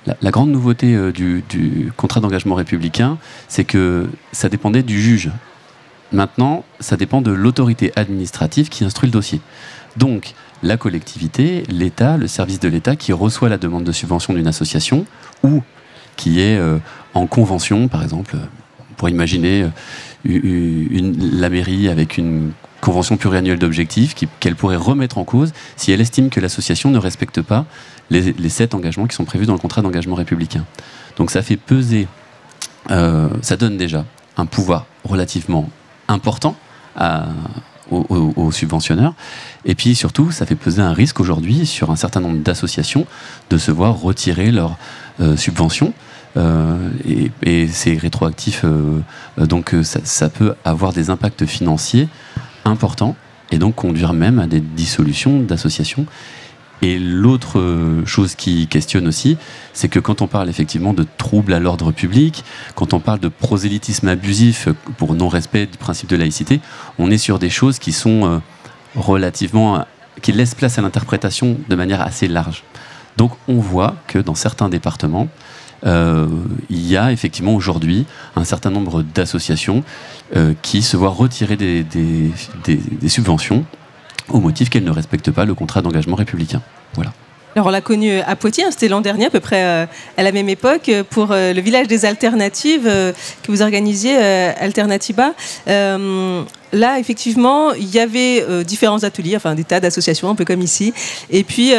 La, 0.07 0.31
grande 0.31 0.51
nouveauté 0.51 1.13
du 1.13 1.93
contrat 1.97 2.21
d'engagement 2.21 2.55
républicain, 2.55 3.19
c'est 3.49 3.65
que 3.65 4.09
ça 4.33 4.49
dépendait 4.49 4.83
du 4.83 5.01
juge. 5.01 5.31
Maintenant, 6.13 6.65
ça 6.81 6.97
dépend 6.97 7.23
de 7.23 7.31
l'autorité 7.31 7.93
administrative 7.97 8.69
qui 8.69 8.85
instruit 8.85 9.09
le 9.09 9.13
dossier. 9.13 9.41
Donc, 9.97 10.35
la 10.63 10.77
collectivité, 10.77 11.65
l'État, 11.69 12.17
le 12.17 12.27
service 12.27 12.61
de 12.61 12.69
l'État 12.69 12.97
qui 12.97 13.13
reçoit 13.13 13.49
la 13.49 13.59
demande 13.59 13.85
de 13.85 13.93
subvention 13.93 14.35
d'une 14.35 14.47
association 14.47 15.07
ou 15.43 15.63
qui 16.17 16.41
est 16.41 16.57
euh, 16.57 16.79
en 17.15 17.27
convention, 17.27 17.89
par 17.89 18.03
exemple, 18.03 18.37
pourrait 18.97 19.11
imaginer 19.11 19.67
euh, 20.29 21.13
la 21.33 21.49
mairie 21.49 21.89
avec 21.89 22.19
une 22.19 22.53
convention 22.81 23.17
pluriannuelle 23.17 23.59
d'objectifs 23.59 24.15
qu'elle 24.41 24.57
pourrait 24.57 24.77
remettre 24.77 25.19
en 25.19 25.25
cause 25.25 25.53
si 25.77 25.93
elle 25.93 26.01
estime 26.01 26.31
que 26.31 26.41
l'association 26.41 26.91
ne 26.91 26.99
respecte 26.99 27.41
pas 27.41 27.65
les, 28.11 28.33
les 28.33 28.49
sept 28.49 28.75
engagements 28.75 29.07
qui 29.07 29.15
sont 29.15 29.25
prévus 29.25 29.47
dans 29.47 29.53
le 29.53 29.59
contrat 29.59 29.83
d'engagement 29.83 30.17
républicain. 30.17 30.65
Donc 31.17 31.31
ça 31.31 31.43
fait 31.43 31.57
peser, 31.57 32.09
euh, 32.91 33.29
ça 33.41 33.57
donne 33.57 33.77
déjà 33.77 34.05
un 34.37 34.47
pouvoir 34.47 34.87
relativement 35.05 35.71
important 36.09 36.57
à- 36.97 37.27
aux, 37.91 38.51
subventionneurs. 38.53 39.15
Et 39.65 39.74
puis 39.74 39.95
surtout, 39.95 40.31
ça 40.31 40.47
fait 40.47 40.55
peser 40.55 40.81
un 40.83 40.93
risque 40.93 41.20
aujourd'hui 41.20 41.66
sur 41.66 41.91
un 41.91 41.97
certain 41.97 42.20
nombre 42.20 42.39
d'associations 42.39 43.07
de 43.51 43.59
se 43.59 43.70
voir 43.70 44.01
retirer 44.01 44.51
leurs 44.51 44.77
euh, 45.20 45.37
subventions. 45.37 45.93
Euh, 46.39 46.89
et 47.43 47.66
c'est 47.69 47.95
rétroactif, 47.99 48.62
euh, 48.65 49.01
euh, 49.39 49.47
donc 49.47 49.74
euh, 49.74 49.83
ça 49.83 50.31
peut 50.31 50.55
avoir 50.65 50.95
des 50.95 51.11
impacts 51.11 51.45
financiers 51.45 52.09
importants 52.65 53.16
et 53.51 53.59
donc 53.59 53.74
conduire 53.74 54.15
même 54.15 54.39
à 54.39 54.47
des 54.47 54.61
dissolutions 54.61 55.41
d'associations. 55.41 56.07
Et 56.83 56.99
l'autre 56.99 57.61
euh, 57.61 58.05
chose 58.05 58.35
qui 58.35 58.67
questionne 58.67 59.07
aussi, 59.07 59.39
c'est 59.73 59.89
que 59.89 60.01
quand 60.01 60.21
on 60.21 60.27
parle 60.27 60.49
effectivement 60.49 60.93
de 60.93 61.07
troubles 61.17 61.55
à 61.55 61.61
l'ordre 61.61 61.93
public, 61.93 62.45
quand 62.75 62.93
on 62.93 62.99
parle 62.99 63.21
de 63.21 63.29
prosélytisme 63.29 64.09
abusif 64.09 64.69
pour 64.99 65.15
non-respect 65.15 65.67
du 65.67 65.79
principe 65.79 66.11
de 66.11 66.17
laïcité, 66.17 66.61
on 66.99 67.09
est 67.13 67.19
sur 67.19 67.39
des 67.39 67.51
choses 67.51 67.79
qui 67.79 67.93
sont 67.93 68.27
euh, 68.27 68.39
relativement. 68.97 69.87
qui 70.21 70.33
laissent 70.33 70.57
place 70.57 70.79
à 70.79 70.83
l'interprétation 70.83 71.57
de 71.69 71.77
manière 71.77 72.03
assez 72.03 72.27
large. 72.27 72.65
Donc 73.17 73.33
on 73.47 73.61
voit 73.61 73.95
que 74.09 74.19
dans 74.19 74.35
certains 74.35 74.69
départements, 74.69 75.29
euh, 75.87 76.27
il 76.69 76.85
y 76.87 76.97
a 76.97 77.13
effectivement 77.13 77.55
aujourd'hui 77.55 78.07
un 78.37 78.45
certain 78.45 78.71
nombre 78.71 79.03
d'associations 79.03 79.85
qui 80.63 80.81
se 80.83 80.97
voient 80.97 81.11
retirer 81.11 81.57
des 81.57 82.31
subventions 83.09 83.67
au 84.28 84.40
motif 84.40 84.70
qu'elles 84.70 84.85
ne 84.85 84.90
respectent 84.90 85.31
pas 85.31 85.44
le 85.44 85.55
contrat 85.55 85.82
d'engagement 85.82 86.16
républicain. 86.16 86.62
Voilà. 86.94 87.12
Alors 87.55 87.66
on 87.66 87.70
l'a 87.70 87.82
connu 87.82 88.11
euh, 88.11 88.23
à 88.27 88.35
Poitiers, 88.35 88.65
hein, 88.65 88.70
c'était 88.70 88.89
l'an 88.89 89.03
dernier 89.03 89.27
à 89.27 89.31
peu 89.31 89.40
près 89.40 89.62
euh, 89.62 89.86
à 90.16 90.23
la 90.23 90.32
même 90.32 90.49
époque 90.49 90.89
euh, 90.89 91.05
pour 91.09 91.28
le 91.32 91.61
village 91.61 91.86
des 91.86 92.07
alternatives 92.07 92.85
que 92.85 93.53
vous 93.53 93.62
organisiez 93.62 94.16
Alternatiba. 94.16 95.35
Là 95.66 96.99
effectivement 96.99 97.73
il 97.73 97.90
y 97.90 97.99
avait 97.99 98.65
différents 98.65 99.05
ateliers, 99.05 99.36
enfin 99.36 99.55
des 99.55 99.65
tas 99.65 99.81
d'associations 99.81 100.31
un 100.31 100.35
peu 100.35 100.44
comme 100.44 100.62
ici, 100.62 100.94
et 101.31 101.44
puis 101.44 101.74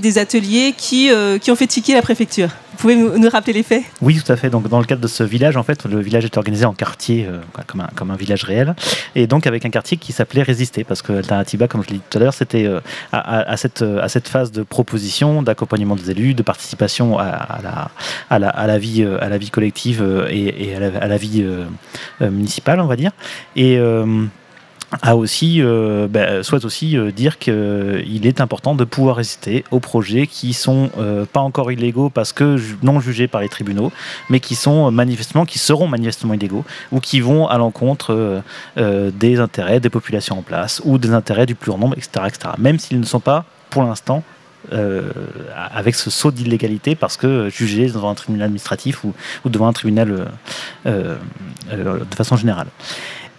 des 0.00 0.18
ateliers 0.18 0.74
qui 0.76 1.10
qui 1.40 1.50
ont 1.50 1.56
fait 1.56 1.66
tiquer 1.66 1.94
la 1.94 2.02
préfecture. 2.02 2.48
Pouvez 2.84 2.96
nous, 2.96 3.30
rappeler 3.30 3.54
les 3.54 3.62
faits? 3.62 3.82
Oui, 4.02 4.20
tout 4.22 4.30
à 4.30 4.36
fait. 4.36 4.50
Donc, 4.50 4.68
dans 4.68 4.78
le 4.78 4.84
cadre 4.84 5.00
de 5.00 5.08
ce 5.08 5.24
village, 5.24 5.56
en 5.56 5.62
fait, 5.62 5.86
le 5.86 6.00
village 6.00 6.26
est 6.26 6.36
organisé 6.36 6.66
en 6.66 6.74
quartier, 6.74 7.26
euh, 7.26 7.38
comme, 7.66 7.80
un, 7.80 7.88
comme 7.94 8.10
un 8.10 8.14
village 8.14 8.44
réel, 8.44 8.74
et 9.14 9.26
donc 9.26 9.46
avec 9.46 9.64
un 9.64 9.70
quartier 9.70 9.96
qui 9.96 10.12
s'appelait 10.12 10.42
Résister, 10.42 10.84
parce 10.84 11.00
que 11.00 11.14
Alternativa, 11.14 11.66
comme 11.66 11.82
je 11.82 11.88
l'ai 11.88 11.94
dit 11.94 12.02
tout 12.10 12.18
à 12.18 12.20
l'heure, 12.20 12.34
c'était 12.34 12.66
euh, 12.66 12.80
à, 13.10 13.56
cette, 13.56 13.80
à 13.80 14.06
cette 14.10 14.28
phase 14.28 14.52
de 14.52 14.62
proposition, 14.62 15.42
d'accompagnement 15.42 15.96
des 15.96 16.10
élus, 16.10 16.34
de 16.34 16.42
participation 16.42 17.18
à, 17.18 17.58
la, 17.62 17.90
à, 18.28 18.38
la, 18.38 18.50
à 18.50 18.66
la 18.66 18.78
vie, 18.78 19.02
euh, 19.02 19.16
à 19.24 19.30
la 19.30 19.38
vie 19.38 19.48
collective 19.48 20.04
et, 20.28 20.76
à, 20.76 21.08
la, 21.08 21.16
vie 21.16 21.42
municipale, 22.20 22.80
on 22.80 22.86
va 22.86 22.96
dire. 22.96 23.12
Et 23.56 23.78
a 25.02 25.16
aussi, 25.16 25.60
euh, 25.60 26.06
ben, 26.08 26.42
souhaite 26.42 26.64
aussi 26.64 26.96
euh, 26.96 27.10
dire 27.10 27.38
qu'il 27.38 28.26
est 28.26 28.40
important 28.40 28.74
de 28.74 28.84
pouvoir 28.84 29.16
résister 29.16 29.64
aux 29.70 29.80
projets 29.80 30.26
qui 30.26 30.52
sont 30.52 30.90
euh, 30.98 31.24
pas 31.24 31.40
encore 31.40 31.72
illégaux 31.72 32.10
parce 32.10 32.32
que 32.32 32.56
non 32.82 33.00
jugés 33.00 33.28
par 33.28 33.40
les 33.40 33.48
tribunaux, 33.48 33.92
mais 34.30 34.40
qui 34.40 34.54
sont 34.54 34.86
euh, 34.86 34.90
manifestement, 34.90 35.44
qui 35.44 35.58
seront 35.58 35.88
manifestement 35.88 36.34
illégaux 36.34 36.64
ou 36.92 37.00
qui 37.00 37.20
vont 37.20 37.46
à 37.46 37.58
l'encontre 37.58 38.14
euh, 38.14 38.40
euh, 38.78 39.10
des 39.10 39.40
intérêts 39.40 39.80
des 39.80 39.90
populations 39.90 40.38
en 40.38 40.42
place 40.42 40.80
ou 40.84 40.98
des 40.98 41.12
intérêts 41.12 41.46
du 41.46 41.54
plus 41.54 41.70
grand 41.70 41.78
nombre, 41.78 41.96
etc., 41.96 42.26
etc. 42.26 42.54
Même 42.58 42.78
s'ils 42.78 43.00
ne 43.00 43.06
sont 43.06 43.20
pas, 43.20 43.44
pour 43.70 43.82
l'instant, 43.82 44.22
euh, 44.72 45.02
avec 45.74 45.94
ce 45.94 46.08
saut 46.08 46.30
d'illégalité 46.30 46.94
parce 46.94 47.18
que 47.18 47.50
jugés 47.50 47.86
devant 47.88 48.10
un 48.10 48.14
tribunal 48.14 48.46
administratif 48.46 49.04
ou, 49.04 49.12
devant 49.44 49.68
un 49.68 49.74
tribunal 49.74 50.10
euh, 50.10 50.24
euh, 50.86 51.16
euh, 51.70 51.98
de 51.98 52.14
façon 52.14 52.36
générale. 52.36 52.68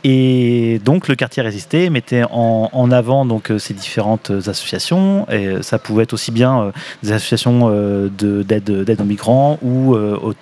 Et 0.07 0.79
donc 0.85 1.07
le 1.07 1.15
quartier 1.15 1.41
résisté 1.41 1.89
mettait 1.89 2.21
en, 2.29 2.91
avant 2.91 3.25
donc 3.25 3.49
euh, 3.49 3.57
ces 3.57 3.73
différentes 3.73 4.29
associations. 4.29 5.25
Et 5.31 5.47
euh, 5.47 5.61
ça 5.63 5.79
pouvait 5.79 6.03
être 6.03 6.13
aussi 6.13 6.31
bien 6.31 6.61
euh, 6.61 6.71
des 7.01 7.11
associations 7.11 7.71
euh, 7.71 8.07
de- 8.15 8.43
d'aide 8.43 9.01
aux 9.01 9.03
migrants 9.03 9.57
ou 9.63 9.95
euh, 9.95 10.35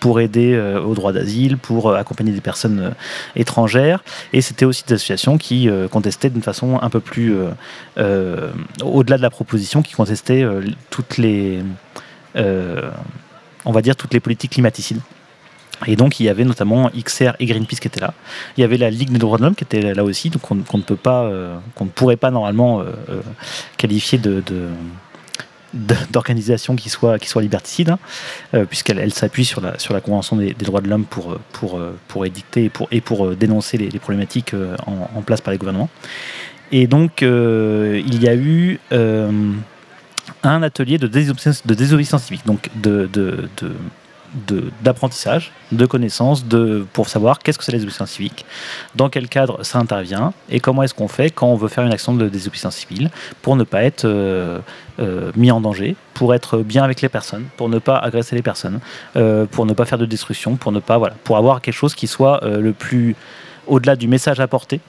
pour, 0.00 0.20
aider 0.20 0.54
euh, 0.54 0.80
au 0.80 0.94
droit 0.94 1.12
d'asile, 1.12 1.58
pour 1.58 1.90
euh, 1.90 1.96
accompagner 1.96 2.32
des 2.32 2.40
personnes 2.40 2.80
euh, 2.80 2.90
étrangères. 3.36 4.02
Et 4.32 4.40
c'était 4.40 4.64
aussi 4.64 4.84
des 4.86 4.94
associations 4.94 5.36
qui 5.36 5.68
euh, 5.68 5.86
contestaient 5.86 6.30
d'une 6.30 6.40
façon 6.40 6.78
un 6.80 6.88
peu 6.88 7.00
plus 7.00 7.34
euh, 7.34 7.50
euh, 7.98 8.50
au-delà 8.82 9.18
de 9.18 9.22
la 9.22 9.30
proposition, 9.30 9.82
qui 9.82 9.92
contestaient 9.92 10.42
euh, 10.42 10.62
toutes 10.88 11.18
les 11.18 11.62
euh, 12.36 12.90
on 13.66 13.72
va 13.72 13.82
dire 13.82 13.96
toutes 13.96 14.14
les 14.14 14.20
politiques 14.20 14.52
climaticides. 14.52 15.00
Et 15.86 15.96
donc 15.96 16.20
il 16.20 16.24
y 16.24 16.28
avait 16.28 16.44
notamment 16.44 16.90
XR 16.90 17.32
et 17.38 17.46
Greenpeace 17.46 17.80
qui 17.80 17.88
étaient 17.88 18.00
là. 18.00 18.14
Il 18.56 18.60
y 18.60 18.64
avait 18.64 18.76
la 18.76 18.90
Ligue 18.90 19.10
des 19.10 19.18
droits 19.18 19.38
de 19.38 19.42
l'homme 19.42 19.54
qui 19.54 19.64
était 19.64 19.94
là 19.94 20.04
aussi, 20.04 20.30
donc 20.30 20.42
qu'on 20.42 20.78
ne 20.78 20.82
peut 20.82 20.96
pas, 20.96 21.24
euh, 21.24 21.56
qu'on 21.74 21.86
ne 21.86 21.90
pourrait 21.90 22.16
pas 22.16 22.30
normalement 22.30 22.80
euh, 22.80 22.84
euh, 23.08 23.20
qualifier 23.76 24.20
d'organisation 25.72 26.76
qui 26.76 26.90
soit, 26.90 27.18
qui 27.18 27.28
soit 27.28 27.42
liberticide, 27.42 27.90
hein, 27.90 28.64
puisqu'elle 28.66 28.98
elle 28.98 29.14
s'appuie 29.14 29.44
sur 29.44 29.60
la, 29.60 29.78
sur 29.78 29.94
la 29.94 30.00
Convention 30.00 30.36
des, 30.36 30.52
droits 30.54 30.80
de 30.80 30.88
l'homme 30.88 31.04
pour, 31.04 31.38
pour, 31.52 31.80
pour 32.08 32.26
édicter 32.26 32.64
et 32.64 32.70
pour, 32.70 32.88
et 32.90 33.00
pour 33.00 33.34
dénoncer 33.36 33.78
les, 33.78 33.98
problématiques 33.98 34.54
en, 34.86 35.22
place 35.22 35.40
par 35.40 35.52
les 35.52 35.58
gouvernements. 35.58 35.88
Et 36.72 36.86
donc 36.86 37.22
il 37.22 38.22
y 38.22 38.28
a 38.28 38.34
eu 38.34 38.80
un 40.42 40.62
atelier 40.62 40.98
de 40.98 41.06
désobéissance, 41.06 42.22
civique, 42.24 42.46
donc 42.46 42.68
de- 42.74 43.08
de- 43.12 43.48
d'apprentissage, 44.82 45.52
de, 45.72 45.86
connaissances, 45.86 46.46
de, 46.46 46.86
pour 46.92 47.08
savoir 47.08 47.40
qu'est-ce 47.40 47.58
que 47.58 47.64
c'est 47.64 47.72
la 47.72 47.78
désobéissance 47.78 48.10
civique, 48.10 48.44
dans 48.94 49.08
quel 49.08 49.28
cadre 49.28 49.64
ça 49.64 49.78
intervient 49.78 50.32
et 50.50 50.60
comment 50.60 50.82
est-ce 50.82 50.94
qu'on 50.94 51.08
fait 51.08 51.30
quand 51.30 51.48
on 51.48 51.56
veut 51.56 51.68
faire 51.68 51.84
une 51.84 51.92
action 51.92 52.14
de 52.14 52.28
désobéissance 52.28 52.76
civile 52.76 53.10
pour 53.42 53.56
ne 53.56 53.64
pas 53.64 53.82
être 53.82 54.04
euh, 54.04 54.60
euh, 55.00 55.32
mis 55.36 55.50
en 55.50 55.60
danger, 55.60 55.96
pour 56.14 56.34
être 56.34 56.58
bien 56.58 56.84
avec 56.84 57.00
les 57.00 57.08
personnes, 57.08 57.46
pour 57.56 57.68
ne 57.68 57.78
pas 57.78 57.98
agresser 57.98 58.36
les 58.36 58.42
personnes, 58.42 58.80
euh, 59.16 59.46
pour 59.46 59.66
ne 59.66 59.72
pas 59.72 59.84
faire 59.84 59.98
de 59.98 60.06
destruction, 60.06 60.56
pour 60.56 60.70
ne 60.70 60.80
pas 60.80 60.98
voilà, 60.98 61.14
pour 61.24 61.36
avoir 61.36 61.60
quelque 61.60 61.74
chose 61.74 61.94
qui 61.94 62.06
soit 62.06 62.40
le 62.44 62.72
plus 62.72 63.16
au-delà 63.66 63.96
du 63.96 64.08
message 64.08 64.40
apporté. 64.40 64.80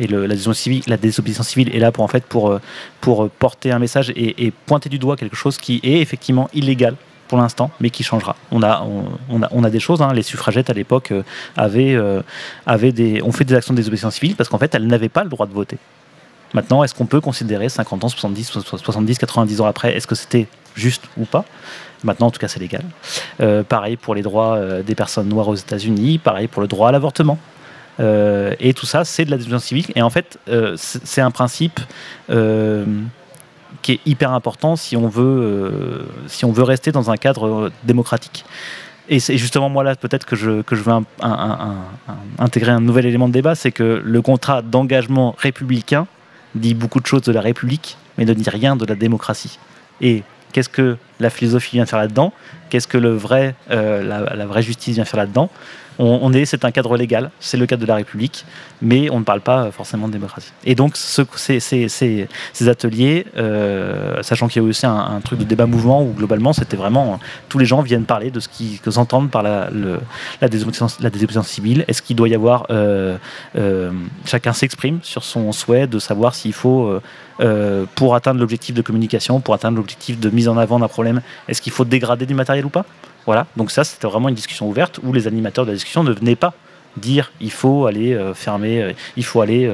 Et 0.00 0.06
la, 0.06 0.96
désobéissance 0.96 1.48
civile, 1.48 1.74
est 1.74 1.80
là 1.80 1.90
pour 1.90 2.04
en 2.04 2.08
fait 2.08 2.24
pour, 2.24 2.56
pour 3.00 3.28
porter 3.30 3.72
un 3.72 3.80
message 3.80 4.12
et 4.14 4.52
pointer 4.66 4.88
du 4.88 5.00
doigt 5.00 5.16
quelque 5.16 5.34
chose 5.34 5.56
qui 5.56 5.80
est 5.82 6.00
effectivement 6.00 6.48
illégal 6.54 6.94
pour 7.28 7.38
l'instant, 7.38 7.70
mais 7.80 7.90
qui 7.90 8.02
changera. 8.02 8.34
On 8.50 8.62
a, 8.62 8.84
on, 9.30 9.42
a, 9.42 9.48
on 9.52 9.62
a 9.62 9.70
des 9.70 9.80
choses. 9.80 10.00
hein. 10.02 10.12
Les 10.14 10.22
suffragettes 10.22 10.70
à 10.70 10.72
l'époque 10.72 11.12
euh, 11.12 11.22
avaient, 11.56 11.94
euh, 11.94 12.22
avaient 12.66 12.92
des, 12.92 13.22
ont 13.22 13.32
fait 13.32 13.44
des 13.44 13.54
actions 13.54 13.74
de 13.74 13.76
désobéissance 13.76 14.14
civile 14.14 14.34
parce 14.34 14.48
qu'en 14.48 14.58
fait 14.58 14.74
elles 14.74 14.86
n'avaient 14.86 15.08
pas 15.08 15.22
le 15.22 15.30
droit 15.30 15.46
de 15.46 15.52
voter. 15.52 15.78
Maintenant, 16.54 16.82
est-ce 16.82 16.94
qu'on 16.94 17.06
peut 17.06 17.20
considérer 17.20 17.68
50 17.68 18.04
ans, 18.04 18.08
70, 18.08 18.60
70, 18.76 19.18
90 19.18 19.60
ans 19.60 19.66
après, 19.66 19.94
est-ce 19.94 20.06
que 20.06 20.14
c'était 20.14 20.48
juste 20.74 21.04
ou 21.18 21.26
pas? 21.26 21.44
Maintenant, 22.02 22.28
en 22.28 22.30
tout 22.30 22.38
cas, 22.38 22.48
c'est 22.48 22.60
légal. 22.60 22.84
Euh, 23.40 23.62
pareil 23.62 23.96
pour 23.98 24.14
les 24.14 24.22
droits 24.22 24.58
des 24.82 24.94
personnes 24.94 25.28
noires 25.28 25.48
aux 25.48 25.56
États-Unis, 25.56 26.16
pareil 26.18 26.48
pour 26.48 26.62
le 26.62 26.68
droit 26.68 26.88
à 26.88 26.92
l'avortement. 26.92 27.38
Et 28.00 28.72
tout 28.74 28.86
ça, 28.86 29.04
c'est 29.04 29.24
de 29.26 29.30
la 29.30 29.36
désobéissance 29.36 29.64
civique. 29.64 29.92
Et 29.96 30.02
en 30.02 30.08
fait, 30.08 30.38
c'est 30.76 31.20
un 31.20 31.32
principe 31.32 31.80
qui 33.88 33.92
est 33.94 34.00
hyper 34.04 34.32
important 34.32 34.76
si 34.76 34.98
on 34.98 35.08
veut, 35.08 35.24
euh, 35.24 36.06
si 36.26 36.44
on 36.44 36.52
veut 36.52 36.62
rester 36.62 36.92
dans 36.92 37.10
un 37.10 37.16
cadre 37.16 37.46
euh, 37.46 37.72
démocratique. 37.84 38.44
Et 39.08 39.18
c'est 39.18 39.38
justement 39.38 39.70
moi 39.70 39.82
là 39.82 39.96
peut-être 39.96 40.26
que 40.26 40.36
je, 40.36 40.60
que 40.60 40.76
je 40.76 40.82
veux 40.82 40.92
intégrer 42.38 42.70
un 42.70 42.80
nouvel 42.80 43.06
élément 43.06 43.28
de 43.28 43.32
débat, 43.32 43.54
c'est 43.54 43.72
que 43.72 44.02
le 44.04 44.20
contrat 44.20 44.60
d'engagement 44.60 45.34
républicain 45.38 46.06
dit 46.54 46.74
beaucoup 46.74 47.00
de 47.00 47.06
choses 47.06 47.22
de 47.22 47.32
la 47.32 47.40
République, 47.40 47.96
mais 48.18 48.26
ne 48.26 48.34
dit 48.34 48.50
rien 48.50 48.76
de 48.76 48.84
la 48.84 48.94
démocratie. 48.94 49.58
Et 50.02 50.22
qu'est-ce 50.52 50.68
que 50.68 50.98
la 51.18 51.30
philosophie 51.30 51.76
vient 51.76 51.86
faire 51.86 51.98
là-dedans? 51.98 52.34
Qu'est-ce 52.68 52.88
que 52.88 52.98
le 52.98 53.16
vrai, 53.16 53.54
euh, 53.70 54.02
la 54.04 54.44
vraie 54.44 54.60
justice 54.60 54.96
vient 54.96 55.06
faire 55.06 55.20
là-dedans? 55.20 55.48
On, 55.98 56.32
est, 56.32 56.44
c'est 56.44 56.64
un 56.64 56.70
cadre 56.70 56.96
légal, 56.96 57.30
c'est 57.40 57.56
le 57.56 57.66
cadre 57.66 57.82
de 57.82 57.86
la 57.86 57.96
République, 57.96 58.44
mais 58.80 59.10
on 59.10 59.18
ne 59.18 59.24
parle 59.24 59.40
pas 59.40 59.64
euh, 59.64 59.70
forcément 59.72 60.06
de 60.06 60.12
démocratie. 60.12 60.52
Et 60.64 60.74
donc, 60.74 60.96
ce- 60.96 61.22
ces, 61.36 62.68
ateliers, 62.68 63.26
euh, 63.36 64.22
sachant 64.22 64.48
qu'il 64.48 64.62
y 64.62 64.64
a 64.64 64.68
aussi 64.68 64.86
un, 64.86 65.20
truc 65.24 65.38
de 65.40 65.44
débat 65.44 65.66
mouvement 65.66 66.02
où 66.02 66.12
globalement, 66.12 66.52
c'était 66.52 66.76
vraiment 66.76 67.18
tous 67.48 67.58
les 67.58 67.66
gens 67.66 67.82
viennent 67.82 68.04
parler 68.04 68.30
de 68.30 68.40
ce 68.40 68.48
qu'ils 68.48 68.80
que 68.80 68.90
s'entendent 68.90 69.30
par 69.30 69.42
la, 69.42 69.68
la, 70.40 70.48
désobéissance, 70.48 70.98
civile. 71.48 71.84
Est-ce 71.88 72.02
qu'il 72.02 72.16
doit 72.16 72.28
y 72.28 72.34
avoir 72.34 72.66
euh, 72.70 73.16
chacun 74.24 74.52
s'exprime 74.52 75.00
sur 75.02 75.24
son 75.24 75.50
souhait 75.52 75.86
de 75.86 75.98
savoir 75.98 76.34
s'il 76.34 76.52
faut 76.52 77.00
euh, 77.40 77.84
pour 77.94 78.14
atteindre 78.14 78.40
l'objectif 78.40 78.74
de 78.74 78.82
communication, 78.82 79.40
pour 79.40 79.54
atteindre 79.54 79.76
l'objectif 79.76 80.18
de 80.18 80.30
mise 80.30 80.48
en 80.48 80.56
avant 80.56 80.78
d'un 80.78 80.88
problème, 80.88 81.20
est-ce 81.48 81.62
qu'il 81.62 81.72
faut 81.72 81.84
dégrader 81.84 82.26
du 82.26 82.34
matériel 82.34 82.66
ou 82.66 82.70
pas? 82.70 82.84
Voilà, 83.26 83.46
donc 83.56 83.70
ça 83.70 83.84
c'était 83.84 84.06
vraiment 84.06 84.28
une 84.28 84.34
discussion 84.34 84.68
ouverte 84.68 85.00
où 85.02 85.12
les 85.12 85.26
animateurs 85.26 85.64
de 85.64 85.70
la 85.70 85.74
discussion 85.74 86.02
ne 86.02 86.12
venaient 86.12 86.36
pas 86.36 86.54
dire 86.96 87.30
il 87.40 87.52
faut 87.52 87.86
aller 87.86 88.14
euh, 88.14 88.34
fermer, 88.34 88.82
euh, 88.82 88.92
il 89.16 89.24
faut 89.24 89.40
aller 89.40 89.70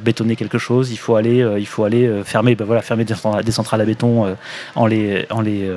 bétonner 0.00 0.36
quelque 0.36 0.58
chose, 0.58 0.90
il 0.92 0.96
faut 0.96 1.16
aller, 1.16 1.46
il 1.58 1.66
faut 1.66 1.84
aller 1.84 2.22
fermer, 2.24 2.54
ben 2.54 2.64
voilà, 2.64 2.82
fermer 2.82 3.04
des 3.04 3.52
centrales, 3.52 3.80
à 3.80 3.84
béton 3.84 4.36
en 4.74 4.86
les, 4.86 5.26
en 5.30 5.40
les, 5.40 5.70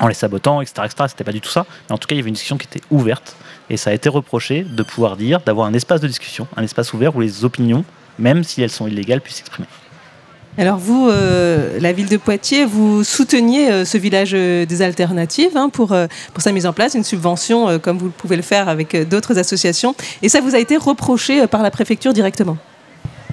en 0.00 0.08
les 0.08 0.14
sabotant, 0.14 0.60
etc., 0.60 0.82
etc. 0.84 1.04
C'était 1.08 1.24
pas 1.24 1.32
du 1.32 1.40
tout 1.40 1.50
ça. 1.50 1.66
Mais 1.88 1.94
en 1.94 1.98
tout 1.98 2.06
cas, 2.06 2.14
il 2.14 2.18
y 2.18 2.20
avait 2.20 2.28
une 2.28 2.34
discussion 2.34 2.58
qui 2.58 2.66
était 2.66 2.84
ouverte 2.90 3.36
et 3.70 3.76
ça 3.76 3.90
a 3.90 3.92
été 3.92 4.08
reproché 4.08 4.64
de 4.64 4.82
pouvoir 4.82 5.16
dire, 5.16 5.40
d'avoir 5.40 5.66
un 5.66 5.74
espace 5.74 6.00
de 6.00 6.06
discussion, 6.06 6.46
un 6.56 6.62
espace 6.62 6.92
ouvert 6.92 7.16
où 7.16 7.20
les 7.20 7.44
opinions, 7.44 7.84
même 8.18 8.44
si 8.44 8.62
elles 8.62 8.70
sont 8.70 8.86
illégales, 8.86 9.20
puissent 9.20 9.36
s'exprimer. 9.36 9.66
Alors 10.58 10.76
vous, 10.76 11.08
euh, 11.08 11.78
la 11.80 11.92
ville 11.92 12.08
de 12.08 12.18
Poitiers, 12.18 12.66
vous 12.66 13.04
souteniez 13.04 13.70
euh, 13.70 13.84
ce 13.86 13.96
village 13.96 14.32
euh, 14.34 14.66
des 14.66 14.82
alternatives 14.82 15.56
hein, 15.56 15.70
pour, 15.70 15.96
pour 16.34 16.42
sa 16.42 16.52
mise 16.52 16.66
en 16.66 16.74
place, 16.74 16.94
une 16.94 17.04
subvention 17.04 17.78
comme 17.78 17.96
vous 17.96 18.10
pouvez 18.10 18.36
le 18.36 18.42
faire 18.42 18.68
avec 18.68 19.08
d'autres 19.08 19.38
associations. 19.38 19.94
Et 20.20 20.28
ça 20.28 20.40
vous 20.40 20.54
a 20.54 20.58
été 20.58 20.76
reproché 20.76 21.46
par 21.46 21.62
la 21.62 21.70
préfecture 21.70 22.12
directement? 22.12 22.58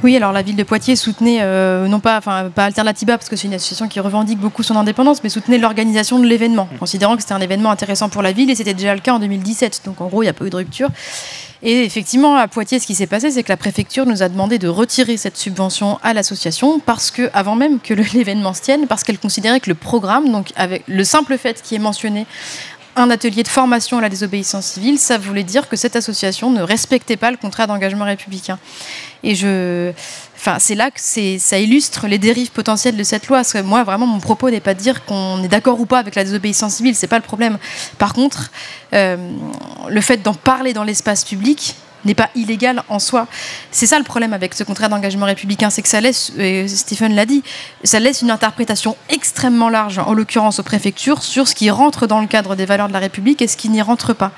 Oui, 0.01 0.15
alors 0.15 0.31
la 0.31 0.41
ville 0.41 0.55
de 0.55 0.63
Poitiers 0.63 0.95
soutenait, 0.95 1.39
euh, 1.41 1.89
non 1.89 1.99
pas, 1.99 2.17
enfin, 2.17 2.49
pas 2.55 2.63
Alternatiba, 2.63 3.17
parce 3.17 3.27
que 3.27 3.35
c'est 3.35 3.47
une 3.47 3.53
association 3.53 3.89
qui 3.89 3.99
revendique 3.99 4.39
beaucoup 4.39 4.63
son 4.63 4.77
indépendance, 4.77 5.21
mais 5.21 5.29
soutenait 5.29 5.57
l'organisation 5.57 6.19
de 6.19 6.25
l'événement, 6.25 6.69
considérant 6.79 7.17
que 7.17 7.21
c'était 7.21 7.33
un 7.33 7.41
événement 7.41 7.69
intéressant 7.69 8.07
pour 8.07 8.21
la 8.21 8.31
ville, 8.31 8.49
et 8.49 8.55
c'était 8.55 8.73
déjà 8.73 8.95
le 8.95 9.01
cas 9.01 9.11
en 9.11 9.19
2017. 9.19 9.81
Donc 9.83 9.99
en 9.99 10.07
gros, 10.07 10.23
il 10.23 10.27
n'y 10.27 10.29
a 10.29 10.33
pas 10.33 10.45
eu 10.45 10.49
de 10.49 10.55
rupture. 10.55 10.87
Et 11.63 11.83
effectivement, 11.83 12.37
à 12.37 12.47
Poitiers, 12.47 12.79
ce 12.79 12.87
qui 12.87 12.95
s'est 12.95 13.07
passé, 13.07 13.29
c'est 13.29 13.43
que 13.43 13.49
la 13.49 13.57
préfecture 13.57 14.05
nous 14.05 14.23
a 14.23 14.29
demandé 14.29 14.57
de 14.57 14.69
retirer 14.69 15.17
cette 15.17 15.35
subvention 15.35 15.99
à 16.01 16.13
l'association, 16.13 16.79
parce 16.79 17.11
que, 17.11 17.29
avant 17.33 17.57
même 17.57 17.81
que 17.81 17.93
l'événement 18.13 18.53
se 18.53 18.61
tienne, 18.61 18.87
parce 18.87 19.03
qu'elle 19.03 19.19
considérait 19.19 19.59
que 19.59 19.69
le 19.69 19.75
programme, 19.75 20.31
donc 20.31 20.53
avec 20.55 20.83
le 20.87 21.03
simple 21.03 21.37
fait 21.37 21.61
qui 21.61 21.75
est 21.75 21.79
mentionné, 21.79 22.25
un 22.99 23.09
atelier 23.09 23.43
de 23.43 23.47
formation 23.47 23.97
à 23.97 24.01
la 24.01 24.09
désobéissance 24.09 24.65
civile, 24.65 24.99
ça 24.99 25.17
voulait 25.17 25.43
dire 25.43 25.67
que 25.69 25.75
cette 25.75 25.95
association 25.95 26.51
ne 26.51 26.61
respectait 26.61 27.17
pas 27.17 27.31
le 27.31 27.37
contrat 27.37 27.67
d'engagement 27.67 28.05
républicain. 28.05 28.59
Et 29.23 29.35
je, 29.35 29.91
c'est 30.59 30.75
là 30.75 30.91
que 30.91 30.99
ça 30.99 31.59
illustre 31.59 32.07
les 32.07 32.17
dérives 32.17 32.51
potentielles 32.51 32.95
de 32.95 33.03
cette 33.03 33.27
loi. 33.27 33.39
Parce 33.39 33.53
que 33.53 33.61
moi, 33.61 33.83
vraiment, 33.83 34.07
mon 34.07 34.19
propos 34.19 34.49
n'est 34.49 34.59
pas 34.59 34.73
de 34.73 34.79
dire 34.79 35.05
qu'on 35.05 35.43
est 35.43 35.47
d'accord 35.47 35.79
ou 35.79 35.85
pas 35.85 35.99
avec 35.99 36.15
la 36.15 36.23
désobéissance 36.23 36.75
civile, 36.75 36.95
c'est 36.95 37.07
pas 37.07 37.17
le 37.17 37.23
problème. 37.23 37.57
Par 37.97 38.13
contre, 38.13 38.51
euh, 38.93 39.17
le 39.87 40.01
fait 40.01 40.17
d'en 40.17 40.33
parler 40.33 40.73
dans 40.73 40.83
l'espace 40.83 41.23
public 41.23 41.75
n'est 42.05 42.15
pas 42.15 42.29
illégal 42.35 42.83
en 42.89 42.99
soi. 42.99 43.27
C'est 43.71 43.87
ça 43.87 43.97
le 43.97 44.03
problème 44.03 44.33
avec 44.33 44.53
ce 44.53 44.63
contrat 44.63 44.87
d'engagement 44.87 45.25
républicain, 45.25 45.69
c'est 45.69 45.81
que 45.81 45.87
ça 45.87 46.01
laisse, 46.01 46.31
Stephen 46.67 47.15
l'a 47.15 47.25
dit, 47.25 47.43
ça 47.83 47.99
laisse 47.99 48.21
une 48.21 48.31
interprétation 48.31 48.95
extrêmement 49.09 49.69
large, 49.69 49.99
en 49.99 50.13
l'occurrence 50.13 50.59
aux 50.59 50.63
préfectures, 50.63 51.23
sur 51.23 51.47
ce 51.47 51.55
qui 51.55 51.69
rentre 51.69 52.07
dans 52.07 52.21
le 52.21 52.27
cadre 52.27 52.55
des 52.55 52.65
valeurs 52.65 52.87
de 52.87 52.93
la 52.93 52.99
République 52.99 53.41
et 53.41 53.47
ce 53.47 53.57
qui 53.57 53.69
n'y 53.69 53.81
rentre 53.81 54.13
pas. 54.13 54.31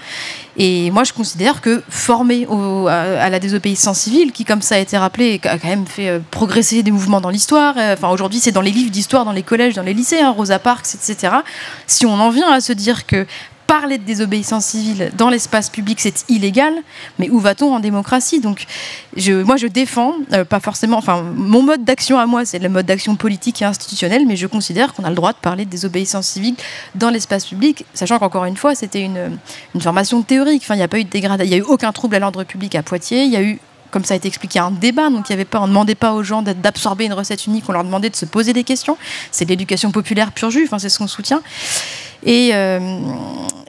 Et 0.57 0.91
moi, 0.91 1.05
je 1.05 1.13
considère 1.13 1.61
que 1.61 1.81
former 1.89 2.45
à 2.89 3.29
la 3.29 3.39
désobéissance 3.39 3.99
civile, 3.99 4.31
qui, 4.31 4.45
comme 4.45 4.61
ça 4.61 4.75
a 4.75 4.79
été 4.79 4.97
rappelé, 4.97 5.39
a 5.43 5.57
quand 5.57 5.67
même 5.67 5.85
fait 5.85 6.09
euh, 6.09 6.19
progresser 6.31 6.83
des 6.83 6.91
mouvements 6.91 7.21
dans 7.21 7.29
l'histoire, 7.29 7.75
euh, 7.77 7.93
enfin 7.93 8.09
aujourd'hui 8.09 8.39
c'est 8.39 8.51
dans 8.51 8.61
les 8.61 8.71
livres 8.71 8.91
d'histoire, 8.91 9.25
dans 9.25 9.31
les 9.31 9.43
collèges, 9.43 9.75
dans 9.75 9.83
les 9.83 9.93
lycées, 9.93 10.19
hein, 10.19 10.31
Rosa 10.31 10.59
Parks, 10.59 10.95
etc. 10.95 11.35
Si 11.87 12.05
on 12.05 12.13
en 12.13 12.29
vient 12.29 12.51
à 12.51 12.61
se 12.61 12.73
dire 12.73 13.05
que 13.05 13.25
parler 13.71 13.97
de 13.97 14.03
désobéissance 14.03 14.65
civile 14.65 15.11
dans 15.15 15.29
l'espace 15.29 15.69
public, 15.69 16.01
c'est 16.01 16.25
illégal, 16.27 16.73
mais 17.19 17.29
où 17.29 17.39
va-t-on 17.39 17.73
en 17.73 17.79
démocratie? 17.79 18.41
Donc, 18.41 18.65
moi, 19.45 19.55
je 19.55 19.67
défends, 19.67 20.15
euh, 20.33 20.43
pas 20.43 20.59
forcément, 20.59 20.97
enfin, 20.97 21.21
mon 21.21 21.63
mode 21.63 21.85
d'action 21.85 22.19
à 22.19 22.25
moi, 22.25 22.43
c'est 22.43 22.59
le 22.59 22.67
mode 22.67 22.85
d'action 22.85 23.15
politique 23.15 23.61
et 23.61 23.65
institutionnel, 23.65 24.25
mais 24.27 24.35
je 24.35 24.45
considère 24.45 24.93
qu'on 24.93 25.05
a 25.05 25.09
le 25.09 25.15
droit 25.15 25.31
de 25.31 25.37
parler 25.37 25.63
de 25.63 25.69
désobéissance 25.69 26.27
civile 26.27 26.55
dans 26.95 27.09
l'espace 27.09 27.45
public, 27.45 27.85
sachant 27.93 28.19
qu'encore 28.19 28.43
une 28.43 28.57
fois, 28.57 28.75
c'était 28.75 29.05
une, 29.05 29.37
formation 29.79 30.21
théorique. 30.21 30.63
Enfin, 30.65 30.75
il 30.75 30.79
n'y 30.79 30.83
a 30.83 30.89
pas 30.89 30.99
eu 30.99 31.05
de 31.05 31.09
dégradation, 31.09 31.45
il 31.45 31.55
n'y 31.55 31.61
a 31.61 31.65
eu 31.65 31.69
aucun 31.69 31.93
trouble 31.93 32.15
à 32.15 32.19
l'ordre 32.19 32.43
public 32.43 32.75
à 32.75 32.83
Poitiers, 32.83 33.23
il 33.23 33.31
y 33.31 33.37
a 33.37 33.41
eu 33.41 33.57
comme 33.89 34.05
ça 34.05 34.13
a 34.13 34.17
été 34.17 34.27
expliqué, 34.27 34.57
un 34.57 34.71
débat. 34.71 35.09
Donc, 35.09 35.29
y 35.29 35.33
avait 35.33 35.45
pas, 35.45 35.59
on 35.59 35.63
ne 35.63 35.67
demandait 35.67 35.95
pas 35.95 36.13
aux 36.13 36.23
gens 36.23 36.41
d'absorber 36.41 37.05
une 37.05 37.13
recette 37.13 37.45
unique, 37.45 37.65
on 37.67 37.73
leur 37.73 37.83
demandait 37.83 38.09
de 38.09 38.15
se 38.15 38.25
poser 38.25 38.53
des 38.53 38.63
questions. 38.63 38.97
C'est 39.31 39.47
l'éducation 39.47 39.91
populaire 39.91 40.31
pur 40.31 40.49
jus, 40.49 40.69
c'est 40.77 40.89
ce 40.89 40.97
qu'on 40.97 41.07
soutient. 41.07 41.41
Et, 42.23 42.51
euh, 42.53 42.99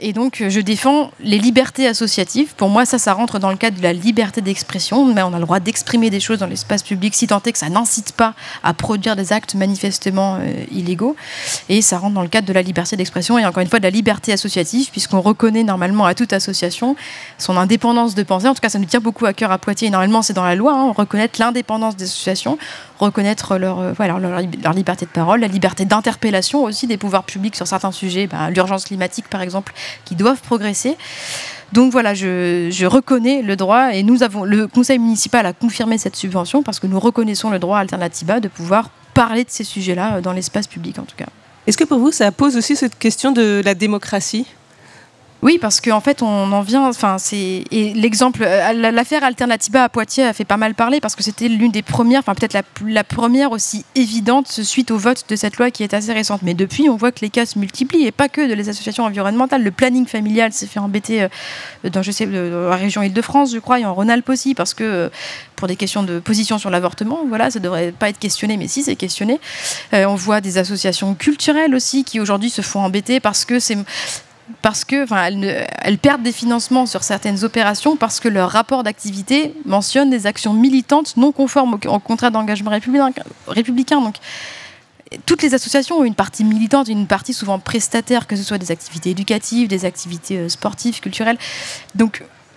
et 0.05 0.13
donc, 0.13 0.43
je 0.49 0.61
défends 0.61 1.11
les 1.21 1.39
libertés 1.39 1.87
associatives. 1.87 2.55
Pour 2.57 2.69
moi, 2.69 2.85
ça, 2.85 2.99
ça 2.99 3.13
rentre 3.13 3.39
dans 3.39 3.51
le 3.51 3.57
cadre 3.57 3.79
de 3.79 3.83
la 3.83 3.93
liberté 3.93 4.41
d'expression. 4.41 5.05
Mais 5.07 5.23
on 5.23 5.33
a 5.33 5.39
le 5.39 5.45
droit 5.45 5.61
d'exprimer 5.61 6.11
des 6.11 6.19
choses 6.19 6.39
dans 6.39 6.47
l'espace 6.47 6.83
public, 6.83 7.15
si 7.15 7.29
tant 7.29 7.41
est 7.45 7.53
que 7.53 7.59
ça 7.59 7.69
n'incite 7.69 8.13
pas 8.13 8.35
à 8.65 8.75
produire 8.75 9.15
des 9.15 9.33
actes 9.33 9.55
manifestement 9.55 10.39
euh, 10.41 10.65
illégaux. 10.73 11.15
Et 11.69 11.83
ça 11.83 11.99
rentre 11.99 12.15
dans 12.15 12.23
le 12.23 12.29
cadre 12.29 12.49
de 12.49 12.53
la 12.53 12.63
liberté 12.63 12.97
d'expression 12.97 13.39
et 13.39 13.47
encore 13.47 13.63
une 13.63 13.69
fois 13.69 13.79
de 13.79 13.85
la 13.85 13.91
liberté 13.91 14.33
associative, 14.33 14.91
puisqu'on 14.91 15.21
reconnaît 15.21 15.63
normalement 15.63 16.05
à 16.05 16.15
toute 16.15 16.33
association 16.33 16.97
son 17.39 17.57
indépendance 17.57 18.17
de 18.17 18.25
pensée. 18.25 18.49
En 18.49 18.55
tout 18.55 18.61
cas, 18.61 18.71
ça 18.71 18.81
nous 18.81 18.87
tient 18.87 19.01
beaucoup 19.01 19.25
à 19.27 19.33
cœur 19.33 19.53
à 19.53 19.59
Poitiers. 19.59 19.87
Et 19.87 19.91
normalement, 19.91 20.23
c'est 20.23 20.35
dans 20.35 20.45
la 20.45 20.57
loi, 20.57 20.75
hein, 20.75 20.93
reconnaître 20.97 21.41
l'indépendance 21.41 21.97
des 21.97 22.05
associations, 22.05 22.59
reconnaître 23.03 23.59
leur, 23.59 23.81
euh, 23.81 23.93
leur, 23.99 24.73
liberté 24.73 25.07
de 25.07 25.11
parole, 25.11 25.41
la 25.41 25.49
liberté 25.49 25.85
d'interpellation 25.85 26.65
aussi 26.65 26.87
des 26.87 26.97
pouvoirs 26.97 27.25
publics 27.25 27.57
sur 27.57 27.67
certains 27.67 27.93
sujets, 27.93 28.27
ben, 28.27 28.51
l'urgence 28.51 28.85
climatique 28.85 29.29
par 29.29 29.43
exemple, 29.43 29.73
qui 30.05 30.15
doivent 30.15 30.41
progresser. 30.41 30.97
Donc 31.73 31.91
voilà, 31.93 32.15
je, 32.15 32.69
je 32.71 32.87
reconnais 32.87 33.43
le 33.43 33.57
droit 33.57 33.95
et 33.95 34.03
nous 34.03 34.23
avons 34.23 34.45
le 34.45 34.67
conseil 34.67 34.99
municipal 34.99 35.47
a 35.47 35.53
confirmé 35.53 35.97
cette 35.97 36.17
subvention 36.17 36.63
parce 36.63 36.79
que 36.81 36.87
nous 36.87 37.01
reconnaissons 37.01 37.51
le 37.51 37.59
droit 37.59 37.79
à 37.79 37.81
Alternatiba 37.81 38.41
de 38.41 38.49
pouvoir 38.49 38.91
parler 39.15 39.45
de 39.45 39.51
ces 39.51 39.65
sujets-là 39.65 40.17
euh, 40.17 40.21
dans 40.21 40.33
l'espace 40.33 40.67
public 40.67 40.99
en 40.99 41.05
tout 41.05 41.17
cas. 41.17 41.27
Est-ce 41.67 41.79
que 41.79 41.85
pour 41.85 41.99
vous, 41.99 42.11
ça 42.11 42.33
pose 42.33 42.57
aussi 42.57 42.75
cette 42.75 42.99
question 42.99 43.31
de 43.33 43.63
la 43.65 43.75
démocratie? 43.75 44.47
Oui, 45.43 45.59
parce 45.61 45.81
qu'en 45.81 46.01
fait, 46.01 46.23
on 46.23 46.53
en 46.53 46.61
vient. 46.63 46.89
Enfin, 46.89 47.19
c'est 47.19 47.65
l'exemple, 47.73 48.45
euh, 48.45 48.73
la- 48.75 48.93
l'affaire 48.93 49.25
Alternativa 49.25 49.83
à 49.83 49.89
Poitiers 49.89 50.25
a 50.25 50.33
fait 50.33 50.45
pas 50.45 50.57
mal 50.57 50.75
parler 50.75 51.01
parce 51.01 51.17
que 51.17 51.25
c'était 51.25 51.49
l'une 51.49 51.73
des 51.73 51.83
premières, 51.83 52.21
enfin 52.21 52.37
peut-être 52.37 52.53
la, 52.53 52.63
la 52.87 53.03
première 53.03 53.51
aussi 53.51 53.85
évidente 53.97 54.47
suite 54.47 54.93
au 54.93 54.99
vote 54.99 55.25
de 55.29 55.35
cette 55.35 55.57
loi 55.57 55.73
qui 55.73 55.83
est 55.83 55.95
assez 55.95 56.13
récente. 56.13 56.43
Mais 56.43 56.55
depuis, 56.55 56.89
on 56.89 56.95
voit 56.95 57.11
que 57.11 57.23
les 57.23 57.29
cas 57.29 57.45
se 57.45 57.59
multiplient 57.59 58.07
et 58.07 58.13
pas 58.13 58.29
que 58.29 58.49
de 58.49 58.55
les 58.55 58.69
associations 58.69 59.03
environnementales. 59.03 59.65
Le 59.65 59.73
planning 59.73 60.07
familial 60.07 60.53
s'est 60.53 60.69
fait 60.69 60.79
embêter 60.79 61.23
euh, 61.25 61.29
dans, 61.91 62.03
je 62.03 62.13
sais, 62.13 62.29
euh, 62.31 62.71
la 62.71 62.77
région 62.77 63.03
Île-de-France, 63.03 63.53
je 63.53 63.59
crois, 63.59 63.81
et 63.81 63.85
en 63.85 63.95
Rhône-Alpes 63.95 64.29
aussi, 64.29 64.55
parce 64.55 64.75
que 64.75 65.11
pour 65.57 65.67
des 65.67 65.75
questions 65.75 66.05
de 66.05 66.21
position 66.21 66.59
sur 66.59 66.71
l'avortement, 66.71 67.19
voilà, 67.29 67.51
ça 67.51 67.59
devrait 67.59 67.91
pas 67.91 68.09
être 68.11 68.19
questionné, 68.21 68.57
mais 68.57 68.69
si 68.69 68.85
c'est 68.85 68.95
questionné. 68.97 69.41
On 69.93 70.15
voit 70.15 70.41
des 70.41 70.59
associations 70.59 71.15
culturelles 71.15 71.75
aussi 71.75 72.05
qui 72.05 72.21
aujourd'hui 72.21 72.51
se 72.51 72.63
font 72.63 72.81
embêter 72.81 73.19
parce 73.19 73.45
que 73.45 73.59
c'est 73.59 73.77
parce 74.61 74.85
que 74.85 75.05
enfin, 75.05 75.25
elles, 75.25 75.99
perdent 75.99 76.23
des 76.23 76.33
financements 76.33 76.87
sur 76.87 77.03
certaines 77.03 77.45
opérations 77.45 77.97
parce 77.97 78.21
que 78.21 78.29
leur 78.29 78.51
rapport 78.51 78.83
d'activité 78.83 79.55
mentionne 79.65 80.11
des 80.11 80.27
actions 80.27 80.53
militantes 80.53 81.17
non 81.17 81.33
conformes 81.33 81.79
au, 81.87 81.99
contrat 81.99 82.31
d'engagement 82.31 82.71
républicain. 83.47 84.01
Donc, 84.01 84.17
toutes 85.27 85.43
les 85.43 85.55
associations 85.55 85.99
ont 85.99 86.05
une 86.05 86.15
partie 86.15 86.45
militante 86.45 86.89
une 86.89 87.07
partie 87.07 87.35
souvent 87.35 87.59
prestataire, 87.59 88.27
que 88.27 88.37
ce 88.37 88.43
soit 88.43 88.59
des 88.59 88.71
activités 88.71 89.11
éducatives, 89.11 89.69
des 89.69 89.85
activités 89.85 90.39
euh, 90.39 90.49
sportives, 90.49 91.01
culturelles. 91.01 91.39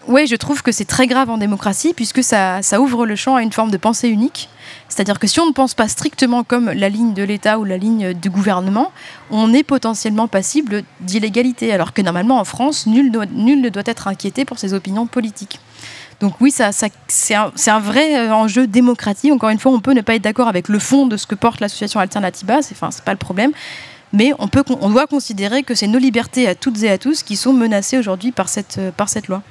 Oui, 0.07 0.27
je 0.27 0.35
trouve 0.35 0.61
que 0.61 0.71
c'est 0.71 0.85
très 0.85 1.07
grave 1.07 1.29
en 1.29 1.37
démocratie 1.37 1.93
puisque 1.93 2.23
ça, 2.23 2.61
ouvre 2.79 3.05
le 3.05 3.15
champ 3.15 3.35
à 3.35 3.41
une 3.41 3.51
forme 3.51 3.71
de 3.71 3.77
pensée 3.77 4.07
unique. 4.07 4.49
C'est-à-dire 4.87 5.19
que 5.19 5.27
si 5.27 5.39
on 5.39 5.47
ne 5.47 5.51
pense 5.51 5.73
pas 5.73 5.87
strictement 5.87 6.43
comme 6.43 6.69
la 6.69 6.89
ligne 6.89 7.13
de 7.13 7.23
l'État 7.23 7.59
ou 7.59 7.63
la 7.63 7.77
ligne 7.77 8.13
du 8.13 8.29
gouvernement, 8.29 8.91
on 9.31 9.53
est 9.53 9.63
potentiellement 9.63 10.27
passible 10.27 10.83
d'illégalité, 11.01 11.73
alors 11.73 11.93
que 11.93 12.01
normalement 12.01 12.39
en 12.39 12.45
France, 12.45 12.85
nul, 12.85 13.11
ne 13.11 13.69
doit 13.69 13.83
être 13.85 14.07
inquiété 14.07 14.45
pour 14.45 14.59
ses 14.59 14.73
opinions 14.73 15.07
politiques. 15.07 15.59
Donc 16.19 16.39
oui, 16.39 16.51
ça, 16.51 16.69
c'est 17.07 17.35
un, 17.35 17.79
vrai 17.79 18.17
euh, 18.17 18.33
enjeu 18.33 18.67
démocratique. 18.67 19.33
Encore 19.33 19.49
une 19.49 19.59
fois, 19.59 19.73
on 19.73 19.81
peut 19.81 19.91
ne 19.91 20.01
pas 20.01 20.15
être 20.15 20.21
d'accord 20.21 20.47
avec 20.47 20.69
le 20.69 20.79
fond 20.79 21.07
de 21.07 21.17
ce 21.17 21.27
que 21.27 21.35
porte 21.35 21.59
l'association 21.59 21.99
Alternativa, 21.99 22.61
c'est 22.61 22.73
enfin, 22.73 22.89
pas 23.03 23.11
le 23.11 23.17
problème. 23.17 23.51
Mais 24.13 24.31
on, 24.39 24.89
doit 24.89 25.07
considérer 25.07 25.63
que 25.63 25.75
c'est 25.75 25.87
nos 25.87 25.99
libertés 25.99 26.47
à 26.47 26.55
toutes 26.55 26.81
et 26.83 26.89
à 26.89 26.97
tous 26.97 27.21
qui 27.21 27.35
sont 27.35 27.51
menacées 27.51 27.97
aujourd'hui 27.97 28.31
par 28.31 28.47
cette, 28.47 28.77
euh, 28.77 28.91
par 28.91 29.09
cette 29.09 29.27
loi. 29.27 29.41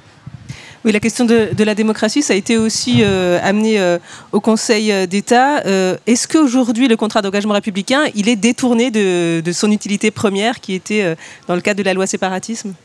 Oui, 0.85 0.91
la 0.91 0.99
question 0.99 1.25
de, 1.25 1.63
la 1.63 1.73
démocratie, 1.73 2.21
ça 2.21 2.33
a 2.33 2.35
été 2.35 2.57
aussi 2.59 2.97
euh, 2.99 3.39
amené 3.41 3.79
euh, 3.79 3.97
au 4.31 4.39
Conseil 4.39 4.91
euh, 4.91 5.07
d'État. 5.07 5.63
Est-ce 6.05 6.27
qu'aujourd'hui, 6.27 6.87
le 6.87 6.95
contrat 6.95 7.23
d'engagement 7.23 7.55
républicain, 7.55 8.03
il 8.13 8.29
est 8.29 8.35
détourné 8.35 8.91
de, 8.91 9.51
son 9.51 9.71
utilité 9.71 10.11
première, 10.11 10.61
qui 10.61 10.75
était 10.75 11.15
dans 11.47 11.55
le 11.55 11.61
cadre 11.61 11.79
de 11.79 11.83
la 11.83 11.95
loi 11.95 12.05
séparatisme? 12.05 12.75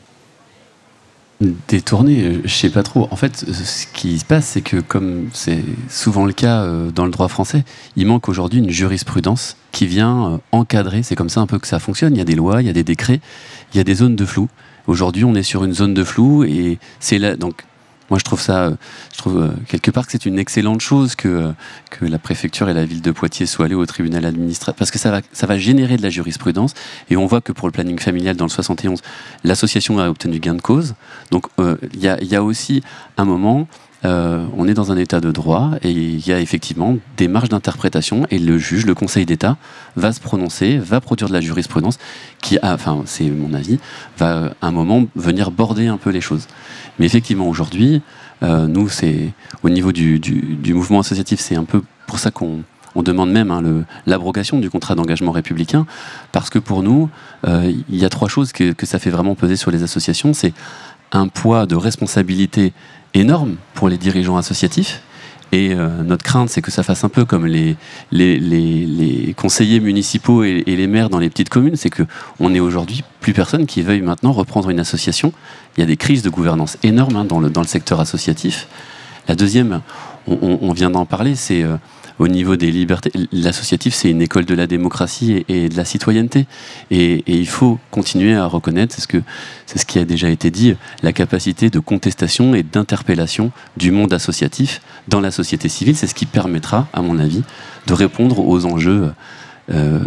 Détourné, 1.69 2.41
je 2.43 2.55
sais 2.55 2.71
pas 2.71 2.83
trop. 2.83 3.07
En 3.11 3.17
fait, 3.17 3.37
ce 3.37 3.87
qui 3.93 4.19
se 4.19 4.25
passe, 4.25 4.47
c'est 4.47 4.63
que 4.63 4.79
comme 4.79 5.29
c'est 5.35 5.63
souvent 5.91 6.25
le 6.25 6.33
cas 6.33 6.67
dans 6.95 7.05
le 7.05 7.11
droit 7.11 7.29
français, 7.29 7.65
il 7.97 8.07
manque 8.07 8.31
aujourd'hui 8.31 8.61
une 8.61 8.71
jurisprudence 8.71 9.57
qui 9.73 9.87
vient 9.87 10.41
encadrer. 10.53 11.03
C'est 11.03 11.17
comme 11.17 11.31
ça 11.31 11.41
un 11.41 11.47
peu 11.47 11.59
que 11.59 11.67
ça 11.67 11.79
fonctionne. 11.79 12.15
Il 12.15 12.19
y 12.19 12.23
a 12.23 12.25
des 12.25 12.35
lois, 12.35 12.63
il 12.63 12.67
y 12.67 12.71
a 12.71 12.75
des 12.75 12.85
décrets, 12.85 13.21
il 13.75 13.77
y 13.77 13.81
a 13.81 13.85
des 13.85 13.95
zones 13.95 14.17
de 14.17 14.25
flou. 14.25 14.49
Aujourd'hui, 14.87 15.25
on 15.25 15.35
est 15.35 15.43
sur 15.43 15.65
une 15.65 15.75
zone 15.75 15.93
de 15.93 16.05
flou 16.05 16.45
et 16.45 16.79
c'est 16.99 17.19
là. 17.19 17.37
Donc, 17.37 17.65
moi, 18.11 18.19
je 18.19 18.25
trouve 18.25 18.41
ça, 18.41 18.65
euh, 18.65 18.77
je 19.13 19.19
trouve 19.19 19.41
euh, 19.41 19.51
quelque 19.69 19.93
part 19.93 20.05
que 20.05 20.13
c'est 20.13 20.27
une 20.27 20.39
excellente 20.39 20.81
chose 20.81 21.15
que, 21.15 21.29
euh, 21.29 21.53
que 21.91 22.05
la 22.05 22.19
préfecture 22.19 22.69
et 22.69 22.75
la 22.75 22.85
ville 22.85 23.03
de 23.03 23.13
Poitiers 23.13 23.47
soient 23.47 23.67
allés 23.67 23.77
au 23.77 23.87
tribunal 23.87 24.25
administratif 24.25 24.77
parce 24.77 24.91
que 24.91 24.99
ça 24.99 25.13
va, 25.13 25.21
ça 25.33 25.47
va 25.47 25.57
générer 25.59 25.97
de 25.97 26.03
la 26.03 26.11
jurisprudence 26.11 26.75
et 27.09 27.17
on 27.17 27.27
voit 27.27 27.41
que 27.41 27.53
pour 27.53 27.69
le 27.69 27.73
planning 27.73 28.01
familial 28.01 28.37
dans 28.37 28.47
le 28.47 28.51
71, 28.51 29.01
l'association 29.45 30.01
a 30.01 30.09
obtenu 30.09 30.41
gain 30.41 30.55
de 30.55 30.61
cause. 30.61 30.95
Donc, 31.31 31.47
il 31.59 32.01
y 32.03 32.37
a 32.37 32.43
aussi 32.43 32.83
un 33.17 33.25
moment. 33.25 33.69
Euh, 34.05 34.47
on 34.57 34.67
est 34.67 34.75
dans 34.75 34.93
un 34.93 34.97
état 34.97 35.21
de 35.21 35.31
droit 35.31 35.73
et 35.83 35.91
il 35.91 36.27
y 36.27 36.33
a 36.33 36.41
effectivement 36.41 36.97
des 37.17 37.29
marges 37.29 37.51
d'interprétation 37.51 38.27
et 38.31 38.39
le 38.39 38.57
juge, 38.57 38.87
le 38.87 38.95
Conseil 38.95 39.27
d'État, 39.27 39.57
va 39.97 40.13
se 40.13 40.21
prononcer, 40.21 40.79
va 40.79 41.01
produire 41.01 41.29
de 41.29 41.35
la 41.35 41.41
jurisprudence 41.41 41.99
qui, 42.41 42.59
enfin 42.63 43.03
c'est 43.05 43.29
mon 43.29 43.53
avis, 43.53 43.79
va 44.17 44.53
à 44.63 44.67
un 44.67 44.71
moment 44.71 45.05
venir 45.17 45.51
border 45.51 45.89
un 45.89 45.99
peu 45.99 46.11
les 46.11 46.23
choses. 46.23 46.47
Mais 46.99 47.07
effectivement 47.07 47.49
aujourd'hui, 47.49 48.01
euh, 48.43 48.67
nous 48.67 48.89
c'est 48.89 49.33
au 49.63 49.69
niveau 49.69 49.93
du, 49.93 50.21
mouvement 50.69 51.01
associatif, 51.01 51.41
c'est 51.41 51.57
un 51.57 51.65
peu 51.65 51.83
pour 52.07 52.19
ça 52.19 52.31
qu'on 52.31 52.61
on 52.97 53.03
demande 53.03 53.31
même 53.31 53.53
hein, 53.53 53.63
l'abrogation 54.07 54.59
du 54.59 54.69
contrat 54.69 54.97
d'engagement 54.97 55.31
républicain, 55.31 55.87
parce 56.33 56.51
que 56.51 56.59
pour 56.59 56.83
nous, 56.83 57.09
euh, 57.47 57.73
il 57.89 57.97
y 57.97 58.05
a 58.05 58.09
trois 58.09 58.29
choses 58.29 58.51
que 58.53 58.87
ça 58.87 58.99
fait 58.99 59.11
vraiment 59.11 59.37
peser 59.37 59.55
sur 59.55 59.71
les 59.71 59.85
associations. 59.85 60.33
C'est 60.33 60.53
un 61.13 61.29
poids 61.29 61.67
de 61.67 61.77
responsabilité 61.77 62.73
énorme 63.15 63.57
pour 63.75 63.89
les 63.89 63.99
dirigeants 63.99 64.37
associatifs. 64.37 65.03
Et 65.53 65.75
euh, 65.75 66.03
notre 66.05 66.23
crainte, 66.23 66.49
c'est 66.49 66.63
que 66.63 66.71
ça 66.71 66.85
fasse 66.85 67.03
un 67.03 67.09
peu 67.09 67.25
comme 67.25 67.45
les, 67.45 67.77
les, 68.13 68.39
les- 68.39 69.35
conseillers 69.35 69.81
municipaux 69.81 70.45
et, 70.45 70.63
les 70.65 70.87
maires 70.87 71.11
dans 71.11 71.19
les 71.19 71.29
petites 71.29 71.49
communes, 71.49 71.75
c'est 71.75 71.91
que 71.91 72.05
on 72.39 72.55
est 72.55 72.61
aujourd'hui 72.61 73.03
plus 73.21 73.33
personne 73.33 73.67
qui 73.67 73.83
veuille 73.83 74.03
maintenant 74.03 74.33
reprendre 74.33 74.71
une 74.71 74.79
association. 74.79 75.33
Il 75.77 75.81
y 75.81 75.83
a 75.83 75.87
des 75.87 75.97
crises 75.97 76.23
de 76.23 76.31
gouvernance 76.31 76.79
énormes 76.85 77.17
hein, 77.17 77.25
dans, 77.25 77.41
le, 77.41 77.51
dans 77.51 77.63
le 77.63 77.67
secteur 77.67 77.99
associatif. 77.99 78.69
La 79.27 79.35
deuxième, 79.35 79.81
on 80.27 80.73
vient 80.73 80.91
d'en 80.91 81.05
parler, 81.05 81.35
c'est 81.35 81.63
euh, 81.63 81.77
au 82.21 82.29
niveau 82.29 82.57
des 82.57 82.71
libertés. 82.71 83.11
L'associatif, 83.33 83.95
c'est 83.95 84.11
une 84.11 84.21
école 84.21 84.45
de 84.45 84.55
la 84.55 84.67
démocratie 84.67 85.43
et, 85.49 85.71
de 85.71 85.77
la 85.77 85.87
citoyenneté. 85.87 86.47
Et, 86.91 87.25
il 87.27 87.49
faut 87.49 87.79
continuer 87.91 88.37
à 88.37 88.45
reconnaître, 88.45 88.95
c'est 88.95 89.01
ce, 89.01 89.09
que, 89.09 89.23
ce 89.67 89.85
qui 89.87 89.99
a 89.99 90.05
déjà 90.05 90.29
été 90.29 90.51
dit, 90.51 90.77
la 91.03 91.13
capacité 91.13 91.71
de 91.71 91.79
contestation 91.79 92.55
et 92.55 92.63
d'interpellation 92.63 93.53
du 93.79 93.91
monde 93.91 94.13
associatif 94.13 94.83
dans 95.09 95.21
la 95.21 95.31
société 95.31 95.71
civile. 95.71 95.97
C'est 95.97 96.07
ce 96.07 96.15
qui 96.15 96.27
permettra, 96.27 96.89
à 96.93 97.01
mon 97.01 97.19
avis, 97.19 97.43
de 97.87 97.95
répondre 97.95 98.39
aux 98.39 98.67
enjeux 98.67 99.13
euh, 99.73 100.01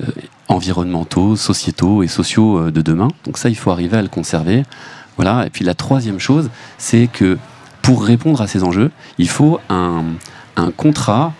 euh, 0.00 0.04
environnementaux, 0.48 1.36
sociétaux 1.36 2.02
et 2.02 2.08
sociaux 2.08 2.58
euh, 2.58 2.70
de 2.70 2.82
demain. 2.82 3.08
Donc 3.24 3.38
ça, 3.38 3.48
il 3.48 3.56
faut 3.56 3.70
arriver 3.70 3.96
à 3.96 4.02
le 4.02 4.08
conserver. 4.08 4.64
Voilà. 5.16 5.46
Et 5.46 5.50
puis 5.50 5.64
la 5.64 5.74
troisième 5.74 6.18
chose, 6.18 6.50
c'est 6.76 7.08
que 7.10 7.38
pour 7.80 8.04
répondre 8.04 8.42
à 8.42 8.46
ces 8.46 8.62
enjeux, 8.62 8.90
il 9.16 9.28
faut 9.30 9.58
un, 9.70 10.04
un 10.60 10.70
contrat 10.70 11.32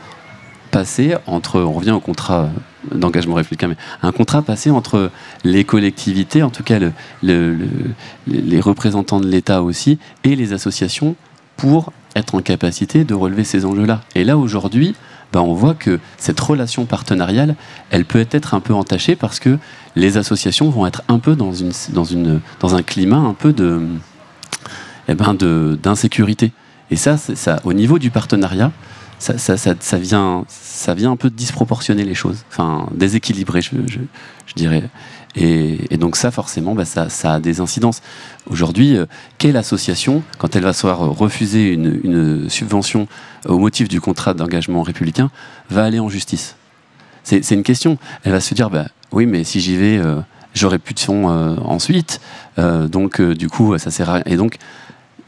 passé 0.71 1.15
entre, 1.27 1.61
on 1.61 1.73
revient 1.73 1.91
au 1.91 2.01
contrat 2.01 2.49
d'engagement 2.95 3.35
républicain, 3.35 3.69
mais 3.69 3.77
un 4.03 4.13
contrat 4.13 4.43
passé 4.43 4.71
entre 4.71 5.11
les 5.45 5.65
collectivités, 5.65 6.43
en 6.43 6.51
tout 6.51 6.63
cas 6.63 6.79
le- 6.79 6.93
le- 7.23 7.55
le- 7.55 7.67
les 8.27 8.61
représentants 8.61 9.21
de 9.21 9.27
l'État 9.27 9.63
aussi, 9.63 9.99
et 10.25 10.37
les 10.37 10.53
associations 10.53 11.17
pour 11.57 11.93
être 12.17 12.35
en 12.35 12.41
capacité 12.41 13.05
de 13.05 13.15
relever 13.15 13.45
ces 13.45 13.65
enjeux-là. 13.65 14.01
Et 14.15 14.25
là, 14.25 14.39
aujourd'hui, 14.39 14.95
ben, 15.33 15.41
on 15.41 15.55
voit 15.55 15.75
que 15.75 16.01
cette 16.19 16.41
relation 16.41 16.87
partenariale, 16.87 17.55
elle 17.91 18.05
peut 18.05 18.27
être 18.31 18.55
un 18.55 18.61
peu 18.61 18.73
entachée 18.75 19.15
parce 19.15 19.39
que 19.39 19.59
les 19.97 20.17
associations 20.17 20.71
vont 20.71 20.87
être 20.87 21.03
un 21.09 21.19
peu 21.19 21.37
dans, 21.37 21.53
une, 21.53 21.73
dans, 21.93 22.05
une, 22.05 22.41
dans 22.61 22.75
un 22.75 22.83
climat 22.83 23.19
un 23.19 23.35
peu 23.35 23.53
de, 23.53 23.81
eh 25.09 25.15
ben 25.15 25.35
d'insécurité. 25.35 26.53
Et 26.91 26.97
ça, 26.97 27.17
ça, 27.17 27.61
au 27.65 27.73
niveau 27.73 27.99
du 27.99 28.11
partenariat, 28.11 28.73
ça, 29.21 29.99
vient, 29.99 30.45
ça 30.49 30.95
vient 30.95 31.13
un 31.13 31.17
peu 31.17 31.31
disproportionner 31.31 32.05
les 32.05 32.15
choses, 32.15 32.45
enfin 32.49 32.89
déséquilibrer, 32.95 33.61
je, 33.61 33.77
dirais. 34.57 34.85
Et, 35.37 35.97
donc 35.99 36.17
ça, 36.17 36.31
forcément, 36.31 36.75
bah, 36.75 36.85
ça, 36.85 37.35
a 37.35 37.39
des 37.39 37.61
incidences. 37.61 38.03
Aujourd'hui, 38.47 38.97
euh, 38.97 39.07
quelle 39.39 39.57
association, 39.57 40.23
quand 40.39 40.57
elle 40.57 40.63
va 40.63 40.73
se 40.73 40.83
voir 40.83 40.99
refuser 41.01 41.73
une, 41.73 42.49
subvention 42.49 43.07
au 43.47 43.59
motif 43.59 43.89
du 43.89 44.01
contrat 44.01 44.35
d'engagement 44.35 44.83
républicain, 44.83 45.31
va 45.69 45.85
aller 45.85 46.01
en 46.01 46.09
justice? 46.09 46.57
C'est 47.23 47.51
une 47.51 47.63
question. 47.63 47.99
Elle 48.25 48.33
va 48.33 48.41
se 48.41 48.55
dire, 48.55 48.71
bah, 48.71 48.87
oui, 49.13 49.27
mais 49.27 49.45
si 49.45 49.61
j'y 49.61 49.77
vais, 49.77 49.99
euh, 49.99 50.17
j'aurai 50.55 50.79
plus 50.79 50.95
de 50.95 51.01
fonds 51.01 51.31
euh, 51.31 51.55
ensuite. 51.65 52.21
Euh, 52.59 52.89
donc, 52.89 53.21
du 53.21 53.49
coup, 53.49 53.77
ça 53.79 53.91
sert 53.91 54.09
à 54.09 54.15
rien. 54.15 54.23
Et 54.27 54.37
donc, 54.37 54.57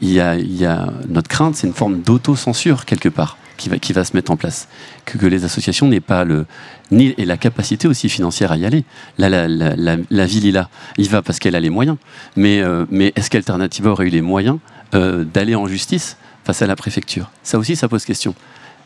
il 0.01 0.11
y 0.11 0.19
a- 0.19 0.89
notre 1.07 1.29
crainte, 1.29 1.55
c'est 1.55 1.67
une 1.67 1.73
forme 1.73 2.01
d'autocensure 2.01 2.85
quelque 2.85 3.09
part 3.09 3.37
qui 3.57 3.93
va, 3.93 4.03
se 4.03 4.15
mettre 4.15 4.31
en 4.31 4.37
place. 4.37 4.67
Que, 5.05 5.25
les 5.25 5.45
associations 5.45 5.87
n'aient 5.87 5.99
pas 5.99 6.23
le 6.23 6.45
ni 6.91 7.13
et 7.17 7.25
la 7.25 7.37
capacité 7.37 7.87
aussi 7.87 8.09
financière 8.09 8.51
à 8.51 8.57
y 8.57 8.65
aller. 8.65 8.83
Là, 9.17 9.29
la, 9.47 10.25
ville, 10.25 10.65
il 10.97 11.09
va 11.09 11.21
parce 11.21 11.39
qu'elle 11.39 11.55
a 11.55 11.59
les 11.59 11.69
moyens. 11.69 11.97
Mais, 12.35 12.61
euh, 12.61 12.85
est-ce 13.15 13.29
qu'Alternativa 13.29 13.89
aurait 13.91 14.07
eu 14.07 14.09
les 14.09 14.21
moyens 14.21 14.57
euh, 14.93 15.23
d'aller 15.23 15.55
en 15.55 15.67
justice 15.67 16.17
face 16.43 16.61
à 16.61 16.67
la 16.67 16.75
préfecture? 16.75 17.31
Ça 17.43 17.57
aussi, 17.57 17.75
ça 17.75 17.87
pose 17.87 18.05
question. 18.05 18.35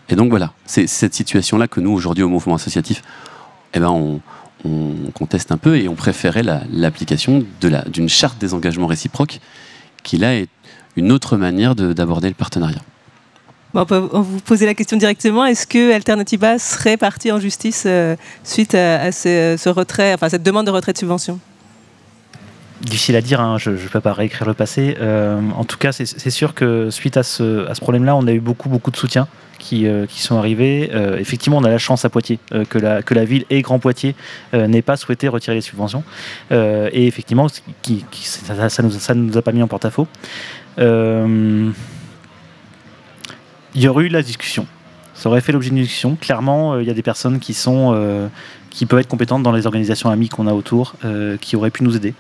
Et 0.10 0.16
donc 0.16 0.30
voilà, 0.30 0.54
c'est 0.66 0.88
cette 0.88 1.14
situation-là 1.14 1.68
que 1.68 1.80
nous, 1.82 1.92
aujourd'hui, 1.92 2.24
au 2.24 2.30
mouvement 2.30 2.56
associatif, 2.56 3.02
eh 3.74 3.80
ben, 3.80 3.90
on, 3.90 4.22
on 4.64 5.12
conteste 5.14 5.52
un 5.52 5.58
peu 5.58 5.78
et 5.78 5.88
on 5.90 5.96
préférait 5.96 6.44
la- 6.44 6.62
l'application 6.72 7.46
la- 7.62 7.84
d'une 7.84 8.08
charte 8.10 8.40
des 8.40 8.54
engagements 8.54 8.88
réciproques 8.88 9.40
qui 10.04 10.18
là 10.18 10.36
est 10.36 10.48
une 10.96 11.12
autre 11.12 11.36
manière 11.38 11.76
de- 11.76 11.92
d'aborder 11.94 12.30
le 12.30 12.36
partenariat. 12.36 12.80
On 13.80 13.86
peut 13.86 14.10
vous 14.12 14.40
poser 14.40 14.66
la 14.66 14.74
question 14.74 14.98
directement. 14.98 15.46
Est-ce 15.46 15.68
que 15.68 15.94
Alternativa 15.94 16.58
serait 16.58 16.98
partie 16.98 17.32
en 17.32 17.40
justice 17.40 17.84
euh, 17.86 18.16
suite 18.44 18.74
à, 18.74 19.12
ce, 19.12 19.70
retrait, 19.70 20.16
enfin 20.16 20.30
cette 20.30 20.42
demande 20.42 20.66
de 20.66 20.72
retrait 20.72 20.94
de 20.94 20.98
subvention? 20.98 21.40
Difficile 22.82 23.16
à 23.16 23.22
dire, 23.22 23.40
hein, 23.40 23.60
je 23.60 23.70
ne 23.70 23.78
peux 23.78 24.00
pas 24.00 24.14
réécrire 24.14 24.48
le 24.48 24.56
passé. 24.56 24.98
Euh, 25.00 25.40
en 25.56 25.64
tout 25.64 25.78
cas, 25.78 25.92
c'est 25.92 26.30
sûr 26.32 26.56
que 26.56 26.90
suite 26.90 27.18
à 27.18 27.24
ce, 27.24 27.72
problème-là, 27.80 28.16
on 28.16 28.26
a 28.26 28.32
eu 28.32 28.40
beaucoup, 28.40 28.68
beaucoup 28.68 28.90
de 28.90 28.98
soutien 28.98 29.28
qui, 29.60 29.86
euh, 29.86 30.08
sont 30.10 30.38
arrivés. 30.38 30.90
Effectivement, 31.20 31.58
on 31.58 31.64
a 31.64 31.70
la 31.70 31.78
chance 31.78 32.04
à 32.04 32.10
Poitiers 32.10 32.40
que, 32.70 32.80
la, 32.80 33.26
ville 33.26 33.46
et 33.52 33.62
Grand 33.62 33.78
Poitiers 33.78 34.16
n'aient 34.54 34.82
pas 34.82 34.98
souhaité 34.98 35.28
retirer 35.28 35.56
les 35.56 35.62
subventions. 35.62 36.04
et 36.50 37.06
effectivement, 37.06 37.48
ça, 37.48 38.70
ça 38.70 39.14
nous 39.14 39.38
a 39.38 39.42
pas 39.44 39.52
mis 39.52 39.62
en 39.62 39.68
porte-à-faux. 39.68 40.08
Il 43.76 43.82
y 43.82 43.88
aurait 43.88 44.06
eu 44.06 44.10
la 44.10 44.22
discussion. 44.22 44.66
Ça 45.14 45.30
aurait 45.30 45.42
fait 45.42 45.52
l'objet 45.52 45.70
d'une 45.70 45.82
discussion. 45.82 46.16
Clairement, 46.16 46.80
il 46.80 46.86
y 46.86 46.92
a 46.92 46.94
des 46.94 47.02
personnes 47.02 47.40
qui 47.40 47.54
sont 47.54 48.30
qui 48.70 48.86
peuvent 48.86 49.00
être 49.00 49.08
compétentes 49.08 49.42
dans 49.42 49.52
les 49.52 49.66
organisations 49.66 50.12
amies 50.12 50.30
qu'on 50.30 50.46
a 50.46 50.54
autour, 50.54 50.94
qui 51.42 51.56
auraient 51.56 51.72
pu 51.72 51.84
nous 51.84 51.96
aider. 51.96 52.14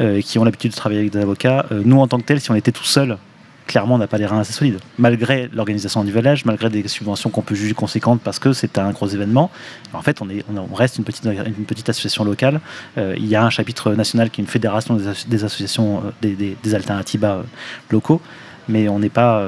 Euh, 0.00 0.20
qui 0.20 0.38
ont 0.38 0.44
l'habitude 0.44 0.70
de 0.70 0.76
travailler 0.76 1.00
avec 1.00 1.12
des 1.12 1.18
avocats. 1.18 1.66
Euh, 1.72 1.82
nous, 1.84 1.98
en 1.98 2.06
tant 2.06 2.18
que 2.18 2.22
tel, 2.22 2.40
si 2.40 2.52
on 2.52 2.54
était 2.54 2.70
tout 2.70 2.84
seul, 2.84 3.18
clairement, 3.66 3.96
on 3.96 3.98
n'a 3.98 4.06
pas 4.06 4.16
les 4.16 4.26
reins 4.26 4.38
assez 4.38 4.52
solides. 4.52 4.78
Malgré 4.96 5.50
l'organisation 5.52 6.04
du 6.04 6.12
village, 6.12 6.44
malgré 6.44 6.70
des 6.70 6.86
subventions 6.86 7.30
qu'on 7.30 7.42
peut 7.42 7.56
juger 7.56 7.74
conséquentes 7.74 8.20
parce 8.22 8.38
que 8.38 8.52
c'est 8.52 8.78
un 8.78 8.92
gros 8.92 9.08
événement, 9.08 9.50
en 9.92 10.00
fait, 10.00 10.22
on, 10.22 10.30
est, 10.30 10.44
on, 10.56 10.72
reste 10.72 10.98
une 10.98 11.04
petite, 11.04 11.88
association 11.88 12.22
locale. 12.22 12.60
Euh, 12.96 13.16
il 13.18 13.26
y 13.26 13.34
a 13.34 13.44
un 13.44 13.50
chapitre 13.50 13.92
national 13.94 14.30
qui 14.30 14.40
est 14.40 14.44
une 14.44 14.48
fédération 14.48 14.94
des, 14.94 15.44
associations 15.44 16.04
des, 16.22 16.36
des, 16.36 16.56
locaux, 17.90 18.22
mais 18.68 18.88
on 18.88 19.00
n'est 19.00 19.08
pas. 19.08 19.42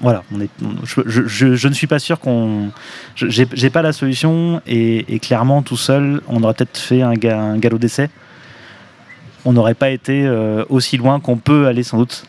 Voilà, 0.00 0.22
je, 0.84 1.68
ne 1.68 1.72
suis 1.72 1.86
pas 1.86 1.98
sûr 1.98 2.20
qu'on. 2.20 2.70
J'ai 3.14 3.70
pas 3.70 3.82
la 3.82 3.92
solution 3.92 4.60
et, 4.66 5.18
clairement, 5.20 5.62
tout 5.62 5.76
seul, 5.76 6.20
on 6.28 6.42
aurait 6.42 6.54
peut-être 6.54 6.78
fait 6.78 7.02
un, 7.02 7.12
un 7.12 7.58
galop 7.58 7.78
d'essai 7.78 8.10
on 9.46 9.52
n'aurait 9.52 9.74
pas 9.74 9.90
été 9.90 10.26
euh, 10.26 10.64
aussi 10.68 10.96
loin 10.96 11.20
qu'on 11.20 11.36
peut 11.36 11.66
aller 11.66 11.84
sans 11.84 11.98
doute 11.98 12.24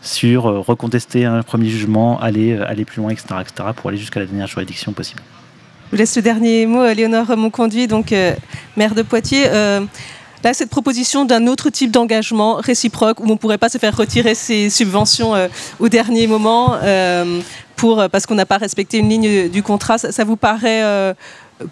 sur 0.00 0.46
euh, 0.46 0.60
recontester 0.60 1.24
un 1.24 1.42
premier 1.42 1.68
jugement, 1.68 2.20
aller, 2.20 2.52
euh, 2.52 2.68
aller 2.68 2.84
plus 2.84 3.02
loin, 3.02 3.10
etc., 3.10 3.26
etc., 3.40 3.70
pour 3.76 3.90
aller 3.90 3.98
jusqu'à 3.98 4.20
la 4.20 4.26
dernière 4.26 4.46
juridiction 4.46 4.92
possible. 4.92 5.20
Je 5.86 5.90
vous 5.90 5.96
laisse 5.98 6.16
le 6.16 6.22
dernier 6.22 6.64
mot, 6.66 6.86
Léonore 6.92 7.36
Monconduit, 7.36 7.86
donc 7.88 8.14
maire 8.78 8.94
de 8.94 9.02
Poitiers. 9.02 9.44
Là, 10.44 10.54
cette 10.54 10.70
proposition 10.70 11.24
d'un 11.24 11.46
autre 11.46 11.70
type 11.70 11.90
d'engagement 11.90 12.54
réciproque 12.54 13.20
où 13.20 13.24
on 13.24 13.30
ne 13.30 13.34
pourrait 13.36 13.58
pas 13.58 13.68
se 13.68 13.78
faire 13.78 13.96
retirer 13.96 14.34
ses 14.34 14.70
subventions 14.70 15.34
au 15.78 15.88
dernier 15.88 16.26
moment 16.26 16.76
pour, 17.76 18.02
parce 18.10 18.26
qu'on 18.26 18.34
n'a 18.34 18.46
pas 18.46 18.58
respecté 18.58 18.98
une 18.98 19.08
ligne 19.08 19.48
du 19.48 19.62
contrat, 19.62 19.98
ça, 19.98 20.24
vous 20.24 20.36
paraît 20.36 21.14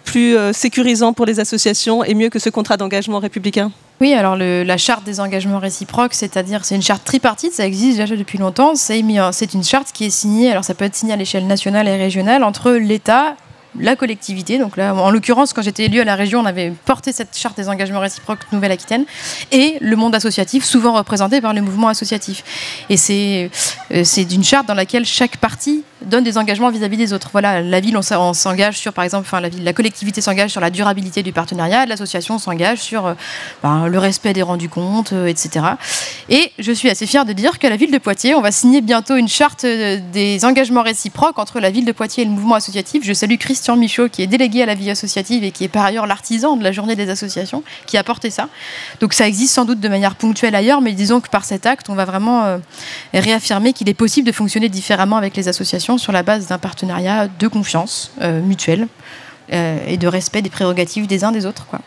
plus 0.05 0.37
sécurisant 0.53 1.11
pour 1.11 1.25
les 1.25 1.39
associations 1.41 2.03
et 2.03 2.13
mieux 2.13 2.29
que 2.29 2.39
ce 2.39 2.49
contrat 2.49 2.77
d'engagement 2.77 3.19
républicain? 3.19 3.71
Oui, 3.99 4.13
alors 4.13 4.35
la 4.37 4.77
charte 4.77 5.03
des 5.03 5.19
engagements 5.19 5.59
réciproques, 5.59 6.13
c'est-à-dire 6.13 6.63
c'est 6.63 6.75
une 6.75 6.81
charte 6.81 7.03
tripartite, 7.03 7.53
ça 7.53 7.67
existe 7.67 7.97
déjà 7.97 8.15
depuis 8.15 8.37
longtemps. 8.37 8.75
C'est 8.75 8.99
une 8.99 9.63
charte 9.63 9.91
qui 9.93 10.05
est 10.05 10.09
signée, 10.09 10.49
alors 10.49 10.63
ça 10.63 10.73
peut 10.73 10.85
être 10.85 10.95
signé 10.95 11.13
à 11.13 11.17
l'échelle 11.17 11.45
nationale 11.45 11.87
et 11.87 11.97
régionale 11.97 12.43
entre 12.43 12.71
l'État 12.71 13.35
la 13.79 13.95
collectivité. 13.95 14.57
Donc 14.57 14.77
là, 14.77 14.93
en 14.93 15.11
l'occurrence, 15.11 15.53
quand 15.53 15.61
j'étais 15.61 15.85
élue 15.85 16.01
à 16.01 16.05
la 16.05 16.15
région, 16.15 16.39
on 16.39 16.45
avait 16.45 16.71
porté 16.85 17.11
cette 17.11 17.37
charte 17.37 17.57
des 17.57 17.69
engagements 17.69 17.99
réciproques 17.99 18.39
Nouvelle-Aquitaine 18.51 19.05
et 19.51 19.77
le 19.81 19.95
monde 19.95 20.15
associatif, 20.15 20.63
souvent 20.63 20.93
représenté 20.93 21.41
par 21.41 21.53
le 21.53 21.61
mouvement 21.61 21.87
associatif. 21.87 22.43
Et 22.89 22.97
c'est 22.97 23.49
euh, 23.91 24.03
c'est 24.03 24.25
d'une 24.25 24.43
charte 24.43 24.67
dans 24.67 24.73
laquelle 24.73 25.05
chaque 25.05 25.37
partie 25.37 25.83
donne 26.05 26.23
des 26.23 26.37
engagements 26.37 26.69
vis-à-vis 26.69 26.97
des 26.97 27.13
autres. 27.13 27.29
Voilà, 27.31 27.61
la 27.61 27.79
ville, 27.79 27.95
on 27.97 28.33
s'engage 28.33 28.77
sur, 28.77 28.91
par 28.91 29.03
exemple, 29.03 29.27
enfin, 29.27 29.39
la, 29.39 29.49
ville, 29.49 29.63
la 29.63 29.73
collectivité 29.73 30.19
s'engage 30.19 30.49
sur 30.49 30.61
la 30.61 30.69
durabilité 30.69 31.21
du 31.21 31.31
partenariat, 31.31 31.85
l'association 31.85 32.39
s'engage 32.39 32.79
sur 32.79 33.05
euh, 33.05 33.13
ben, 33.61 33.87
le 33.87 33.99
respect 33.99 34.33
des 34.33 34.41
rendus 34.41 34.69
comptes, 34.69 35.13
euh, 35.13 35.27
etc. 35.27 35.65
Et 36.29 36.51
je 36.57 36.71
suis 36.71 36.89
assez 36.89 37.05
fière 37.05 37.25
de 37.25 37.33
dire 37.33 37.59
qu'à 37.59 37.69
la 37.69 37.75
ville 37.75 37.91
de 37.91 37.97
Poitiers, 37.99 38.33
on 38.33 38.41
va 38.41 38.51
signer 38.51 38.81
bientôt 38.81 39.15
une 39.15 39.27
charte 39.27 39.65
des 39.65 40.43
engagements 40.43 40.81
réciproques 40.81 41.37
entre 41.37 41.59
la 41.59 41.69
ville 41.69 41.85
de 41.85 41.91
Poitiers 41.91 42.23
et 42.23 42.25
le 42.25 42.31
mouvement 42.31 42.55
associatif. 42.55 43.03
Je 43.05 43.13
salue 43.13 43.37
Christophe 43.37 43.60
Christian 43.61 43.77
Michaud, 43.77 44.09
qui 44.09 44.23
est 44.23 44.27
délégué 44.27 44.63
à 44.63 44.65
la 44.65 44.73
vie 44.73 44.89
associative 44.89 45.43
et 45.43 45.51
qui 45.51 45.63
est 45.65 45.67
par 45.67 45.85
ailleurs 45.85 46.07
l'artisan 46.07 46.57
de 46.57 46.63
la 46.63 46.71
journée 46.71 46.95
des 46.95 47.11
associations, 47.11 47.61
qui 47.85 47.95
a 47.95 48.03
porté 48.03 48.31
ça. 48.31 48.49
Donc 49.01 49.13
ça 49.13 49.27
existe 49.27 49.53
sans 49.53 49.65
doute 49.65 49.79
de 49.79 49.87
manière 49.87 50.15
ponctuelle 50.15 50.55
ailleurs, 50.55 50.81
mais 50.81 50.93
disons 50.93 51.21
que 51.21 51.29
par 51.29 51.45
cet 51.45 51.67
acte, 51.67 51.87
on 51.87 51.93
va 51.93 52.05
vraiment 52.05 52.43
euh, 52.43 52.57
réaffirmer 53.13 53.73
qu'il 53.73 53.87
est 53.87 53.93
possible 53.93 54.25
de 54.25 54.31
fonctionner 54.31 54.67
différemment 54.67 55.15
avec 55.15 55.37
les 55.37 55.47
associations 55.47 55.99
sur 55.99 56.11
la 56.11 56.23
base 56.23 56.47
d'un 56.47 56.57
partenariat 56.57 57.27
de 57.27 57.47
confiance 57.47 58.13
euh, 58.21 58.41
mutuelle 58.41 58.87
euh, 59.53 59.77
et 59.85 59.97
de 59.97 60.07
respect 60.07 60.41
des 60.41 60.49
prérogatives 60.49 61.05
des 61.05 61.23
uns 61.23 61.31
des 61.31 61.45
autres. 61.45 61.67
Quoi. 61.67 61.81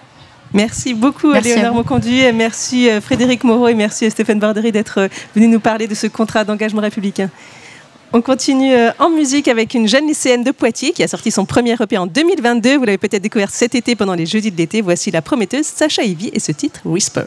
Merci 0.53 0.95
beaucoup, 0.95 1.33
Léonard 1.33 1.75
Monconduit, 1.75 2.33
merci 2.33 2.89
Frédéric 3.01 3.43
Moreau 3.43 3.67
et 3.67 3.75
merci 3.75 4.09
Stéphane 4.09 4.39
Bardery 4.39 4.71
d'être 4.71 5.09
venu 5.35 5.49
nous 5.49 5.59
parler 5.59 5.89
de 5.89 5.95
ce 5.97 6.07
contrat 6.07 6.45
d'engagement 6.45 6.83
républicain. 6.83 7.31
On 8.17 8.23
continue 8.23 8.73
euh, 8.73 8.93
en 9.01 9.11
musique 9.11 9.49
avec 9.49 9.75
une 9.75 9.89
jeune 9.89 10.07
lycéenne 10.07 10.45
de 10.45 10.53
Poitiers 10.53 10.93
qui 10.93 11.03
a 11.03 11.09
sorti 11.09 11.33
son 11.33 11.47
premier 11.47 11.73
EP 11.73 11.99
en 11.99 12.07
2022. 12.07 12.77
Vous 12.77 12.85
l'avez 12.85 12.97
peut-être 12.97 13.21
découvert 13.21 13.51
cet 13.51 13.75
été 13.75 13.97
pendant 13.97 14.15
les 14.15 14.25
jeudis 14.25 14.53
de 14.53 14.57
l'été. 14.57 14.83
Voici 14.83 15.11
la 15.11 15.21
prometteuse 15.21 15.67
Sacha 15.67 16.05
Ivy 16.05 16.31
et 16.33 16.39
ce 16.39 16.53
titre 16.53 16.79
Whisper. 16.85 17.25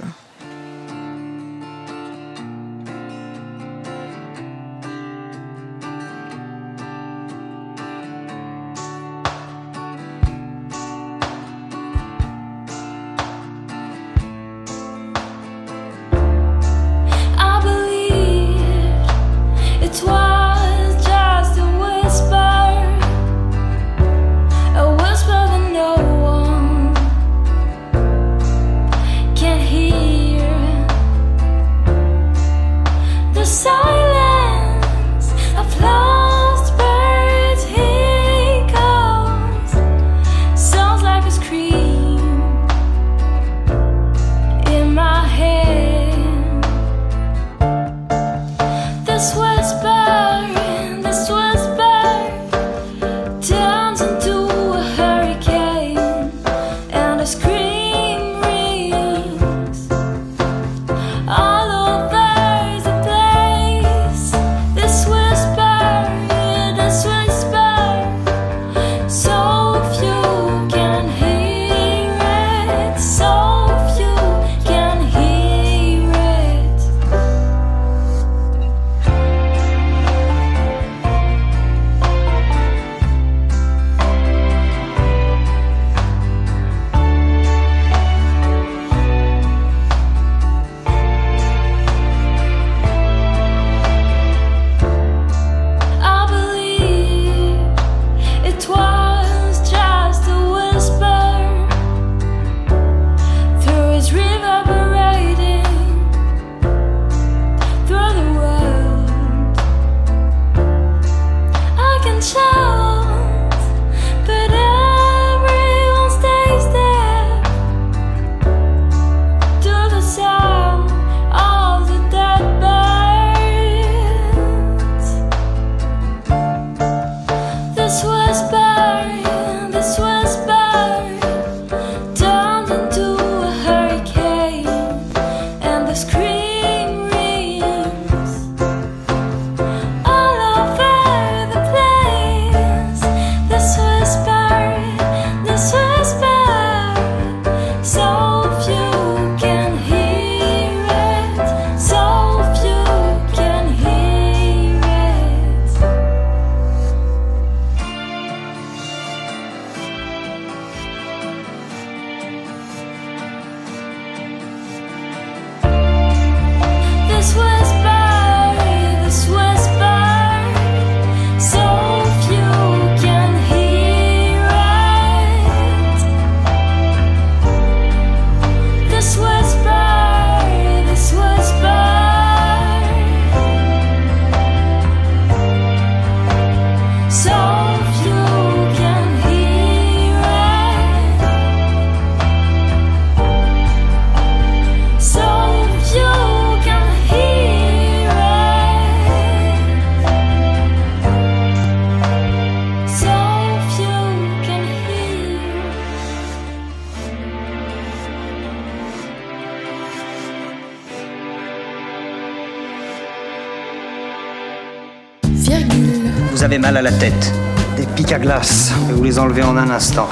Mal 216.68 216.76
à 216.76 216.81
la 216.81 216.91
tête. 216.91 217.31
Des 217.77 217.85
pics 217.95 218.11
à 218.11 218.19
glace, 218.19 218.73
je 218.73 218.88
vais 218.88 218.94
vous 218.94 219.03
les 219.06 219.19
enlever 219.19 219.41
en 219.41 219.56
un 219.56 219.69
instant. 219.69 220.10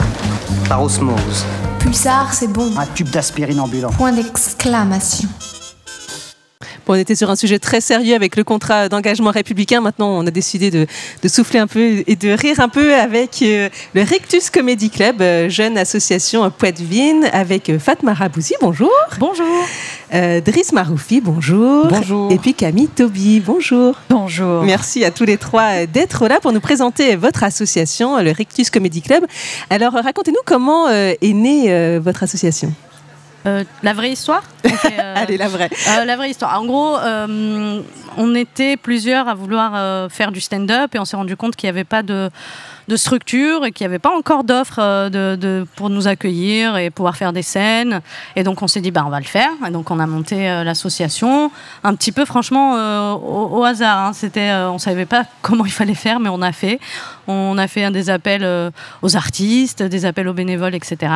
Par 0.69 0.81
osmose. 0.81 1.43
Pulsar, 1.79 2.33
c'est 2.33 2.47
bon. 2.47 2.71
Un 2.77 2.85
tube 2.85 3.09
d'aspirine 3.09 3.59
ambulant. 3.59 3.89
Point 3.89 4.13
d'exclamation. 4.13 5.27
Bon, 6.85 6.93
on 6.93 6.95
était 6.95 7.15
sur 7.15 7.29
un 7.29 7.35
sujet 7.35 7.59
très 7.59 7.81
sérieux 7.81 8.15
avec 8.15 8.37
le 8.37 8.45
contrat 8.45 8.87
d'engagement 8.87 9.31
républicain. 9.31 9.81
Maintenant, 9.81 10.11
on 10.11 10.25
a 10.25 10.31
décidé 10.31 10.71
de, 10.71 10.87
de 11.21 11.27
souffler 11.27 11.59
un 11.59 11.67
peu 11.67 12.03
et 12.07 12.15
de 12.15 12.29
rire 12.29 12.61
un 12.61 12.69
peu 12.69 12.95
avec 12.95 13.41
euh, 13.41 13.67
le 13.93 14.03
Rectus 14.03 14.49
Comedy 14.49 14.89
Club, 14.89 15.21
euh, 15.21 15.49
jeune 15.49 15.77
association 15.77 16.49
Poitvin, 16.51 17.23
avec 17.33 17.77
Fatma 17.79 18.13
Rabouzi. 18.13 18.53
Bonjour. 18.61 18.93
Bonjour. 19.19 19.45
Euh, 20.13 20.39
Driss 20.39 20.71
Maroufi, 20.71 21.19
bonjour. 21.19 21.87
Bonjour. 21.87 22.31
Et 22.31 22.37
puis 22.37 22.53
Camille 22.53 22.87
Toby, 22.87 23.39
bonjour. 23.39 23.95
Bonjour. 24.09 24.63
Merci 24.63 25.03
à 25.03 25.11
tous 25.11 25.25
les 25.25 25.37
trois 25.37 25.85
d'être 25.87 26.27
là 26.27 26.39
pour 26.39 26.51
nous 26.53 26.59
présenter 26.59 27.15
votre 27.15 27.43
association, 27.43 28.21
le 28.21 28.31
Rectus 28.31 28.69
Comedy 28.69 29.01
Club. 29.01 29.25
Alors, 29.69 29.93
racontez-nous 29.93 30.41
comment 30.45 30.87
euh, 30.87 31.13
est 31.19 31.33
née 31.33 31.65
euh, 31.69 31.99
votre 32.01 32.21
association. 32.23 32.71
Euh, 33.47 33.63
la 33.83 33.93
vraie 33.93 34.11
histoire 34.11 34.43
fait, 34.63 34.93
euh, 34.99 35.13
Allez, 35.17 35.37
la 35.37 35.47
vraie. 35.47 35.69
euh, 35.99 36.05
la 36.05 36.15
vraie 36.15 36.29
histoire. 36.31 36.59
En 36.59 36.65
gros, 36.65 36.97
euh, 36.97 37.81
on 38.17 38.35
était 38.35 38.77
plusieurs 38.77 39.27
à 39.27 39.33
vouloir 39.35 39.73
euh, 39.75 40.09
faire 40.09 40.31
du 40.31 40.41
stand-up 40.41 40.93
et 40.95 40.99
on 40.99 41.05
s'est 41.05 41.15
rendu 41.17 41.35
compte 41.35 41.55
qu'il 41.55 41.67
n'y 41.67 41.71
avait 41.71 41.83
pas 41.83 42.01
de, 42.03 42.29
de 42.87 42.95
structure 42.95 43.65
et 43.65 43.71
qu'il 43.71 43.85
n'y 43.85 43.89
avait 43.89 43.99
pas 43.99 44.15
encore 44.15 44.43
d'offres 44.43 44.79
euh, 44.79 45.09
de, 45.09 45.65
pour 45.75 45.89
nous 45.89 46.07
accueillir 46.07 46.77
et 46.77 46.89
pouvoir 46.89 47.17
faire 47.17 47.33
des 47.33 47.41
scènes. 47.41 48.01
Et 48.35 48.43
donc 48.43 48.61
on 48.61 48.67
s'est 48.67 48.81
dit, 48.81 48.91
bah, 48.91 49.03
on 49.05 49.09
va 49.09 49.19
le 49.19 49.25
faire. 49.25 49.51
Et 49.67 49.71
donc 49.71 49.91
on 49.91 49.99
a 49.99 50.07
monté 50.07 50.49
euh, 50.49 50.63
l'association, 50.63 51.51
un 51.83 51.95
petit 51.95 52.11
peu 52.11 52.25
franchement 52.25 52.75
euh, 52.75 53.13
au, 53.13 53.63
hasard. 53.63 54.07
hein. 54.07 54.13
C'était, 54.13 54.51
on 54.51 54.73
ne 54.73 54.79
savait 54.79 55.05
pas 55.05 55.25
comment 55.41 55.65
il 55.65 55.71
fallait 55.71 55.95
faire, 55.95 56.19
mais 56.19 56.29
on 56.29 56.41
a 56.41 56.51
fait. 56.51 56.79
On 57.27 57.57
a 57.57 57.67
fait 57.67 57.83
un 57.83 57.91
des 57.91 58.09
appels 58.09 58.71
aux 59.01 59.15
artistes, 59.15 59.81
des 59.81 60.05
appels 60.05 60.27
aux 60.27 60.33
bénévoles, 60.33 60.75
etc. 60.75 61.11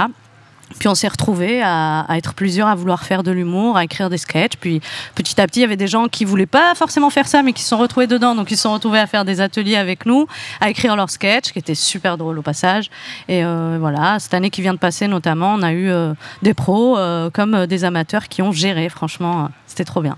Puis 0.78 0.88
on 0.88 0.96
s'est 0.96 1.08
retrouvés 1.08 1.62
à, 1.64 2.06
être 2.12 2.34
plusieurs 2.34 2.68
à 2.68 2.76
vouloir 2.76 3.04
faire 3.04 3.24
de 3.24 3.32
l'humour, 3.32 3.76
à 3.76 3.84
écrire 3.84 4.10
des 4.10 4.18
sketchs. 4.18 4.56
Puis 4.60 4.82
petit 5.16 5.40
à 5.42 5.48
petit, 5.48 5.60
il 5.60 5.62
y 5.64 5.66
avait 5.66 5.78
des 5.78 5.88
gens 5.88 6.08
qui 6.08 6.26
voulaient 6.26 6.46
pas 6.46 6.76
forcément 6.76 7.10
faire 7.10 7.28
ça, 7.28 7.42
mais 7.42 7.54
qui 7.54 7.64
se 7.64 7.70
sont 7.70 7.78
retrouvés 7.78 8.08
dedans. 8.08 8.36
Donc 8.36 8.52
ils 8.52 8.56
se 8.56 8.64
sont 8.64 8.74
retrouvés 8.74 9.00
à 9.00 9.08
faire 9.08 9.26
des 9.26 9.42
ateliers 9.42 9.78
avec 9.78 10.06
nous, 10.06 10.28
à 10.62 10.70
écrire 10.70 10.96
leurs 10.96 11.10
sketchs, 11.10 11.52
qui 11.52 11.60
étaient 11.60 11.76
super 11.76 12.18
drôles 12.18 12.38
au 12.38 12.42
passage. 12.42 12.90
Et 13.28 13.44
euh, 13.44 13.78
voilà, 13.80 14.20
cette 14.20 14.34
année 14.34 14.50
qui 14.50 14.62
vient 14.62 14.74
de 14.74 14.80
passer 14.80 15.08
notamment, 15.08 15.56
on 15.56 15.62
a 15.64 15.72
eu 15.72 15.90
euh, 15.90 16.14
des 16.44 16.54
pros 16.54 16.98
euh, 16.98 17.30
comme 17.32 17.66
des 17.66 17.84
amateurs 17.84 18.28
qui 18.28 18.42
ont 18.42 18.52
géré. 18.52 18.90
Franchement, 18.90 19.50
c'était 19.66 19.86
trop 19.86 20.02
bien. 20.02 20.18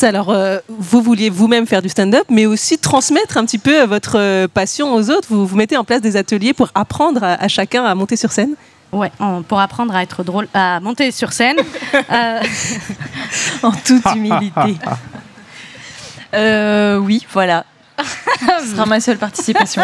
Alors, 0.00 0.34
vous 0.70 1.02
vouliez 1.02 1.28
vous-même 1.28 1.66
faire 1.66 1.82
du 1.82 1.90
stand-up, 1.90 2.24
mais 2.30 2.46
aussi 2.46 2.78
transmettre 2.78 3.36
un 3.36 3.44
petit 3.44 3.58
peu 3.58 3.84
votre 3.84 4.46
passion 4.46 4.94
aux 4.94 5.10
autres. 5.10 5.28
Vous, 5.28 5.46
vous 5.46 5.54
mettez 5.54 5.76
en 5.76 5.84
place 5.84 6.00
des 6.00 6.16
ateliers 6.16 6.54
pour 6.54 6.70
apprendre 6.74 7.22
à 7.22 7.46
chacun 7.48 7.84
à 7.84 7.94
monter 7.94 8.16
sur 8.16 8.32
scène? 8.32 8.56
Ouais, 8.92 9.10
pour 9.48 9.58
apprendre 9.58 9.94
à 9.96 10.02
être 10.02 10.22
drôle, 10.22 10.48
à 10.52 10.78
monter 10.80 11.10
sur 11.12 11.32
scène. 11.32 11.56
euh, 12.12 12.42
en 13.62 13.72
toute 13.72 14.04
humilité. 14.14 14.78
Euh, 16.34 16.96
oui, 16.96 17.26
voilà. 17.30 17.66
Ce 18.60 18.66
sera 18.68 18.86
ma 18.86 19.00
seule 19.00 19.18
participation. 19.18 19.82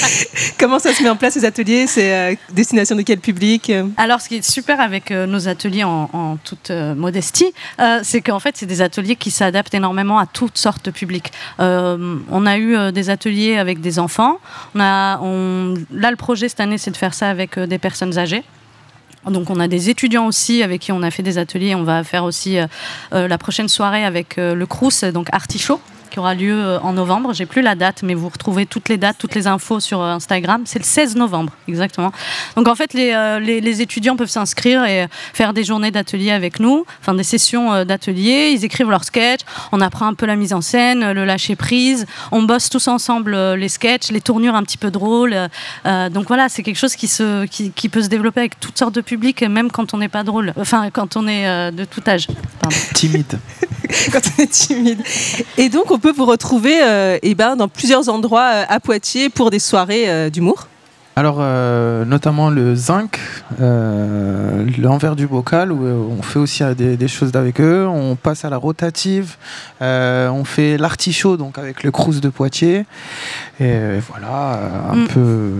Comment 0.58 0.78
ça 0.78 0.92
se 0.94 1.02
met 1.02 1.08
en 1.08 1.16
place 1.16 1.34
ces 1.34 1.44
ateliers? 1.44 1.86
C'est 1.86 2.12
euh, 2.12 2.34
destination 2.52 2.96
de 2.96 3.02
quel 3.02 3.18
public 3.18 3.70
euh? 3.70 3.86
Alors, 3.96 4.20
ce 4.20 4.28
qui 4.28 4.36
est 4.36 4.42
super 4.48 4.80
avec 4.80 5.10
euh, 5.10 5.26
nos 5.26 5.48
ateliers 5.48 5.84
en, 5.84 6.08
en 6.12 6.36
toute 6.36 6.70
euh, 6.70 6.94
modestie, 6.94 7.52
euh, 7.80 8.00
c'est 8.02 8.20
qu'en 8.20 8.38
fait, 8.40 8.56
c'est 8.56 8.66
des 8.66 8.82
ateliers 8.82 9.16
qui 9.16 9.30
s'adaptent 9.30 9.74
énormément 9.74 10.18
à 10.18 10.26
toutes 10.26 10.58
sortes 10.58 10.84
de 10.86 10.90
publics. 10.90 11.32
Euh, 11.60 12.16
on 12.30 12.46
a 12.46 12.56
eu 12.56 12.76
euh, 12.76 12.90
des 12.92 13.10
ateliers 13.10 13.56
avec 13.58 13.80
des 13.80 13.98
enfants. 13.98 14.38
On 14.74 14.80
a, 14.80 15.18
on- 15.20 15.74
Là, 15.92 16.10
le 16.10 16.16
projet 16.16 16.48
cette 16.48 16.60
année, 16.60 16.78
c'est 16.78 16.90
de 16.90 16.96
faire 16.96 17.14
ça 17.14 17.28
avec 17.30 17.58
euh, 17.58 17.66
des 17.66 17.78
personnes 17.78 18.16
âgées. 18.18 18.42
Donc 19.26 19.50
on 19.50 19.60
a 19.60 19.68
des 19.68 19.90
étudiants 19.90 20.26
aussi 20.26 20.62
avec 20.62 20.80
qui 20.80 20.92
on 20.92 21.02
a 21.02 21.10
fait 21.10 21.22
des 21.22 21.36
ateliers. 21.36 21.74
On 21.74 21.82
va 21.82 22.04
faire 22.04 22.24
aussi 22.24 22.56
euh, 22.58 23.28
la 23.28 23.36
prochaine 23.36 23.68
soirée 23.68 24.02
avec 24.04 24.38
euh, 24.38 24.54
le 24.54 24.64
Crous, 24.66 25.04
donc 25.04 25.28
Artichaut 25.32 25.78
qui 26.10 26.18
aura 26.18 26.34
lieu 26.34 26.52
euh, 26.52 26.80
en 26.80 26.92
novembre. 26.92 27.32
J'ai 27.32 27.46
plus 27.46 27.62
la 27.62 27.74
date, 27.74 28.02
mais 28.02 28.14
vous 28.14 28.28
retrouvez 28.28 28.66
toutes 28.66 28.88
les 28.88 28.98
dates, 28.98 29.16
toutes 29.18 29.34
les 29.34 29.46
infos 29.46 29.80
sur 29.80 30.00
euh, 30.00 30.12
Instagram. 30.12 30.62
C'est 30.66 30.78
le 30.78 30.84
16 30.84 31.16
novembre, 31.16 31.52
exactement. 31.68 32.12
Donc 32.56 32.68
en 32.68 32.74
fait, 32.74 32.92
les, 32.94 33.12
euh, 33.12 33.38
les, 33.38 33.60
les 33.60 33.82
étudiants 33.82 34.16
peuvent 34.16 34.30
s'inscrire 34.30 34.84
et 34.84 35.06
faire 35.32 35.52
des 35.52 35.64
journées 35.64 35.90
d'atelier 35.90 36.30
avec 36.30 36.60
nous, 36.60 36.84
enfin 37.00 37.14
des 37.14 37.22
sessions 37.22 37.72
euh, 37.72 37.84
d'atelier. 37.84 38.52
Ils 38.54 38.64
écrivent 38.64 38.90
leurs 38.90 39.04
sketchs, 39.04 39.40
on 39.72 39.80
apprend 39.80 40.06
un 40.06 40.14
peu 40.14 40.26
la 40.26 40.36
mise 40.36 40.52
en 40.52 40.60
scène, 40.60 41.12
le 41.12 41.24
lâcher 41.24 41.56
prise. 41.56 42.06
On 42.32 42.42
bosse 42.42 42.68
tous 42.68 42.88
ensemble 42.88 43.34
euh, 43.34 43.56
les 43.56 43.68
sketchs, 43.68 44.10
les 44.10 44.20
tournures 44.20 44.54
un 44.54 44.62
petit 44.62 44.78
peu 44.78 44.90
drôles. 44.90 45.36
Donc 45.84 46.26
voilà, 46.28 46.48
c'est 46.48 46.62
quelque 46.62 46.78
chose 46.78 46.96
qui, 46.96 47.08
se, 47.08 47.46
qui, 47.46 47.70
qui 47.70 47.88
peut 47.88 48.02
se 48.02 48.08
développer 48.08 48.40
avec 48.40 48.58
toutes 48.60 48.78
sortes 48.78 48.94
de 48.94 49.00
publics, 49.00 49.42
même 49.42 49.70
quand 49.70 49.94
on 49.94 49.98
n'est 49.98 50.08
pas 50.08 50.24
drôle, 50.24 50.52
enfin 50.58 50.90
quand 50.90 51.16
on 51.16 51.26
est 51.26 51.72
de 51.72 51.84
tout 51.84 52.02
âge. 52.06 52.26
Pardon. 52.60 52.76
Timide. 52.94 53.38
quand 54.12 54.20
on 54.38 54.42
est 54.42 54.50
timide. 54.50 55.02
Et 55.56 55.68
donc, 55.68 55.90
on 55.90 55.98
peut 56.00 56.12
vous 56.12 56.24
retrouver 56.26 56.82
euh, 56.82 57.18
eh 57.22 57.34
ben, 57.34 57.54
dans 57.56 57.68
plusieurs 57.68 58.08
endroits 58.08 58.50
euh, 58.54 58.64
à 58.68 58.80
Poitiers 58.80 59.28
pour 59.30 59.50
des 59.50 59.58
soirées 59.60 60.08
euh, 60.08 60.30
d'humour. 60.30 60.66
Alors, 61.16 61.38
euh, 61.40 62.04
notamment 62.06 62.48
le 62.50 62.74
zinc, 62.74 63.18
euh, 63.60 64.64
l'envers 64.78 65.16
du 65.16 65.26
bocal, 65.26 65.70
où 65.72 65.84
on 66.18 66.22
fait 66.22 66.38
aussi 66.38 66.62
des, 66.76 66.96
des 66.96 67.08
choses 67.08 67.32
avec 67.34 67.60
eux. 67.60 67.86
On 67.86 68.16
passe 68.16 68.44
à 68.44 68.48
la 68.50 68.56
rotative, 68.56 69.36
euh, 69.82 70.28
on 70.30 70.44
fait 70.44 70.78
l'artichaut, 70.78 71.36
donc 71.36 71.58
avec 71.58 71.82
le 71.82 71.90
crous 71.90 72.20
de 72.20 72.28
Poitiers. 72.30 72.86
Et 73.60 73.98
voilà, 74.08 74.60
un 74.92 74.96
Mm. 74.96 75.06
peu, 75.08 75.50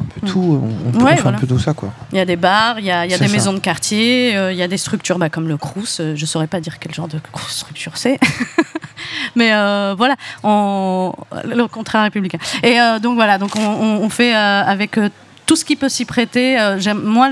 un 0.00 0.20
peu 0.20 0.26
tout. 0.26 0.60
On, 0.62 0.88
on 0.88 0.92
peut 0.92 1.04
Ouais, 1.04 1.14
voilà. 1.16 1.36
un 1.36 1.40
peu 1.40 1.46
tout 1.46 1.58
ça, 1.58 1.74
quoi. 1.74 1.92
Il 2.12 2.18
y 2.18 2.20
a 2.20 2.24
des 2.24 2.36
bars, 2.36 2.78
il 2.78 2.84
y 2.86 2.90
a, 2.90 3.04
il 3.06 3.10
y 3.10 3.14
a 3.14 3.18
des 3.18 3.26
ça. 3.26 3.32
maisons 3.32 3.52
de 3.52 3.58
quartier, 3.58 4.36
euh, 4.36 4.52
il 4.52 4.58
y 4.58 4.62
a 4.62 4.68
des 4.68 4.76
structures 4.78 5.18
bah, 5.18 5.28
comme 5.30 5.48
le 5.48 5.56
Crous. 5.56 6.00
euh, 6.00 6.14
je 6.16 6.20
ne 6.22 6.26
saurais 6.26 6.46
pas 6.46 6.60
dire 6.60 6.78
quel 6.78 6.92
genre 6.94 7.08
de 7.08 7.18
structure 7.48 7.96
c'est. 7.96 8.18
Mais 9.36 9.52
euh, 9.52 9.94
voilà, 9.96 10.16
on, 10.42 11.12
le 11.44 11.66
contrat 11.66 12.02
républicain. 12.04 12.38
Et 12.62 12.76
donc 13.00 13.14
voilà, 13.14 13.38
donc 13.38 13.56
on, 13.56 13.60
on- 13.66 14.02
on 14.02 14.08
fait 14.10 14.32
avec 14.34 14.98
tout 15.46 15.56
ce 15.56 15.64
qui 15.64 15.76
peut 15.76 15.88
s'y 15.88 16.04
prêter. 16.04 16.56
moi, 17.02 17.30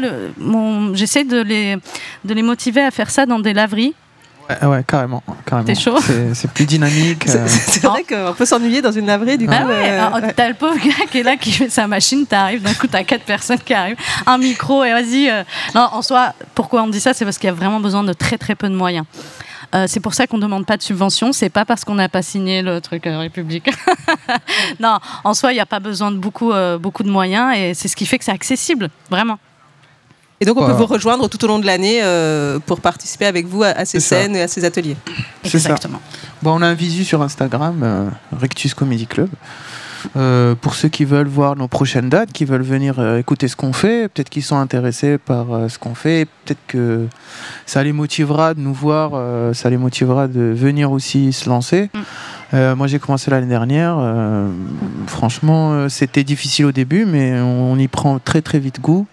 j'essaie 0.94 1.24
de 1.24 1.40
les, 1.40 1.76
de 2.24 2.34
les 2.34 2.42
motiver 2.42 2.82
à 2.82 2.90
faire 2.90 3.10
ça 3.10 3.26
dans 3.26 3.38
des 3.38 3.52
laveries. 3.52 3.94
Ouais, 4.48 4.66
ouais, 4.66 4.84
carrément. 4.86 5.22
carrément. 5.44 5.66
T'es 5.66 5.74
chaud 5.74 5.98
C'est- 6.34 6.50
plus 6.52 6.64
dynamique. 6.64 7.28
euh. 7.28 7.46
C'est 7.48 7.84
vrai 7.84 8.02
qu'on 8.04 8.32
peut 8.32 8.46
s'ennuyer 8.46 8.80
dans 8.80 8.92
une 8.92 9.06
laverie, 9.06 9.36
du 9.36 9.46
coup. 9.46 9.52
Ah 9.54 9.66
ouais, 9.66 9.90
euh, 9.90 10.06
alors, 10.06 10.20
t'as 10.34 10.48
le 10.48 10.54
pauvre 10.54 10.76
gars 10.78 11.04
qui 11.10 11.18
est 11.18 11.22
là, 11.22 11.36
qui 11.36 11.52
fait 11.52 11.68
sa 11.68 11.86
machine, 11.86 12.26
t'arrives, 12.26 12.62
d'un 12.62 12.72
coup 12.74 12.86
t'as 12.86 13.04
quatre 13.04 13.24
personnes 13.24 13.58
qui 13.58 13.74
arrivent, 13.74 13.96
un 14.26 14.38
micro 14.38 14.84
et 14.84 14.92
vas-y. 14.92 15.28
euh. 15.30 15.42
Non, 15.74 15.88
en 15.92 16.00
soi, 16.02 16.32
pourquoi 16.54 16.82
on 16.82 16.88
dit 16.88 17.00
ça 17.00 17.12
C'est 17.12 17.24
parce 17.26 17.36
qu'il 17.38 17.48
y 17.48 17.50
a 17.50 17.54
vraiment 17.54 17.80
besoin 17.80 18.04
de 18.04 18.12
très 18.14 18.38
très 18.38 18.54
peu 18.54 18.68
de 18.68 18.74
moyens. 18.74 19.04
Euh, 19.74 19.84
c'est 19.86 20.00
pour 20.00 20.14
ça 20.14 20.26
qu'on 20.26 20.38
ne 20.38 20.42
demande 20.42 20.64
pas 20.64 20.78
de 20.78 20.82
subvention, 20.82 21.34
c'est 21.34 21.50
pas 21.50 21.66
parce 21.66 21.84
qu'on 21.84 21.96
n'a 21.96 22.08
pas 22.08 22.22
signé 22.22 22.62
le 22.62 22.80
truc 22.80 23.06
euh, 23.06 23.18
République. 23.18 23.68
non, 24.80 24.98
en 25.24 25.34
soi, 25.34 25.52
il 25.52 25.56
n'y 25.56 25.60
a 25.60 25.66
pas 25.66 25.78
besoin 25.80 26.10
de 26.10 26.16
beaucoup, 26.16 26.52
euh, 26.52 26.78
beaucoup 26.78 27.02
de 27.02 27.10
moyens 27.10 27.54
et 27.54 27.74
c'est 27.74 27.88
ce 27.88 27.94
qui 27.96 28.06
fait 28.06 28.18
que 28.18 28.24
c'est 28.24 28.32
accessible, 28.32 28.88
vraiment. 29.10 29.38
Et 30.40 30.44
donc, 30.44 30.56
on 30.60 30.66
peut 30.66 30.72
vous 30.72 30.86
rejoindre 30.86 31.28
tout 31.28 31.44
au 31.44 31.48
long 31.48 31.58
de 31.58 31.66
l'année 31.66 32.00
euh, 32.02 32.58
pour 32.64 32.80
participer 32.80 33.26
avec 33.26 33.46
vous 33.46 33.62
à, 33.62 33.68
à 33.68 33.84
ces 33.84 34.00
ça. 34.00 34.16
scènes 34.16 34.36
et 34.36 34.42
à 34.42 34.48
ces 34.48 34.64
ateliers. 34.64 34.96
Ça. 35.44 35.74
Bon, 36.42 36.52
on 36.58 36.62
a 36.62 36.66
un 36.68 36.74
visu 36.74 37.04
sur 37.04 37.22
Instagram, 37.22 37.80
euh, 37.82 38.08
Rectus 38.32 38.74
Comedy 38.74 39.06
Club. 39.06 39.28
Euh, 40.16 40.54
pour 40.54 40.76
ceux 40.76 40.88
qui 40.88 41.04
veulent 41.04 41.26
voir 41.26 41.56
nos 41.56 41.66
prochaines 41.66 42.08
dates, 42.08 42.32
qui 42.32 42.44
veulent 42.44 42.62
venir 42.62 43.00
euh, 43.00 43.18
écouter 43.18 43.48
ce 43.48 43.56
qu'on 43.56 43.72
fait, 43.72 44.08
peut-être 44.08 44.28
qu'ils 44.28 44.44
sont 44.44 44.56
intéressés 44.56 45.18
par 45.18 45.52
euh, 45.52 45.68
ce 45.68 45.76
qu'on 45.80 45.96
fait, 45.96 46.28
peut-être 46.44 46.60
que 46.68 47.06
ça 47.66 47.82
les 47.82 47.92
motivera 47.92 48.54
de 48.54 48.60
nous 48.60 48.72
voir, 48.72 49.10
euh, 49.14 49.52
ça 49.54 49.68
les 49.70 49.76
motivera 49.76 50.28
de 50.28 50.40
venir 50.40 50.92
aussi 50.92 51.32
se 51.32 51.48
lancer. 51.48 51.90
Euh, 52.54 52.76
moi 52.76 52.86
j'ai 52.86 53.00
commencé 53.00 53.28
l'année 53.32 53.48
dernière, 53.48 53.96
euh, 53.98 54.48
franchement 55.08 55.72
euh, 55.72 55.88
c'était 55.88 56.22
difficile 56.24 56.66
au 56.66 56.72
début, 56.72 57.04
mais 57.04 57.40
on, 57.40 57.72
on 57.72 57.76
y 57.76 57.88
prend 57.88 58.20
très 58.20 58.40
très 58.40 58.60
vite 58.60 58.80
goût. 58.80 59.04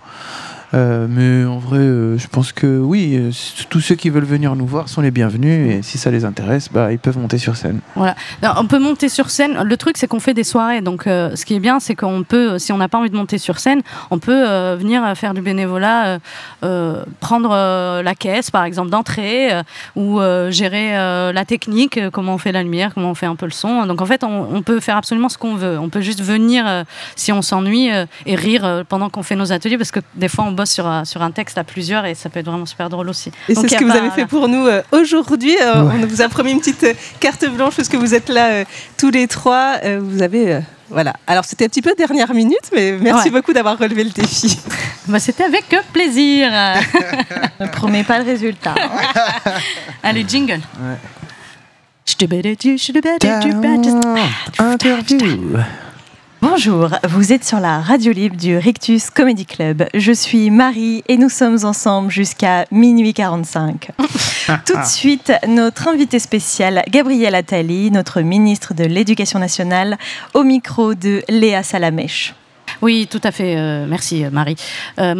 Euh, 0.74 1.08
mais 1.10 1.46
en 1.46 1.58
vrai, 1.58 1.80
euh, 1.80 2.18
je 2.18 2.28
pense 2.28 2.52
que 2.52 2.80
oui, 2.80 3.16
euh, 3.16 3.32
tous 3.70 3.82
ceux 3.82 3.96
qui 3.96 4.10
veulent 4.10 4.26
venir 4.26 4.56
nous 4.56 4.66
voir 4.66 4.90
sont 4.90 5.02
les 5.02 5.12
bienvenus 5.12 5.72
et 5.72 5.82
si 5.82 5.98
ça 5.98 6.12
les 6.12 6.26
intéresse, 6.26 6.70
bah, 6.72 6.92
ils 6.92 7.00
peuvent 7.00 7.18
monter 7.18 7.38
sur 7.38 7.56
scène. 7.56 7.80
Voilà. 7.96 8.16
On 8.58 8.66
peut 8.66 8.80
monter 8.80 9.10
sur 9.10 9.30
scène. 9.30 9.62
Le 9.62 9.78
truc, 9.78 9.98
c'est 9.98 10.08
qu'on 10.08 10.20
fait 10.20 10.34
des 10.34 10.44
soirées. 10.44 10.82
Donc, 10.82 11.04
ce 11.06 11.46
qui 11.46 11.56
est 11.56 11.60
bien, 11.60 11.80
c'est 11.80 11.96
qu'on 11.96 12.24
peut, 12.24 12.60
si 12.60 12.72
on 12.72 12.78
n'a 12.78 12.88
pas 12.88 12.98
envie 12.98 13.10
de 13.10 13.16
monter 13.16 13.38
sur 13.38 13.60
scène, 13.60 13.82
on 14.12 14.20
peut 14.20 14.46
venir 14.76 15.16
faire 15.16 15.34
du 15.34 15.42
bénévolat, 15.42 16.20
prendre 17.20 18.02
la 18.02 18.16
caisse, 18.16 18.52
par 18.52 18.64
exemple, 18.64 18.90
d'entrée, 18.90 19.50
ou 19.96 20.20
gérer 20.50 20.94
la 21.34 21.46
technique, 21.46 22.00
comment 22.12 22.36
on 22.36 22.38
fait 22.38 22.52
la 22.52 22.64
lumière, 22.64 22.94
comment 22.94 23.12
on 23.12 23.16
fait 23.16 23.26
un 23.26 23.36
peu 23.36 23.46
le 23.46 23.52
son. 23.52 23.86
Donc, 23.86 24.02
en 24.02 24.06
fait, 24.06 24.24
on, 24.24 24.48
on 24.54 24.62
peut 24.62 24.80
faire 24.80 24.98
absolument 24.98 25.30
ce 25.30 25.38
qu'on 25.38 25.56
veut. 25.56 25.78
On 25.80 25.90
peut 25.90 26.02
juste 26.02 26.22
venir, 26.22 26.66
si 27.16 27.32
on 27.32 27.42
s'ennuie, 27.42 27.90
et 28.26 28.36
rire 28.36 28.84
pendant 28.88 29.10
qu'on 29.10 29.24
fait 29.24 29.36
nos 29.36 29.52
ateliers, 29.52 29.78
parce 29.78 29.92
que 29.92 30.02
des 30.16 30.30
fois, 30.30 30.46
on 30.46 30.52
bosse 30.56 30.72
sur, 30.72 30.88
un- 30.88 31.06
sur 31.06 31.22
un 31.22 31.30
texte 31.32 31.58
à 31.60 31.64
plusieurs 31.64 32.06
et 32.06 32.16
ça 32.16 32.30
peut 32.30 32.40
être 32.40 32.48
vraiment 32.48 32.66
super 32.66 32.90
drôle 32.90 33.10
aussi. 33.10 33.32
Et 33.48 33.54
c'est 33.56 33.68
ce 33.68 33.76
que 33.76 33.84
vous 33.84 33.92
avez 33.92 34.10
fait 34.10 34.26
pour 34.26 34.48
nous 34.48 34.66
euh, 34.66 34.82
aujourd'hui. 34.92 35.56
Euh, 35.62 35.76
On 35.84 36.06
vous 36.08 36.22
a 36.22 36.30
promis 36.30 36.52
une 36.52 36.60
petite 36.60 36.84
euh, 36.84 36.94
carte 37.20 37.46
blanche 37.50 37.76
parce 37.76 37.90
que 37.90 37.98
vous 37.98 38.14
êtes 38.16 38.30
là 38.30 38.48
euh, 38.48 38.66
tous 38.98 39.12
les 39.12 39.28
trois. 39.28 39.76
Euh, 39.84 40.00
vous 40.02 40.22
avez. 40.24 40.54
euh, 40.56 40.60
voilà. 40.90 41.14
Alors, 41.28 41.46
c'était 41.46 41.66
un 41.66 41.68
petit 41.68 41.82
peu 41.82 41.94
dernière 41.98 42.32
minute, 42.34 42.70
mais 42.74 42.92
merci 43.02 43.26
Ouais. 43.26 43.32
beaucoup 43.32 43.54
d'avoir 43.54 43.78
relevé 43.78 44.04
le 44.04 44.10
défi. 44.12 44.58
Bah, 45.08 45.20
C'était 45.20 45.44
avec 45.44 45.66
plaisir. 45.94 46.50
Ne 47.60 47.68
promets 47.68 48.04
pas 48.04 48.18
le 48.20 48.26
résultat. 48.26 48.74
Allez, 50.04 50.26
jingle. 50.28 50.62
Interview. 54.60 55.58
Bonjour, 56.48 56.90
vous 57.10 57.34
êtes 57.34 57.44
sur 57.44 57.60
la 57.60 57.80
radio 57.80 58.12
libre 58.12 58.36
du 58.36 58.56
Rictus 58.56 59.10
Comedy 59.10 59.48
Club. 59.48 59.88
Je 59.96 60.12
suis 60.12 60.52
Marie 60.52 61.04
et 61.08 61.18
nous 61.18 61.28
sommes 61.28 61.58
ensemble 61.64 62.12
jusqu'à 62.12 62.68
minuit 62.70 63.16
45. 63.16 63.90
Tout 64.68 64.78
de 64.78 64.86
suite, 64.86 65.34
notre 65.48 65.88
invité 65.88 66.20
spécial, 66.20 66.84
Gabriel 66.90 67.34
Attali, 67.34 67.90
notre 67.90 68.22
ministre 68.22 68.76
de 68.76 68.84
l'Éducation 68.84 69.40
nationale, 69.40 69.98
au 70.36 70.44
micro 70.44 70.94
de 70.94 71.24
Léa 71.30 71.64
Salamèche. 71.64 72.36
Oui, 72.82 73.08
tout 73.10 73.22
à 73.24 73.32
fait. 73.32 73.56
euh, 73.58 73.86
merci, 73.88 74.26
euh, 74.26 74.30
Marie. 74.32 74.56
Euh. 75.00 75.16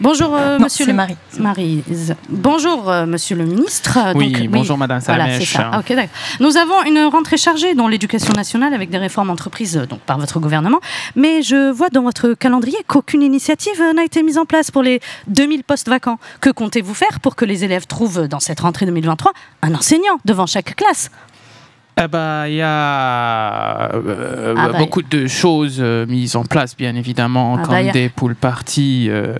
Bonjour, 0.00 0.34
euh, 0.34 0.58
Non, 0.58 0.64
monsieur 0.64 0.84
c'est 0.84 0.90
le... 0.90 0.96
Marie. 0.96 1.16
Maryse. 1.38 2.14
Bonjour, 2.28 2.90
euh, 2.90 3.06
monsieur 3.06 3.36
le 3.36 3.44
ministre. 3.44 3.98
Oui, 4.14 4.48
bonjour, 4.48 4.76
madame 4.78 5.00
Voilà, 5.04 5.24
Salamèche. 5.24 5.48
c'est 5.50 5.56
ça. 5.58 5.70
Ah, 5.72 5.78
ok, 5.80 5.88
d'accord. 5.94 6.10
Nous 6.40 6.56
avons 6.56 6.82
une 6.84 6.98
rentrée 7.06 7.36
chargée 7.36 7.74
dans 7.74 7.88
l'éducation 7.88 8.32
nationale 8.32 8.74
avec 8.74 8.90
des 8.90 8.98
réformes 8.98 9.30
entreprises 9.30 9.76
donc, 9.88 10.00
par 10.00 10.18
votre 10.18 10.40
gouvernement. 10.40 10.80
Mais 11.14 11.42
je 11.42 11.70
vois 11.70 11.88
dans 11.90 12.02
votre 12.02 12.34
calendrier 12.34 12.78
qu'aucune 12.86 13.22
initiative 13.22 13.82
n'a 13.94 14.04
été 14.04 14.22
mise 14.22 14.38
en 14.38 14.44
place 14.44 14.70
pour 14.70 14.82
les 14.82 15.00
2000 15.28 15.64
postes 15.64 15.88
vacants. 15.88 16.18
Que 16.40 16.50
comptez-vous 16.50 16.94
faire 16.94 17.20
pour 17.20 17.36
que 17.36 17.44
les 17.44 17.64
élèves 17.64 17.86
trouvent 17.86 18.28
dans 18.28 18.40
cette 18.40 18.60
rentrée 18.60 18.86
2023 18.86 19.32
un 19.62 19.74
enseignant 19.74 20.18
devant 20.24 20.46
chaque 20.46 20.76
classe? 20.76 21.10
Eh 21.98 22.08
ben, 22.08 22.46
il 22.46 22.56
y 22.56 22.60
a 22.62 23.90
euh, 23.94 24.54
Ah 24.58 24.68
bah, 24.68 24.78
beaucoup 24.78 25.00
de 25.00 25.26
choses 25.26 25.78
euh, 25.80 26.04
mises 26.06 26.36
en 26.36 26.44
place, 26.44 26.76
bien 26.76 26.94
évidemment, 26.94 27.56
Ah 27.58 27.62
comme 27.62 27.70
bah, 27.74 27.88
a- 27.88 27.92
des 27.92 28.10
poules 28.10 28.34
parties 28.34 29.06
euh, 29.08 29.34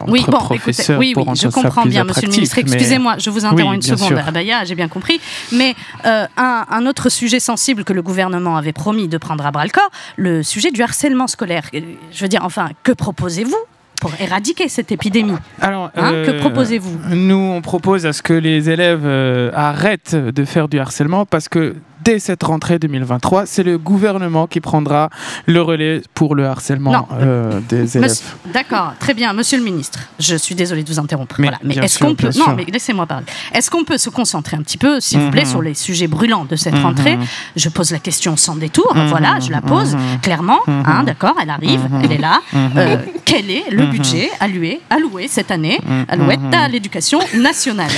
entre 0.00 0.10
Oui, 0.10 0.24
bon, 0.26 0.38
écoutez, 0.38 0.58
professeurs 0.58 0.98
oui, 0.98 1.12
pour 1.14 1.28
oui, 1.28 1.36
je 1.36 1.46
comprends 1.46 1.82
plus 1.82 1.90
bien, 1.90 2.02
monsieur 2.02 2.26
le 2.26 2.32
ministre. 2.32 2.56
mais- 2.56 2.62
Excusez-moi, 2.72 3.16
je 3.18 3.30
vous 3.30 3.44
interromps 3.44 3.70
Oui, 3.70 3.74
une 3.76 3.82
seconde. 3.82 4.20
Ah 4.26 4.32
bah, 4.32 4.40
j'ai 4.64 4.74
bien 4.74 4.88
compris. 4.88 5.20
Mais 5.52 5.76
euh, 6.06 6.26
un, 6.36 6.66
un 6.68 6.86
autre 6.86 7.08
sujet 7.08 7.38
sensible 7.38 7.84
que 7.84 7.92
le 7.92 8.02
gouvernement 8.02 8.56
avait 8.56 8.72
promis 8.72 9.06
de 9.06 9.16
prendre 9.18 9.46
à 9.46 9.52
bras 9.52 9.62
le 9.64 9.70
corps, 9.70 9.90
le 10.16 10.42
sujet 10.42 10.72
du 10.72 10.82
harcèlement 10.82 11.28
scolaire. 11.28 11.70
Je 11.72 12.20
veux 12.20 12.28
dire, 12.28 12.40
enfin, 12.42 12.70
que 12.82 12.90
proposez-vous 12.90 13.54
pour 14.00 14.12
éradiquer 14.20 14.68
cette 14.68 14.92
épidémie. 14.92 15.36
Alors, 15.60 15.90
Hein, 15.96 16.24
que 16.24 16.30
euh, 16.32 16.40
proposez-vous? 16.40 17.14
Nous, 17.14 17.36
on 17.36 17.62
propose 17.62 18.06
à 18.06 18.12
ce 18.12 18.22
que 18.22 18.32
les 18.32 18.68
élèves 18.70 19.02
euh, 19.04 19.50
arrêtent 19.54 20.14
de 20.14 20.44
faire 20.44 20.68
du 20.68 20.78
harcèlement 20.78 21.24
parce 21.26 21.48
que 21.48 21.76
dès 22.06 22.20
cette 22.20 22.44
rentrée 22.44 22.78
2023, 22.78 23.46
c'est 23.46 23.64
le 23.64 23.78
gouvernement 23.78 24.46
qui 24.46 24.60
prendra 24.60 25.10
le 25.46 25.60
relais 25.60 26.02
pour 26.14 26.36
le 26.36 26.46
harcèlement 26.46 27.08
euh, 27.20 27.58
des 27.68 27.98
élèves. 27.98 28.12
D'accord, 28.54 28.92
très 29.00 29.12
bien, 29.12 29.32
monsieur 29.32 29.58
le 29.58 29.64
ministre. 29.64 29.98
Je 30.20 30.36
suis 30.36 30.54
désolée 30.54 30.84
de 30.84 30.88
vous 30.88 31.00
interrompre. 31.00 31.34
Mais 31.40 31.48
voilà. 31.48 31.58
mais 31.64 31.74
bien 31.74 31.82
est-ce 31.82 31.98
qu'on 31.98 32.14
peut 32.14 32.30
Non, 32.38 32.54
mais 32.56 32.64
laissez-moi 32.72 33.06
parler. 33.06 33.26
Est-ce 33.52 33.72
qu'on 33.72 33.82
peut 33.82 33.98
se 33.98 34.08
concentrer 34.08 34.56
un 34.56 34.62
petit 34.62 34.78
peu, 34.78 35.00
s'il 35.00 35.18
vous 35.18 35.30
plaît, 35.32 35.42
Mhm. 35.44 35.50
sur 35.50 35.62
les 35.62 35.74
sujets 35.74 36.06
brûlants 36.06 36.44
de 36.44 36.54
cette 36.54 36.74
Mhm. 36.76 36.82
rentrée? 36.84 37.18
Je 37.56 37.68
pose 37.68 37.90
la 37.90 37.98
question 37.98 38.36
sans 38.36 38.54
détour. 38.54 38.92
Mhm. 38.94 39.08
Voilà, 39.08 39.40
je 39.40 39.50
la 39.50 39.60
pose 39.60 39.96
clairement. 40.22 40.60
Hein, 40.68 41.02
D'accord, 41.04 41.34
elle 41.42 41.50
arrive, 41.50 41.80
elle 42.04 42.12
est 42.12 42.18
là. 42.18 42.40
Euh, 42.76 42.98
quel 43.24 43.50
est 43.50 43.64
le 43.70 43.86
budget 43.86 44.30
alloué, 44.38 44.80
alloué 44.90 45.26
cette 45.26 45.50
année, 45.50 45.80
alloué 46.08 46.36
à 46.52 46.68
l'éducation 46.68 47.18
nationale? 47.34 47.90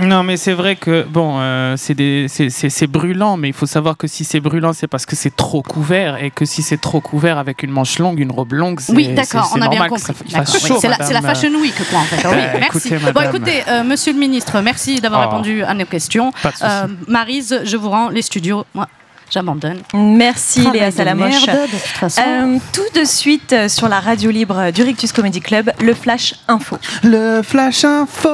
Non, 0.00 0.22
mais 0.22 0.38
c'est 0.38 0.54
vrai 0.54 0.76
que 0.76 1.02
bon, 1.06 1.36
euh, 1.38 1.74
c'est 1.76 1.92
des- 1.94 2.26
c'est- 2.28 2.48
c'est 2.48 2.70
c'est 2.70 2.86
brûlant, 2.86 3.36
mais 3.42 3.48
il 3.48 3.52
faut 3.52 3.66
savoir 3.66 3.96
que 3.98 4.06
si 4.06 4.24
c'est 4.24 4.40
brûlant, 4.40 4.72
c'est 4.72 4.86
parce 4.86 5.04
que 5.04 5.14
c'est 5.16 5.34
trop 5.36 5.60
couvert, 5.62 6.22
et 6.22 6.30
que 6.30 6.44
si 6.46 6.62
c'est 6.62 6.80
trop 6.80 7.00
couvert 7.00 7.36
avec 7.36 7.62
une 7.62 7.70
manche 7.70 7.98
longue, 7.98 8.18
une 8.20 8.32
robe 8.32 8.52
longue, 8.54 8.80
c'est 8.80 8.94
Oui, 8.94 9.08
d'accord, 9.08 9.52
on 9.54 9.60
a 9.60 9.68
bien 9.68 9.86
compris. 9.88 10.14
oui, 10.24 10.72
c'est 10.80 10.88
la, 10.88 10.96
la. 10.98 11.20
Fashion 11.20 11.50
Week, 11.60 11.74
quoi, 11.90 11.98
en 11.98 12.04
fait. 12.04 12.26
Oui, 12.28 12.34
Euh, 12.36 12.56
merci. 12.60 12.88
écoutez, 12.94 13.12
bon, 13.12 13.20
écoutez, 13.20 13.62
euh, 13.68 13.84
monsieur 13.84 14.12
le 14.14 14.18
ministre, 14.18 14.60
merci 14.62 15.00
d'avoir 15.00 15.22
Oh. 15.22 15.30
répondu 15.30 15.62
à 15.62 15.74
nos 15.74 15.84
questions. 15.84 16.32
Pas 16.42 16.50
de 16.52 16.56
souci. 16.56 16.64
Euh, 16.70 16.86
Maryse, 17.08 17.60
je 17.64 17.76
vous 17.76 17.90
rends 17.90 18.08
les 18.08 18.22
studios. 18.22 18.64
Moi, 18.74 18.88
j'abandonne. 19.30 19.78
Merci 19.94 20.62
Travail 20.62 20.80
Léa 20.80 20.90
de 20.90 20.96
Salamoche. 20.96 21.46
merde, 21.46 21.58
de 21.62 21.70
toute 21.72 21.80
façon. 21.98 22.22
Euh, 22.26 22.58
tout 22.72 22.98
de 23.00 23.04
suite 23.04 23.52
euh, 23.52 23.68
sur 23.68 23.88
la 23.88 24.00
radio 24.00 24.30
libre 24.30 24.70
du 24.72 24.82
Rictus 24.82 25.12
Comedy 25.12 25.40
Club, 25.40 25.70
le 25.80 25.94
Flash 25.94 26.34
Info. 26.48 26.76
Le 27.02 27.42
Flash 27.42 27.84
Info, 27.84 28.28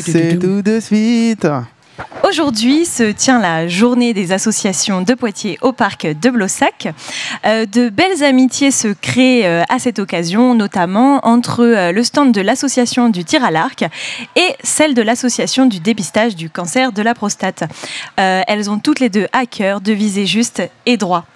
c'est 0.00 0.38
tout 0.38 0.62
de 0.62 0.80
suite. 0.80 1.46
Aujourd'hui 2.24 2.86
se 2.86 3.12
tient 3.12 3.40
la 3.40 3.68
journée 3.68 4.14
des 4.14 4.32
associations 4.32 5.02
de 5.02 5.14
Poitiers 5.14 5.58
au 5.60 5.72
parc 5.72 6.06
de 6.06 6.30
Blossac. 6.30 6.88
Euh, 7.44 7.66
de 7.66 7.88
belles 7.88 8.24
amitiés 8.24 8.70
se 8.70 8.88
créent 8.88 9.46
euh, 9.46 9.62
à 9.68 9.78
cette 9.78 9.98
occasion, 9.98 10.54
notamment 10.54 11.20
entre 11.26 11.64
euh, 11.64 11.92
le 11.92 12.02
stand 12.02 12.32
de 12.32 12.40
l'association 12.40 13.08
du 13.08 13.24
tir 13.24 13.44
à 13.44 13.50
l'arc 13.50 13.84
et 14.36 14.56
celle 14.62 14.94
de 14.94 15.02
l'association 15.02 15.66
du 15.66 15.80
dépistage 15.80 16.34
du 16.34 16.48
cancer 16.48 16.92
de 16.92 17.02
la 17.02 17.14
prostate. 17.14 17.64
Elles 18.16 18.70
ont 18.70 18.78
toutes 18.78 19.00
les 19.00 19.08
deux 19.08 19.26
à 19.32 19.46
cœur 19.46 19.80
de 19.80 19.92
viser 19.92 20.26
juste 20.26 20.62
et 20.86 20.96
droit. 20.96 21.26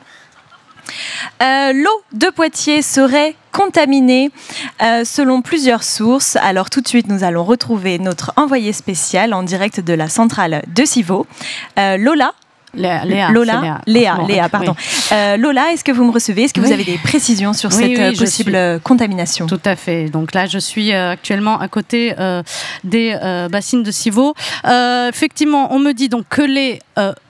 Euh, 1.43 1.73
L'eau 1.73 2.03
de 2.13 2.29
Poitiers 2.31 2.83
serait 2.83 3.35
contaminée 3.53 4.31
euh, 4.83 5.05
selon 5.05 5.43
plusieurs 5.43 5.83
sources. 5.83 6.37
Alors 6.37 6.71
tout 6.71 6.81
de 6.81 6.89
suite, 6.89 7.09
nous 7.09 7.25
allons 7.25 7.45
retrouver 7.45 7.99
notre 7.99 8.33
envoyé 8.37 8.73
spécial 8.73 9.35
en 9.35 9.43
direct 9.43 9.81
de 9.81 9.93
la 9.95 10.09
centrale 10.09 10.63
de 10.75 10.85
Civaux, 10.85 11.27
Euh, 11.79 11.97
Lola. 11.97 12.33
Léa, 12.75 13.07
Léa, 13.07 13.31
Lola, 13.31 13.61
Léa. 13.63 13.81
Léa, 13.87 14.15
Bon, 14.17 14.27
Léa, 14.27 14.43
oui. 14.45 14.49
pardon. 14.51 14.77
Euh, 15.13 15.39
Lola, 15.39 15.73
est-ce 15.73 15.83
que 15.83 15.93
vous 15.93 16.05
me 16.05 16.11
recevez? 16.13 16.43
Est-ce 16.43 16.53
que 16.53 16.61
vous 16.61 16.73
avez 16.73 16.85
des 16.85 16.99
précisions 16.99 17.55
sur 17.55 17.71
Oui, 17.73 17.97
cette 17.97 18.19
possible 18.19 18.53
suis. 18.55 18.81
contamination? 18.83 19.47
Tout 19.47 19.61
à 19.65 19.77
fait. 19.77 20.11
Donc 20.11 20.35
là, 20.35 20.45
je 20.45 20.59
suis 20.59 20.93
actuellement 20.93 21.59
à 21.59 21.69
côté 21.69 22.15
euh, 22.19 22.43
des 22.85 23.17
euh, 23.23 23.49
bassines 23.49 23.83
de 23.83 23.91
Civaux. 23.91 24.35
Effectivement, 25.09 25.69
on 25.73 25.79
me 25.79 25.93
dit 25.93 26.11
donc 26.11 26.27
que 26.29 26.43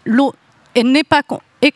l'eau 0.05 0.35
n'est 0.77 1.05
pas 1.05 1.23
con- 1.23 1.41
est 1.63 1.75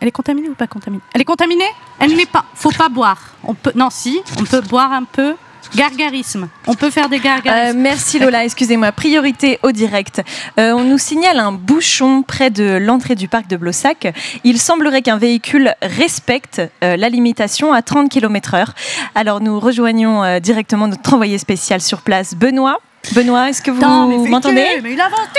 Elle 0.00 0.08
est 0.08 0.12
contaminée 0.12 0.48
ou 0.48 0.54
pas 0.54 0.66
contaminée? 0.66 1.02
Elle 1.14 1.20
est 1.20 1.24
contaminée? 1.24 1.70
Elle 1.98 2.14
n'est 2.14 2.26
pas. 2.26 2.44
Faut 2.54 2.70
pas 2.70 2.88
boire. 2.88 3.18
On 3.44 3.54
peut. 3.54 3.72
Non, 3.74 3.90
si. 3.90 4.20
On 4.38 4.44
peut 4.44 4.60
boire 4.60 4.92
un 4.92 5.04
peu. 5.04 5.34
Gargarisme. 5.74 6.48
On 6.66 6.74
peut 6.74 6.90
faire 6.90 7.08
des 7.08 7.18
gargarismes. 7.18 7.78
Euh, 7.78 7.80
merci 7.80 8.18
Lola, 8.18 8.44
excusez-moi. 8.44 8.92
Priorité 8.92 9.58
au 9.62 9.72
direct. 9.72 10.22
Euh, 10.58 10.72
on 10.72 10.84
nous 10.84 10.98
signale 10.98 11.38
un 11.38 11.52
bouchon 11.52 12.22
près 12.22 12.50
de 12.50 12.78
l'entrée 12.80 13.14
du 13.14 13.28
parc 13.28 13.46
de 13.46 13.56
Blossac. 13.56 14.12
Il 14.44 14.58
semblerait 14.58 15.02
qu'un 15.02 15.16
véhicule 15.16 15.74
respecte 15.80 16.60
euh, 16.84 16.96
la 16.96 17.08
limitation 17.08 17.72
à 17.72 17.80
30 17.80 18.10
km/h. 18.10 18.66
Alors 19.14 19.40
nous 19.40 19.58
rejoignons 19.58 20.38
directement 20.40 20.88
notre 20.88 21.14
envoyé 21.14 21.38
spécial 21.38 21.80
sur 21.80 22.02
place, 22.02 22.34
Benoît. 22.34 22.78
Benoît, 23.10 23.50
est-ce 23.50 23.60
que 23.60 23.70
vous 23.70 24.28
m'entendez 24.28 24.64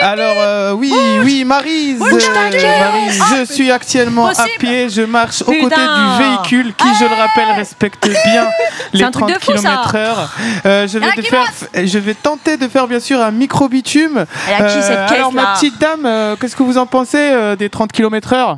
Alors 0.01 0.35
euh, 0.37 0.73
oui, 0.73 0.93
oui, 1.23 1.43
Maryse, 1.45 1.97
Bouge 1.97 2.23
euh, 2.29 2.33
Maryse, 2.33 3.19
Ah, 3.21 3.35
je 3.39 3.53
suis 3.53 3.71
actuellement 3.71 4.27
à 4.27 4.45
pied, 4.59 4.89
je 4.89 5.01
marche 5.01 5.41
aux 5.41 5.51
Putain. 5.51 5.69
côtés 5.69 5.81
du 5.81 6.23
véhicule 6.23 6.73
qui, 6.75 6.87
je 6.99 7.05
le 7.05 7.15
rappelle, 7.15 7.55
respecte 7.55 8.05
bien 8.25 8.47
les 8.93 9.03
un 9.03 9.11
truc 9.11 9.27
30 9.27 9.33
de 9.33 9.43
fou, 9.43 9.51
ça. 9.57 9.81
km/h. 9.91 10.27
Euh, 10.65 10.87
je, 10.87 10.99
vais 10.99 11.21
faire, 11.21 11.45
je 11.73 11.99
tenter 12.11 12.57
de 12.57 12.67
faire 12.67 12.87
bien 12.87 12.99
sûr 12.99 13.21
un 13.21 13.31
micro 13.31 13.69
bitume. 13.69 14.25
Elle 14.49 14.65
a 14.65 14.69
qui, 14.69 14.81
cette 14.81 15.07
caisse, 15.07 15.17
alors 15.17 15.31
ma 15.31 15.53
petite 15.53 15.79
dame, 15.79 16.05
euh, 16.05 16.35
qu'est-ce 16.35 16.55
que 16.55 16.63
vous 16.63 16.77
en 16.77 16.85
pensez 16.85 17.17
euh, 17.17 17.55
des 17.55 17.69
30 17.69 17.91
km/h 17.91 18.57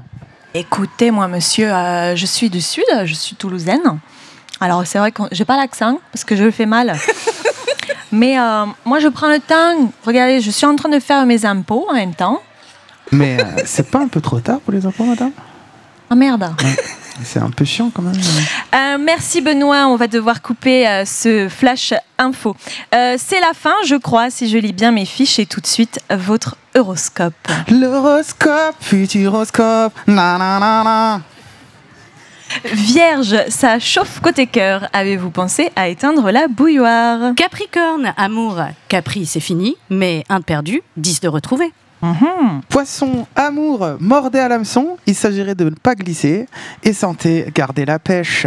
Écoutez, 0.54 1.12
moi, 1.12 1.28
monsieur, 1.28 1.72
euh, 1.72 2.16
je 2.16 2.26
suis 2.26 2.50
du 2.50 2.62
Sud, 2.62 2.86
je 3.04 3.14
suis 3.14 3.36
toulousaine. 3.36 3.82
Alors, 4.62 4.86
c'est 4.88 4.98
vrai 5.00 5.12
que 5.12 5.24
j'ai 5.32 5.46
pas 5.46 5.58
l'accent 5.58 6.00
parce 6.14 6.24
que 6.24 6.36
je 6.36 6.44
le 6.44 6.52
fais 6.52 6.66
mal. 6.66 6.96
Mais 8.16 8.40
euh, 8.40 8.66
moi, 8.86 9.00
je 9.00 9.10
prends 9.10 9.28
le 9.28 9.40
temps. 9.40 9.92
Regardez, 10.06 10.40
je 10.40 10.50
suis 10.50 10.66
en 10.66 10.76
train 10.76 10.90
de 10.90 11.00
faire 11.00 11.26
mes 11.26 11.46
impôts 11.46 11.86
en 11.90 11.94
même 11.94 12.16
temps. 12.16 12.42
Mais 13.12 13.38
euh, 13.40 13.62
c'est 13.66 13.92
pas 13.92 14.00
un 14.00 14.08
peu 14.08 14.22
trop 14.22 14.40
tard 14.40 14.60
pour 14.62 14.74
les 14.74 14.86
enfants, 14.86 15.04
madame? 15.04 15.32
Ah 16.10 16.16
merde. 16.16 16.50
C'est 17.24 17.40
un 17.40 17.50
peu 17.50 17.66
chiant 17.66 17.92
quand 17.94 18.02
même. 18.02 18.16
Euh, 18.74 18.98
merci 19.00 19.42
Benoît, 19.42 19.88
on 19.88 19.96
va 19.96 20.08
devoir 20.08 20.42
couper 20.42 20.88
euh, 20.88 21.06
ce 21.06 21.48
flash 21.50 21.94
info. 22.18 22.56
Euh, 22.94 23.16
c'est 23.18 23.40
la 23.40 23.54
fin, 23.54 23.74
je 23.86 23.96
crois, 23.96 24.30
si 24.30 24.50
je 24.50 24.58
lis 24.58 24.74
bien 24.74 24.92
mes 24.92 25.06
fiches, 25.06 25.40
et 25.40 25.46
tout 25.46 25.62
de 25.62 25.68
suite 25.68 26.00
votre 26.10 26.58
horoscope. 26.76 27.34
L'horoscope, 27.70 28.76
futuroscope, 28.82 29.94
nanana. 30.08 31.22
Vierge, 32.64 33.36
ça 33.50 33.80
chauffe 33.80 34.20
côté 34.22 34.48
cœur. 34.48 34.88
Avez-vous 34.94 35.30
pensé 35.30 35.72
à 35.76 35.88
éteindre 35.88 36.32
la 36.32 36.48
bouilloire 36.48 37.34
Capricorne, 37.36 38.14
amour, 38.18 38.60
Capri, 38.88 39.26
c'est 39.26 39.40
fini, 39.40 39.76
mais 39.90 40.24
un 40.30 40.40
de 40.40 40.44
perdu, 40.46 40.82
10 40.98 41.22
de 41.22 41.28
retrouvé. 41.28 41.72
Poisson, 42.70 43.26
amour, 43.36 43.96
mordez 44.00 44.40
à 44.40 44.48
l'hameçon. 44.48 44.98
Il 45.08 45.16
s'agirait 45.16 45.56
de 45.56 45.66
ne 45.66 45.76
pas 45.76 45.96
glisser. 45.96 46.48
Et 46.84 46.94
santé, 46.94 47.48
gardez 47.54 47.86
la 47.86 47.98
pêche. 48.00 48.46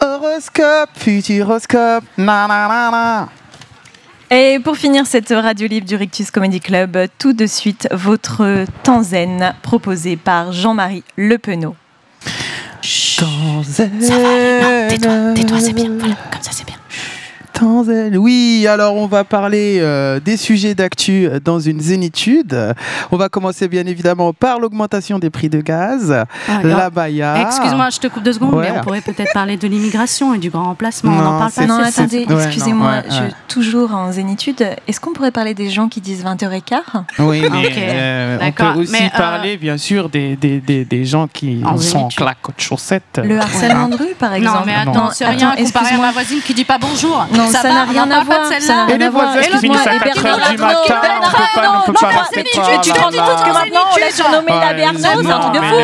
Horoscope, 0.00 0.90
futuroscope, 0.94 2.04
na 2.18 2.46
na 2.46 2.68
na 2.68 2.90
na. 2.90 3.28
Et 4.30 4.58
pour 4.58 4.76
finir 4.76 5.06
cette 5.06 5.30
radio 5.30 5.68
libre 5.68 5.86
du 5.86 5.96
Rictus 5.96 6.30
Comedy 6.30 6.60
Club, 6.60 6.96
tout 7.18 7.32
de 7.32 7.46
suite 7.46 7.88
votre 7.92 8.64
temps 8.82 9.02
zen 9.02 9.54
proposé 9.62 10.16
par 10.16 10.52
Jean-Marie 10.52 11.04
Le 11.16 11.38
Penaud. 11.38 11.76
Temps 13.18 13.62
zen. 13.62 13.98
Tais-toi, 14.88 15.32
tais-toi, 15.34 15.60
c'est 15.60 15.72
bien. 15.72 15.90
Voilà, 15.98 16.16
comme 16.30 16.42
ça 16.42 16.50
c'est 16.52 16.66
bien. 16.66 16.76
Zen. 17.58 18.16
Oui, 18.16 18.66
alors 18.68 18.94
on 18.96 19.06
va 19.06 19.24
parler 19.24 19.78
euh, 19.80 20.20
des 20.20 20.36
sujets 20.36 20.74
d'actu 20.74 21.28
dans 21.44 21.60
une 21.60 21.80
zénitude. 21.80 22.74
On 23.12 23.16
va 23.16 23.28
commencer 23.28 23.68
bien 23.68 23.86
évidemment 23.86 24.32
par 24.32 24.58
l'augmentation 24.60 25.18
des 25.18 25.30
prix 25.30 25.48
de 25.48 25.60
gaz, 25.60 26.12
Ah, 26.48 26.52
la 26.62 26.90
baya. 26.90 27.40
Excuse-moi, 27.42 27.88
je 27.90 27.98
te 28.00 28.06
coupe 28.08 28.22
deux 28.22 28.32
secondes, 28.34 28.54
Ouais. 28.54 28.70
mais 28.72 28.78
on 28.78 28.82
pourrait 28.82 29.00
peut-être 29.00 29.32
parler 29.32 29.56
de 29.56 29.66
l'immigration 29.68 30.34
et 30.34 30.38
du 30.38 30.50
grand 30.50 30.64
remplacement. 30.64 31.12
on 31.12 31.14
Non, 31.22 31.26
en 31.30 31.38
parle 31.38 31.52
pas. 31.52 31.66
Non, 31.66 31.78
attendez, 31.80 32.26
ouais, 32.28 32.44
excusez-moi, 32.44 32.90
ouais, 32.90 33.02
je 33.10 33.54
toujours 33.54 33.94
en 33.94 34.10
zénitude. 34.12 34.66
Est-ce 34.88 34.98
qu'on 35.00 35.12
pourrait 35.12 35.30
parler 35.30 35.54
des 35.54 35.70
gens 35.70 35.88
qui 35.88 36.00
disent 36.00 36.24
20h15 36.24 36.80
Oui, 37.20 37.42
mais 37.52 37.68
euh, 37.76 38.38
on 38.42 38.52
peut 38.52 38.80
aussi 38.80 38.92
mais, 38.92 39.10
euh, 39.14 39.16
parler 39.18 39.56
bien 39.56 39.76
sûr 39.78 40.08
des, 40.08 40.36
des, 40.36 40.60
des, 40.60 40.84
des 40.84 41.04
gens 41.04 41.28
qui 41.28 41.62
En 41.64 41.76
sont 41.78 41.98
en 41.98 42.08
claque 42.08 42.38
de 42.56 42.60
chaussettes. 42.60 43.20
Le 43.22 43.38
harcèlement 43.38 43.88
de 43.88 43.96
rue, 43.96 44.14
par 44.18 44.34
exemple 44.34 44.58
Non, 44.58 44.64
mais 44.66 44.74
attends, 44.74 45.10
c'est 45.12 45.26
rien 45.26 45.54
comparé 45.56 45.94
à 45.94 45.98
ma 45.98 46.12
voisine 46.12 46.40
qui 46.44 46.52
dit 46.54 46.64
pas 46.64 46.78
bonjour. 46.78 47.26
Non, 47.32 47.43
ça 47.52 47.62
va, 47.62 47.74
n'a 47.74 47.84
on 47.84 47.88
rien 47.90 48.02
en 48.04 48.10
à 48.10 48.24
voir, 48.24 48.46
ça 48.46 48.58
n'a 48.74 48.84
rien 48.86 48.94
Et 48.94 48.98
les 48.98 49.04
à 49.06 49.10
voir. 49.10 49.24
voisins 49.32 49.40
qui 49.40 49.48
Excuse-moi, 49.52 49.78
finissent 49.78 49.86
à 49.86 49.94
et 49.94 49.98
4 49.98 50.22
Bernard 50.22 50.32
heures 50.32 50.38
du 50.54 50.62
Arnault, 50.62 50.74
matin, 50.78 51.10
on 51.76 51.86
peut 51.86 51.92
pas, 51.92 52.12
non, 52.12 52.18
rester 52.20 52.44
tu- 52.44 52.50
te 52.52 52.60
rends 52.60 53.04
compte 53.04 53.44
que 53.44 53.52
maintenant 53.52 53.80
on 53.92 53.96
l'a 53.98 54.10
surnommé 54.10 54.52
la 54.52 54.74
Bernaud, 54.74 54.98
c'est 55.00 55.06
un 55.08 55.22
non, 55.22 55.40
truc 55.40 55.54
de 55.54 55.60
mais 55.60 55.68
fou. 55.68 55.76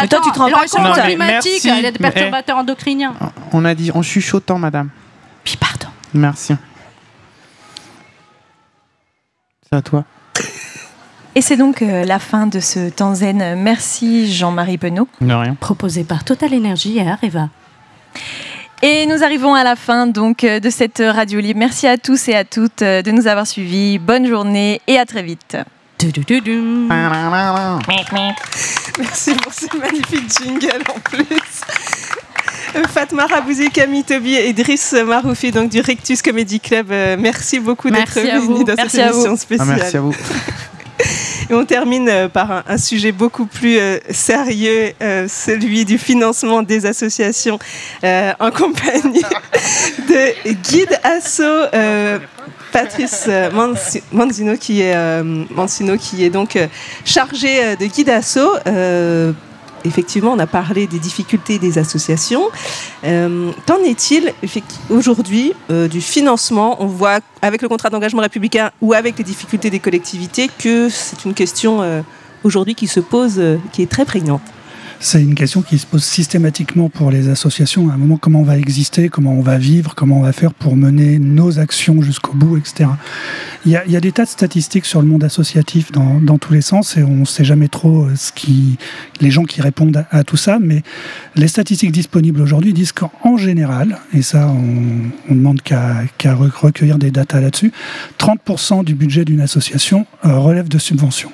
Mais 0.00 0.08
toi, 0.08 0.20
tu 0.24 0.30
te 0.32 0.38
rends 0.38 0.50
pas 0.50 0.64
Non, 0.80 0.92
mais 0.96 1.02
climatique, 1.02 1.64
il 1.64 1.82
y 1.82 1.86
a 1.86 1.90
des 1.90 1.98
perturbateurs 1.98 2.56
endocriniens. 2.58 3.14
On 3.52 3.64
a 3.64 3.74
dit 3.74 3.90
en 3.92 4.02
chuchotant, 4.02 4.58
madame. 4.58 4.88
Puis 5.44 5.56
pardon. 5.56 5.88
Merci. 6.14 6.54
C'est 9.70 9.76
à 9.76 9.82
toi. 9.82 10.04
Et 11.36 11.40
c'est 11.42 11.56
donc 11.56 11.82
euh, 11.82 12.04
la 12.04 12.18
fin 12.20 12.46
de 12.46 12.60
ce 12.60 12.88
temps 12.90 13.14
zen. 13.16 13.56
Merci 13.60 14.32
Jean-Marie 14.32 14.78
Penaud. 14.78 15.08
De 15.20 15.32
rien. 15.34 15.54
Proposé 15.58 16.04
par 16.04 16.22
Total 16.22 16.54
Energy 16.54 16.98
et 16.98 17.08
Areva. 17.08 17.48
Et 18.82 19.06
nous 19.06 19.22
arrivons 19.24 19.54
à 19.54 19.64
la 19.64 19.76
fin 19.76 20.06
donc 20.06 20.44
euh, 20.44 20.60
de 20.60 20.68
cette 20.70 20.98
radio 21.04 21.40
libre. 21.40 21.58
Merci 21.58 21.86
à 21.86 21.96
tous 21.96 22.28
et 22.28 22.34
à 22.34 22.44
toutes 22.44 22.82
euh, 22.82 23.00
de 23.02 23.10
nous 23.10 23.26
avoir 23.26 23.46
suivis. 23.46 23.98
Bonne 23.98 24.26
journée 24.28 24.80
et 24.86 24.98
à 24.98 25.06
très 25.06 25.22
vite. 25.22 25.56
Merci 28.98 29.34
pour 29.36 29.52
ce 29.54 29.76
magnifique 29.78 30.30
jingle 30.38 30.82
en 30.94 30.98
plus. 31.00 31.24
Fatma 32.88 33.26
Rabouzi, 33.26 33.70
Camille 33.70 34.02
Tobi 34.04 34.34
et 34.34 34.52
Driss 34.52 34.92
Maroufi 34.92 35.50
donc 35.52 35.70
du 35.70 35.80
Rectus 35.80 36.20
Comedy 36.20 36.58
Club. 36.60 36.90
euh, 36.90 37.16
merci 37.18 37.60
beaucoup 37.60 37.88
d'être 37.88 38.12
venus 38.20 38.64
dans 38.66 38.74
Merci 38.76 38.96
cette 38.96 39.12
émission 39.12 39.32
Ah, 39.34 39.36
spéciale. 39.36 39.76
merci 39.78 39.96
à 39.96 40.00
vous. 40.00 40.14
Et 41.50 41.54
on 41.54 41.64
termine 41.64 42.08
euh, 42.08 42.28
par 42.28 42.50
un, 42.50 42.64
un 42.66 42.78
sujet 42.78 43.12
beaucoup 43.12 43.46
plus 43.46 43.78
euh, 43.78 43.98
sérieux, 44.10 44.92
euh, 45.02 45.26
celui 45.28 45.84
du 45.84 45.98
financement 45.98 46.62
des 46.62 46.86
associations 46.86 47.58
euh, 48.02 48.32
en 48.40 48.50
compagnie 48.50 49.22
de 50.08 50.52
Guide 50.62 50.98
Asso. 51.02 51.42
Patrice 52.72 53.28
Manzino 54.10 54.56
qui 54.56 54.80
est 54.80 55.22
Mancino 55.50 55.96
qui 55.96 56.24
est 56.24 56.30
donc 56.30 56.58
chargé 57.04 57.76
de 57.76 57.86
Guide 57.86 58.08
Asso. 58.08 58.38
Effectivement, 59.84 60.32
on 60.32 60.38
a 60.38 60.46
parlé 60.46 60.86
des 60.86 60.98
difficultés 60.98 61.58
des 61.58 61.78
associations. 61.78 62.48
Euh, 63.04 63.50
Qu'en 63.66 63.78
est-il 63.78 64.32
aujourd'hui 64.88 65.52
euh, 65.70 65.88
du 65.88 66.00
financement? 66.00 66.82
On 66.82 66.86
voit 66.86 67.20
avec 67.42 67.60
le 67.60 67.68
contrat 67.68 67.90
d'engagement 67.90 68.22
républicain 68.22 68.70
ou 68.80 68.94
avec 68.94 69.18
les 69.18 69.24
difficultés 69.24 69.68
des 69.68 69.80
collectivités 69.80 70.48
que 70.58 70.88
c'est 70.88 71.24
une 71.24 71.34
question 71.34 71.82
euh, 71.82 72.00
aujourd'hui 72.44 72.74
qui 72.74 72.86
se 72.86 73.00
pose, 73.00 73.40
qui 73.72 73.82
est 73.82 73.90
très 73.90 74.04
prégnante. 74.04 74.42
C'est 75.06 75.20
une 75.20 75.34
question 75.34 75.60
qui 75.60 75.78
se 75.78 75.84
pose 75.84 76.02
systématiquement 76.02 76.88
pour 76.88 77.10
les 77.10 77.28
associations. 77.28 77.90
À 77.90 77.92
un 77.92 77.98
moment, 77.98 78.16
comment 78.16 78.40
on 78.40 78.44
va 78.44 78.56
exister, 78.56 79.10
comment 79.10 79.34
on 79.34 79.42
va 79.42 79.58
vivre, 79.58 79.94
comment 79.94 80.18
on 80.18 80.22
va 80.22 80.32
faire 80.32 80.54
pour 80.54 80.76
mener 80.76 81.18
nos 81.18 81.58
actions 81.58 82.00
jusqu'au 82.00 82.32
bout, 82.32 82.56
etc. 82.56 82.88
Il 83.66 83.72
y, 83.72 83.76
a, 83.76 84.00
des 84.00 84.12
tas 84.12 84.24
de 84.24 84.30
statistiques 84.30 84.86
sur 84.86 85.02
le 85.02 85.06
monde 85.06 85.22
associatif 85.22 85.92
dans, 85.92 86.38
tous 86.38 86.54
les 86.54 86.62
sens 86.62 86.96
et 86.96 87.02
on 87.02 87.16
ne 87.16 87.24
sait 87.26 87.44
jamais 87.44 87.68
trop 87.68 88.06
euh, 88.06 88.16
ce 88.16 88.32
qui, 88.32 88.78
les 89.20 89.30
gens 89.30 89.44
qui 89.44 89.60
répondent 89.60 90.06
à, 90.10 90.24
tout 90.24 90.38
ça. 90.38 90.58
Mais 90.58 90.82
les 91.36 91.48
statistiques 91.48 91.92
disponibles 91.92 92.40
aujourd'hui 92.40 92.72
disent 92.72 92.92
qu'en 92.92 93.36
général, 93.36 93.98
et 94.14 94.22
ça, 94.22 94.48
on, 94.48 95.10
on 95.30 95.34
demande 95.34 95.60
qu'à 95.60 95.96
qu'à 96.16 96.34
re- 96.34 96.50
recueillir 96.50 96.96
des 96.96 97.10
datas 97.10 97.42
là-dessus, 97.42 97.72
30% 98.18 98.84
du 98.84 98.94
budget 98.94 99.26
d'une 99.26 99.42
association 99.42 100.06
euh, 100.24 100.38
relève 100.38 100.68
de 100.68 100.78
subventions. 100.78 101.30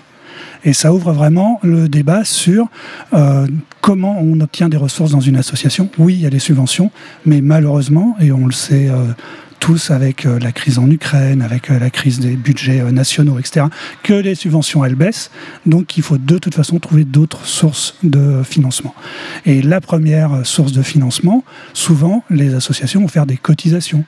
Et 0.65 0.73
ça 0.73 0.93
ouvre 0.93 1.13
vraiment 1.13 1.59
le 1.63 1.89
débat 1.89 2.25
sur 2.25 2.69
euh, 3.15 3.47
comment 3.81 4.19
on 4.21 4.41
obtient 4.41 4.69
des 4.69 4.77
ressources 4.77 5.13
dans 5.13 5.21
une 5.21 5.37
association. 5.37 5.91
Oui, 5.99 6.15
il 6.15 6.21
y 6.21 6.27
a 6.27 6.31
des 6.31 6.39
subventions, 6.39 6.91
mais 7.25 7.41
malheureusement, 7.41 8.17
et 8.21 8.33
on 8.33 8.47
le 8.47 8.53
sait 8.53 8.89
euh, 8.89 9.07
tous 9.59 9.91
avec 9.91 10.27
euh, 10.27 10.39
la 10.39 10.53
crise 10.53 10.79
en 10.79 10.91
Ukraine, 10.91 11.43
avec 11.43 11.69
la 11.69 11.91
crise 11.91 12.21
des 12.21 12.37
budgets 12.37 12.83
nationaux, 12.93 13.39
etc., 13.39 13.67
que 14.03 14.15
les 14.15 14.35
subventions, 14.35 14.85
elles 14.85 14.95
baissent. 14.95 15.31
Donc 15.67 15.97
il 15.97 16.03
faut 16.03 16.19
de 16.19 16.39
toute 16.39 16.55
façon 16.55 16.79
trouver 16.79 17.05
d'autres 17.05 17.47
sources 17.47 17.97
de 18.03 18.43
financement. 18.43 18.95
Et 19.47 19.63
la 19.63 19.81
première 19.81 20.45
source 20.45 20.73
de 20.73 20.83
financement, 20.83 21.45
souvent, 21.73 22.23
les 22.31 22.55
associations 22.55 23.01
vont 23.01 23.09
faire 23.09 23.27
des 23.27 23.37
cotisations, 23.37 24.05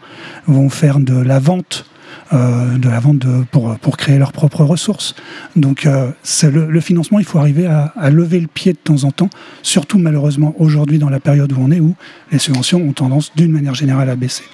vont 0.46 0.68
faire 0.68 1.00
de 1.00 1.14
la 1.14 1.38
vente 1.38 1.86
euh, 2.32 2.78
de 2.78 2.88
la 2.88 3.00
vente 3.00 3.26
pour, 3.50 3.96
créer 3.96 4.18
leurs 4.18 4.32
propres 4.32 4.64
ressources. 4.64 5.14
Donc 5.56 5.86
euh, 5.86 6.10
le, 6.42 6.80
financement, 6.80 7.18
il 7.18 7.24
faut 7.24 7.38
arriver 7.38 7.66
à 7.66 8.10
lever 8.10 8.40
le 8.40 8.48
pied 8.48 8.72
de 8.72 8.78
temps 8.78 9.04
en 9.04 9.10
temps, 9.10 9.30
surtout 9.62 9.98
malheureusement 9.98 10.54
aujourd'hui 10.58 10.98
dans 10.98 11.10
la 11.10 11.20
période 11.20 11.52
où 11.52 11.56
on 11.60 11.70
est, 11.70 11.80
où 11.80 11.94
les 12.30 12.38
subventions 12.38 12.80
ont 12.82 12.92
tendance 12.92 13.32
d'une 13.36 13.52
manière 13.52 13.74
générale 13.74 14.08
à 14.08 14.16
baisser. 14.16 14.44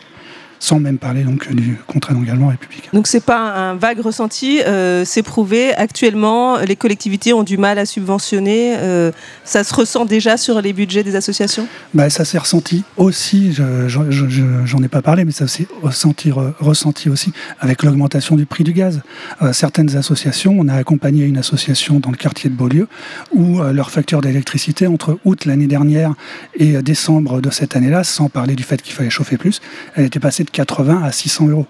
Sans 0.60 0.80
même 0.80 0.98
parler 0.98 1.22
donc 1.22 1.52
du 1.54 1.76
contrat 1.86 2.14
d'engagement 2.14 2.48
républicain. 2.48 2.88
Donc 2.92 3.06
c'est 3.06 3.22
pas 3.24 3.38
un 3.38 3.74
vague 3.74 4.00
ressenti, 4.00 4.60
euh, 4.66 5.04
c'est 5.04 5.22
prouvé. 5.22 5.72
Actuellement, 5.74 6.58
les 6.58 6.76
collectivités 6.76 7.32
ont 7.32 7.44
du 7.44 7.56
mal 7.58 7.78
à 7.78 7.86
subventionner. 7.86 8.76
euh, 8.78 9.12
ça 9.44 9.64
se 9.64 9.72
ressent 9.74 10.04
déjà 10.04 10.36
sur 10.36 10.60
les 10.60 10.72
budgets 10.72 11.02
des 11.02 11.14
associations? 11.16 11.66
Bah, 11.94 12.10
ça 12.10 12.24
s'est 12.24 12.38
ressenti 12.38 12.82
aussi, 12.96 13.52
je- 13.52 13.88
je- 13.88 14.10
je- 14.10 14.28
je- 14.28 14.64
j'en 14.66 14.82
ai 14.82 14.88
pas 14.88 15.02
parlé, 15.02 15.24
mais 15.24 15.32
ça 15.32 15.46
s'est 15.46 15.66
ressenti, 15.82 16.30
re- 16.30 16.52
ressenti 16.58 17.08
aussi 17.08 17.32
avec 17.60 17.82
l'augmentation 17.82 18.36
du 18.36 18.46
prix 18.46 18.64
du 18.64 18.72
gaz. 18.72 19.00
Euh, 19.42 19.52
certaines 19.52 19.96
associations, 19.96 20.56
on 20.58 20.68
a 20.68 20.74
accompagné 20.74 21.24
une 21.24 21.38
association 21.38 22.00
dans 22.00 22.10
le 22.10 22.16
quartier 22.16 22.50
de 22.50 22.54
Beaulieu 22.54 22.88
où 23.34 23.60
leur 23.62 23.90
facture 23.90 24.20
d'électricité 24.20 24.86
entre 24.86 25.18
août 25.24 25.44
l'année 25.44 25.66
dernière 25.66 26.14
et 26.54 26.82
décembre 26.82 27.40
de 27.40 27.50
cette 27.50 27.76
année-là, 27.76 28.04
sans 28.04 28.28
parler 28.28 28.54
du 28.54 28.62
fait 28.62 28.80
qu'il 28.82 28.94
fallait 28.94 29.10
chauffer 29.10 29.36
plus, 29.36 29.60
elle 29.94 30.04
était 30.06 30.20
passée 30.20 30.44
de 30.48 30.56
80 30.56 31.02
à 31.02 31.12
600 31.12 31.48
euros. 31.48 31.66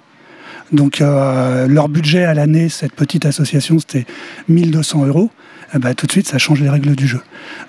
Donc 0.72 1.00
euh, 1.00 1.66
leur 1.66 1.88
budget 1.88 2.24
à 2.24 2.34
l'année, 2.34 2.68
cette 2.68 2.92
petite 2.92 3.26
association, 3.26 3.78
c'était 3.78 4.06
1200 4.48 5.06
euros. 5.06 5.30
Eh 5.74 5.78
ben, 5.78 5.94
tout 5.94 6.06
de 6.06 6.12
suite, 6.12 6.26
ça 6.26 6.38
change 6.38 6.62
les 6.62 6.70
règles 6.70 6.96
du 6.96 7.06
jeu. 7.06 7.20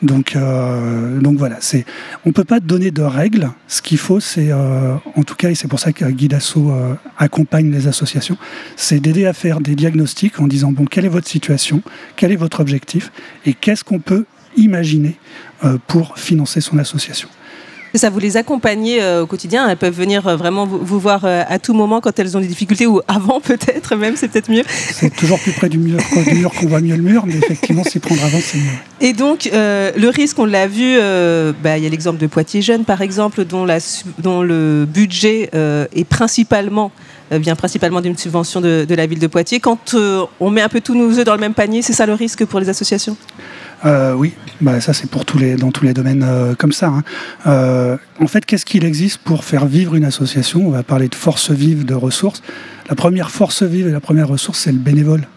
Donc, 0.01 0.37
euh, 0.37 1.19
donc 1.19 1.37
voilà, 1.37 1.57
c'est, 1.59 1.85
on 2.25 2.31
peut 2.31 2.45
pas 2.45 2.61
donner 2.61 2.91
de 2.91 3.01
règles. 3.01 3.51
Ce 3.67 3.81
qu'il 3.81 3.97
faut, 3.97 4.21
c'est, 4.21 4.51
euh, 4.51 4.95
en 5.15 5.23
tout 5.23 5.35
cas, 5.35 5.49
et 5.49 5.55
c'est 5.55 5.67
pour 5.67 5.81
ça 5.81 5.91
que 5.91 6.05
Guidasso 6.05 6.71
accompagne 7.17 7.69
les 7.69 7.87
associations, 7.87 8.37
c'est 8.77 9.01
d'aider 9.01 9.25
à 9.25 9.33
faire 9.33 9.59
des 9.59 9.75
diagnostics 9.75 10.39
en 10.39 10.47
disant 10.47 10.71
bon, 10.71 10.85
quelle 10.85 11.03
est 11.03 11.09
votre 11.09 11.27
situation, 11.27 11.81
quel 12.15 12.31
est 12.31 12.37
votre 12.37 12.61
objectif, 12.61 13.11
et 13.45 13.53
qu'est-ce 13.53 13.83
qu'on 13.83 13.99
peut 13.99 14.25
imaginer 14.55 15.17
pour 15.87 16.17
financer 16.17 16.61
son 16.61 16.77
association? 16.77 17.27
Ça 17.95 18.09
vous 18.09 18.19
les 18.19 18.37
accompagnez 18.37 19.01
euh, 19.01 19.23
au 19.23 19.25
quotidien 19.25 19.67
Elles 19.67 19.77
peuvent 19.77 19.95
venir 19.95 20.27
euh, 20.27 20.35
vraiment 20.35 20.65
vous, 20.65 20.79
vous 20.79 20.99
voir 20.99 21.21
euh, 21.25 21.43
à 21.47 21.57
tout 21.57 21.73
moment 21.73 22.01
quand 22.01 22.17
elles 22.19 22.37
ont 22.37 22.39
des 22.39 22.47
difficultés 22.47 22.85
ou 22.85 23.01
avant 23.07 23.39
peut-être 23.43 23.95
même, 23.95 24.15
c'est 24.15 24.27
peut-être 24.27 24.51
mieux. 24.51 24.63
C'est 24.67 25.15
toujours 25.15 25.39
plus 25.39 25.51
près 25.53 25.69
du 25.69 25.79
mur, 25.79 25.99
du 26.27 26.35
mur 26.35 26.51
qu'on 26.53 26.67
voit 26.67 26.81
mieux 26.81 26.95
le 26.95 27.01
mur, 27.01 27.23
mais 27.25 27.35
effectivement, 27.35 27.83
s'y 27.83 27.99
prendre 27.99 28.23
avant, 28.23 28.39
c'est 28.41 28.57
mieux. 28.57 28.63
Et 29.01 29.13
donc, 29.13 29.49
le 29.53 30.09
risque, 30.09 30.37
on 30.39 30.45
l'a 30.45 30.67
vu, 30.67 30.97
bah, 31.63 31.77
il 31.77 31.83
y 31.83 31.87
a 31.87 31.89
l'exemple 31.89 32.19
de 32.19 32.27
Poitiers 32.27 32.61
Jeunes, 32.61 32.85
par 32.85 33.01
exemple, 33.01 33.45
dont, 33.45 33.65
la, 33.65 33.79
su- 33.79 34.03
dont 34.19 34.41
le 34.41 34.85
budget 34.87 35.49
est 35.53 36.03
principalement 36.07 36.91
vient 37.31 37.55
principalement 37.55 38.01
d'une 38.01 38.17
subvention 38.17 38.59
de, 38.61 38.85
de 38.87 38.95
la 38.95 39.05
ville 39.05 39.19
de 39.19 39.27
Poitiers. 39.27 39.59
Quand 39.59 39.95
on 40.39 40.49
met 40.49 40.61
un 40.61 40.69
peu 40.69 40.81
tous 40.81 40.95
nos 40.95 41.17
œufs 41.17 41.25
dans 41.25 41.33
le 41.35 41.39
même 41.39 41.53
panier, 41.53 41.81
c'est 41.81 41.93
ça 41.93 42.05
le 42.05 42.13
risque 42.13 42.45
pour 42.45 42.59
les 42.59 42.69
associations? 42.69 43.15
Euh, 43.85 44.13
oui, 44.13 44.33
bah, 44.59 44.81
ça 44.81 44.93
c'est 44.93 45.09
pour 45.09 45.25
tous 45.25 45.37
les, 45.37 45.55
dans 45.55 45.71
tous 45.71 45.85
les 45.85 45.93
domaines 45.93 46.23
euh, 46.23 46.53
comme 46.55 46.71
ça. 46.71 46.87
hein. 46.87 47.03
Euh, 47.47 47.97
en 48.19 48.27
fait, 48.27 48.45
qu'est-ce 48.45 48.65
qu'il 48.65 48.83
existe 48.83 49.19
pour 49.19 49.43
faire 49.43 49.65
vivre 49.65 49.95
une 49.95 50.05
association? 50.05 50.67
On 50.67 50.71
va 50.71 50.83
parler 50.83 51.07
de 51.07 51.15
force 51.15 51.51
vive, 51.51 51.85
de 51.85 51.93
ressources. 51.93 52.41
La 52.89 52.95
première 52.95 53.31
force 53.31 53.63
vive 53.63 53.87
et 53.87 53.91
la 53.91 54.01
première 54.01 54.27
ressource, 54.27 54.59
c'est 54.59 54.71
le 54.71 54.79
bénévole. 54.79 55.27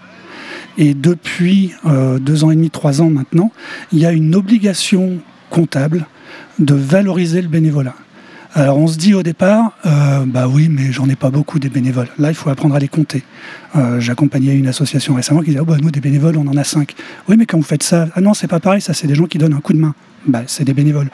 Et 0.78 0.94
depuis 0.94 1.74
deux 2.20 2.44
ans 2.44 2.50
et 2.50 2.54
demi, 2.56 2.70
trois 2.70 3.02
ans 3.02 3.10
maintenant, 3.10 3.52
il 3.92 3.98
y 3.98 4.06
a 4.06 4.12
une 4.12 4.34
obligation 4.34 5.18
comptable 5.50 6.06
de 6.58 6.74
valoriser 6.74 7.42
le 7.42 7.48
bénévolat. 7.48 7.94
Alors 8.54 8.76
on 8.76 8.86
se 8.86 8.98
dit 8.98 9.14
au 9.14 9.22
départ, 9.22 9.72
euh, 9.86 10.24
bah 10.26 10.46
oui, 10.46 10.68
mais 10.70 10.92
j'en 10.92 11.08
ai 11.08 11.16
pas 11.16 11.30
beaucoup 11.30 11.58
des 11.58 11.70
bénévoles. 11.70 12.08
Là, 12.18 12.28
il 12.30 12.34
faut 12.34 12.50
apprendre 12.50 12.74
à 12.74 12.78
les 12.78 12.88
compter. 12.88 13.22
Euh, 13.76 13.98
J'accompagnais 13.98 14.54
une 14.54 14.66
association 14.66 15.14
récemment 15.14 15.40
qui 15.40 15.46
disait, 15.46 15.60
oh, 15.60 15.64
bah, 15.64 15.78
nous 15.80 15.90
des 15.90 16.00
bénévoles, 16.00 16.36
on 16.36 16.46
en 16.46 16.56
a 16.58 16.64
cinq. 16.64 16.94
Oui, 17.28 17.36
mais 17.38 17.46
quand 17.46 17.56
vous 17.56 17.62
faites 17.62 17.82
ça, 17.82 18.08
ah 18.14 18.20
non, 18.20 18.34
c'est 18.34 18.48
pas 18.48 18.60
pareil, 18.60 18.82
ça 18.82 18.92
c'est 18.92 19.06
des 19.06 19.14
gens 19.14 19.24
qui 19.24 19.38
donnent 19.38 19.54
un 19.54 19.60
coup 19.60 19.72
de 19.72 19.78
main. 19.78 19.94
Bah, 20.26 20.42
c'est 20.46 20.64
des 20.64 20.74
bénévoles. 20.74 21.08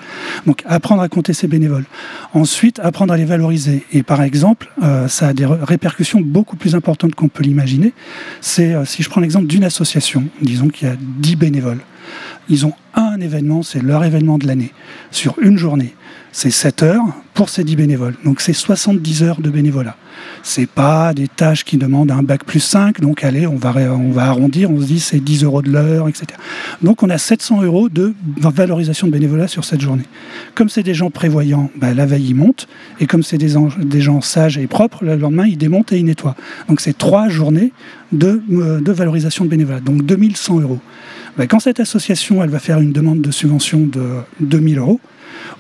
Donc 0.47 0.65
apprendre 0.66 1.01
à 1.01 1.09
compter 1.09 1.32
ces 1.32 1.47
bénévoles. 1.47 1.85
Ensuite, 2.35 2.81
apprendre 2.81 3.15
à 3.15 3.16
les 3.16 3.24
valoriser. 3.24 3.86
Et 3.93 4.02
par 4.02 4.20
exemple, 4.20 4.69
euh, 4.82 5.06
ça 5.06 5.28
a 5.28 5.32
des 5.32 5.47
répercussions 5.47 6.20
beaucoup 6.20 6.56
plus 6.56 6.74
importantes 6.74 7.15
qu'on 7.15 7.28
peut 7.28 7.44
l'imaginer. 7.44 7.94
C'est 8.40 8.74
si 8.85 9.05
je 9.05 9.09
prends 9.09 9.20
l'exemple 9.20 9.47
d'une 9.47 9.65
association, 9.65 10.24
disons 10.43 10.69
qu'il 10.69 10.89
y 10.89 10.90
a 10.90 10.97
10 10.98 11.36
bénévoles. 11.36 11.81
Ils 12.48 12.66
ont 12.66 12.73
un 12.94 13.20
événement, 13.20 13.62
c'est 13.62 13.81
leur 13.81 14.05
événement 14.05 14.39
de 14.39 14.47
l'année, 14.47 14.73
sur 15.10 15.39
une 15.40 15.56
journée. 15.56 15.94
C'est 16.40 16.52
7 16.52 16.85
heures 16.85 17.02
pour 17.35 17.48
ces 17.48 17.65
10 17.65 17.74
bénévoles. 17.74 18.15
Donc 18.24 18.40
c'est 18.40 18.52
70 18.52 19.24
heures 19.24 19.40
de 19.40 19.51
bénévolat. 19.51 19.97
C'est 20.44 20.69
pas 20.69 21.12
des 21.12 21.27
tâches 21.27 21.65
qui 21.65 21.78
demandent 21.78 22.12
un 22.12 22.23
bac 22.23 22.44
plus 22.44 22.60
5, 22.60 23.01
donc 23.01 23.24
allez, 23.24 23.48
on 23.48 23.56
va, 23.56 24.23
arrondir, 24.23 24.70
on 24.70 24.81
se 24.81 24.86
dit 24.86 25.01
c'est 25.01 25.19
10 25.19 25.43
euros 25.43 25.62
de 25.62 25.70
l'heure, 25.73 26.09
etc. 26.09 26.27
Donc 26.81 27.02
on 27.02 27.10
a 27.10 27.19
700 27.19 27.62
euros 27.62 27.89
de 27.89 28.15
valorisation 28.36 29.09
de 29.09 29.12
bénévolat 29.12 29.48
sur 29.48 29.65
cette 29.65 29.81
journée. 29.81 30.05
Comme 30.55 30.69
c'est 30.69 30.85
des 30.85 30.94
gens 30.94 31.10
prévoyants, 31.10 31.73
bah, 31.74 31.93
la 31.93 32.06
veille 32.06 32.28
ils 32.28 32.36
montent, 32.36 32.69
et 33.01 33.09
comme 33.09 33.24
c'est 33.24 33.36
des, 33.36 34.01
gens 34.01 34.20
sages 34.20 34.59
et 34.59 34.69
propres, 34.69 35.05
le 35.05 35.16
lendemain 35.16 35.44
ils 35.44 35.59
démontent 35.59 35.93
et 35.93 35.98
ils 35.98 36.05
nettoient. 36.05 36.36
Donc 36.69 36.81
c'est 36.81 36.97
trois 36.97 37.28
journées 37.28 37.73
de, 38.12 38.40
euh, 38.52 38.81
valorisation 38.86 39.44
de 39.44 39.51
bénévolat, 39.51 39.81
donc 39.81 40.06
2100 40.06 40.60
euros. 40.60 40.78
Bah, 41.36 41.48
quand 41.48 41.59
cette 41.59 41.81
association 41.81 42.44
elle 42.44 42.51
va 42.51 42.60
faire 42.60 42.78
une 42.78 42.93
demande 42.93 43.23
de 43.23 43.32
subvention 43.32 43.81
de 43.81 44.05
2000 44.39 44.78
euros, 44.78 45.01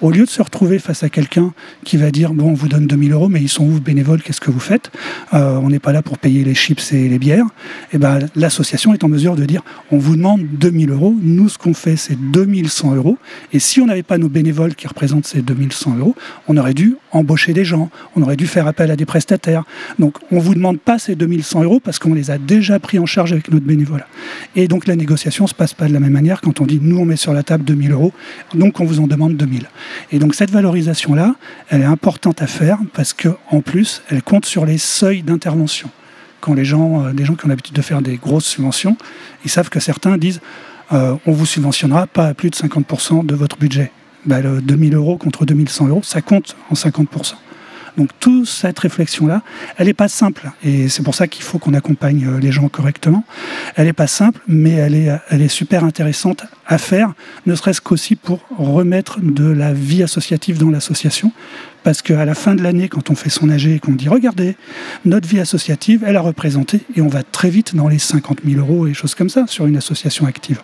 au 0.00 0.10
lieu 0.10 0.24
de 0.24 0.30
se 0.30 0.42
retrouver 0.42 0.78
face 0.78 1.02
à 1.02 1.08
quelqu'un 1.08 1.52
qui 1.84 1.96
va 1.96 2.10
dire 2.10 2.32
bon 2.32 2.50
on 2.50 2.54
vous 2.54 2.68
donne 2.68 2.86
2000 2.86 3.12
euros 3.12 3.28
mais 3.28 3.40
ils 3.40 3.48
sont 3.48 3.64
où 3.64 3.80
bénévoles 3.80 4.22
qu'est-ce 4.22 4.40
que 4.40 4.50
vous 4.50 4.60
faites? 4.60 4.90
Euh, 5.34 5.56
on 5.56 5.70
n'est 5.70 5.78
pas 5.78 5.92
là 5.92 6.02
pour 6.02 6.18
payer 6.18 6.44
les 6.44 6.54
chips 6.54 6.92
et 6.92 7.08
les 7.08 7.18
bières. 7.18 7.46
Et 7.92 7.98
ben 7.98 8.20
l'association 8.34 8.94
est 8.94 9.04
en 9.04 9.08
mesure 9.08 9.36
de 9.36 9.44
dire 9.44 9.62
on 9.90 9.98
vous 9.98 10.16
demande 10.16 10.42
2000 10.52 10.90
euros 10.90 11.14
nous 11.20 11.48
ce 11.48 11.58
qu'on 11.58 11.74
fait 11.74 11.96
c'est 11.96 12.18
2100 12.18 12.94
euros. 12.96 13.18
Et 13.52 13.58
si 13.58 13.80
on 13.80 13.86
n'avait 13.86 14.02
pas 14.02 14.18
nos 14.18 14.28
bénévoles 14.28 14.74
qui 14.74 14.86
représentent 14.86 15.26
ces 15.26 15.42
2100 15.42 15.96
euros 15.98 16.14
on 16.46 16.56
aurait 16.56 16.74
dû 16.74 16.96
embaucher 17.12 17.52
des 17.52 17.64
gens 17.64 17.90
on 18.16 18.22
aurait 18.22 18.36
dû 18.36 18.46
faire 18.46 18.66
appel 18.66 18.90
à 18.90 18.96
des 18.96 19.06
prestataires. 19.06 19.64
Donc 19.98 20.16
on 20.30 20.38
vous 20.38 20.54
demande 20.54 20.78
pas 20.78 20.98
ces 20.98 21.14
2100 21.14 21.64
euros 21.64 21.80
parce 21.80 21.98
qu'on 21.98 22.14
les 22.14 22.30
a 22.30 22.38
déjà 22.38 22.78
pris 22.78 22.98
en 22.98 23.06
charge 23.06 23.32
avec 23.32 23.50
notre 23.50 23.66
bénévolat. 23.66 24.06
Et 24.56 24.68
donc 24.68 24.86
la 24.86 24.96
négociation 24.96 25.46
se 25.46 25.54
passe 25.54 25.74
pas 25.74 25.88
de 25.88 25.92
la 25.92 26.00
même 26.00 26.12
manière 26.12 26.40
quand 26.40 26.60
on 26.60 26.66
dit 26.66 26.78
nous 26.82 26.98
on 26.98 27.04
met 27.04 27.16
sur 27.16 27.32
la 27.32 27.42
table 27.42 27.64
2000 27.64 27.92
euros. 27.92 28.12
Donc 28.54 28.80
on 28.80 28.84
vous 28.84 29.00
en 29.00 29.06
demande 29.06 29.36
2000 29.36 29.68
et 30.12 30.18
donc 30.18 30.34
cette 30.34 30.50
valorisation 30.50 31.14
là 31.14 31.34
elle 31.68 31.82
est 31.82 31.86
importante 31.86 32.42
à 32.42 32.46
faire 32.46 32.78
parce 32.92 33.12
que 33.12 33.28
en 33.50 33.60
plus 33.60 34.02
elle 34.08 34.22
compte 34.22 34.46
sur 34.46 34.66
les 34.66 34.78
seuils 34.78 35.22
d'intervention. 35.22 35.90
Quand 36.40 36.54
les 36.54 36.64
gens 36.64 37.04
euh, 37.04 37.24
gens 37.24 37.34
qui 37.34 37.46
ont 37.46 37.48
l'habitude 37.48 37.74
de 37.74 37.82
faire 37.82 38.02
des 38.02 38.16
grosses 38.16 38.46
subventions 38.46 38.96
ils 39.44 39.50
savent 39.50 39.70
que 39.70 39.80
certains 39.80 40.16
disent 40.16 40.40
euh, 40.92 41.16
on 41.26 41.32
vous 41.32 41.46
subventionnera 41.46 42.06
pas 42.06 42.26
à 42.28 42.34
plus 42.34 42.50
de 42.50 42.56
50% 42.56 43.26
de 43.26 43.34
votre 43.34 43.58
budget. 43.58 43.92
Bah, 44.24 44.40
le 44.40 44.60
2000 44.60 44.94
euros 44.94 45.16
contre 45.16 45.44
2100 45.44 45.88
euros 45.88 46.02
ça 46.02 46.20
compte 46.20 46.56
en 46.70 46.74
50% 46.74 47.34
donc 47.98 48.10
toute 48.20 48.46
cette 48.46 48.78
réflexion-là, 48.78 49.42
elle 49.76 49.88
n'est 49.88 49.92
pas 49.92 50.08
simple. 50.08 50.50
Et 50.64 50.88
c'est 50.88 51.02
pour 51.02 51.16
ça 51.16 51.26
qu'il 51.26 51.42
faut 51.42 51.58
qu'on 51.58 51.74
accompagne 51.74 52.26
euh, 52.26 52.38
les 52.38 52.52
gens 52.52 52.68
correctement. 52.68 53.24
Elle 53.74 53.86
n'est 53.86 53.92
pas 53.92 54.06
simple, 54.06 54.40
mais 54.46 54.70
elle 54.70 54.94
est, 54.94 55.10
elle 55.30 55.42
est 55.42 55.48
super 55.48 55.82
intéressante 55.82 56.44
à 56.66 56.78
faire, 56.78 57.12
ne 57.46 57.54
serait-ce 57.54 57.80
qu'aussi 57.80 58.14
pour 58.14 58.40
remettre 58.56 59.20
de 59.20 59.48
la 59.48 59.72
vie 59.72 60.02
associative 60.02 60.58
dans 60.58 60.70
l'association. 60.70 61.32
Parce 61.88 62.02
qu'à 62.02 62.26
la 62.26 62.34
fin 62.34 62.54
de 62.54 62.62
l'année, 62.62 62.90
quand 62.90 63.08
on 63.08 63.14
fait 63.14 63.30
son 63.30 63.48
AG 63.48 63.64
et 63.66 63.78
qu'on 63.78 63.92
dit 63.92 64.10
regardez, 64.10 64.56
notre 65.06 65.26
vie 65.26 65.40
associative, 65.40 66.04
elle 66.06 66.16
a 66.16 66.20
représenté, 66.20 66.82
et 66.94 67.00
on 67.00 67.08
va 67.08 67.22
très 67.22 67.48
vite 67.48 67.74
dans 67.74 67.88
les 67.88 67.98
50 67.98 68.40
000 68.46 68.60
euros 68.60 68.86
et 68.86 68.92
choses 68.92 69.14
comme 69.14 69.30
ça 69.30 69.46
sur 69.46 69.64
une 69.64 69.74
association 69.78 70.26
active. 70.26 70.60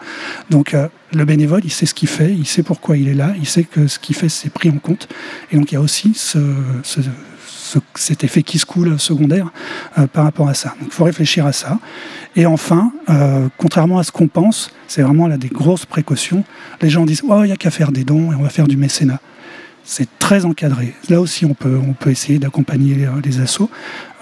Donc 0.50 0.74
euh, 0.74 0.86
le 1.14 1.24
bénévole, 1.24 1.62
il 1.64 1.70
sait 1.72 1.86
ce 1.86 1.94
qu'il 1.94 2.08
fait, 2.10 2.30
il 2.34 2.44
sait 2.46 2.62
pourquoi 2.62 2.98
il 2.98 3.08
est 3.08 3.14
là, 3.14 3.32
il 3.38 3.46
sait 3.46 3.64
que 3.64 3.86
ce 3.86 3.98
qu'il 3.98 4.14
fait, 4.14 4.28
c'est 4.28 4.50
pris 4.52 4.68
en 4.68 4.76
compte. 4.76 5.08
Et 5.50 5.56
donc 5.56 5.72
il 5.72 5.76
y 5.76 5.78
a 5.78 5.80
aussi 5.80 6.12
ce, 6.14 6.36
ce- 6.82 7.00
ce- 7.48 7.78
cet 7.94 8.22
effet 8.22 8.42
qui 8.42 8.58
se 8.58 8.66
coule 8.66 8.98
secondaire 9.00 9.50
euh, 9.96 10.06
par 10.06 10.24
rapport 10.24 10.50
à 10.50 10.54
ça. 10.54 10.74
Donc 10.78 10.88
il 10.88 10.94
faut 10.94 11.04
réfléchir 11.04 11.46
à 11.46 11.52
ça. 11.54 11.78
Et 12.36 12.44
enfin, 12.44 12.92
euh, 13.08 13.48
contrairement 13.56 13.98
à 13.98 14.02
ce 14.02 14.12
qu'on 14.12 14.28
pense, 14.28 14.70
c'est 14.88 15.00
vraiment 15.00 15.26
là 15.26 15.38
des 15.38 15.48
grosses 15.48 15.86
précautions. 15.86 16.44
Les 16.82 16.90
gens 16.90 17.06
disent 17.06 17.22
oh 17.26 17.44
il 17.44 17.46
n'y 17.46 17.52
a 17.52 17.56
qu'à 17.56 17.70
faire 17.70 17.92
des 17.92 18.04
dons 18.04 18.30
et 18.30 18.34
on 18.34 18.42
va 18.42 18.50
faire 18.50 18.68
du 18.68 18.76
mécénat. 18.76 19.20
C'est 19.86 20.08
très 20.18 20.46
encadré. 20.46 20.94
Là 21.10 21.20
aussi, 21.20 21.44
on 21.44 21.52
peut, 21.52 21.78
on 21.78 22.08
essayer 22.08 22.38
d'accompagner 22.38 22.94
les, 22.94 23.08
les 23.22 23.40
assos. 23.40 23.68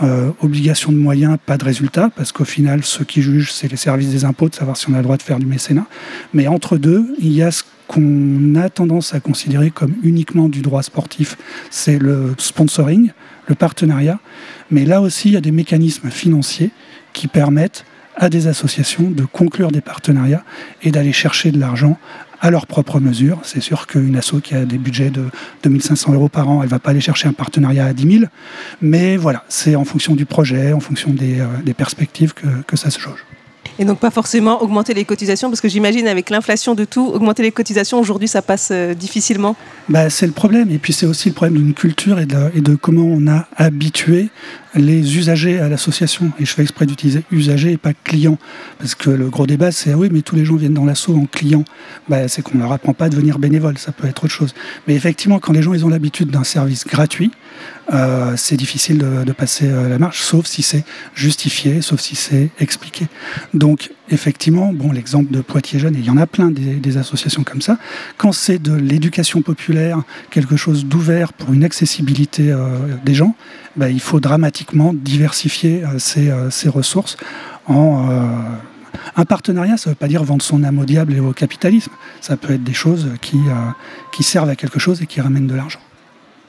Euh, 0.03 0.31
obligation 0.41 0.91
de 0.91 0.97
moyens, 0.97 1.39
pas 1.47 1.57
de 1.57 1.65
résultat, 1.65 2.11
parce 2.17 2.33
qu'au 2.33 2.45
final, 2.45 2.83
ceux 2.83 3.05
qui 3.05 3.23
jugent, 3.23 3.53
c'est 3.53 3.69
les 3.69 3.77
services 3.77 4.11
des 4.11 4.25
impôts 4.25 4.49
de 4.49 4.55
savoir 4.57 4.77
si 4.77 4.91
on 4.91 4.95
a 4.95 4.97
le 4.97 5.05
droit 5.05 5.17
de 5.17 5.23
faire 5.23 5.39
du 5.39 5.47
mécénat. 5.47 5.87
Mais 6.35 6.49
entre 6.49 6.79
deux, 6.79 7.15
il 7.21 7.33
y 7.33 7.43
a 7.43 7.53
ce 7.53 7.63
qu'on 7.87 8.57
a 8.57 8.71
tendance 8.71 9.15
à 9.15 9.21
considérer 9.21 9.71
comme 9.71 9.95
uniquement 10.03 10.49
du 10.49 10.63
droit 10.63 10.83
sportif, 10.83 11.37
c'est 11.71 11.99
le 11.99 12.35
sponsoring, 12.39 13.11
le 13.47 13.55
partenariat. 13.55 14.19
Mais 14.71 14.85
là 14.85 15.01
aussi, 15.01 15.29
il 15.29 15.35
y 15.35 15.37
a 15.37 15.41
des 15.41 15.53
mécanismes 15.53 16.11
financiers 16.11 16.71
qui 17.13 17.29
permettent 17.29 17.85
à 18.17 18.29
des 18.29 18.47
associations 18.47 19.11
de 19.11 19.25
conclure 19.25 19.71
des 19.71 19.81
partenariats 19.81 20.45
et 20.83 20.91
d'aller 20.91 21.13
chercher 21.13 21.51
de 21.51 21.59
l'argent 21.59 21.99
à 22.43 22.51
leur 22.51 22.67
propre 22.67 23.01
mesure. 23.01 23.39
C'est 23.45 23.63
sûr 23.63 23.87
qu'une 23.87 24.17
asso 24.17 24.35
qui 24.43 24.55
a 24.55 24.65
des 24.67 24.77
budgets 24.77 25.11
de 25.11 25.27
2500 25.63 26.13
euros 26.13 26.29
par 26.29 26.51
an, 26.51 26.59
elle 26.61 26.67
ne 26.67 26.71
va 26.71 26.81
pas 26.81 26.91
aller 26.91 27.01
chercher 27.01 27.29
un 27.29 27.33
partenariat 27.33 27.87
à 27.87 27.93
10 27.93 28.19
000. 28.19 28.25
Mais 28.83 29.17
voilà, 29.17 29.45
c'est 29.49 29.77
en 29.77 29.85
fonction 29.85 30.15
du 30.15 30.27
projet, 30.27 30.73
en 30.73 30.81
fonction 30.81 31.11
des, 31.11 31.41
euh, 31.41 31.47
des 31.65 31.73
perspectives 31.73 32.35
que, 32.35 32.49
que 32.67 32.77
ça 32.77 32.91
se 32.91 32.99
jauge. 32.99 33.25
Et 33.79 33.85
donc 33.85 33.99
pas 33.99 34.11
forcément 34.11 34.61
augmenter 34.63 34.93
les 34.93 35.05
cotisations, 35.05 35.49
parce 35.49 35.61
que 35.61 35.69
j'imagine 35.69 36.07
avec 36.07 36.31
l'inflation 36.31 36.75
de 36.75 36.85
tout, 36.85 37.07
augmenter 37.07 37.43
les 37.43 37.53
cotisations, 37.53 37.99
aujourd'hui, 37.99 38.29
ça 38.29 38.43
passe 38.43 38.69
euh, 38.71 38.93
difficilement. 38.93 39.57
Bah, 39.89 40.11
c'est 40.11 40.27
le 40.27 40.33
problème. 40.33 40.71
Et 40.71 40.79
puis 40.79 40.93
c'est 40.93 41.07
aussi 41.07 41.29
le 41.29 41.35
problème 41.35 41.63
d'une 41.63 41.75
culture 41.75 42.19
et 42.19 42.27
de, 42.27 42.51
et 42.55 42.61
de 42.61 42.75
comment 42.75 43.05
on 43.05 43.27
a 43.29 43.47
habitué 43.57 44.29
les 44.75 45.17
usagers 45.17 45.59
à 45.59 45.69
l'association. 45.69 46.31
Et 46.39 46.45
je 46.45 46.53
fais 46.53 46.63
exprès 46.63 46.87
d'utiliser 46.87 47.25
usagers 47.31 47.73
et 47.73 47.77
pas 47.77 47.93
clients. 47.93 48.39
Parce 48.79 48.95
que 48.95 49.11
le 49.11 49.29
gros 49.31 49.47
débat, 49.47 49.73
c'est 49.73 49.93
ah 49.93 49.97
oui, 49.97 50.09
mais 50.11 50.23
tous 50.23 50.37
les 50.37 50.45
gens 50.45 50.57
viennent 50.57 50.75
dans 50.75 50.85
l'asso 50.85 51.11
en 51.11 51.27
client. 51.27 51.65
Bah, 52.09 52.29
c'est 52.29 52.43
qu'on 52.43 52.57
ne 52.57 52.63
leur 52.63 52.73
apprend 52.73 52.95
pas 52.95 53.07
à 53.07 53.09
devenir 53.09 53.39
bénévole. 53.39 53.79
Ça 53.79 53.93
peut 53.93 54.07
être 54.07 54.25
autre 54.25 54.33
chose. 54.33 54.55
Mais 54.87 54.95
effectivement, 54.95 55.39
quand 55.39 55.53
les 55.53 55.63
gens 55.63 55.75
ils 55.75 55.85
ont 55.85 55.89
l'habitude 55.89 56.31
d'un 56.31 56.45
service 56.45 56.87
gratuit, 56.87 57.31
euh, 57.93 58.35
c'est 58.37 58.57
difficile 58.57 58.99
de, 58.99 59.25
de 59.25 59.33
passer 59.33 59.67
euh, 59.69 59.89
la 59.89 59.99
marche, 59.99 60.23
sauf 60.23 60.47
si 60.47 60.63
c'est 60.63 60.85
justifié, 61.15 61.83
sauf 61.83 62.01
si 62.01 62.17
c'est 62.17 62.51
expliqué. 62.59 63.07
Donc, 63.55 63.91
effectivement, 64.11 64.73
bon, 64.73 64.93
l'exemple 64.93 65.33
de 65.33 65.41
Poitiers 65.41 65.79
Jeunes, 65.79 65.95
il 65.97 66.05
y 66.05 66.11
en 66.11 66.17
a 66.17 66.27
plein 66.27 66.51
des, 66.51 66.97
associations 66.97 67.43
comme 67.43 67.63
ça, 67.63 67.79
quand 68.19 68.33
c'est 68.33 68.59
de 68.59 68.75
l'éducation 68.75 69.41
populaire, 69.41 70.03
quelque 70.31 70.57
chose 70.57 70.85
d'ouvert 70.85 71.33
pour 71.33 71.53
une 71.53 71.65
accessibilité 71.65 72.51
euh, 72.51 72.97
des 73.05 73.15
gens, 73.15 73.35
bah, 73.77 73.89
il 73.89 74.01
faut 74.01 74.21
dramatiquement 74.21 74.93
diversifier 74.93 75.85
euh, 75.85 75.99
ces, 75.99 76.31
euh, 76.31 76.51
ces 76.51 76.69
ressources 76.69 77.17
en. 77.67 78.11
un 79.17 79.25
partenariat, 79.25 79.77
ça 79.77 79.89
ne 79.89 79.95
veut 79.95 79.99
pas 79.99 80.09
dire 80.09 80.23
vendre 80.25 80.43
son 80.43 80.65
âme 80.65 80.79
au 80.79 80.85
diable 80.85 81.15
et 81.15 81.21
au 81.21 81.33
capitalisme. 81.33 81.93
Ça 82.21 82.37
peut 82.37 82.55
être 82.55 82.65
des 82.65 82.75
choses 82.75 83.09
qui 83.21 84.23
servent 84.23 84.51
à 84.51 84.57
quelque 84.57 84.79
chose 84.79 85.01
et 85.01 85.07
qui 85.07 85.21
ramènent 85.21 85.47
de 85.47 85.55
l'argent. 85.55 85.81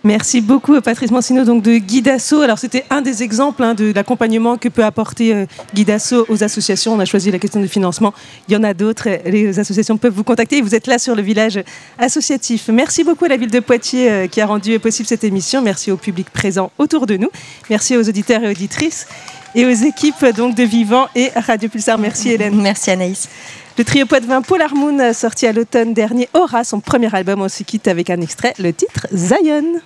Merci 0.05 0.41
beaucoup 0.41 0.81
Patrice 0.81 1.11
Mancino 1.11 1.45
donc 1.45 1.63
de 1.63 1.77
Guidasso. 1.77 2.41
Alors 2.41 2.59
c'était 2.59 2.83
un 2.89 3.01
des 3.01 3.23
exemples 3.23 3.63
hein, 3.63 3.73
de 3.73 3.93
l'accompagnement 3.93 4.57
que 4.57 4.67
peut 4.67 4.83
apporter 4.83 5.33
euh, 5.33 5.45
Guidasso 5.73 6.25
aux 6.27 6.43
associations. 6.43 6.93
On 6.93 6.99
a 6.99 7.05
choisi 7.05 7.31
la 7.31 7.39
question 7.39 7.61
du 7.61 7.69
financement. 7.69 8.13
Il 8.49 8.53
y 8.53 8.57
en 8.57 8.63
a 8.63 8.73
d'autres. 8.73 9.07
Les 9.25 9.59
associations 9.59 9.97
peuvent 9.97 10.13
vous 10.13 10.25
contacter. 10.25 10.61
Vous 10.61 10.75
êtes 10.75 10.87
là 10.87 10.99
sur 10.99 11.15
le 11.15 11.21
village 11.21 11.63
associatif. 11.97 12.67
Merci 12.67 13.05
beaucoup 13.05 13.23
à 13.23 13.29
la 13.29 13.37
ville 13.37 13.49
de 13.49 13.61
Poitiers 13.61 14.11
euh, 14.11 14.27
qui 14.27 14.41
a 14.41 14.45
rendu 14.45 14.77
possible 14.77 15.07
cette 15.07 15.23
émission. 15.23 15.61
Merci 15.61 15.89
au 15.89 15.95
public 15.95 16.29
présent 16.29 16.69
autour 16.77 17.07
de 17.07 17.15
nous. 17.15 17.29
Merci 17.69 17.95
aux 17.95 18.03
auditeurs 18.09 18.43
et 18.43 18.49
auditrices 18.49 19.07
et 19.55 19.65
aux 19.65 19.69
équipes 19.69 20.25
donc 20.35 20.55
de 20.55 20.63
Vivant 20.63 21.07
et 21.15 21.31
Radio 21.33 21.69
Pulsar. 21.69 21.97
Merci 21.97 22.31
Hélène. 22.31 22.61
Merci 22.61 22.91
Anaïs. 22.91 23.29
Le 23.75 23.83
trio 23.83 24.05
Poids 24.05 24.19
de 24.19 24.27
vin 24.27 24.43
Paul 24.43 24.61
Harmoun, 24.61 25.13
sorti 25.13 25.47
à 25.47 25.51
l'automne 25.51 25.95
dernier, 25.95 26.29
aura 26.35 26.63
son 26.63 26.79
premier 26.79 27.13
album. 27.15 27.41
On 27.41 27.49
se 27.49 27.63
quitte 27.63 27.87
avec 27.87 28.11
un 28.11 28.21
extrait, 28.21 28.53
le 28.59 28.71
titre 28.71 29.07
Zion. 29.11 29.81